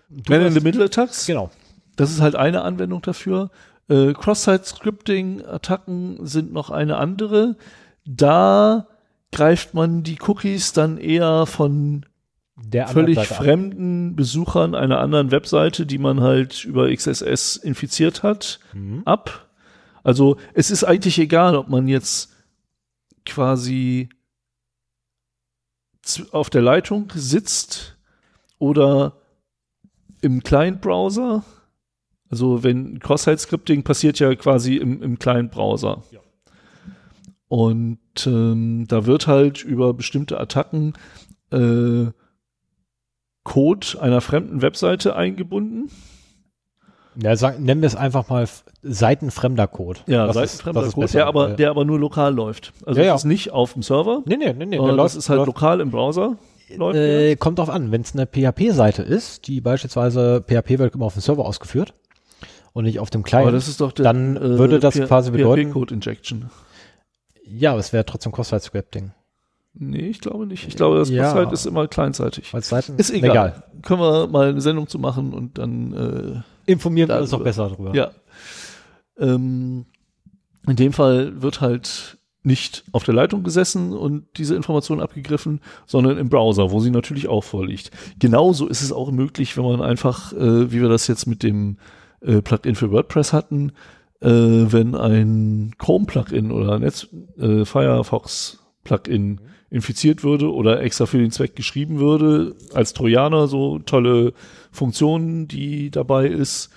[0.10, 1.26] Du Man in the Middle Attacks.
[1.26, 1.50] Genau.
[1.96, 3.52] Das ist halt eine Anwendung dafür.
[3.90, 7.58] Äh, Cross-Site-Scripting-Attacken sind noch eine andere.
[8.06, 8.88] Da
[9.32, 12.06] greift man die Cookies dann eher von
[12.58, 18.60] Der völlig Seite fremden Besuchern einer anderen Webseite, die man halt über XSS infiziert hat,
[18.74, 19.02] Mhm.
[19.06, 19.50] ab.
[20.04, 22.32] Also es ist eigentlich egal, ob man jetzt
[23.26, 24.10] quasi
[26.32, 27.96] auf der Leitung sitzt
[28.60, 29.14] oder
[30.22, 31.44] im Client-Browser.
[32.34, 36.02] Also wenn Cross-Site-Scripting passiert ja quasi im, im Client-Browser.
[36.10, 36.20] Ja.
[37.48, 40.94] Und ähm, da wird halt über bestimmte Attacken
[41.52, 42.06] äh,
[43.44, 45.92] Code einer fremden Webseite eingebunden.
[47.22, 48.50] Ja, sag, nennen wir es einfach mal
[48.82, 50.00] seitenfremder Code.
[50.08, 52.74] Ja, das seitenfremder ist, ist Code, der aber, der aber nur lokal läuft.
[52.84, 53.14] Also Ja, ja.
[53.14, 54.80] es ist nicht auf dem Server, Nee, nee, nee, nee.
[54.80, 56.38] der das ist halt läuft, lokal im Browser.
[56.76, 61.06] Läuft äh, kommt drauf an, wenn es eine PHP-Seite ist, die beispielsweise PHP wird immer
[61.06, 61.94] auf dem Server ausgeführt
[62.74, 63.44] und nicht auf dem Client.
[63.48, 66.50] Aber das ist doch der, dann würde das quasi bedeuten- Code Injection.
[67.46, 69.12] ja, aber es wäre trotzdem Cross-Site-Scripting.
[69.76, 70.68] Nee, ich glaube nicht.
[70.68, 71.32] Ich glaube, das Ja.
[71.32, 72.54] Cross-Site ist immer kleinseitig.
[72.54, 73.64] Weil Seiten, Ist egal.
[73.82, 77.44] Können wir mal eine Sendung zu machen und dann Informieren wir uns drüber.
[77.44, 77.94] besser drüber.
[77.94, 78.12] äh, ja.
[79.18, 79.86] Ähm,
[80.68, 86.18] in dem Fall wird halt nicht auf der Leitung gesessen und diese Information abgegriffen, sondern
[86.18, 87.90] im Browser, wo sie natürlich auch vorliegt.
[88.20, 91.78] Genauso ist es auch möglich, wenn man einfach, äh, wie wir das jetzt mit dem
[92.24, 93.72] äh, Plugin für WordPress hatten,
[94.22, 101.56] äh, wenn ein Chrome-Plugin oder Netz, äh, Firefox-Plugin infiziert würde oder extra für den Zweck
[101.56, 104.34] geschrieben würde, als Trojaner so tolle
[104.72, 106.70] Funktionen, die dabei ist,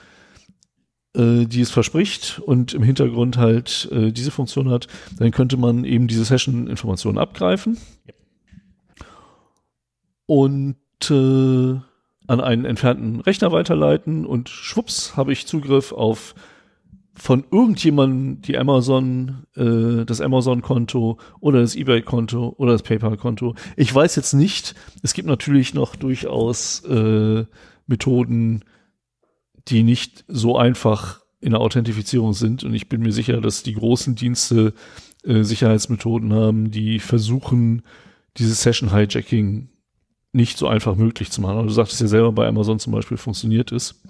[1.14, 4.86] äh, die es verspricht und im Hintergrund halt äh, diese Funktion hat,
[5.18, 7.78] dann könnte man eben diese Session-Informationen abgreifen.
[10.27, 10.77] Und
[11.10, 11.81] äh,
[12.27, 16.35] an einen entfernten Rechner weiterleiten und schwupps habe ich Zugriff auf
[17.19, 23.55] von irgendjemandem die Amazon, äh, das Amazon-Konto oder das eBay-Konto oder das PayPal-Konto.
[23.77, 27.47] Ich weiß jetzt nicht, es gibt natürlich noch durchaus äh,
[27.86, 28.65] Methoden,
[29.69, 32.65] die nicht so einfach in der Authentifizierung sind.
[32.65, 34.74] Und ich bin mir sicher, dass die großen Dienste
[35.24, 37.82] äh, Sicherheitsmethoden haben, die versuchen,
[38.36, 39.70] dieses Session-Hijacking
[40.36, 41.56] nicht so einfach möglich zu machen.
[41.58, 44.00] Aber du sagtest ja selber, bei Amazon zum Beispiel funktioniert es.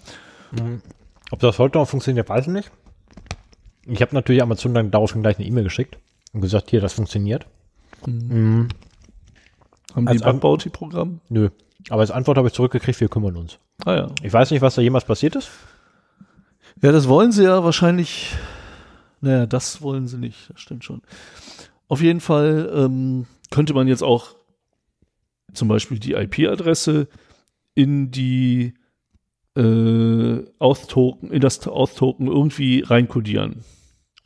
[0.53, 0.83] Mhm.
[1.31, 2.71] Ob das heute noch funktioniert, weiß ich nicht.
[3.87, 5.99] Ich habe natürlich Amazon dann daraufhin gleich eine E-Mail geschickt
[6.33, 7.47] und gesagt, hier, das funktioniert.
[8.07, 8.69] Mhm.
[9.95, 11.21] Haben Als die An- Bug-Bounty-Programm?
[11.29, 11.51] Nö.
[11.89, 13.59] Aber als Antwort habe ich zurückgekriegt, wir kümmern uns.
[13.85, 14.11] Ah ja.
[14.23, 15.49] Ich weiß nicht, was da jemals passiert ist.
[16.83, 18.35] Ja, das wollen sie ja wahrscheinlich.
[19.21, 21.01] Naja, das wollen sie nicht, das stimmt schon.
[21.89, 24.36] Auf jeden Fall ähm, könnte man jetzt auch
[25.53, 27.09] zum Beispiel die IP-Adresse
[27.75, 28.75] in die
[29.57, 33.65] äh, Auth-Token, in das Auth-Token irgendwie reinkodieren.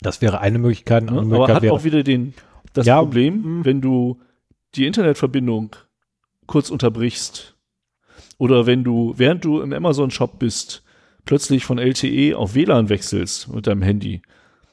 [0.01, 1.03] Das wäre eine Möglichkeit.
[1.03, 1.19] Eine Ne?
[1.19, 2.35] andere Aber Möglichkeit hat wäre, auch wieder den,
[2.73, 3.65] das Ja, Problem, mm.
[3.65, 4.21] wenn du
[4.75, 5.77] die Internetverbindung
[6.47, 7.57] kurz unterbrichst
[8.39, 10.83] oder wenn du, während du im Amazon-Shop bist,
[11.25, 14.23] plötzlich von LTE auf WLAN wechselst mit deinem Handy,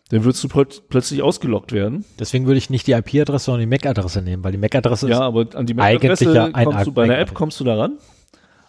[0.09, 2.05] dann würdest du plöt- plötzlich ausgelockt werden.
[2.19, 5.41] deswegen würde ich nicht die IP-Adresse, sondern die MAC-Adresse nehmen, weil die MAC-Adresse Ja, aber
[5.55, 7.97] an die eigentlich MAC-Adresse ja kommst du bei einer App kommst du da ran,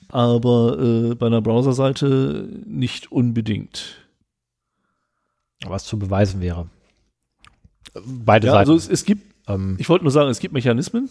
[0.08, 4.04] aber äh, bei einer Browserseite nicht unbedingt.
[5.66, 6.68] was zu beweisen wäre.
[8.04, 8.70] Beide Ja, Seiten.
[8.70, 11.08] also es, es gibt ähm, Ich wollte nur sagen, es gibt Mechanismen.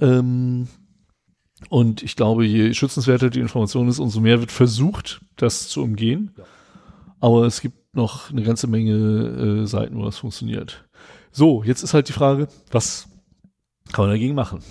[0.00, 0.66] Ähm,
[1.68, 6.34] und ich glaube, je schützenswerter die Information ist, umso mehr wird versucht, das zu umgehen.
[6.36, 6.44] Ja.
[7.20, 10.88] Aber es gibt noch eine ganze Menge äh, Seiten, wo das funktioniert.
[11.30, 13.08] So, jetzt ist halt die Frage, was
[13.92, 14.62] kann man dagegen machen?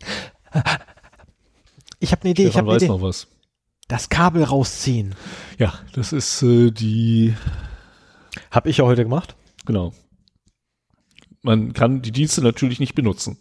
[2.00, 2.92] ich habe eine Idee, ich Stefan habe eine weiß Idee.
[2.92, 3.28] noch was.
[3.88, 5.14] Das Kabel rausziehen.
[5.58, 7.34] Ja, das ist äh, die,
[8.50, 9.34] Habe ich ja heute gemacht.
[9.64, 9.92] genau.
[11.42, 13.38] Man kann die Dienste natürlich nicht benutzen.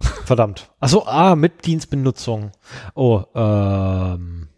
[0.00, 0.70] Verdammt.
[0.80, 2.52] Achso, ah, mit Dienstbenutzung.
[2.94, 4.48] Oh, ähm.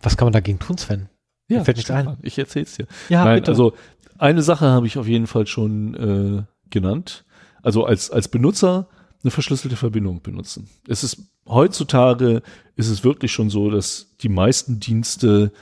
[0.00, 1.08] Was kann man dagegen tun, Sven?
[1.48, 2.16] Mir fällt nichts ein.
[2.22, 2.86] Ich erzähl's dir.
[3.08, 3.52] Ja, Nein, bitte.
[3.52, 3.74] also
[4.18, 7.24] eine Sache habe ich auf jeden Fall schon äh, genannt.
[7.62, 8.88] Also als, als Benutzer
[9.22, 10.68] eine verschlüsselte Verbindung benutzen.
[10.88, 12.42] Es ist heutzutage
[12.76, 15.52] ist es wirklich schon so, dass die meisten Dienste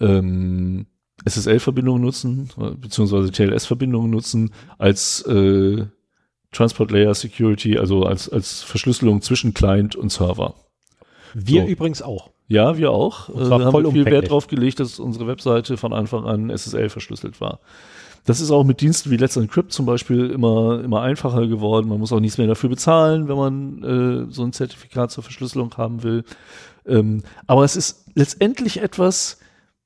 [0.00, 0.86] ähm,
[1.24, 5.86] SSL-Verbindungen nutzen, beziehungsweise TLS-Verbindungen nutzen als äh,
[6.52, 10.54] Transport Layer Security, also als, als Verschlüsselung zwischen Client und Server.
[11.34, 11.68] Wir so.
[11.68, 12.30] übrigens auch.
[12.46, 13.28] Ja, wir auch.
[13.28, 16.24] Und Äh, zwar wir haben voll viel Wert drauf gelegt, dass unsere Webseite von Anfang
[16.24, 17.60] an SSL verschlüsselt war.
[18.26, 21.88] Das ist auch mit Diensten wie Let's Encrypt zum Beispiel immer, immer einfacher geworden.
[21.88, 23.82] Man muss auch nichts mehr dafür bezahlen, wenn man
[24.28, 26.24] äh, so ein Zertifikat zur Verschlüsselung haben will.
[26.86, 29.38] Ähm, aber es ist letztendlich etwas,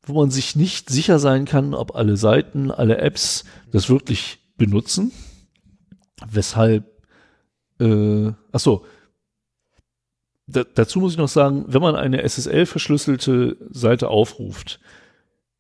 [0.04, 5.12] wo man sich nicht sicher sein kann, ob alle Seiten, alle Apps das wirklich benutzen.
[6.30, 6.84] Weshalb,
[7.80, 8.84] äh, ach so,
[10.48, 14.80] da, dazu muss ich noch sagen, wenn man eine SSL-verschlüsselte Seite aufruft,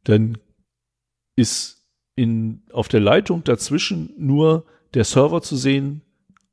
[0.04, 0.38] dann
[1.36, 1.84] ist
[2.16, 6.02] in, auf der Leitung dazwischen nur der Server zu sehen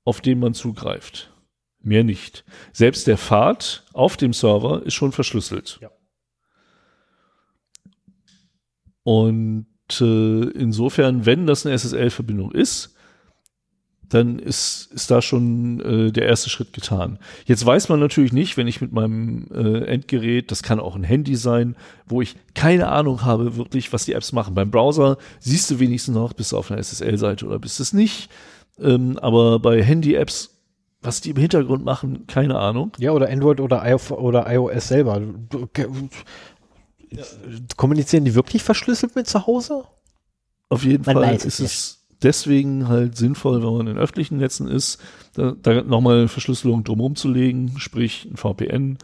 [0.05, 1.31] auf den man zugreift.
[1.81, 2.45] Mehr nicht.
[2.71, 5.79] Selbst der Pfad auf dem Server ist schon verschlüsselt.
[5.81, 5.91] Ja.
[9.03, 9.67] Und
[9.99, 12.94] äh, insofern, wenn das eine SSL-Verbindung ist,
[14.09, 17.19] dann ist, ist da schon äh, der erste Schritt getan.
[17.45, 21.03] Jetzt weiß man natürlich nicht, wenn ich mit meinem äh, Endgerät, das kann auch ein
[21.03, 21.75] Handy sein,
[22.05, 24.53] wo ich keine Ahnung habe wirklich, was die Apps machen.
[24.53, 28.29] Beim Browser siehst du wenigstens noch, bist du auf einer SSL-Seite oder bist es nicht.
[28.79, 30.51] Ähm, aber bei Handy-Apps,
[31.01, 32.91] was die im Hintergrund machen, keine Ahnung.
[32.97, 35.21] Ja, oder Android oder, I oder iOS selber.
[35.49, 35.67] Du,
[37.77, 39.85] kommunizieren die wirklich verschlüsselt mit zu Hause?
[40.69, 44.67] Auf jeden Man Fall ist es es deswegen halt sinnvoll, wenn man in öffentlichen Netzen
[44.67, 44.99] ist,
[45.33, 48.97] da, da nochmal Verschlüsselung drumherum zu legen, sprich ein VPN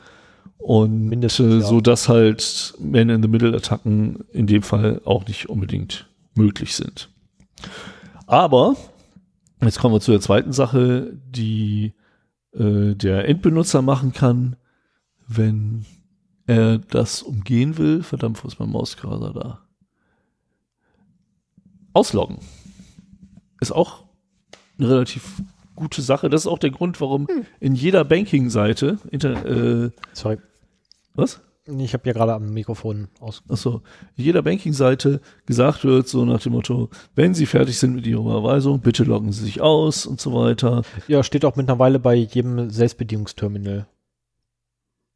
[0.58, 1.66] und Mindestens, äh, ja.
[1.66, 7.10] so dass halt Man-in-the-Middle-Attacken in dem Fall auch nicht unbedingt möglich sind.
[8.28, 8.76] Aber
[9.62, 11.94] jetzt kommen wir zu der zweiten Sache, die
[12.54, 14.56] äh, der Endbenutzer machen kann,
[15.28, 15.86] wenn
[16.46, 18.04] er das umgehen will.
[18.04, 19.60] Verdammt, wo ist mein Mauscursor da?
[21.94, 22.40] Ausloggen.
[23.62, 24.04] Ist auch
[24.78, 25.42] eine relativ
[25.76, 26.30] gute Sache.
[26.30, 27.28] Das ist auch der Grund, warum
[27.60, 30.38] in jeder Banking-Seite, Inter äh, Sorry.
[31.14, 31.42] was?
[31.68, 33.44] Ich habe hier gerade am Mikrofon aus.
[33.48, 33.82] Achso,
[34.18, 38.22] in jeder Banking-Seite gesagt wird, so nach dem Motto, wenn Sie fertig sind mit Ihrer
[38.22, 40.82] Überweisung, bitte loggen Sie sich aus und so weiter.
[41.08, 43.86] Ja, steht auch mittlerweile bei jedem Selbstbedienungsterminal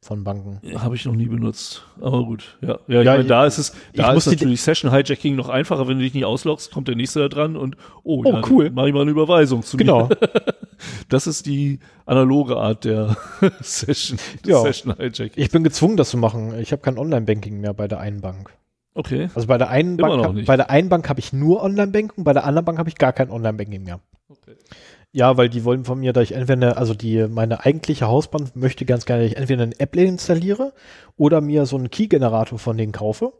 [0.06, 0.60] von Banken.
[0.78, 1.84] Habe ich noch nie benutzt.
[2.00, 2.78] Aber gut, ja.
[2.88, 5.98] Ja, ich Ja, meine, da ist es, da ist natürlich Session Hijacking noch einfacher, wenn
[5.98, 8.70] du dich nicht ausloggst, kommt der nächste da dran und oh, Oh, ja, cool.
[8.70, 10.06] mach ich mal eine Überweisung zu Genau.
[10.08, 10.16] mir.
[11.08, 13.16] Das ist die analoge Art der
[13.60, 14.60] Session, Ja.
[14.60, 15.32] Session Hijacking.
[15.42, 16.58] Ich bin gezwungen, das zu machen.
[16.58, 18.50] Ich habe kein Online-Banking mehr bei der einen Bank.
[18.94, 19.28] Okay.
[19.34, 22.24] Also bei der einen Immer Bank, hab- bei der einen Bank habe ich nur Online-Banking,
[22.24, 24.00] bei der anderen Bank habe ich gar kein Online-Banking mehr.
[24.28, 24.54] okay.
[25.16, 28.84] Ja, weil die wollen von mir, dass ich entweder, also die, meine eigentliche Hausbank möchte
[28.84, 30.74] ganz gerne, dass ich entweder eine App installiere
[31.16, 33.32] oder mir so einen Key-Generator von denen kaufe.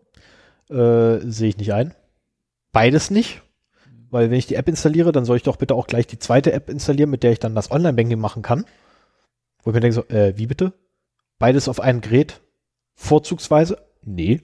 [0.71, 1.95] Äh, Sehe ich nicht ein.
[2.73, 3.43] Beides nicht.
[4.09, 6.51] Weil wenn ich die App installiere, dann soll ich doch bitte auch gleich die zweite
[6.55, 8.65] App installieren, mit der ich dann das Online-Banking machen kann.
[9.63, 10.73] Wo ich mir denke so, äh, wie bitte?
[11.39, 12.41] Beides auf einem Gerät?
[12.95, 13.77] Vorzugsweise?
[14.03, 14.41] Nee.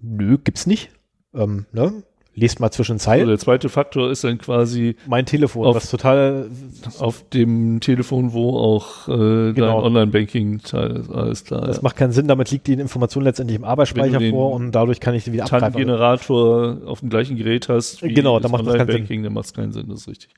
[0.00, 0.88] Nö, gibt's nicht.
[1.34, 2.02] Ähm, ne?
[2.36, 3.28] Lest mal zwischen Zeilen.
[3.28, 6.50] der zweite Faktor ist dann quasi mein Telefon, auf- was total
[6.98, 9.82] auf dem Telefon, wo auch äh, dein Genau.
[9.84, 11.10] Online-Banking-Teil ist.
[11.10, 11.60] Alles klar.
[11.66, 11.82] Das ja.
[11.84, 14.72] macht keinen Sinn, damit liegt die Information letztendlich im Wenn Arbeitsspeicher du den vor und
[14.72, 15.74] dadurch kann ich sie wieder abgreifen.
[15.74, 19.32] TAN-Generator auf dem gleichen Gerät hast wie Genau, da das macht das keinen Online-Banking, dann
[19.32, 20.30] macht es keinen Sinn, das ist richtig.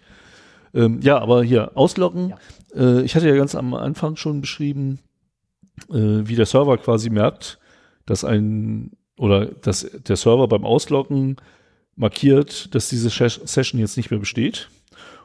[0.75, 2.35] Ähm, ja, aber hier, ausloggen.
[2.75, 4.99] Äh, ich hatte ja ganz am Anfang schon beschrieben,
[5.91, 7.59] äh, wie der Server quasi merkt,
[8.05, 11.37] dass ein oder dass der Server beim Ausloggen
[11.97, 14.69] markiert, dass diese Ses- Session jetzt nicht mehr besteht.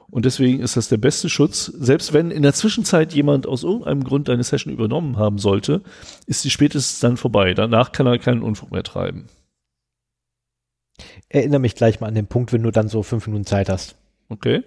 [0.10, 1.66] Und deswegen ist das der beste Schutz.
[1.66, 5.82] Selbst wenn in der Zwischenzeit jemand aus irgendeinem Grund deine Session übernommen haben sollte,
[6.26, 7.54] ist sie spätestens dann vorbei.
[7.54, 9.28] Danach kann er keinen Unfug mehr treiben.
[11.30, 13.96] Erinnere mich gleich mal an den Punkt, wenn du dann so fünf Minuten Zeit hast.
[14.28, 14.64] Okay.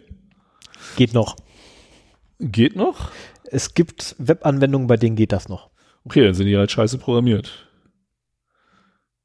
[0.97, 1.37] Geht noch.
[2.39, 3.11] Geht noch?
[3.45, 5.71] Es gibt Webanwendungen, bei denen geht das noch.
[6.05, 7.69] Okay, dann sind die halt scheiße programmiert.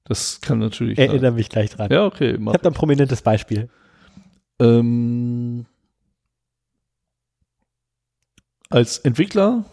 [0.09, 1.91] Das kann natürlich Erinnere mich gleich dran.
[1.91, 2.31] Ja, okay.
[2.31, 2.53] Ich Mach.
[2.53, 3.69] habe da ein prominentes Beispiel.
[4.59, 5.67] Ähm,
[8.69, 9.65] als Entwickler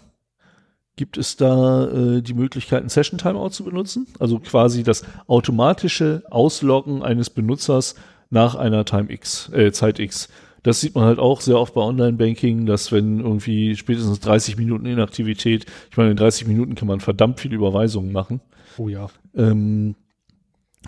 [0.97, 4.07] gibt es da äh, die Möglichkeit, ein Session Timeout zu benutzen.
[4.19, 7.95] Also quasi das automatische Ausloggen eines Benutzers
[8.29, 10.29] nach einer Time X, äh, Zeit X.
[10.63, 14.85] Das sieht man halt auch sehr oft bei Online-Banking, dass wenn irgendwie spätestens 30 Minuten
[14.85, 18.43] Inaktivität, ich meine, in 30 Minuten kann man verdammt viele Überweisungen machen.
[18.77, 19.09] Oh ja.
[19.35, 19.95] Ähm,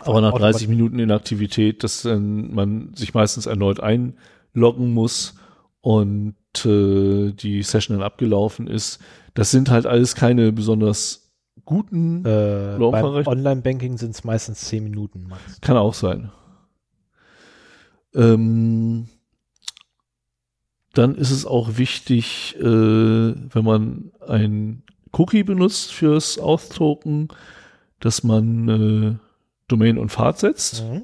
[0.06, 5.34] aber nach Automat- 30 Minuten Inaktivität, dass dann man sich meistens erneut einloggen muss
[5.80, 9.00] und äh, die Session dann abgelaufen ist.
[9.34, 11.32] Das sind halt alles keine besonders
[11.64, 12.76] guten, Äh?
[12.78, 15.26] Online-Banking sind es meistens zehn Minuten.
[15.28, 15.60] Max.
[15.60, 16.30] kann auch sein.
[18.14, 19.08] Ähm,
[20.94, 27.28] dann ist es auch wichtig, äh, wenn man ein Cookie benutzt fürs Auth-Token,
[28.00, 29.27] dass man äh,
[29.68, 30.84] Domain und Pfad setzt.
[30.84, 31.02] Mhm.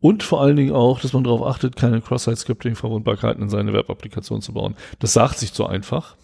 [0.00, 4.54] Und vor allen Dingen auch, dass man darauf achtet, keine Cross-Site-Scripting-Verwundbarkeiten in seine Web-Applikation zu
[4.54, 4.74] bauen.
[4.98, 6.16] Das sagt sich so einfach.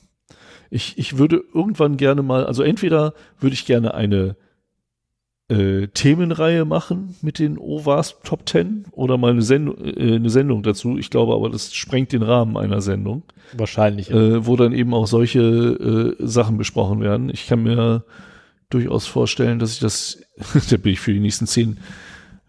[0.71, 4.37] Ich, ich würde irgendwann gerne mal, also entweder würde ich gerne eine
[5.49, 10.63] äh, Themenreihe machen mit den OWASP Top 10 oder mal eine, Sendung, äh, eine Sendung
[10.63, 10.99] dazu.
[10.99, 13.23] Ich glaube aber, das sprengt den Rahmen einer Sendung,
[13.57, 14.11] Wahrscheinlich.
[14.11, 17.31] äh, wo dann eben auch solche äh, Sachen besprochen werden.
[17.31, 18.05] Ich kann mir
[18.71, 20.19] durchaus vorstellen, dass ich das,
[20.71, 21.79] da bin ich für die nächsten zehn,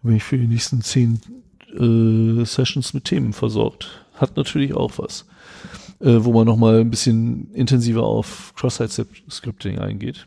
[0.02, 1.20] bin ich für die nächsten zehn
[1.74, 4.04] äh, Sessions mit Themen versorgt.
[4.14, 5.26] hat natürlich auch was,
[6.00, 10.26] äh, wo man nochmal ein bisschen intensiver auf Cross-Site-Scripting eingeht.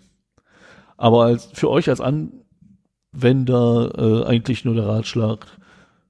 [0.97, 5.47] Aber als, für euch als Anwender äh, eigentlich nur der Ratschlag,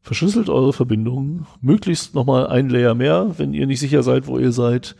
[0.02, 4.52] verschlüsselt eure Verbindungen, möglichst nochmal ein Layer mehr, wenn ihr nicht sicher seid, wo ihr
[4.52, 4.96] seid.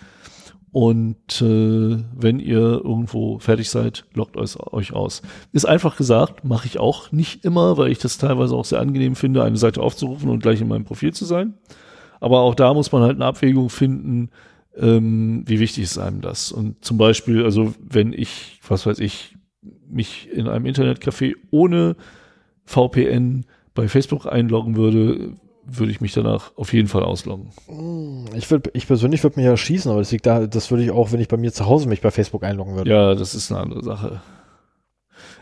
[0.72, 5.22] Und äh, wenn ihr irgendwo fertig seid, loggt euch, euch aus.
[5.52, 9.16] Ist einfach gesagt, mache ich auch nicht immer, weil ich das teilweise auch sehr angenehm
[9.16, 11.56] finde, eine Seite aufzurufen und gleich in meinem Profil zu sein.
[12.22, 14.30] Aber auch da muss man halt eine Abwägung finden,
[14.78, 16.54] ähm, wie wichtig ist einem das.
[16.54, 19.36] Und zum Beispiel, also wenn ich, was weiß ich,
[19.90, 21.98] mich in einem Internetcafé ohne
[22.64, 25.34] VPN bei Facebook einloggen würde,
[25.78, 27.52] würde ich mich danach auf jeden Fall ausloggen.
[27.68, 30.84] Hm, ich, würd, ich persönlich würde mich ja schießen, aber das liegt da, das würde
[30.84, 32.90] ich auch, wenn ich bei mir zu Hause mich bei Facebook einloggen würde.
[32.90, 34.22] Ja, das ist eine andere Sache.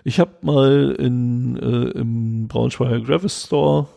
[0.03, 3.87] Ich habe mal in, äh, im Braunschweiger Gravis Store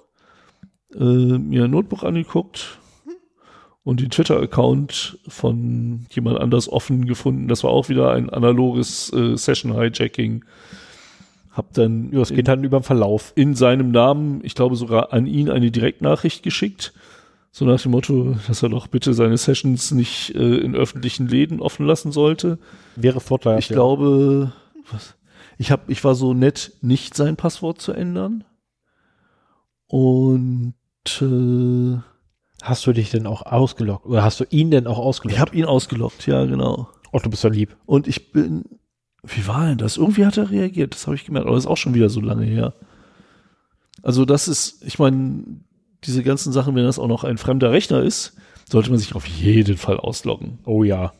[0.95, 2.79] äh, mir ein Notebook angeguckt
[3.85, 7.49] und den Twitter-Account von jemand anders offen gefunden.
[7.49, 10.45] Das war auch wieder ein analoges äh, Session-Hijacking.
[11.53, 12.11] Hab dann.
[12.13, 13.33] Ja, es geht dann über den Verlauf.
[13.37, 16.93] In seinem Namen, ich glaube sogar an ihn eine Direktnachricht geschickt.
[17.51, 21.61] So nach dem Motto, dass er doch bitte seine Sessions nicht äh, in öffentlichen Läden
[21.61, 22.59] offen lassen sollte.
[22.97, 23.59] Wäre Vorteil.
[23.59, 23.75] Ich ja.
[23.75, 24.53] glaube,
[24.91, 25.15] was,
[25.59, 28.45] ich hab, ich war so nett, nicht sein Passwort zu ändern.
[29.87, 30.75] Und
[31.21, 31.99] äh,
[32.63, 35.35] hast du dich denn auch ausgelockt oder hast du ihn denn auch ausgelockt?
[35.35, 36.89] Ich habe ihn ausgelockt, ja genau.
[37.13, 37.77] Oh, du bist ja lieb.
[37.85, 38.65] Und ich bin
[39.23, 39.97] wie war denn das?
[39.97, 42.21] Irgendwie hat er reagiert, das habe ich gemerkt, aber das ist auch schon wieder so
[42.21, 42.75] lange her.
[44.03, 45.45] Also das ist, ich meine,
[46.05, 48.37] diese ganzen Sachen, wenn das auch noch ein fremder Rechner ist,
[48.69, 50.59] sollte man sich auf jeden Fall ausloggen.
[50.65, 51.13] Oh ja.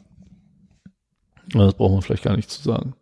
[1.53, 2.95] Das braucht man vielleicht gar nicht zu sagen.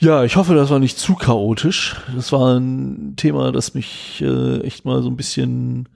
[0.00, 1.96] Ja, ich hoffe, das war nicht zu chaotisch.
[2.14, 5.88] Das war ein Thema, das mich äh, echt mal so ein bisschen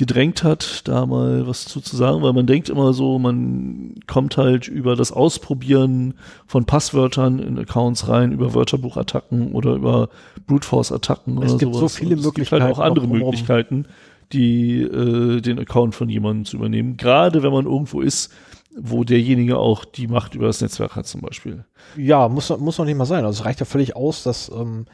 [0.00, 4.38] gedrängt hat, da mal was zu, zu sagen, weil man denkt immer so, man kommt
[4.38, 6.14] halt über das Ausprobieren
[6.46, 10.08] von Passwörtern in Accounts rein, über Wörterbuchattacken oder über
[10.46, 11.92] Brute Force Attacken es oder gibt sowas.
[11.92, 12.64] so viele es Möglichkeiten.
[12.64, 13.84] Gibt halt auch andere Möglichkeiten,
[14.32, 16.96] die äh, den Account von jemandem zu übernehmen.
[16.96, 18.32] Gerade wenn man irgendwo ist,
[18.74, 21.66] wo derjenige auch die Macht über das Netzwerk hat zum Beispiel.
[21.98, 23.26] Ja, muss, muss noch nicht mal sein.
[23.26, 24.86] Also es reicht ja völlig aus, dass ähm,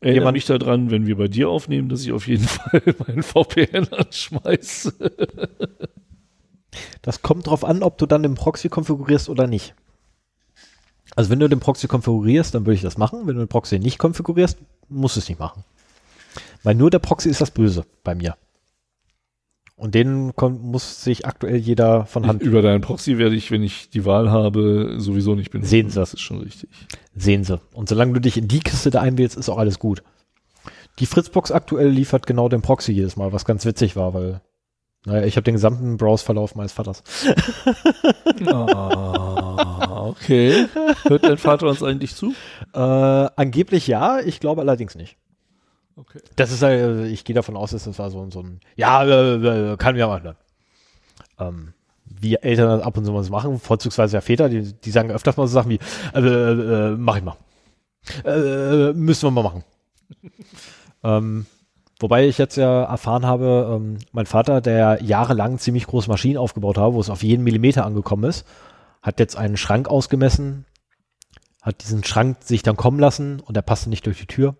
[0.00, 3.22] Erinnere jemand mich daran, wenn wir bei dir aufnehmen, dass ich auf jeden Fall meinen
[3.22, 4.94] VPN anschmeiße.
[7.02, 9.74] Das kommt drauf an, ob du dann den Proxy konfigurierst oder nicht.
[11.16, 13.26] Also wenn du den Proxy konfigurierst, dann würde ich das machen.
[13.26, 15.64] Wenn du den Proxy nicht konfigurierst, musst du es nicht machen.
[16.62, 18.36] Weil nur der Proxy ist das Böse bei mir.
[19.80, 22.42] Und den muss sich aktuell jeder von Hand.
[22.42, 25.70] Über deinen Proxy werde ich, wenn ich die Wahl habe, sowieso nicht benutzen.
[25.70, 25.94] Sehen Sie.
[25.94, 26.68] Das ist schon richtig.
[27.16, 27.58] Sehen Sie.
[27.72, 30.02] Und solange du dich in die Kiste da einwählst, ist auch alles gut.
[30.98, 34.42] Die Fritzbox aktuell liefert genau den Proxy jedes Mal, was ganz witzig war, weil
[35.06, 37.02] naja, ich habe den gesamten Browse-Verlauf meines Vaters.
[38.48, 40.66] ah, okay.
[41.04, 42.34] Hört dein Vater uns eigentlich zu?
[42.74, 45.16] Äh, angeblich ja, ich glaube allerdings nicht.
[46.00, 46.20] Okay.
[46.36, 49.76] Das ist halt, ich gehe davon aus, dass das war so, so ein, ja, äh,
[49.76, 50.34] kann ja machen.
[51.38, 51.74] Ähm,
[52.06, 55.36] wie Eltern das ab und zu was machen, vorzugsweise ja Väter, die, die sagen öfters
[55.36, 55.78] mal so Sachen wie,
[56.14, 57.36] äh, äh, mach ich mal.
[58.24, 59.64] Äh, müssen wir mal machen.
[61.04, 61.46] ähm,
[61.98, 66.78] wobei ich jetzt ja erfahren habe, ähm, mein Vater, der jahrelang ziemlich große Maschinen aufgebaut
[66.78, 68.46] hat, wo es auf jeden Millimeter angekommen ist,
[69.02, 70.64] hat jetzt einen Schrank ausgemessen,
[71.60, 74.56] hat diesen Schrank sich dann kommen lassen und der passte nicht durch die Tür.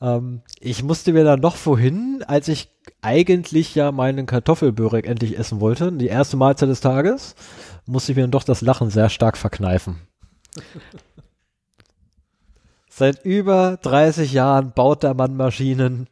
[0.00, 2.68] Ähm, ich musste mir dann noch vorhin, als ich
[3.02, 7.34] eigentlich ja meinen Kartoffelbörek endlich essen wollte, die erste Mahlzeit des Tages,
[7.86, 9.96] musste ich mir dann doch das Lachen sehr stark verkneifen.
[12.88, 16.08] Seit über 30 Jahren baut der Mann Maschinen.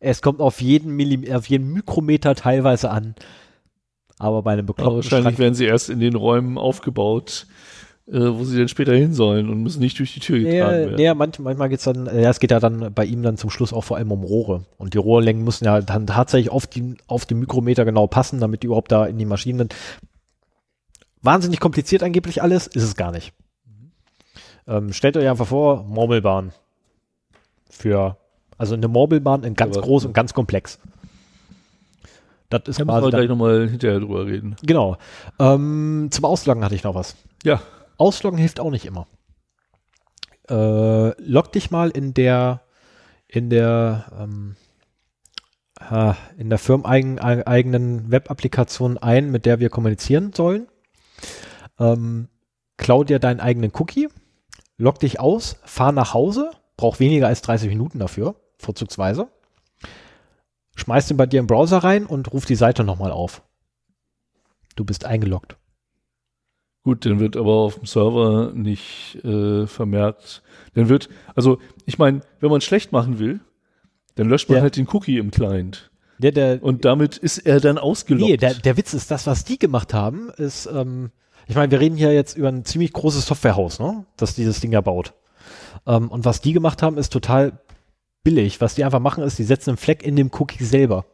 [0.00, 3.14] Es kommt auf jeden, Millim auf jeden Mikrometer teilweise an.
[4.18, 7.46] Aber bei einem bekloppten Wahrscheinlich Schrank werden sie erst in den Räumen aufgebaut,
[8.06, 10.70] äh, wo sie dann später hin sollen und müssen nicht durch die Tür getragen Ja,
[10.72, 10.94] werden.
[10.96, 13.72] nee, manch, manchmal geht's dann, ja, es geht ja dann bei ihm dann zum Schluss
[13.72, 14.64] auch vor allem um Rohre.
[14.76, 18.62] Und die Rohrlängen müssen ja dann tatsächlich auf die, auf die Mikrometer genau passen, damit
[18.62, 19.68] die überhaupt da in die Maschinen.
[21.22, 23.32] Wahnsinnig kompliziert angeblich alles, ist es gar nicht.
[24.66, 26.52] Ähm, stellt euch einfach vor, Murmelbahn.
[27.70, 28.16] Für,
[28.58, 30.78] also eine Murmelbahn in ganz Aber- groß und ganz komplex.
[32.50, 34.54] Das ist Da müssen wir gleich nochmal hinterher drüber reden.
[34.62, 34.96] Genau.
[35.40, 37.16] Ähm, zum Ausloggen hatte ich noch was.
[37.42, 37.60] Ja.
[37.96, 39.06] Ausloggen hilft auch nicht immer.
[40.48, 42.62] Äh, log dich mal in der
[43.26, 44.56] in der ähm,
[46.38, 50.68] in der firmeneigenen Web-Applikation ein, mit der wir kommunizieren sollen.
[51.78, 52.28] Ähm,
[52.76, 54.08] klau dir deinen eigenen Cookie,
[54.78, 59.28] log dich aus, fahr nach Hause, brauch weniger als 30 Minuten dafür, vorzugsweise.
[60.76, 63.42] schmeißt ihn bei dir im Browser rein und ruft die Seite nochmal auf.
[64.76, 65.56] Du bist eingeloggt.
[66.84, 70.42] Gut, dann wird aber auf dem Server nicht äh, vermerkt.
[70.74, 73.40] Dann wird, also ich meine, wenn man schlecht machen will,
[74.16, 74.62] dann löscht man Ja.
[74.62, 75.90] halt den Cookie im Client.
[76.18, 78.30] Der, der, Und damit ist er dann ausgeloggt.
[78.30, 81.10] nee, der, der Witz ist, das, was die gemacht haben, ist, ähm,
[81.48, 84.04] ich meine, wir reden hier jetzt über ein ziemlich großes Softwarehaus, ne?
[84.16, 85.14] das dieses Ding ja baut.
[85.86, 87.58] Ähm, und was die gemacht haben, ist total
[88.22, 88.60] billig.
[88.60, 91.04] Was die einfach machen, ist, die setzen einen Fleck in dem Cookie selber,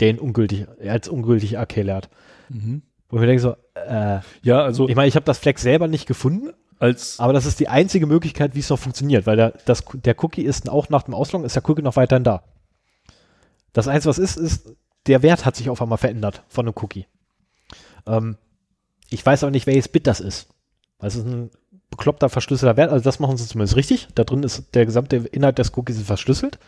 [0.00, 2.10] der ihn ungültig, als ungültig erklärt.
[2.48, 2.82] Mhm.
[3.10, 5.88] Wo ich mir denke so, äh, Ja, also ich meine, ich habe das Fleck selber
[5.88, 9.52] nicht gefunden, als aber das ist die einzige Möglichkeit, wie es noch funktioniert, weil der,
[9.66, 12.42] das, der Cookie ist auch nach dem Ausloggen, ist der Cookie noch weiterhin da.
[13.72, 14.74] Das Einzige, was ist, ist,
[15.06, 17.06] der Wert hat sich auf einmal verändert von einem Cookie.
[18.06, 18.36] Ähm,
[19.10, 20.48] ich weiß aber nicht, welches Bit das ist.
[21.00, 21.50] Es ist ein
[21.90, 24.08] bekloppter, verschlüsselter Wert, also das machen sie zumindest richtig.
[24.14, 26.58] Da drin ist der gesamte Inhalt des Cookies verschlüsselt.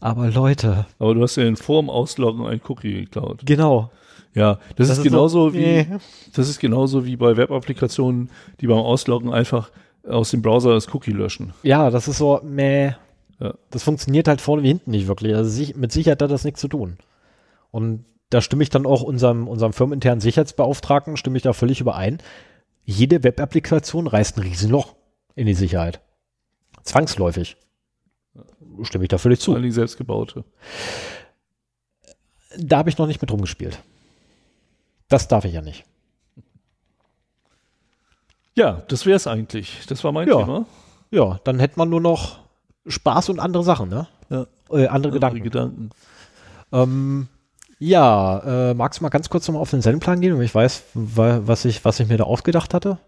[0.00, 3.40] Aber Leute, aber du hast ja in Form Ausloggen ein Cookie geklaut.
[3.44, 3.90] genau.
[4.34, 5.86] Ja, das, ist, so, genauso wie nee.
[6.34, 8.28] das ist genauso wie bei Web-Applikationen,
[8.60, 9.70] die beim Ausloggen einfach
[10.06, 11.54] aus dem Browser das Cookie löschen.
[11.62, 12.92] Ja, das ist so, meh.
[13.40, 13.54] Ja.
[13.70, 15.34] Das funktioniert halt vorne wie hinten nicht wirklich.
[15.34, 16.98] Also mit Sicherheit hat das nichts zu tun.
[17.70, 22.18] Und da stimme ich dann auch unserem, unserem firmeninternen Sicherheitsbeauftragten, stimme ich da völlig überein.
[22.84, 24.94] Jede Web-Applikation reißt ein Riesenloch
[25.34, 26.00] in die Sicherheit.
[26.82, 27.56] Zwangsläufig.
[28.82, 29.58] Stimme ich da völlig Vor zu.
[29.60, 30.44] allem selbstgebaute.
[32.58, 33.78] Da habe ich noch nicht mit rumgespielt.
[35.08, 35.84] Das darf ich ja nicht.
[38.54, 39.80] Ja, das wäre es eigentlich.
[39.88, 40.38] Das war mein Ja.
[40.38, 40.66] Thema.
[41.10, 42.38] Ja, dann hätte man nur noch
[42.86, 44.06] Spaß und andere Sachen, ne?
[44.30, 44.46] Ja.
[44.70, 45.42] Äh, andere Gedanken.
[45.42, 45.90] Gedanken.
[46.72, 47.28] Ähm,
[47.78, 50.82] ja, äh, magst du mal ganz kurz nochmal auf den Sendeplan gehen, damit ich weiß,
[50.94, 52.98] wa- was ich, was ich mir da ausgedacht hatte?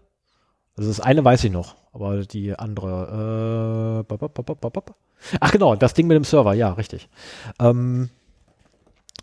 [0.79, 3.99] Also das eine weiß ich noch, aber die andere.
[3.99, 4.95] Äh, bop, bop, bop.
[5.41, 7.09] Ach genau, das Ding mit dem Server, ja, richtig.
[7.59, 8.07] Ähm,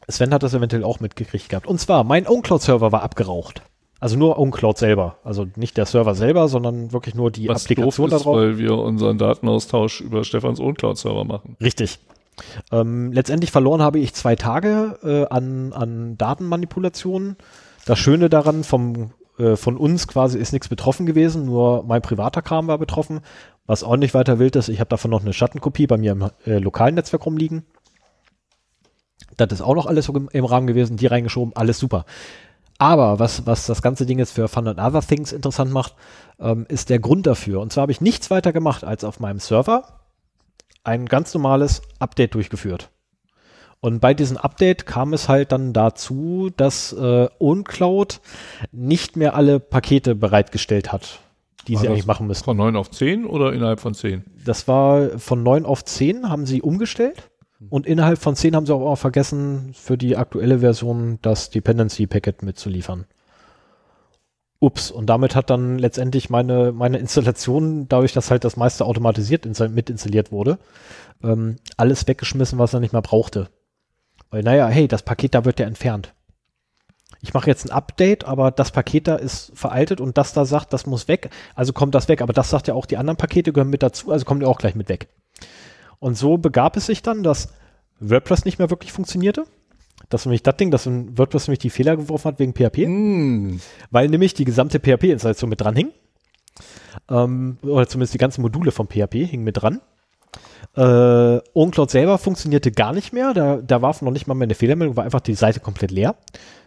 [0.07, 1.67] Sven hat das eventuell auch mitgekriegt gehabt.
[1.67, 3.63] Und zwar, mein OwnCloud-Server war abgeraucht.
[4.01, 5.17] Also nur OwnCloud selber.
[5.25, 8.37] Also nicht der Server selber, sondern wirklich nur die Was Applikation doof ist, darauf.
[8.37, 11.57] weil wir unseren Datenaustausch über Stefans OwnCloud-Server machen.
[11.63, 12.01] Richtig.
[12.71, 17.39] Ähm, letztendlich verloren habe ich zwei Tage äh, an, an Datenmanipulationen.
[17.87, 22.43] Das Schöne daran, vom, äh, von uns quasi ist nichts betroffen gewesen, nur mein privater
[22.43, 23.21] Kram war betroffen.
[23.67, 26.31] Was auch nicht weiter wild ist, ich habe davon noch eine Schattenkopie bei mir im
[26.47, 27.65] äh, lokalen Netzwerk rumliegen.
[29.37, 32.05] Das ist auch noch alles im, im Rahmen gewesen, die reingeschoben, alles super.
[32.79, 35.95] Aber was, was das ganze Ding jetzt für Fun and Other Things interessant macht,
[36.39, 37.61] ähm, ist der Grund dafür.
[37.61, 40.01] Und zwar habe ich nichts weiter gemacht, als auf meinem Server
[40.85, 42.91] ein ganz normales Update durchgeführt.
[43.87, 48.21] Und bei diesem Update kam es halt dann dazu, dass äh, OwnCloud
[48.73, 51.21] nicht mehr alle Pakete bereitgestellt hat,
[51.69, 52.43] die War sie eigentlich machen müssen.
[52.43, 54.25] Von 9 auf 10 oder innerhalb von 10?
[54.45, 57.31] Das war von 9 auf 10 haben sie umgestellt.
[57.71, 62.43] Und innerhalb von 10 haben sie auch vergessen, für die aktuelle Version das Dependency Packet
[62.43, 63.05] mitzuliefern.
[64.59, 69.47] Ups, und damit hat dann letztendlich meine, meine Installation, dadurch, dass halt das meiste automatisiert
[69.47, 70.59] insta- mitinstalliert wurde,
[71.23, 73.49] ähm, alles weggeschmissen, was er nicht mehr brauchte.
[74.37, 76.13] Weil, naja, hey, das Paket da wird ja entfernt.
[77.23, 80.75] Ich mache jetzt ein Update, aber das Paket da ist veraltet und das da sagt,
[80.75, 82.21] das muss weg, also kommt das weg.
[82.21, 84.59] Aber das sagt ja auch, die anderen Pakete gehören mit dazu, also kommen die auch
[84.59, 85.09] gleich mit weg.
[86.01, 87.49] Und so begab es sich dann, dass
[87.99, 89.45] WordPress nicht mehr wirklich funktionierte.
[90.11, 93.57] Das nämlich das Ding, dass WordPress nämlich die Fehler geworfen hat wegen PHP Mm.
[93.91, 95.93] weil nämlich die gesamte PHP-Installation mit dran hing.
[97.09, 99.81] Ähm, oder zumindest die ganzen Module von PHP hingen mit dran.
[100.75, 103.33] Äh, OwnCloud selber funktionierte gar nicht mehr.
[103.35, 106.17] Da, da war noch nicht mal mehr eine Fehlermeldung, war einfach die Seite komplett leer.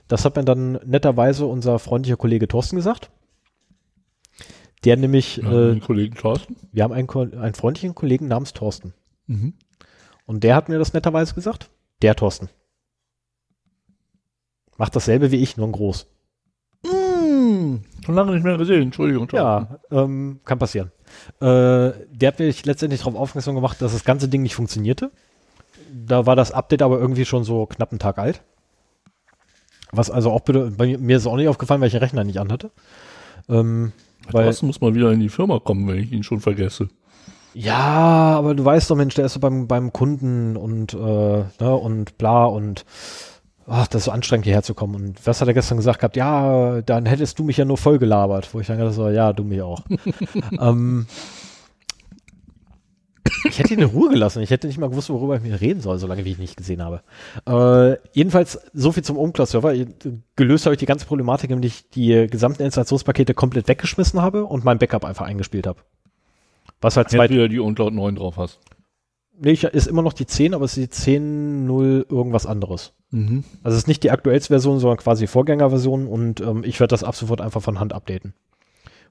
[0.08, 3.12] Das hat mir dann netterweise unser freundlicher Kollege Thorsten gesagt.
[4.84, 6.56] Der nämlich, Ja, äh, den Kollegen Thorsten.
[6.72, 8.94] wir haben einen, einen freundlichen Kollegen namens Thorsten.
[9.28, 9.54] Mhm.
[10.26, 11.70] Und der hat mir das netterweise gesagt.
[12.02, 12.50] Der Thorsten.
[14.78, 16.08] Macht dasselbe wie ich, nur in groß.
[16.84, 17.78] Mm.
[18.06, 19.28] Schon lange nicht mehr gesehen, Entschuldigung.
[19.28, 19.74] Thorsten.
[19.92, 20.92] Ja, ähm, kann passieren.
[21.40, 25.12] Äh, der hat mich letztendlich darauf aufmerksam gemacht, dass das ganze Ding nicht funktionierte.
[25.92, 28.42] Da war das Update aber irgendwie schon so knapp einen Tag alt.
[29.92, 32.24] Was also auch bitte, bei mir, ist es auch nicht aufgefallen, weil ich den Rechner
[32.24, 32.72] nicht anhatte.
[33.48, 33.92] Ähm,
[34.32, 36.90] weil, Thorsten muss mal wieder in die Firma kommen, wenn ich ihn schon vergesse.
[37.54, 37.76] ja,
[38.38, 42.18] aber du weißt doch, Mensch, der ist so beim, beim Kunden und, äh, ne, und
[42.18, 42.86] bla und
[43.70, 44.96] ach, das ist so anstrengend hierher zu kommen.
[44.96, 46.16] Und was hat er gestern gesagt gehabt?
[46.16, 48.54] Ja, dann hättest du mich ja nur voll gelabert.
[48.54, 49.82] Wo ich dann gedacht so, ja, du mich auch.
[50.60, 51.08] ähm,
[53.46, 54.42] ich hätte ihn in Ruhe gelassen.
[54.42, 56.58] Ich hätte nicht mal gewusst, worüber ich mir reden soll, solange wie ich ihn nicht
[56.58, 57.02] gesehen habe.
[57.46, 59.74] Äh, jedenfalls, so viel zum OwnCloud-Server.
[60.36, 64.66] Gelöst habe ich die ganze Problematik, indem ich die gesamten Installationspakete komplett weggeschmissen habe und
[64.66, 65.80] mein Backup einfach eingespielt habe.
[66.82, 68.60] Was halt zwei Jetzt wieder die OwnCloud 9 drauf hast.
[69.42, 72.94] Nee, ich, ist immer noch die 10, aber es ist die 10.0 irgendwas anderes.
[73.12, 73.46] Mhm.
[73.64, 77.06] Also es ist nicht die aktuellste Version, sondern quasi Vorgängerversion und ähm, ich werde das
[77.06, 78.34] ab sofort einfach von Hand updaten.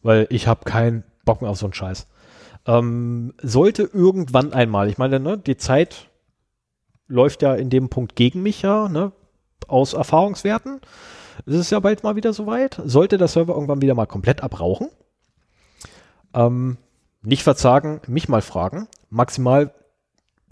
[0.03, 2.07] Weil ich habe keinen Bock mehr auf so einen Scheiß.
[2.67, 6.11] Ähm, sollte irgendwann einmal, ich meine, ne, die Zeit
[7.07, 9.13] läuft ja in dem Punkt gegen mich ja, ne,
[9.67, 10.81] aus Erfahrungswerten.
[11.47, 12.81] Es ist ja bald mal wieder soweit.
[12.85, 14.91] Sollte der Server irgendwann wieder mal komplett abrauchen,
[16.35, 16.77] ähm,
[17.23, 18.89] nicht verzagen, mich mal fragen.
[19.11, 19.73] Maximal,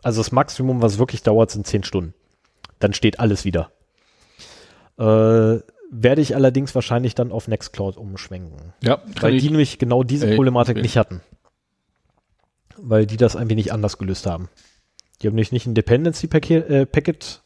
[0.07, 2.15] also das Maximum, was wirklich dauert, sind 10 Stunden.
[2.79, 3.73] Dann steht alles wieder.
[4.99, 5.59] Äh,
[5.91, 8.73] werde ich allerdings wahrscheinlich dann auf Nextcloud umschwenken.
[8.85, 10.83] Ja, Weil die nämlich genau diese Problematik ey.
[10.83, 11.23] nicht hatten.
[12.77, 14.49] Weil die das ein wenig anders gelöst haben.
[15.21, 17.43] Die haben nämlich nicht ein Dependency Packet, äh, Packet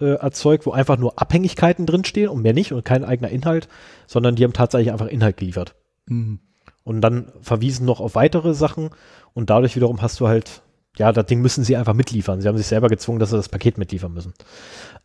[0.00, 3.68] äh, erzeugt, wo einfach nur Abhängigkeiten drinstehen und mehr nicht und kein eigener Inhalt,
[4.08, 5.76] sondern die haben tatsächlich einfach Inhalt geliefert.
[6.06, 6.40] Mhm.
[6.82, 8.90] Und dann verwiesen noch auf weitere Sachen
[9.32, 10.62] und dadurch wiederum hast du halt,
[10.96, 12.40] ja, das Ding müssen sie einfach mitliefern.
[12.40, 14.34] Sie haben sich selber gezwungen, dass sie das Paket mitliefern müssen.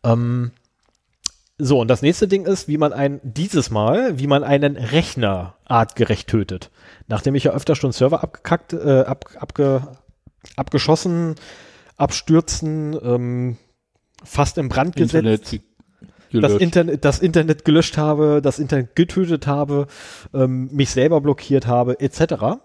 [0.02, 0.50] Ähm,
[1.58, 5.54] so, und das nächste Ding ist, wie man ein, dieses Mal, wie man einen Rechner
[5.64, 6.70] artgerecht tötet.
[7.08, 9.82] Nachdem ich ja öfter schon Server abgekackt, äh, ab, abge,
[10.56, 11.36] abgeschossen,
[11.96, 13.56] abstürzen, ähm,
[14.22, 15.60] fast in Brand gesetzt Internet ge-
[16.40, 16.60] das gelöscht.
[16.60, 19.86] Internet, das Internet gelöscht habe, das Internet getötet habe,
[20.34, 22.58] ähm, mich selber blockiert habe, etc.,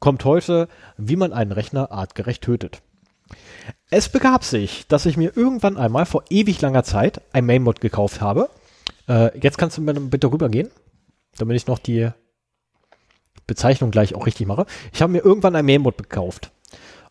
[0.00, 2.82] kommt heute, wie man einen Rechner artgerecht tötet.
[3.90, 8.20] Es begab sich, dass ich mir irgendwann einmal vor ewig langer Zeit ein Mainboard gekauft
[8.20, 8.50] habe.
[9.08, 10.70] Äh, jetzt kannst du mir bitte rübergehen,
[11.38, 12.10] damit ich noch die
[13.46, 14.66] Bezeichnung gleich auch richtig mache.
[14.92, 16.50] Ich habe mir irgendwann ein Mainboard gekauft.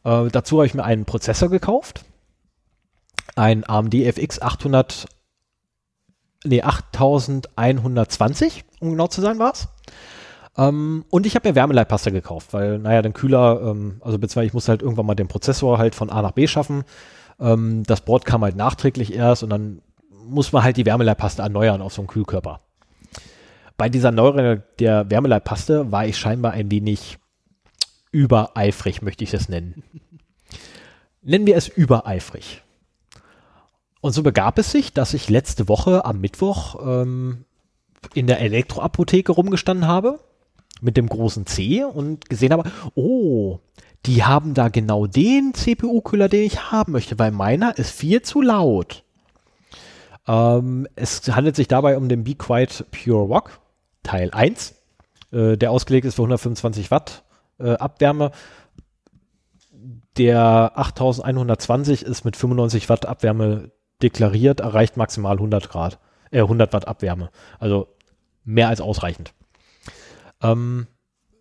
[0.04, 2.04] Äh, dazu habe ich mir einen Prozessor gekauft.
[3.36, 5.08] Ein AMD FX 800
[6.44, 9.70] nee, 8120, um genau zu sein, war's.
[10.58, 14.54] Ähm, und ich habe mir Wärmeleitpaste gekauft, weil, naja, den Kühler, ähm, also beziehungsweise ich
[14.54, 16.84] musste halt irgendwann mal den Prozessor halt von A nach B schaffen.
[17.40, 19.82] Ähm, das Board kam halt nachträglich erst und dann
[20.26, 22.62] muss man halt die Wärmeleitpaste erneuern auf so einem Kühlkörper.
[23.78, 27.18] Bei dieser Erneuerung der Wärmeleitpaste war ich scheinbar ein wenig
[28.12, 29.84] übereifrig, möchte ich es nennen.
[31.24, 32.62] Nennen wir es übereifrig.
[34.02, 37.46] Und so begab es sich, dass ich letzte Woche am Mittwoch ähm,
[38.14, 40.20] in der Elektroapotheke rumgestanden habe
[40.84, 43.60] mit dem großen C und gesehen habe, oh,
[44.06, 48.42] die haben da genau den CPU-Kühler, den ich haben möchte, weil meiner ist viel zu
[48.42, 49.04] laut.
[50.28, 53.60] Ähm, es handelt sich dabei um den Be Quiet Pure Rock
[54.04, 54.76] Teil 1,
[55.32, 57.24] äh, der ausgelegt ist für 125 Watt
[57.60, 58.32] äh, Abwärme.
[60.18, 63.72] Der 8120 ist mit 95 Watt Abwärme
[64.02, 65.98] deklariert, erreicht maximal 100 Grad,
[66.32, 67.30] äh, 100 Watt Abwärme.
[67.60, 67.88] Also
[68.44, 69.34] mehr als ausreichend.
[70.44, 70.88] Ähm,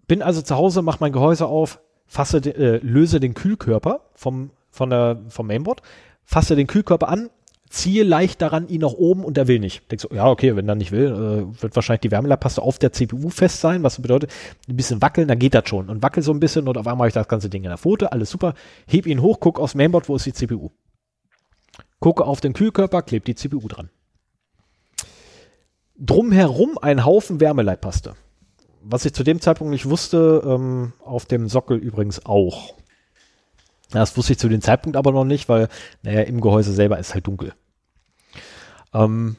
[0.07, 4.51] bin also zu Hause, mache mein Gehäuse auf, fasse, de, äh, löse den Kühlkörper vom,
[4.71, 5.83] von der, vom Mainboard,
[6.25, 7.31] fasse den Kühlkörper an,
[7.69, 9.91] ziehe leicht daran ihn nach oben und er will nicht.
[9.91, 12.93] Denk so, ja, okay, wenn er nicht will, äh, wird wahrscheinlich die Wärmeleitpaste auf der
[12.93, 14.31] CPU fest sein, was bedeutet,
[14.69, 15.89] ein bisschen wackeln, dann geht das schon.
[15.89, 17.79] Und wackel so ein bisschen und auf einmal habe ich das ganze Ding in der
[17.79, 18.55] Pfote, alles super,
[18.87, 20.71] heb ihn hoch, guck aufs Mainboard, wo ist die CPU?
[21.99, 23.89] Gucke auf den Kühlkörper, klebt die CPU dran.
[25.97, 28.15] Drumherum ein Haufen Wärmeleitpaste.
[28.85, 32.75] Was ich zu dem Zeitpunkt nicht wusste, ähm, auf dem Sockel übrigens auch.
[33.91, 35.69] Das wusste ich zu dem Zeitpunkt aber noch nicht, weil,
[36.03, 37.55] naja, im Gehäuse selber ist halt dunkel.
[38.93, 39.37] Ähm,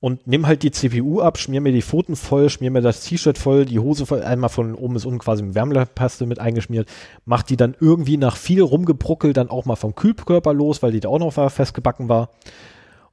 [0.00, 3.38] und nimm halt die CPU ab, schmier mir die Pfoten voll, schmier mir das T-Shirt
[3.38, 6.90] voll, die Hose voll, einmal von oben bis unten quasi mit Wärmeleitpaste mit eingeschmiert,
[7.24, 11.00] mach die dann irgendwie nach viel rumgebruckelt dann auch mal vom Kühlkörper los, weil die
[11.00, 12.28] da auch noch festgebacken war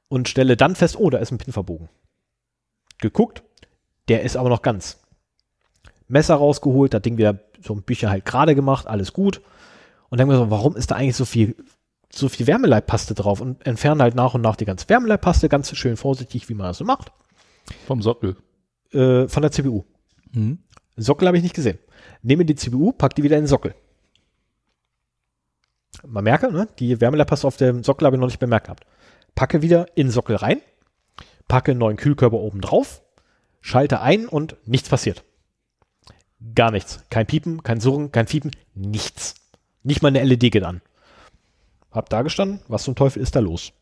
[0.08, 1.88] und stelle dann fest, oh, da ist ein Pin verbogen.
[2.98, 3.42] Geguckt,
[4.08, 5.01] der ist aber noch ganz.
[6.12, 9.40] Messer rausgeholt, das Ding wieder so ein bisschen halt gerade gemacht, alles gut.
[10.10, 11.56] Und dann mir so, warum ist da eigentlich so viel,
[12.12, 13.40] so viel Wärmeleitpaste drauf?
[13.40, 16.78] Und entferne halt nach und nach die ganze Wärmeleitpaste, ganz schön vorsichtig, wie man das
[16.78, 17.12] so macht,
[17.86, 18.36] Vom Sockel.
[18.92, 19.84] äh, von der CPU.
[20.32, 20.58] Mhm.
[20.96, 21.78] Sockel habe ich nicht gesehen.
[22.22, 23.74] Nehme die CPU, pack die wieder in den Sockel.
[26.06, 28.84] Man merke, ne, die Wärmeleitpaste auf dem Sockel habe ich noch nicht bemerkt gehabt.
[29.34, 30.60] Packe wieder in den Sockel rein,
[31.48, 33.02] packe einen neuen Kühlkörper oben drauf,
[33.62, 35.24] schalte ein und nichts passiert.
[36.54, 37.04] Gar nichts.
[37.10, 39.34] Kein Piepen, kein Surren, kein Fiepen, nichts.
[39.82, 40.80] Nicht mal eine LED geht an.
[41.90, 43.72] Hab da gestanden, was zum Teufel ist da los?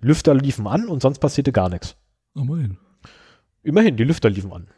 [0.00, 1.96] Lüfter liefen an und sonst passierte gar nichts.
[2.34, 2.78] Mein.
[3.62, 4.68] Immerhin, die Lüfter liefen an.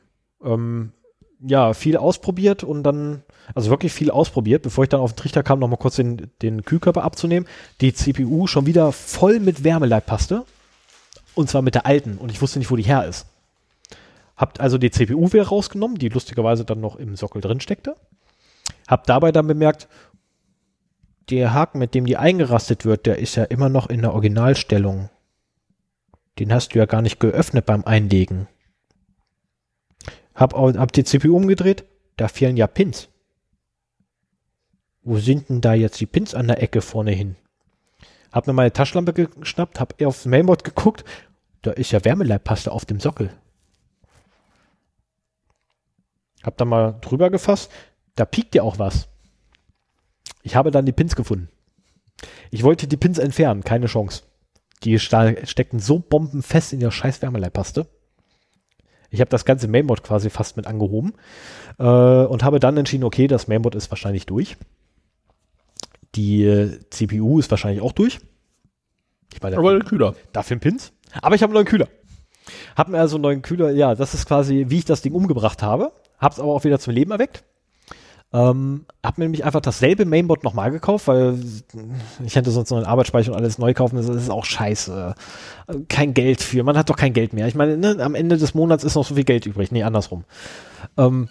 [0.43, 0.93] Ähm,
[1.41, 3.23] ja, viel ausprobiert und dann,
[3.55, 6.65] also wirklich viel ausprobiert, bevor ich dann auf den Trichter kam, nochmal kurz den, den
[6.65, 7.49] Kühlkörper abzunehmen.
[7.81, 10.45] Die CPU schon wieder voll mit Wärmeleitpaste.
[11.35, 12.19] Und zwar mit der alten.
[12.19, 13.27] Und ich wusste nicht, wo die her ist.
[14.41, 17.95] Habt also die CPU wieder rausgenommen, die lustigerweise dann noch im Sockel drin steckte.
[18.89, 19.87] Hab dabei dann bemerkt,
[21.29, 25.11] der Haken, mit dem die eingerastet wird, der ist ja immer noch in der Originalstellung.
[26.39, 28.49] Den hast du ja gar nicht geöffnet beim Einlegen.
[30.35, 31.85] Hab, hab die CPU umgedreht,
[32.17, 33.11] da fehlen ja Pins.
[35.03, 37.37] Wo sind denn da jetzt die Pins an der Ecke vorne hin?
[38.33, 41.05] Hab mir meine Taschenlampe geschnappt, hab aufs Mainboard geguckt,
[41.61, 43.35] da ist ja Wärmeleitpaste auf dem Sockel.
[46.43, 47.71] Hab da mal drüber gefasst,
[48.15, 49.09] da piekt ja auch was.
[50.43, 51.49] Ich habe dann die Pins gefunden.
[52.51, 54.23] Ich wollte die Pins entfernen, keine Chance.
[54.85, 57.87] Die steckten so bombenfest in der scheiß Wärmeleitpaste.
[59.11, 61.15] Ich habe das ganze Mainboard quasi fast mit angehoben
[61.79, 64.57] äh, und habe dann entschieden, okay, das Mainboard ist wahrscheinlich durch.
[66.15, 68.21] Die äh, CPU ist wahrscheinlich auch durch.
[69.35, 70.15] Ich war Aber der Kühler.
[70.33, 70.93] Dafür ein Pins.
[71.21, 71.89] Aber ich habe einen neuen Kühler.
[72.77, 75.63] Hab mir also einen neuen Kühler, ja, das ist quasi, wie ich das Ding umgebracht
[75.63, 75.93] habe.
[76.21, 77.45] Hab's aber auch wieder zum Leben erweckt.
[78.33, 81.41] Ähm, hab mir nämlich einfach dasselbe Mainboard nochmal gekauft, weil
[82.25, 85.17] ich hätte sonst noch einen Arbeitsspeicher und alles neu kaufen, das ist auch scheiße.
[85.89, 87.49] Kein Geld für, man hat doch kein Geld mehr.
[87.49, 89.73] Ich meine, ne, am Ende des Monats ist noch so viel Geld übrig.
[89.73, 90.25] Nee, andersrum.
[90.97, 91.29] Ähm,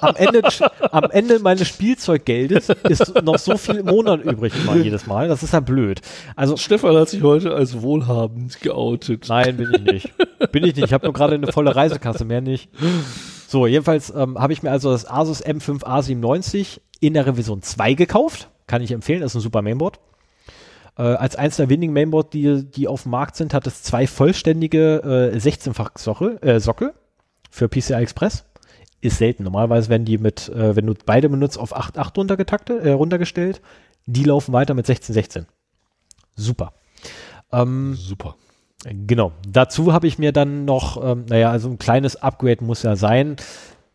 [0.00, 0.42] am, Ende,
[0.90, 5.28] am Ende meines Spielzeuggeldes ist noch so viel im Monat übrig immer jedes Mal.
[5.28, 6.00] Das ist ja blöd.
[6.36, 9.26] Also Stefan hat sich heute als wohlhabend geoutet.
[9.28, 10.12] Nein, bin ich nicht.
[10.52, 10.86] Bin ich nicht.
[10.86, 12.70] Ich habe nur gerade eine volle Reisekasse, mehr nicht.
[13.46, 18.48] So, jedenfalls ähm, habe ich mir also das Asus M5A97 in der Revision 2 gekauft.
[18.66, 19.98] Kann ich empfehlen, das ist ein super Mainboard.
[20.98, 24.06] Äh, als eins der wenigen Mainboard, die, die auf dem Markt sind, hat es zwei
[24.06, 26.92] vollständige äh, 16-fach Sockel, äh, Sockel
[27.50, 28.44] für PCI Express.
[29.00, 29.44] Ist selten.
[29.44, 33.60] Normalerweise werden die mit, äh, wenn du beide benutzt, auf 8.8 runtergetaktet, äh, runtergestellt.
[34.06, 35.44] Die laufen weiter mit 16.16.
[36.34, 36.72] Super.
[37.52, 38.36] Ähm, Super.
[38.84, 39.32] Genau.
[39.46, 43.36] Dazu habe ich mir dann noch, ähm, naja, also ein kleines Upgrade muss ja sein.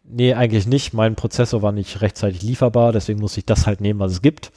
[0.04, 0.94] Nee, eigentlich nicht.
[0.94, 4.52] Mein Prozessor war nicht rechtzeitig lieferbar, deswegen muss ich das halt nehmen, was es gibt.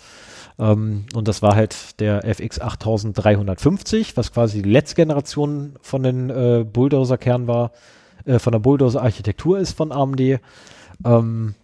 [0.59, 6.31] Ähm, und das war halt der FX 8350, was quasi die letzte Generation von den
[6.31, 7.71] äh, Bulldozer-Kern war,
[8.27, 10.41] äh, von der Bulldozer-Architektur ist von AMD.
[11.05, 11.55] Ähm,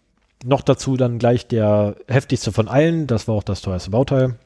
[0.45, 4.39] noch dazu dann gleich der heftigste von allen, das war auch das teuerste Bauteil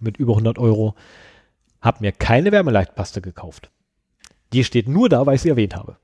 [0.00, 0.94] mit über 100 Euro.
[1.80, 3.70] Hab mir keine Wärmeleitpaste gekauft.
[4.52, 5.96] Die steht nur da, weil ich sie erwähnt habe.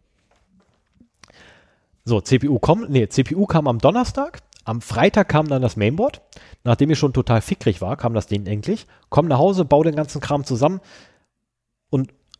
[2.04, 4.40] So, CPU kommt, nee, CPU kam am Donnerstag.
[4.64, 6.20] Am Freitag kam dann das Mainboard.
[6.62, 8.86] Nachdem ich schon total fickrig war, kam das Ding endlich.
[9.08, 10.80] Komm nach Hause, baue den ganzen Kram zusammen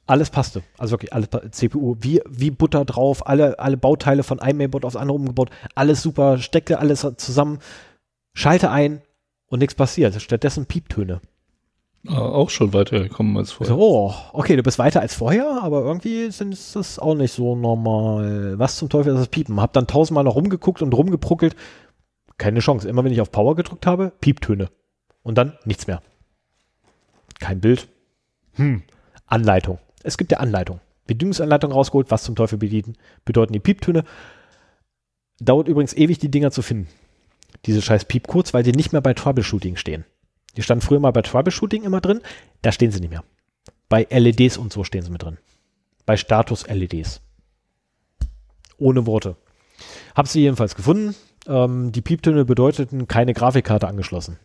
[0.06, 0.62] alles passte.
[0.78, 4.96] Also wirklich alles CPU, wie, wie Butter drauf, alle, alle Bauteile von einem Mainboard aufs
[4.96, 7.58] andere umgebaut, alles super, steckte alles zusammen,
[8.34, 9.02] schalte ein
[9.46, 10.20] und nichts passiert.
[10.20, 11.20] Stattdessen Pieptöne.
[12.06, 13.78] Ah, auch schon weitergekommen als vorher.
[13.78, 18.58] oh, okay, du bist weiter als vorher, aber irgendwie sind das auch nicht so normal.
[18.58, 19.58] Was zum Teufel ist das Piepen?
[19.58, 21.56] Hab dann tausendmal noch rumgeguckt und rumgepruckelt.
[22.36, 22.88] Keine Chance.
[22.88, 24.68] Immer wenn ich auf Power gedrückt habe, Pieptöne.
[25.22, 26.02] Und dann nichts mehr.
[27.40, 27.88] Kein Bild.
[28.54, 28.82] Hm.
[29.26, 29.78] Anleitung.
[30.04, 30.80] Es gibt ja Anleitung.
[31.06, 32.10] Bedienungsanleitung rausgeholt.
[32.10, 34.04] Was zum Teufel bedeuten, bedeuten die Pieptöne?
[35.40, 36.88] Dauert übrigens ewig, die Dinger zu finden.
[37.66, 40.04] Diese scheiß Piepcodes, weil die nicht mehr bei Troubleshooting stehen.
[40.56, 42.20] Die standen früher mal bei Troubleshooting immer drin.
[42.62, 43.24] Da stehen sie nicht mehr.
[43.88, 45.38] Bei LEDs und so stehen sie mit drin.
[46.06, 47.20] Bei Status-LEDs.
[48.78, 49.36] Ohne Worte.
[50.14, 51.14] Hab sie jedenfalls gefunden.
[51.46, 54.38] Ähm, die Pieptöne bedeuteten keine Grafikkarte angeschlossen.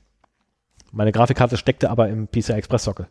[0.92, 3.08] Meine Grafikkarte steckte aber im PCI Express Sockel.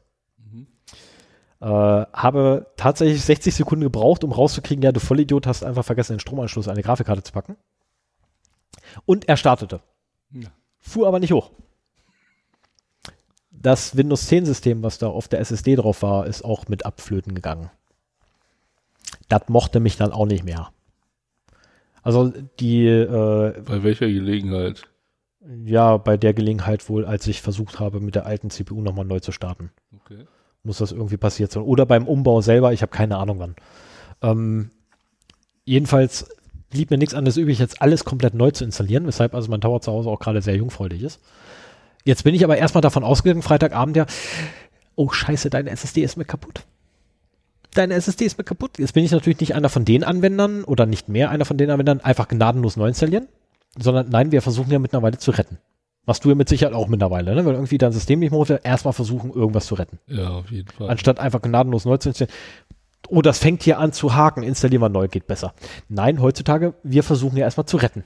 [1.61, 6.21] Äh, habe tatsächlich 60 Sekunden gebraucht, um rauszukriegen, ja, du Vollidiot hast einfach vergessen, den
[6.21, 7.57] Stromanschluss an eine Grafikkarte zu packen.
[9.07, 9.81] Und er startete.
[10.31, 10.49] Ja.
[10.79, 11.51] Fuhr aber nicht hoch
[13.63, 17.35] das Windows 10 System, was da auf der SSD drauf war, ist auch mit abflöten
[17.35, 17.71] gegangen.
[19.29, 20.71] Das mochte mich dann auch nicht mehr.
[22.03, 24.83] Also die äh, Bei welcher Gelegenheit?
[25.65, 29.21] Ja, bei der Gelegenheit wohl, als ich versucht habe, mit der alten CPU nochmal neu
[29.21, 29.71] zu starten.
[30.05, 30.27] Okay.
[30.65, 31.63] Muss das irgendwie passiert sein.
[31.63, 33.57] Oder beim Umbau selber, ich habe keine Ahnung wann.
[34.23, 34.71] Ähm,
[35.65, 36.27] jedenfalls
[36.71, 39.81] blieb mir nichts anderes übrig, jetzt alles komplett neu zu installieren, weshalb also mein Tower
[39.81, 41.21] zu Hause auch gerade sehr jungfräulich ist.
[42.05, 44.07] Jetzt bin ich aber erstmal davon ausgegangen, Freitagabend ja,
[44.95, 46.65] oh scheiße, deine SSD ist mir kaputt.
[47.75, 48.79] Deine SSD ist mir kaputt.
[48.79, 51.71] Jetzt bin ich natürlich nicht einer von den Anwendern oder nicht mehr einer von den
[51.71, 53.29] Anwendern, einfach gnadenlos neu installieren,
[53.79, 55.59] sondern nein, wir versuchen ja mittlerweile zu retten.
[56.09, 57.45] Machst du ja mit Sicherheit auch mittlerweile, ne?
[57.45, 59.99] weil irgendwie dein System nicht mehr erstmal versuchen, irgendwas zu retten.
[60.07, 60.89] Ja, auf jeden Fall.
[60.89, 62.35] Anstatt einfach gnadenlos neu zu installieren.
[63.11, 65.53] Oh, das fängt hier an zu haken, installieren wir neu, geht besser.
[65.91, 68.05] Nein, heutzutage, wir versuchen ja erstmal zu retten.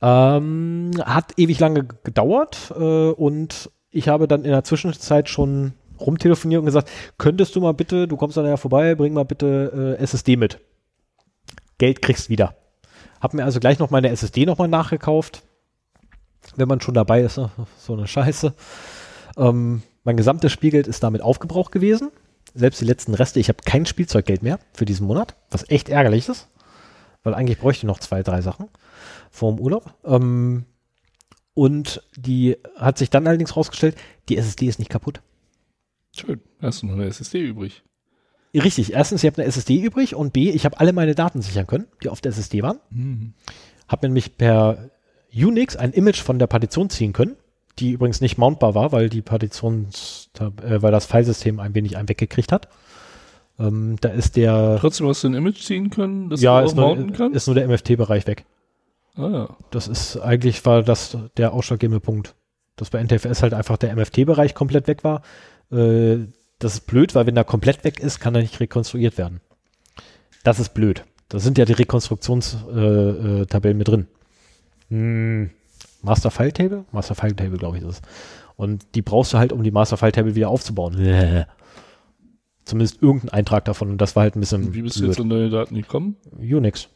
[0.00, 6.60] Ähm, hat ewig lange gedauert äh, und ich habe dann in der Zwischenzeit schon rumtelefoniert
[6.60, 10.02] und gesagt, könntest du mal bitte, du kommst dann ja vorbei, bring mal bitte äh,
[10.04, 10.60] SSD mit.
[11.78, 12.54] Geld kriegst wieder.
[13.20, 15.42] Hab mir also gleich noch meine SSD nochmal nachgekauft.
[16.56, 17.50] Wenn man schon dabei ist, ne?
[17.78, 18.54] so eine Scheiße.
[19.36, 22.10] Ähm, mein gesamtes Spielgeld ist damit aufgebraucht gewesen.
[22.54, 26.28] Selbst die letzten Reste, ich habe kein Spielzeuggeld mehr für diesen Monat, was echt ärgerlich
[26.28, 26.48] ist,
[27.22, 28.68] weil eigentlich bräuchte ich noch zwei, drei Sachen
[29.30, 29.94] vor dem Urlaub.
[30.04, 30.64] Ähm,
[31.54, 33.96] und die hat sich dann allerdings rausgestellt,
[34.28, 35.20] die SSD ist nicht kaputt.
[36.16, 36.40] Schön.
[36.60, 37.82] Hast du noch eine SSD übrig?
[38.54, 41.66] Richtig, erstens, ich habe eine SSD übrig und B, ich habe alle meine Daten sichern
[41.66, 42.78] können, die auf der SSD waren.
[42.90, 43.34] Mhm.
[43.88, 44.90] Habe nämlich per
[45.34, 47.36] Unix ein Image von der Partition ziehen können,
[47.78, 52.08] die übrigens nicht mountbar war, weil die Partitions, äh, weil das Filesystem ein wenig einen
[52.08, 52.68] weggekriegt hat.
[53.58, 56.70] Ähm, da ist der, Trotzdem hast du ein Image ziehen können, das ja, du auch
[56.70, 57.36] ist mounten nur, kannst?
[57.36, 58.44] ist nur der MFT-Bereich weg.
[59.16, 59.56] ah ja.
[59.70, 62.34] Das ist eigentlich war das der ausschlaggebende Punkt,
[62.76, 65.22] dass bei NTFS halt einfach der MFT-Bereich komplett weg war.
[65.70, 66.26] Äh,
[66.58, 69.40] das ist blöd, weil wenn der komplett weg ist, kann er nicht rekonstruiert werden.
[70.44, 71.04] Das ist blöd.
[71.28, 74.06] Da sind ja die Rekonstruktionstabellen äh, Tabellen mit drin.
[74.88, 75.50] Hm,
[76.02, 76.84] Master File Table?
[76.92, 78.02] Master File Table, glaube ich, ist es.
[78.56, 81.46] Und die brauchst du halt, um die Master File Table wieder aufzubauen.
[82.64, 83.90] Zumindest irgendein Eintrag davon.
[83.90, 86.16] Und das war halt ein bisschen Wie bist du jetzt an deine Daten gekommen?
[86.38, 86.88] Unix.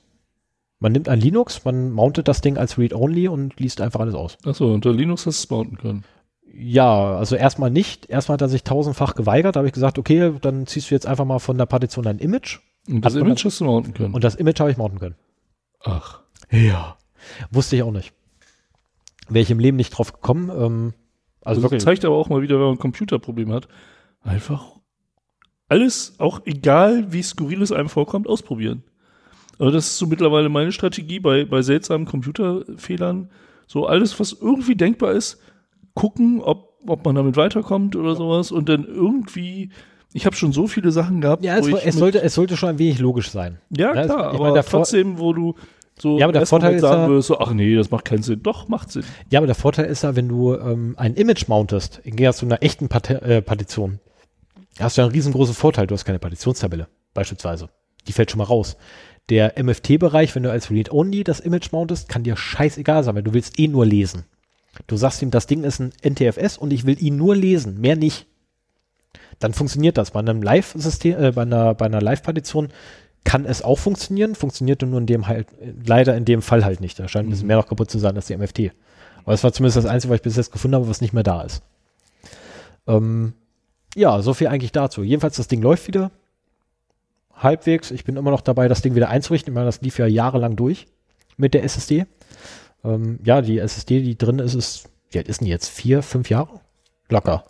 [0.80, 4.38] Man nimmt ein Linux, man mountet das Ding als Read-Only und liest einfach alles aus.
[4.46, 6.04] Achso, unter Linux hast du es mounten können.
[6.52, 8.08] Ja, also erstmal nicht.
[8.08, 9.54] Erstmal hat er sich tausendfach geweigert.
[9.54, 12.18] Da habe ich gesagt, okay, dann ziehst du jetzt einfach mal von der Partition ein
[12.18, 12.60] Image.
[12.88, 14.14] Und das Image hast du mounten können.
[14.14, 15.14] Und das Image habe ich mounten können.
[15.84, 16.20] Ach.
[16.50, 16.96] Ja.
[17.50, 18.12] Wusste ich auch nicht.
[19.28, 20.50] Wäre ich im Leben nicht drauf gekommen.
[20.50, 20.94] Ähm,
[21.42, 21.78] also wirklich.
[21.78, 23.68] das zeigt aber auch mal wieder, wenn man ein Computerproblem hat,
[24.22, 24.76] einfach
[25.68, 28.82] alles, auch egal wie skurril es einem vorkommt, ausprobieren.
[29.58, 33.30] Also das ist so mittlerweile meine Strategie bei, bei seltsamen Computerfehlern.
[33.66, 35.38] So alles, was irgendwie denkbar ist,
[35.94, 39.70] gucken, ob, ob man damit weiterkommt oder sowas und dann irgendwie,
[40.12, 42.70] ich habe schon so viele Sachen gehabt, Ja, es, ich es, sollte, es sollte schon
[42.70, 43.58] ein wenig logisch sein.
[43.76, 45.54] ja Ja, klar, ich aber meine, der Vor- trotzdem, wo du
[46.00, 48.22] so Ja, aber der Vorteil ist sagen ja- würdest, so, ach nee, das macht keinen
[48.22, 48.42] Sinn.
[48.42, 49.04] Doch, macht Sinn.
[49.30, 52.46] Ja, aber der Vorteil ist ja, wenn du ähm, ein Image mountest, im Gegensatz zu
[52.46, 54.00] einer echten Part äh, Partition,
[54.78, 55.86] hast du einen riesengroßen Vorteil.
[55.86, 57.68] Du hast keine Partitionstabelle, beispielsweise.
[58.08, 58.76] Die fällt schon mal raus.
[59.28, 63.32] Der MFT-Bereich, wenn du als Read-Only das Image mountest, kann dir scheißegal sein, weil du
[63.34, 64.24] willst eh nur lesen.
[64.86, 67.96] Du sagst ihm, das Ding ist ein NTFS und ich will ihn nur lesen, mehr
[67.96, 68.26] nicht.
[69.38, 70.10] Dann funktioniert das.
[70.12, 72.68] Bei einem Live-System, äh, bei einer, bei einer Live-Partition
[73.24, 75.48] kann es auch funktionieren, funktioniert nur in dem halt,
[75.84, 76.98] leider in dem Fall halt nicht.
[76.98, 78.72] Da scheint ein bisschen mehr noch kaputt zu sein als die MFT.
[79.22, 81.22] Aber das war zumindest das Einzige, was ich bis jetzt gefunden habe, was nicht mehr
[81.22, 81.62] da ist.
[82.86, 83.34] Ähm,
[83.94, 85.02] ja, so viel eigentlich dazu.
[85.02, 86.10] Jedenfalls, das Ding läuft wieder.
[87.34, 87.90] Halbwegs.
[87.90, 89.52] Ich bin immer noch dabei, das Ding wieder einzurichten.
[89.52, 90.86] Ich meine, das lief ja jahrelang durch
[91.36, 92.06] mit der SSD.
[92.84, 95.68] Ähm, ja, die SSD, die drin ist, ist, wie alt ist denn jetzt?
[95.68, 96.60] Vier, fünf Jahre?
[97.08, 97.44] Locker.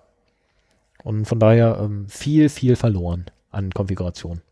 [1.05, 4.43] Und von daher ähm, viel, viel verloren an Konfiguration.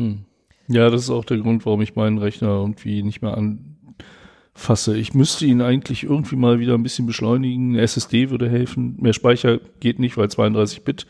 [0.00, 0.24] Hm.
[0.68, 4.96] Ja, das ist auch der Grund, warum ich meinen Rechner irgendwie nicht mehr anfasse.
[4.96, 7.70] Ich müsste ihn eigentlich irgendwie mal wieder ein bisschen beschleunigen.
[7.72, 8.96] Eine SSD würde helfen.
[8.98, 11.06] Mehr Speicher geht nicht, weil 32 Bit.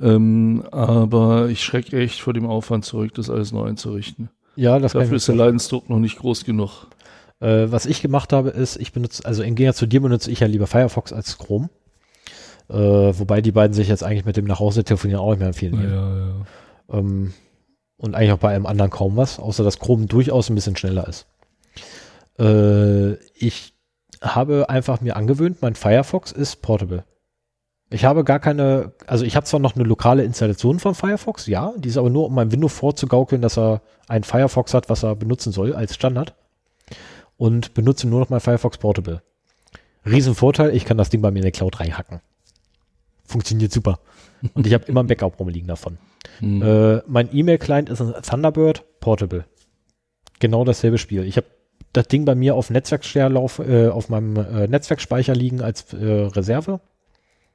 [0.00, 4.30] Ähm, aber ich schrecke echt vor dem Aufwand zurück, das alles neu einzurichten.
[4.56, 6.88] Ja, das Dafür ist der Leidensdruck noch nicht groß genug.
[7.40, 10.40] Äh, was ich gemacht habe, ist, ich benutze, also im Gegensatz zu dir benutze ich
[10.40, 11.68] ja lieber Firefox als Chrome.
[12.68, 15.48] Äh, wobei die beiden sich jetzt eigentlich mit dem nach Hause telefonieren auch nicht mehr
[15.48, 15.82] empfehlen.
[15.82, 16.98] Ja, ja.
[16.98, 17.32] Ähm,
[17.96, 21.08] und eigentlich auch bei allem anderen kaum was, außer dass Chrome durchaus ein bisschen schneller
[21.08, 21.26] ist.
[22.38, 23.74] Äh, ich
[24.22, 27.04] habe einfach mir angewöhnt, mein Firefox ist portable.
[27.88, 31.72] Ich habe gar keine, also ich habe zwar noch eine lokale Installation von Firefox, ja,
[31.76, 35.14] die ist aber nur, um meinem Windows vorzugaukeln, dass er ein Firefox hat, was er
[35.14, 36.34] benutzen soll als Standard.
[37.36, 39.22] Und benutze nur noch mein Firefox Portable.
[40.06, 42.20] Riesenvorteil, ich kann das Ding bei mir in der Cloud reinhacken.
[43.24, 43.98] Funktioniert super.
[44.54, 45.98] Und ich habe immer ein Backup rumliegen davon.
[46.40, 46.62] Hm.
[46.62, 49.44] Äh, mein E-Mail-Client ist ein Thunderbird Portable.
[50.38, 51.24] Genau dasselbe Spiel.
[51.24, 51.46] Ich habe
[51.92, 56.80] das Ding bei mir auf Netzwerkstärlauf, äh, auf meinem äh, Netzwerkspeicher liegen als äh, Reserve.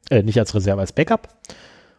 [0.09, 1.27] Äh, nicht als Reserve, als Backup.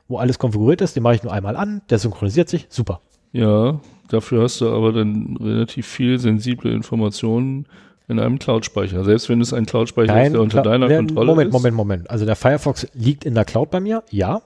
[0.08, 3.00] Wo alles konfiguriert ist, den mache ich nur einmal an, der synchronisiert sich, super.
[3.30, 7.66] Ja, dafür hast du aber dann relativ viel sensible Informationen
[8.08, 9.04] in einem Cloud-Speicher.
[9.04, 11.52] Selbst wenn es ein Cloud-Speicher ist, der unter Cla- deiner ne, Kontrolle Moment, ist.
[11.52, 12.10] Moment, Moment.
[12.10, 14.42] Also der Firefox liegt in der Cloud bei mir, ja.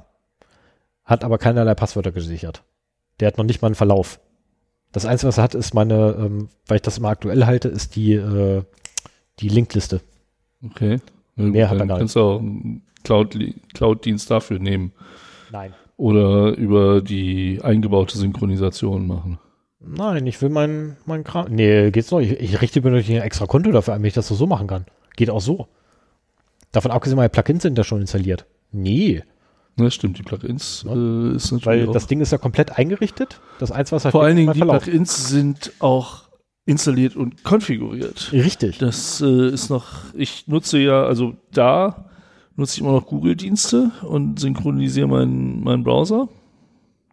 [1.07, 2.63] Hat aber keinerlei Passwörter gesichert.
[3.21, 4.21] Der hat noch nicht mal einen Verlauf.
[4.93, 7.97] Das Einzige, was er hat, ist meine, ähm, weil ich das immer aktuell halte, ist
[7.97, 8.63] die, äh,
[9.41, 10.01] die Linkliste.
[10.65, 10.99] Okay.
[11.37, 13.39] Na gut, Mehr hat er gar kannst du auch einen Cloud-
[13.75, 14.93] Cloud-Dienst dafür nehmen.
[15.51, 15.73] Nein.
[15.97, 19.39] Oder über die eingebaute Synchronisation machen.
[19.81, 21.47] Nein, ich will meinen mein Kram.
[21.51, 22.21] Nee, geht's noch.
[22.21, 24.47] Ich, ich richte mir natürlich ein extra Konto dafür ein, wenn ich das so, so
[24.47, 24.87] machen kann.
[25.15, 25.69] Geht auch so.
[26.73, 28.45] Davon abgesehen, meine Plugins sind da schon installiert.
[28.73, 29.23] Nee,
[29.77, 30.93] Das stimmt, die Plugins Ja.
[30.95, 33.41] äh, ist natürlich weil das Ding ist ja komplett eingerichtet.
[33.59, 34.83] Das eins, was er Vor allen Dingen mein die Verlauf.
[34.85, 36.23] Plugins sind auch
[36.65, 38.31] installiert und konfiguriert.
[38.33, 38.79] Richtig.
[38.79, 42.07] Das äh, ist noch, ich nutze ja, also da
[42.57, 46.29] nutze ich immer noch Google-Dienste und synchronisiere meinen meinen Browser.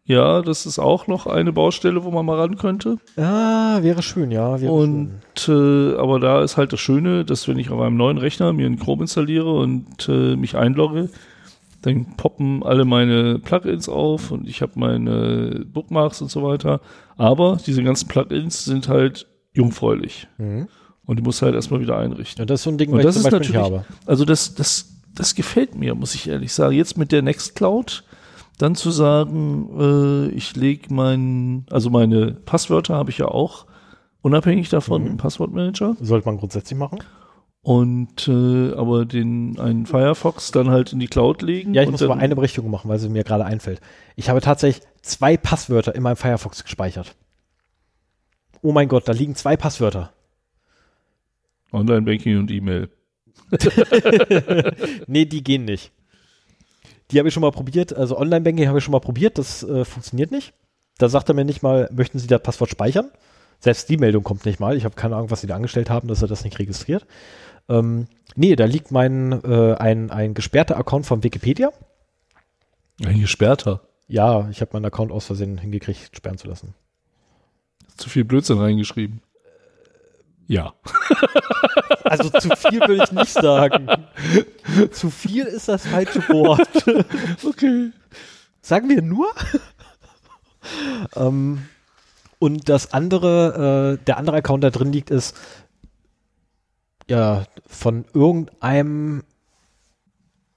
[0.06, 2.98] Ja, das ist auch noch eine Baustelle, wo man mal ran könnte.
[3.16, 4.59] Ja, wäre schön, ja.
[4.59, 8.17] Wäre Und äh, aber da ist halt das Schöne, dass wenn ich auf einem neuen
[8.17, 11.09] Rechner mir einen Chrome installiere und äh, mich einlogge,
[11.83, 16.81] dann poppen alle meine Plugins auf und ich habe meine Bookmarks und so weiter.
[17.17, 20.27] Aber diese ganzen Plugins sind halt jungfräulich.
[20.39, 20.67] Mhm.
[21.05, 22.41] und die muss halt erstmal wieder einrichten.
[22.41, 23.85] Ja, das ist so ein Ding, Und was das ich ist zum Beispiel habe.
[24.05, 26.73] Also das, das, das gefällt mir, muss ich ehrlich sagen.
[26.75, 28.03] Jetzt mit der Nextcloud
[28.57, 33.65] dann zu sagen, äh, ich lege mein, also meine Passwörter habe ich ja auch
[34.21, 35.07] unabhängig davon Mhm.
[35.09, 36.99] im Passwortmanager Sollte man grundsätzlich machen.
[37.64, 41.74] Und äh, aber den einen Firefox dann halt in die Cloud legen.
[41.74, 43.80] Ja, ich muss aber eine Berichtigung machen, weil sie mir gerade einfällt.
[44.17, 47.16] Ich habe tatsächlich zwei Passwörter in meinem Firefox gespeichert.
[48.61, 50.11] Oh mein Gott, da liegen zwei Passwörter.
[51.72, 52.90] Online-Banking und E-Mail.
[55.08, 55.92] Nee, die gehen nicht.
[57.11, 57.95] Die habe ich schon mal probiert.
[57.95, 59.38] Also Online-Banking habe ich schon mal probiert.
[59.38, 60.53] Das äh, funktioniert nicht.
[60.98, 63.09] Da sagt er mir nicht mal, möchten Sie das Passwort speichern?
[63.59, 64.75] Selbst die Meldung kommt nicht mal.
[64.75, 67.06] Ich habe keine Ahnung, was Sie da angestellt haben, dass er das nicht registriert.
[67.69, 71.72] Ähm, nee, da liegt mein äh, ein, ein gesperrter Account von Wikipedia.
[73.03, 73.82] Ein gesperrter.
[74.08, 76.75] Ja, ich habe meinen Account aus Versehen hingekriegt, sperren zu lassen.
[77.98, 79.22] Zu viel Blödsinn reingeschrieben.
[80.48, 80.74] Ja.
[82.06, 83.88] Also zu viel würde ich nicht sagen.
[84.92, 86.69] zu viel ist das falsche Wort.
[87.43, 87.92] Okay.
[88.61, 89.27] Sagen wir nur?
[91.16, 91.66] ähm,
[92.38, 95.35] und das andere, äh, der andere Account, der drin liegt, ist
[97.09, 99.23] ja von irgendeinem,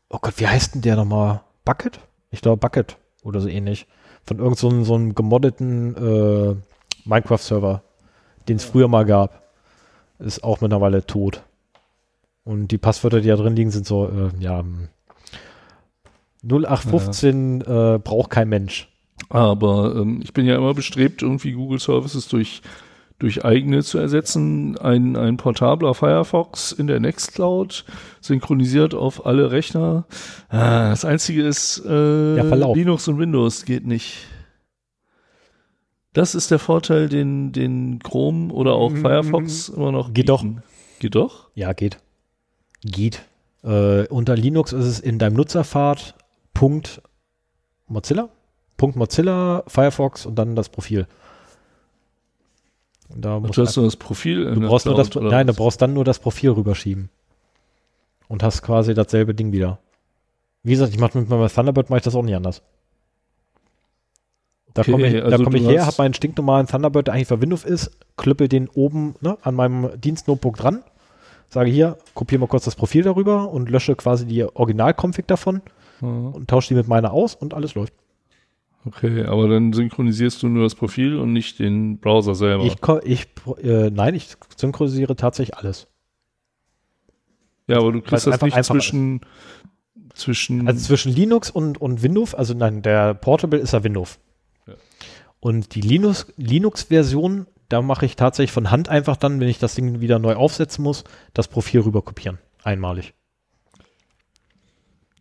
[0.08, 1.42] oh Gott, wie heißt denn der nochmal?
[1.64, 2.00] Bucket?
[2.30, 3.86] Ich glaube Bucket oder so ähnlich.
[4.24, 6.56] Von irgend so einem, so einem gemoddeten äh,
[7.04, 7.82] Minecraft-Server,
[8.48, 9.42] den es früher mal gab.
[10.18, 11.42] Ist auch mittlerweile tot.
[12.44, 14.88] Und die Passwörter, die da drin liegen, sind so, äh, ja, hm,
[16.44, 18.88] 0815 äh, braucht kein Mensch.
[19.28, 22.62] Aber ähm, ich bin ja immer bestrebt, irgendwie Google Services durch,
[23.18, 24.76] durch eigene zu ersetzen.
[24.78, 27.84] Ein, ein portabler Firefox in der Nextcloud,
[28.20, 30.04] synchronisiert auf alle Rechner.
[30.48, 32.42] Ah, das Einzige ist, äh, Ja.
[32.74, 34.26] Linux und Windows geht nicht.
[36.12, 40.42] Das ist der Vorteil, den, den Chrome oder auch Mm, Firefox immer noch geht doch.
[40.42, 40.62] bieten.
[40.98, 41.50] Geht doch?
[41.54, 41.98] Ja, geht.
[42.82, 43.22] Geht.
[43.62, 46.14] Äh, unter Linux ist es in deinem Nutzerpfad
[46.54, 47.02] Punkt
[47.86, 48.30] Mozilla,
[48.78, 51.06] Punkt Mozilla, Firefox und dann das Profil.
[53.08, 54.44] Und da musst du hast nur das Profil.
[54.54, 57.08] du brauchst nur das, oder nein, du brauchst dann nur das Profil rüberschieben.
[58.28, 59.78] Und hast quasi dasselbe Ding wieder.
[60.64, 62.62] Wie gesagt, ich mache mit meinem Thunderbird mache ich das auch nicht anders.
[64.74, 67.28] Da Okay, komme ich, da also komm ich her, habe meinen stinknormalen Thunderbird, der eigentlich
[67.28, 70.82] für Windows ist, klüppel den oben ne, an meinem Dienstnotebook dran,
[71.48, 75.62] sage hier, kopiere mal kurz das Profil darüber und lösche quasi die Original-Config davon
[76.02, 76.08] Ja.
[76.08, 77.94] und tausche die mit meiner aus und alles läuft.
[78.86, 82.64] Okay, aber dann synchronisierst du nur das Profil und nicht den Browser selber.
[82.64, 83.26] Ich, ich,
[83.64, 85.88] äh, nein, ich synchronisiere tatsächlich alles.
[87.66, 89.20] ja, aber du kriegst das einfach nicht einfacher zwischen,
[90.14, 94.18] zwischen Also zwischen Linux und, und Windows, also nein, der Portable ist ja Windows.
[94.66, 94.74] Ja.
[95.40, 99.74] Und die Linux- Linux-Version, da mache ich tatsächlich von Hand einfach dann, wenn ich das
[99.74, 101.02] Ding wieder neu aufsetzen muss,
[101.34, 102.38] das Profil rüber kopieren.
[102.62, 103.14] Einmalig.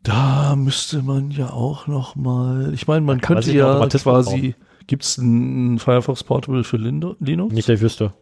[0.06, 2.72] Da müsste man ja auch noch mal.
[2.74, 4.56] Ich meine, man könnte ja quasi.
[4.88, 7.20] Gibt es ein Firefox Portable für Linux?
[7.20, 8.14] Nicht, dass ich wüsste.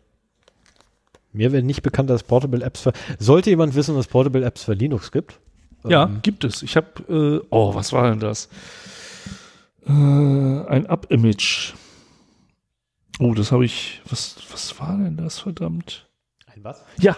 [1.34, 2.94] Mir wäre nicht bekannt, dass Portable Apps für.
[3.20, 5.40] Sollte jemand wissen, dass Portable Apps für Linux gibt?
[5.86, 6.64] Ja, Ähm, gibt es.
[6.64, 7.42] Ich habe.
[7.44, 8.48] Äh, oh, was war denn das?
[9.86, 11.74] Äh, ein Up-Image.
[13.20, 14.02] Oh, das habe ich.
[14.10, 16.08] Was, was war denn das, verdammt?
[16.46, 16.82] Ein was?
[16.98, 17.18] Ja,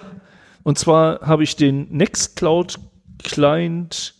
[0.63, 2.79] und zwar habe ich den Nextcloud
[3.21, 4.14] Client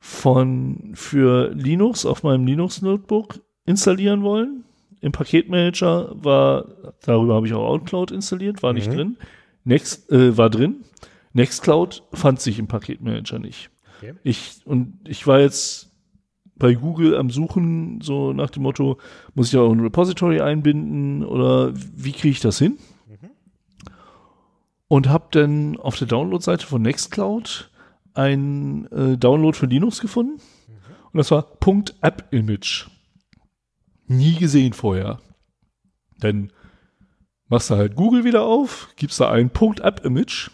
[0.00, 4.64] von für Linux auf meinem Linux Notebook installieren wollen.
[5.02, 6.66] Im Paketmanager war,
[7.02, 8.94] darüber habe ich auch OutCloud installiert, war nicht Mhm.
[8.94, 9.16] drin.
[9.64, 10.84] Next, äh, war drin.
[11.32, 13.70] Nextcloud fand sich im Paketmanager nicht.
[13.98, 14.14] Okay.
[14.24, 15.92] Ich, und ich war jetzt
[16.56, 18.98] bei Google am Suchen, so nach dem Motto,
[19.34, 22.78] muss ich auch ein Repository einbinden oder wie kriege ich das hin?
[24.88, 27.69] Und habe dann auf der Download-Seite von Nextcloud
[28.14, 30.40] ein äh, Download für Linux gefunden.
[31.12, 31.46] Und das war
[32.00, 32.88] .app-image.
[34.06, 35.20] Nie gesehen vorher.
[36.18, 36.52] Dann
[37.48, 40.50] machst du halt Google wieder auf, gibst da ein .app-image.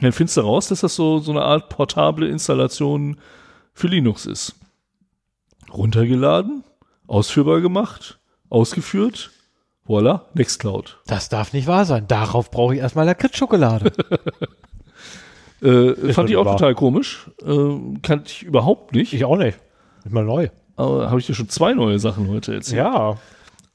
[0.00, 3.20] Dann findest du raus, dass das so, so eine Art portable Installation
[3.72, 4.54] für Linux ist.
[5.72, 6.64] Runtergeladen,
[7.06, 9.32] ausführbar gemacht, ausgeführt,
[9.84, 11.00] Voila, Nextcloud.
[11.06, 12.06] Das darf nicht wahr sein.
[12.06, 13.92] Darauf brauche ich erstmal Lakritz-Schokolade.
[15.62, 16.56] Äh, fand ich auch wahr.
[16.56, 17.30] total komisch.
[17.44, 19.12] Äh, kannte ich überhaupt nicht.
[19.12, 19.58] ich auch nicht.
[20.04, 20.48] Ist mal neu.
[20.76, 22.78] Aber habe ich dir schon zwei neue Sachen heute erzählt.
[22.78, 23.16] Ja.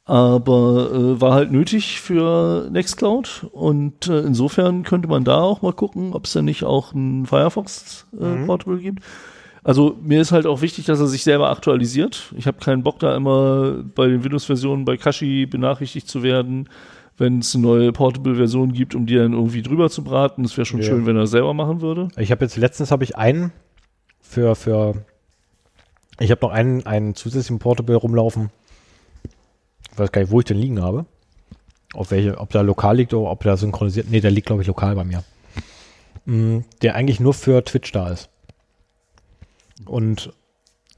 [0.05, 5.71] Aber äh, war halt nötig für Nextcloud und äh, insofern könnte man da auch mal
[5.71, 8.79] gucken, ob es da nicht auch ein Firefox äh, Mhm.
[8.79, 9.01] Gibt.
[9.63, 12.33] Also mir ist halt auch wichtig, dass er sich selber aktualisiert.
[12.35, 16.67] Ich habe keinen Bock da immer bei den Windows-Versionen bei Kashi benachrichtigt zu werden,
[17.23, 20.43] wenn es eine neue Portable-Version gibt, um die dann irgendwie drüber zu braten.
[20.45, 20.85] Es wäre schon Ja.
[20.85, 22.09] schön, wenn er selber machen würde.
[22.17, 23.51] Ich habe jetzt letztens habe ich einen
[24.21, 25.03] für für
[26.19, 28.49] ich habe noch einen einen zusätzlichen Portable rumlaufen.
[29.91, 31.05] Ich weiß gar nicht, wo ich den liegen habe.
[31.93, 34.07] Auf welche, ob der lokal liegt oder ob der synchronisiert.
[34.09, 35.23] Nee, der liegt glaube ich lokal bei mir.
[36.25, 38.29] Mm, Der eigentlich nur für Twitch da ist.
[39.85, 40.31] Und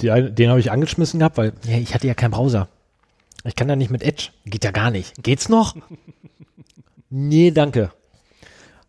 [0.01, 2.67] die, den habe ich angeschmissen gehabt, weil ja, ich hatte ja keinen Browser.
[3.45, 4.29] Ich kann ja nicht mit Edge.
[4.45, 5.21] Geht ja gar nicht.
[5.23, 5.75] Geht's noch?
[7.09, 7.91] nee, danke.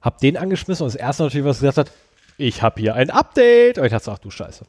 [0.00, 1.90] Hab den angeschmissen und das erste natürlich, was gesagt hat,
[2.38, 3.78] ich habe hier ein Update.
[3.78, 4.64] Und ich dachte, ach du Scheiße.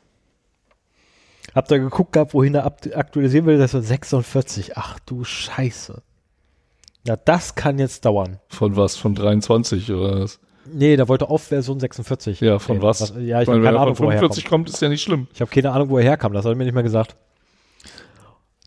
[1.55, 4.77] Hab da geguckt gehabt, wohin er aktualisieren will, das war 46.
[4.77, 6.01] Ach du Scheiße.
[7.05, 8.39] Ja, das kann jetzt dauern.
[8.49, 8.97] Von was?
[8.97, 10.39] Von 23 oder was?
[10.65, 12.41] Nee, der wollte auf Version 46.
[12.41, 13.13] Ja, von Okay, was?
[13.17, 14.65] Ja, ich Weil habe wenn keine er Ahnung, von wo er 45 herkommt.
[14.65, 15.27] kommt, ist ja nicht schlimm.
[15.33, 16.33] Ich habe keine Ahnung, wo er herkam.
[16.33, 17.15] Das hat er mir nicht mehr gesagt.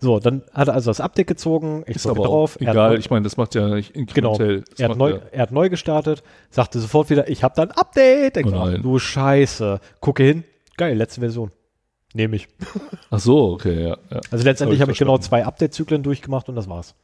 [0.02, 1.84] So, dann hat er also das Update gezogen.
[1.86, 2.56] Ich Ist aber drauf.
[2.56, 2.98] auch egal.
[2.98, 4.32] Ich meine, das macht ja nicht Genau.
[4.32, 4.64] inkrementell.
[4.70, 7.62] Das Er hat, neu, ja- er hat neu gestartet, sagte sofort wieder, ich habe da
[7.62, 8.36] ein Update.
[8.36, 8.82] Denk, Oh ach, nein.
[8.82, 9.78] du Scheiße.
[10.00, 10.44] Gucke hin.
[10.78, 11.50] Geil, letzte Version.
[12.14, 12.48] Nehme ich.
[13.10, 13.96] Ach so, okay, ja.
[14.10, 14.20] ja.
[14.30, 16.94] Also letztendlich Hab habe ich ich genau zwei Update-Zyklen durchgemacht und das war's.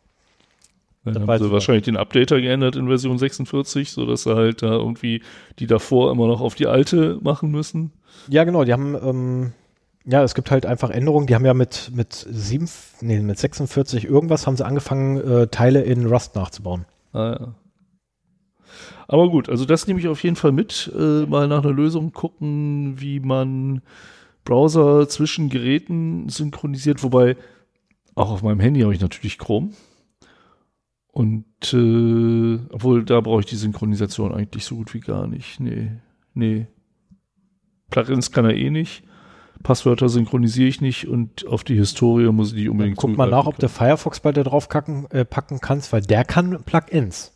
[1.05, 4.63] Dann Das haben sie ich wahrscheinlich den Updater geändert in Version 46, sodass sie halt
[4.63, 5.23] da irgendwie
[5.61, 7.93] die davor immer noch auf die alte machen müssen.
[8.29, 9.53] Ja, genau, die haben, ähm,
[10.07, 11.27] ja, es gibt halt einfach Änderungen.
[11.27, 12.69] Die haben ja mit, mit sieben,
[13.01, 16.85] nee, mit 46 irgendwas haben sie angefangen, äh, Teile in Rust nachzubauen.
[17.13, 17.55] Ah, ja.
[19.09, 20.93] Aber gut, also das nehme ich auf jeden Fall mit.
[20.97, 23.83] Äh, mal nach einer Lösung gucken, wie man
[24.45, 27.03] Browser zwischen Geräten synchronisiert.
[27.03, 27.37] Wobei,
[28.15, 29.71] auch auf meinem Handy habe ich natürlich Chrome.
[31.13, 35.61] Und äh, obwohl, da brauche ich die Synchronisation eigentlich so gut wie gar nicht.
[35.61, 35.93] Nee,
[36.35, 36.67] nee.
[37.91, 39.03] Plugins kann er eh nicht.
[39.67, 43.47] Passwörter synchronisiere ich nicht und auf die Historie muss ich nicht unbedingt Guck mal nach,
[43.47, 47.33] zugreifen ob du Firefox bei dir drauf kacken, äh, packen kannst, weil der kann Plugins.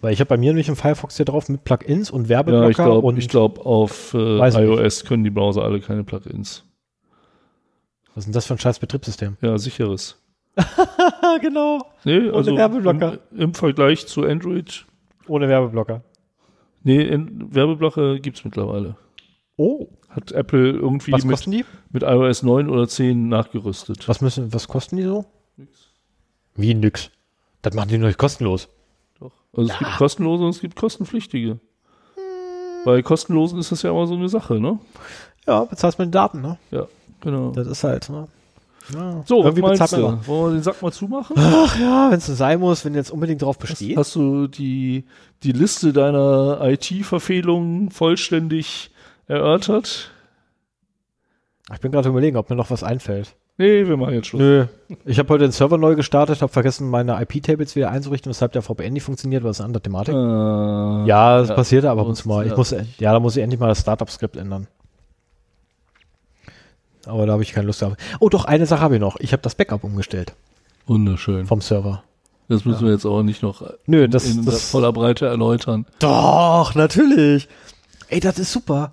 [0.00, 2.70] Weil ich habe bei mir nämlich einen Firefox hier drauf mit Plugins und Werbeblocker Ja,
[2.70, 6.64] ich glaube, und ich glaub, auf äh, iOS können die Browser alle keine Plugins.
[8.14, 9.36] was ist denn das für ein scheiß Betriebssystem?
[9.42, 10.16] Ja, sicheres.
[11.42, 11.78] Genau.
[12.04, 13.18] Nee, also Werbeblocker.
[13.30, 14.86] im, im Vergleich zu Android,
[15.28, 16.02] Ohne Werbeblocker.
[16.82, 18.96] nee, in, Werbeblocker gibt's mittlerweile.
[19.60, 19.88] Oh.
[20.08, 21.66] Hat Apple irgendwie Was mit, die?
[21.90, 24.08] mit iOS 9 oder 10 nachgerüstet.
[24.08, 25.26] Was müssen, was kosten die so?
[26.56, 27.10] Wie nix.
[27.60, 28.68] Das machen die nur nicht kostenlos.
[29.20, 29.32] Doch.
[29.54, 31.60] Also es gibt kostenlose und es gibt kostenpflichtige.
[32.86, 34.78] Bei kostenlosen ist das ja immer so eine Sache, ne?
[35.46, 36.56] Ja, bezahlst mit den Daten, ne?
[36.70, 36.86] Ja,
[37.20, 37.50] genau.
[37.50, 38.28] Das ist halt, ne?
[38.94, 39.22] Ja.
[39.26, 40.06] So, was Irgendwie meinst bezahlt du?
[40.06, 40.26] immer.
[40.26, 41.36] Wollen wir den Sack mal zumachen?
[41.38, 43.98] Ach ja, wenn es so sein muss, wenn jetzt unbedingt drauf bestehst.
[43.98, 45.04] Hast du die,
[45.42, 48.90] die Liste deiner IT-Verfehlungen vollständig
[49.30, 50.10] erörtert?
[51.72, 53.34] Ich bin gerade überlegen, ob mir noch was einfällt.
[53.58, 54.40] Nee, wir machen jetzt Schluss.
[54.40, 54.66] Nö.
[55.04, 58.62] Ich habe heute den Server neu gestartet, habe vergessen, meine IP-Tables wieder einzurichten, weshalb der
[58.62, 60.14] VPN nicht funktioniert, was ist eine andere Thematik.
[60.14, 61.54] Äh, ja, das ja.
[61.54, 62.44] passiert aber ab und Muss- zu mal.
[62.44, 62.56] Ich ja.
[62.56, 64.66] muss, ja, da muss ich endlich mal das Startup-Skript ändern.
[67.06, 67.94] Aber da habe ich keine Lust drauf.
[68.18, 69.16] Oh, doch, eine Sache habe ich noch.
[69.20, 70.34] Ich habe das Backup umgestellt
[70.86, 71.46] Wunderschön.
[71.46, 72.02] vom Server.
[72.48, 75.86] Das müssen wir jetzt auch nicht noch Nö, das, in das voller Breite erläutern.
[76.00, 77.48] Doch, natürlich.
[78.08, 78.92] Ey, das ist super.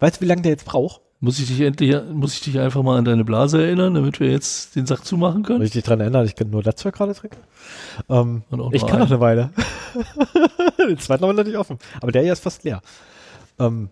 [0.00, 1.00] Weißt du, wie lange der jetzt braucht?
[1.22, 4.30] Muss ich dich endlich, muss ich dich einfach mal an deine Blase erinnern, damit wir
[4.30, 5.62] jetzt den Sack zumachen Muss können?
[5.62, 7.36] ich dich dran erinnern, ich kann nur das Zeug gerade trinken?
[8.08, 9.50] Ähm, ich kann noch eine Weile.
[10.78, 11.78] Den zweiten haben wir nicht offen.
[12.00, 12.80] Aber der hier ist fast leer.
[13.58, 13.90] Ähm,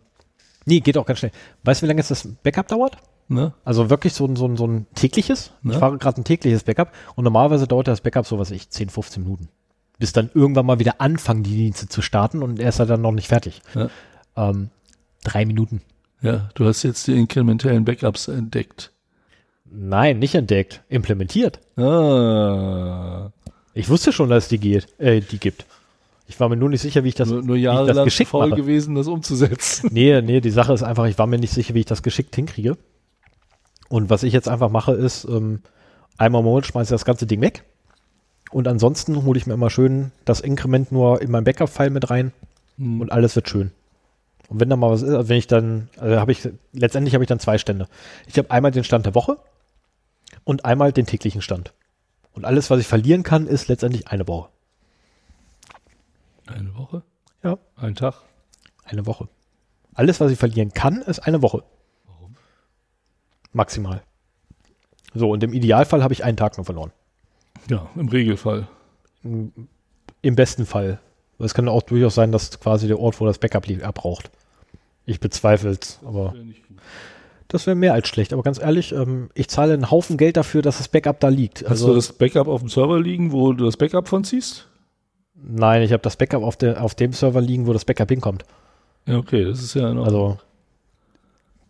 [0.64, 1.32] nee, geht auch ganz schnell.
[1.64, 2.96] Weißt du, wie lange jetzt das Backup dauert?
[3.28, 3.52] Ne?
[3.62, 5.52] Also wirklich so ein, so ein, so ein tägliches?
[5.64, 5.78] Ich Ja.
[5.80, 8.88] fahre gerade ein tägliches Backup und normalerweise dauert das Backup so, was weiß ich, 10,
[8.88, 9.48] 15 Minuten.
[9.98, 13.02] Bis dann irgendwann mal wieder anfangen, die Dienste zu starten und er ist halt dann
[13.02, 13.60] noch nicht fertig.
[13.74, 13.90] Ja.
[14.34, 14.70] Ähm,
[15.24, 15.82] drei Minuten.
[16.20, 18.92] Ja, du hast jetzt die inkrementellen Backups entdeckt.
[19.70, 20.82] Nein, nicht entdeckt.
[20.88, 21.60] Implementiert.
[21.76, 23.30] Ah.
[23.74, 25.66] Ich wusste schon, dass es die geht, äh, die gibt.
[26.26, 28.30] Ich war mir nur nicht sicher, wie ich das, nur, nur ich das jahrelang geschickt
[28.30, 28.60] faul mache.
[28.60, 29.88] gewesen, das umzusetzen.
[29.92, 32.34] Nee, nee, die Sache ist einfach, ich war mir nicht sicher, wie ich das geschickt
[32.34, 32.76] hinkriege.
[33.88, 35.60] Und was ich jetzt einfach mache, ist, ähm,
[36.18, 37.64] einmal im Monat schmeiße ich das ganze Ding weg.
[38.50, 42.32] Und ansonsten hole ich mir immer schön das Inkrement nur in mein Backup-File mit rein
[42.78, 43.00] Hm.
[43.00, 43.70] und alles wird schön.
[44.48, 47.22] Und wenn da mal was ist, also wenn ich dann, also habe ich, letztendlich habe
[47.22, 47.86] ich dann zwei Stände.
[48.26, 49.36] Ich habe einmal den Stand der Woche
[50.44, 51.74] und einmal den täglichen Stand.
[52.32, 54.48] Und alles, was ich verlieren kann, ist letztendlich eine Woche.
[56.46, 57.02] Eine Woche?
[57.42, 57.58] Ja.
[57.76, 58.22] Ein Tag?
[58.84, 59.28] Eine Woche.
[59.92, 61.62] Alles, was ich verlieren kann, ist eine Woche.
[62.06, 62.34] Warum?
[63.52, 64.02] Maximal.
[65.12, 66.92] So, und im Idealfall habe ich einen Tag nur verloren.
[67.68, 68.68] Ja, im Regelfall.
[69.22, 69.68] Im
[70.22, 71.00] besten Fall.
[71.38, 74.30] Es kann auch durchaus sein, dass quasi der Ort, wo das Backup liegt, abbraucht.
[75.08, 76.76] Ich bezweifle es, aber Wäre nicht gut.
[77.48, 78.32] das wäre mehr als schlecht.
[78.32, 81.68] Aber ganz ehrlich, ähm, ich zahle einen Haufen Geld dafür, dass das Backup da liegt.
[81.68, 84.68] Hast du das Backup auf dem Server liegen, wo du das Backup von ziehst?
[85.42, 88.44] nein, ich habe das Backup auf, der, auf dem Server liegen, wo das Backup hinkommt.
[89.06, 90.04] Ja, okay, das ist ja noch.
[90.04, 90.38] Also,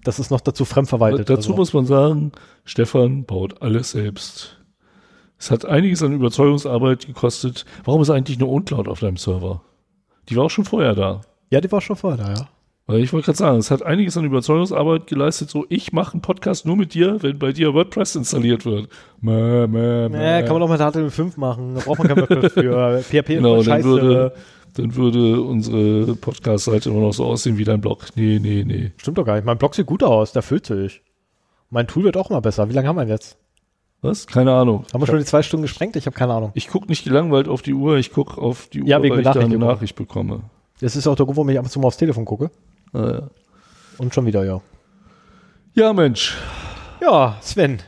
[0.04, 1.28] das ist noch dazu fremdverwaltet.
[1.28, 2.32] dazu also, muss man sagen,
[2.64, 4.56] Stefan baut alles selbst.
[5.38, 7.64] Es hat einiges an Überzeugungsarbeit gekostet.
[7.84, 9.62] Warum ist eigentlich eine OwnCloud auf deinem Server?
[10.28, 11.20] Die war auch schon vorher da.
[11.50, 12.48] ja, die war schon vorher da, ja.
[12.90, 15.50] Weil ich wollte gerade sagen, es hat einiges an Überzeugungsarbeit geleistet.
[15.50, 18.88] So, ich mache einen Podcast nur mit dir, wenn bei dir WordPress installiert wird.
[19.20, 20.38] Mäh, mäh, mäh.
[20.38, 21.74] Äh, kann man doch mit HTML5 machen.
[21.74, 23.00] Da braucht man kein WordPress für.
[23.02, 23.84] PHP ist Genau, voll dann scheiße.
[23.88, 24.32] würde,
[24.74, 28.06] dann würde unsere Podcast-Seite immer noch so aussehen wie dein Blog.
[28.14, 28.90] Nee, nee, nee.
[28.96, 29.44] Stimmt doch gar nicht.
[29.44, 30.32] Mein Blog sieht gut aus.
[30.32, 31.02] Der füllt sich.
[31.68, 32.70] Mein Tool wird auch immer besser.
[32.70, 33.36] Wie lange haben wir jetzt?
[34.00, 34.26] Was?
[34.26, 34.84] Keine Ahnung.
[34.94, 35.94] Haben wir schon die zwei Stunden gesprengt?
[35.96, 36.52] Ich habe keine Ahnung.
[36.54, 39.20] Ich gucke nicht gelangweilt auf die Uhr, ich gucke auf die Uhr, Ja, wegen weil
[39.20, 39.58] ich da eine.
[39.58, 40.40] Nachricht bekomme.
[40.80, 42.50] Das ist auch der Grund, warum ich ab und zu mal aufs Telefon gucke.
[42.92, 43.28] Ja.
[43.98, 44.60] Und schon wieder, ja.
[45.74, 46.36] ja, Mensch.
[47.00, 47.80] Ja, Sven.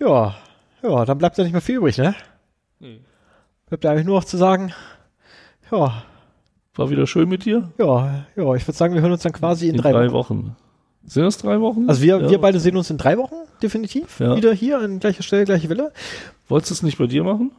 [0.00, 0.36] Ja,
[0.82, 2.14] ja, dann bleibt ja nicht mehr viel übrig, ne?
[2.78, 3.00] Nee.
[3.66, 4.72] Bleibt ja eigentlich nur noch zu sagen,
[5.70, 6.02] ja,
[6.76, 7.72] War wieder schön mit dir.
[7.78, 10.12] ja, ja, ich würde sagen, wir hören uns dann quasi in, drei, Wochen.
[10.12, 10.56] Wochen.
[11.04, 11.88] Sind das drei Wochen?
[11.88, 12.30] Also wir, ja.
[12.30, 14.20] wir beide sehen uns in drei Wochen, definitiv.
[14.20, 14.36] Ja.
[14.36, 15.92] Wieder hier an gleicher Stelle, gleiche Welle.
[16.48, 17.52] Wolltest du es nicht bei dir machen?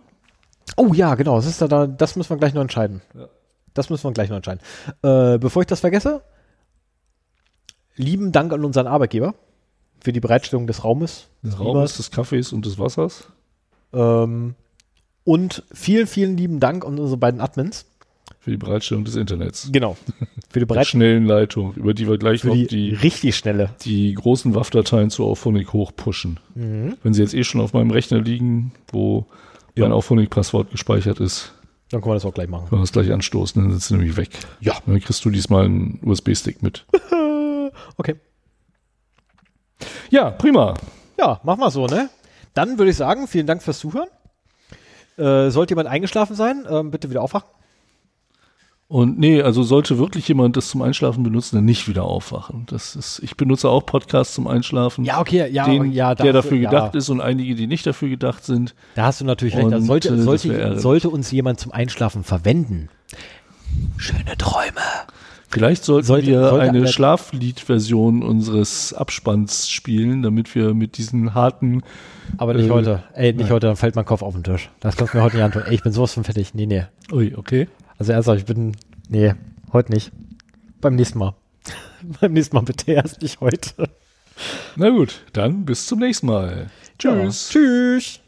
[0.77, 3.01] Oh ja, genau, das ist da, da das müssen wir gleich noch entscheiden.
[3.13, 3.27] Ja.
[3.73, 4.61] Das müssen wir gleich noch entscheiden.
[5.03, 6.21] Äh, bevor ich das vergesse,
[7.95, 9.35] lieben Dank an unseren Arbeitgeber
[10.01, 11.27] für die Bereitstellung des Raumes.
[11.43, 13.27] Des Raumes, des Kaffees und des Wassers.
[13.93, 14.55] Ähm,
[15.23, 17.85] und vielen, vielen lieben Dank an unsere beiden Admins.
[18.39, 19.69] Für die Bereitstellung des Internets.
[19.71, 19.97] Genau.
[20.49, 23.71] Für die Bereitstellung schnellen Leitung, über die wir gleich für noch die, die, richtig schnelle.
[23.81, 26.39] die großen WAF-Dateien zu Auphonic hochpushen.
[26.55, 29.27] Wenn sie jetzt eh schon auf meinem Rechner liegen, wo
[29.75, 29.83] Ja.
[29.83, 31.53] mein Auphonic-Passwort gespeichert ist,
[31.91, 32.69] Dann können wir das auch gleich machen.
[32.69, 34.29] können wir das gleich anstoßen, dann sind sie nämlich weg.
[34.59, 34.75] Ja.
[34.85, 36.85] Dann kriegst du diesmal einen USB-Stick mit.
[37.97, 38.15] Okay.
[40.09, 40.73] Ja, prima.
[41.17, 42.09] Ja, machen wir so, ne?
[42.53, 44.09] Dann würde ich sagen, vielen Dank fürs Zuhören.
[45.17, 47.47] Äh, sollte jemand eingeschlafen sein, ähm, bitte wieder aufwachen.
[48.91, 52.63] Und nee, also sollte wirklich jemand das zum Einschlafen benutzen, dann nicht wieder aufwachen.
[52.65, 55.05] Das ist, ich benutze auch Podcasts zum Einschlafen.
[55.05, 56.69] Ja, okay, ja, den, ja, der hast du- dafür ja.
[56.71, 58.73] gedacht ist und einige, die nicht dafür gedacht sind.
[58.95, 59.71] Da hast du natürlich recht.
[59.71, 62.89] Also sollte, äh, sollte, sollte uns jemand zum Einschlafen verwenden.
[63.97, 64.81] Schöne Träume.
[65.49, 71.83] Vielleicht sollten Sollte- wir sollte eine Schlaflied-Version unseres Abspanns spielen, damit wir mit diesen harten.
[72.37, 73.03] Aber nicht Äh, heute.
[73.13, 73.51] Ey, nicht nein.
[73.51, 74.69] heute, dann fällt mein Kopf auf den Tisch.
[74.79, 75.61] Das kannst du mir heute nicht antun.
[75.67, 76.55] Ey, ich bin sowas von fertig.
[76.55, 76.85] Nee, nee.
[77.11, 77.67] Ui, okay.
[77.99, 78.75] Also ernsthaft, ich bin.
[79.09, 79.35] Nee,
[79.71, 80.11] heute nicht.
[80.81, 81.35] Beim nächsten Mal.
[82.21, 83.89] Beim nächsten Mal bitte erst nicht heute.
[84.75, 86.71] Na gut, dann bis zum nächsten Mal.
[86.97, 87.53] Tschüss.
[87.53, 87.53] Ja.
[87.53, 88.19] Tschüss.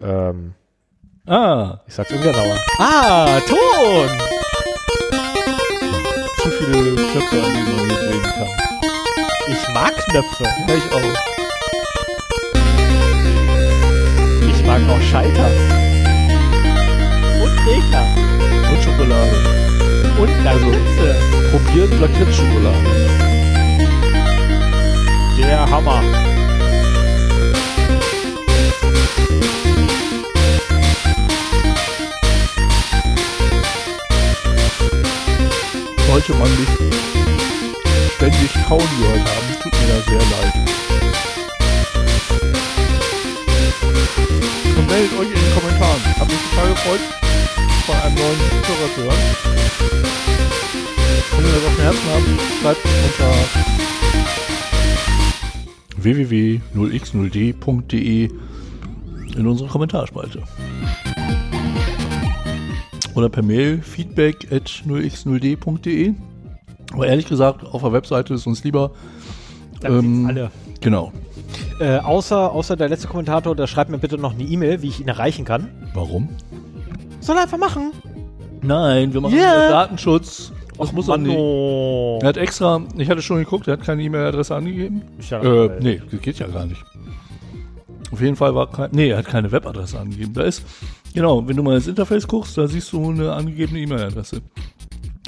[0.00, 0.54] Ähm,
[1.28, 2.56] Ah, ich sag's ungernauer.
[2.78, 4.08] Ah, Ton!
[6.40, 8.48] zu viele Knöpfe, an denen man mitreden kann.
[9.48, 10.44] Ich mag Knöpfe.
[10.44, 11.18] Ja, ich auch.
[14.48, 15.75] Ich mag auch Schalter.
[19.06, 19.36] Schokolade.
[20.18, 21.16] Und Lakritze.
[21.50, 22.90] Probiert Lakritz-Schokolade.
[25.38, 26.02] Der Hammer.
[36.08, 36.72] Sollte man nicht
[38.16, 40.54] ständig kauen gehört haben, tut mir da sehr leid.
[44.76, 46.00] Und meldet euch in den Kommentaren.
[46.18, 47.00] Hab mich total gefreut,
[47.86, 49.22] von einem neuen Hörer zu hören.
[51.36, 52.26] Wenn ihr das auf dem Herzen habt,
[52.60, 52.80] schreibt
[53.18, 53.32] unter
[56.02, 58.30] www.0x0d.de
[59.36, 60.42] in unsere Kommentarspalte.
[63.14, 66.14] Oder per Mail feedback at 0x0d.de.
[66.92, 68.90] Aber ehrlich gesagt, auf der Webseite ist uns lieber.
[69.80, 70.50] Dann Ähm, alle.
[70.80, 71.12] Genau.
[71.78, 75.00] Äh, außer, außer der letzte Kommentator, der schreibt mir bitte noch eine E-Mail, wie ich
[75.00, 75.68] ihn erreichen kann.
[75.94, 76.28] Warum?
[77.26, 77.90] Soll er einfach machen.
[78.62, 79.68] Nein, wir machen Ja.
[79.68, 80.52] Datenschutz.
[80.78, 81.34] Das muss er nicht.
[82.22, 85.02] Er hat extra, ich hatte schon geguckt, er hat keine E-Mail-Adresse angegeben.
[85.28, 86.84] Ja Äh, nee, das geht ja gar nicht.
[88.12, 90.32] Auf jeden Fall war kein, nee, er hat keine Webadresse angegeben.
[90.34, 90.62] Da ist,
[91.14, 94.42] genau, wenn du mal ins Interface guckst, da siehst du eine angegebene E-Mail-Adresse.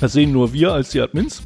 [0.01, 1.43] Das sehen nur wir als die Admins.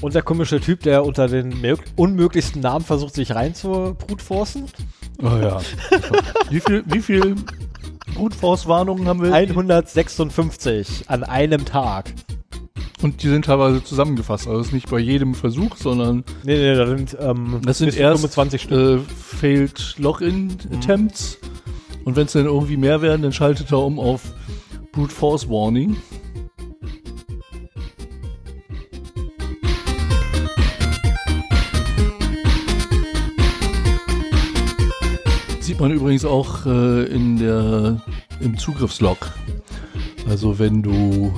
[0.00, 4.64] Und der komische Typ, der unter den mög- unmöglichsten Namen versucht, sich rein zu brutforcen.
[5.22, 5.60] Oh ja.
[6.50, 7.36] wie viel, wie viel
[8.14, 9.32] Brute Force Warnungen haben wir?
[9.32, 12.12] 156 an einem Tag.
[13.00, 14.48] Und die sind teilweise zusammengefasst.
[14.48, 17.96] Also es ist nicht bei jedem Versuch, sondern Nee, nee, da sind, ähm, das sind
[17.96, 19.00] erst 25 Stück.
[19.00, 21.38] äh, Failed Login Attempts.
[22.04, 24.22] Und wenn es dann irgendwie mehr werden, dann schaltet er um auf
[24.92, 25.96] Brute Force Warning.
[35.78, 38.02] Sieht man übrigens auch äh, in der,
[38.40, 39.16] im Zugriffslog.
[40.28, 41.32] Also wenn du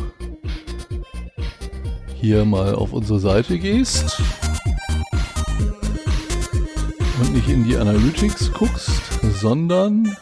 [2.19, 4.19] hier mal auf unsere Seite gehst
[7.20, 9.02] und nicht in die Analytics guckst,
[9.43, 10.17] sondern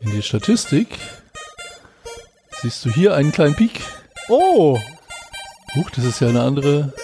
[0.00, 0.88] in die Statistik,
[2.62, 3.82] siehst du hier einen kleinen Peak.
[4.30, 4.78] Oh!
[5.76, 6.94] Huch, das ist ja eine andere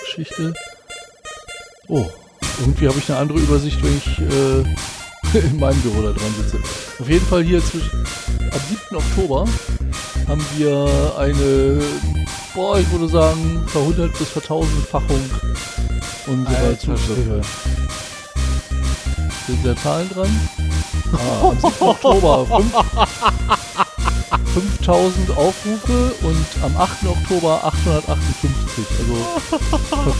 [0.00, 0.54] Geschichte.
[1.88, 2.06] Oh,
[2.60, 6.58] irgendwie habe ich eine andere Übersicht, wenn ich äh, in meinem Büro da dran sitze.
[6.98, 7.90] Auf jeden Fall hier zwischen
[8.50, 8.96] am 7.
[8.96, 9.44] Oktober
[10.26, 11.82] haben wir eine,
[12.54, 15.20] boah, ich würde sagen, verhundert bis vertausendfachung
[16.26, 17.40] unserer Zugriffe.
[19.46, 20.40] Sind da Zahlen dran?
[21.14, 21.72] Ah, am 7.
[21.80, 22.74] Oktober fünf-
[24.54, 27.06] 5000 Aufrufe und am 8.
[27.06, 28.84] Oktober 858.
[28.98, 30.14] Also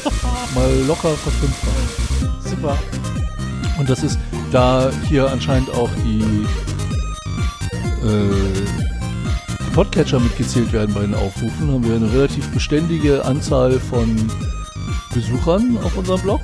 [0.55, 2.08] mal locker verfünffacht.
[2.49, 2.79] Super.
[3.79, 4.19] Und das ist,
[4.51, 6.47] da hier anscheinend auch die,
[8.07, 8.65] äh,
[9.61, 14.17] die Podcatcher mitgezählt werden bei den Aufrufen, haben wir eine relativ beständige Anzahl von
[15.15, 16.41] Besuchern auf unserem Blog.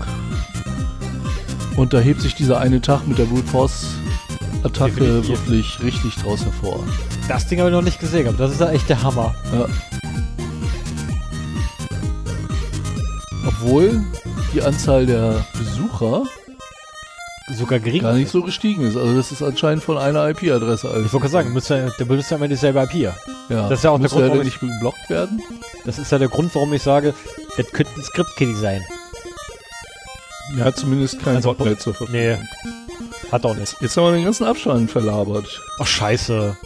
[1.76, 3.86] Und da hebt sich dieser eine Tag mit der Brute Force
[4.62, 5.28] Attacke Definitiv.
[5.28, 6.80] wirklich richtig draus hervor.
[7.28, 9.34] Das Ding habe ich noch nicht gesehen, aber das ist ja echt der Hammer.
[9.52, 9.66] Ja.
[13.46, 14.02] Obwohl
[14.54, 15.44] die Anzahl der
[15.78, 16.24] Besucher
[17.52, 18.00] Sogar gering.
[18.00, 18.96] gar nicht so gestiegen ist.
[18.96, 20.86] Also das ist anscheinend von einer IP-Adresse.
[20.88, 22.94] Ich wollte gerade sagen, müsste, der benutzt ja immer dieselbe IP.
[22.94, 23.14] ja.
[23.48, 25.42] das ist ja auch der Grund, warum nicht geblockt werden.
[25.84, 27.12] Das ist ja der Grund, warum ich sage,
[27.56, 28.82] das könnte ein Script-Kitty sein.
[30.56, 32.20] Er hat zumindest kein Also- Botnet zur Verfügung.
[32.20, 32.38] Nee.
[33.32, 33.76] Hat auch nicht.
[33.80, 35.60] Jetzt haben wir den ganzen Abstand verlabert.
[35.80, 36.56] Ach, scheiße.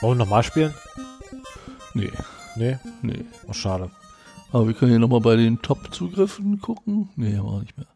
[0.00, 0.74] Wollen wir nochmal spielen?
[1.94, 2.12] Nee,
[2.56, 2.78] Nee.
[3.02, 3.24] nee.
[3.48, 3.90] Oh, schade.
[4.52, 7.08] Aber wir können hier nochmal bei den Top-Zugriffen gucken.
[7.16, 7.86] Nee, haben wir nicht mehr.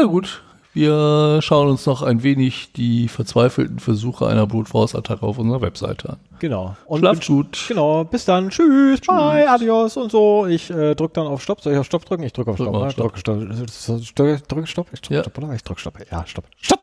[0.00, 0.42] Na gut,
[0.74, 6.10] wir schauen uns noch ein wenig die verzweifelten Versuche einer Brute Force-Attacke auf unserer Webseite
[6.10, 6.16] an.
[6.38, 6.76] Genau.
[6.86, 7.64] Und Schlaft gut.
[7.66, 8.50] Genau, bis dann.
[8.50, 10.46] Tschüss, bye, adios und so.
[10.46, 11.62] Ich äh, drück dann auf Stopp.
[11.62, 12.22] Soll ich auf Stopp drücken?
[12.22, 12.74] Ich drücke auf Drück Stopp.
[12.74, 12.86] mal Ne?
[12.86, 13.06] auf Stopp.
[13.08, 13.40] Drücke Stopp.
[13.40, 14.36] Drücke Stopp.
[14.36, 14.86] Ich drücke Stopp.
[14.92, 15.22] Ich drücke Ja.
[15.22, 15.94] Stopp, drücke Stopp.
[16.12, 16.44] Ja, Stopp.
[16.60, 16.76] Stopp!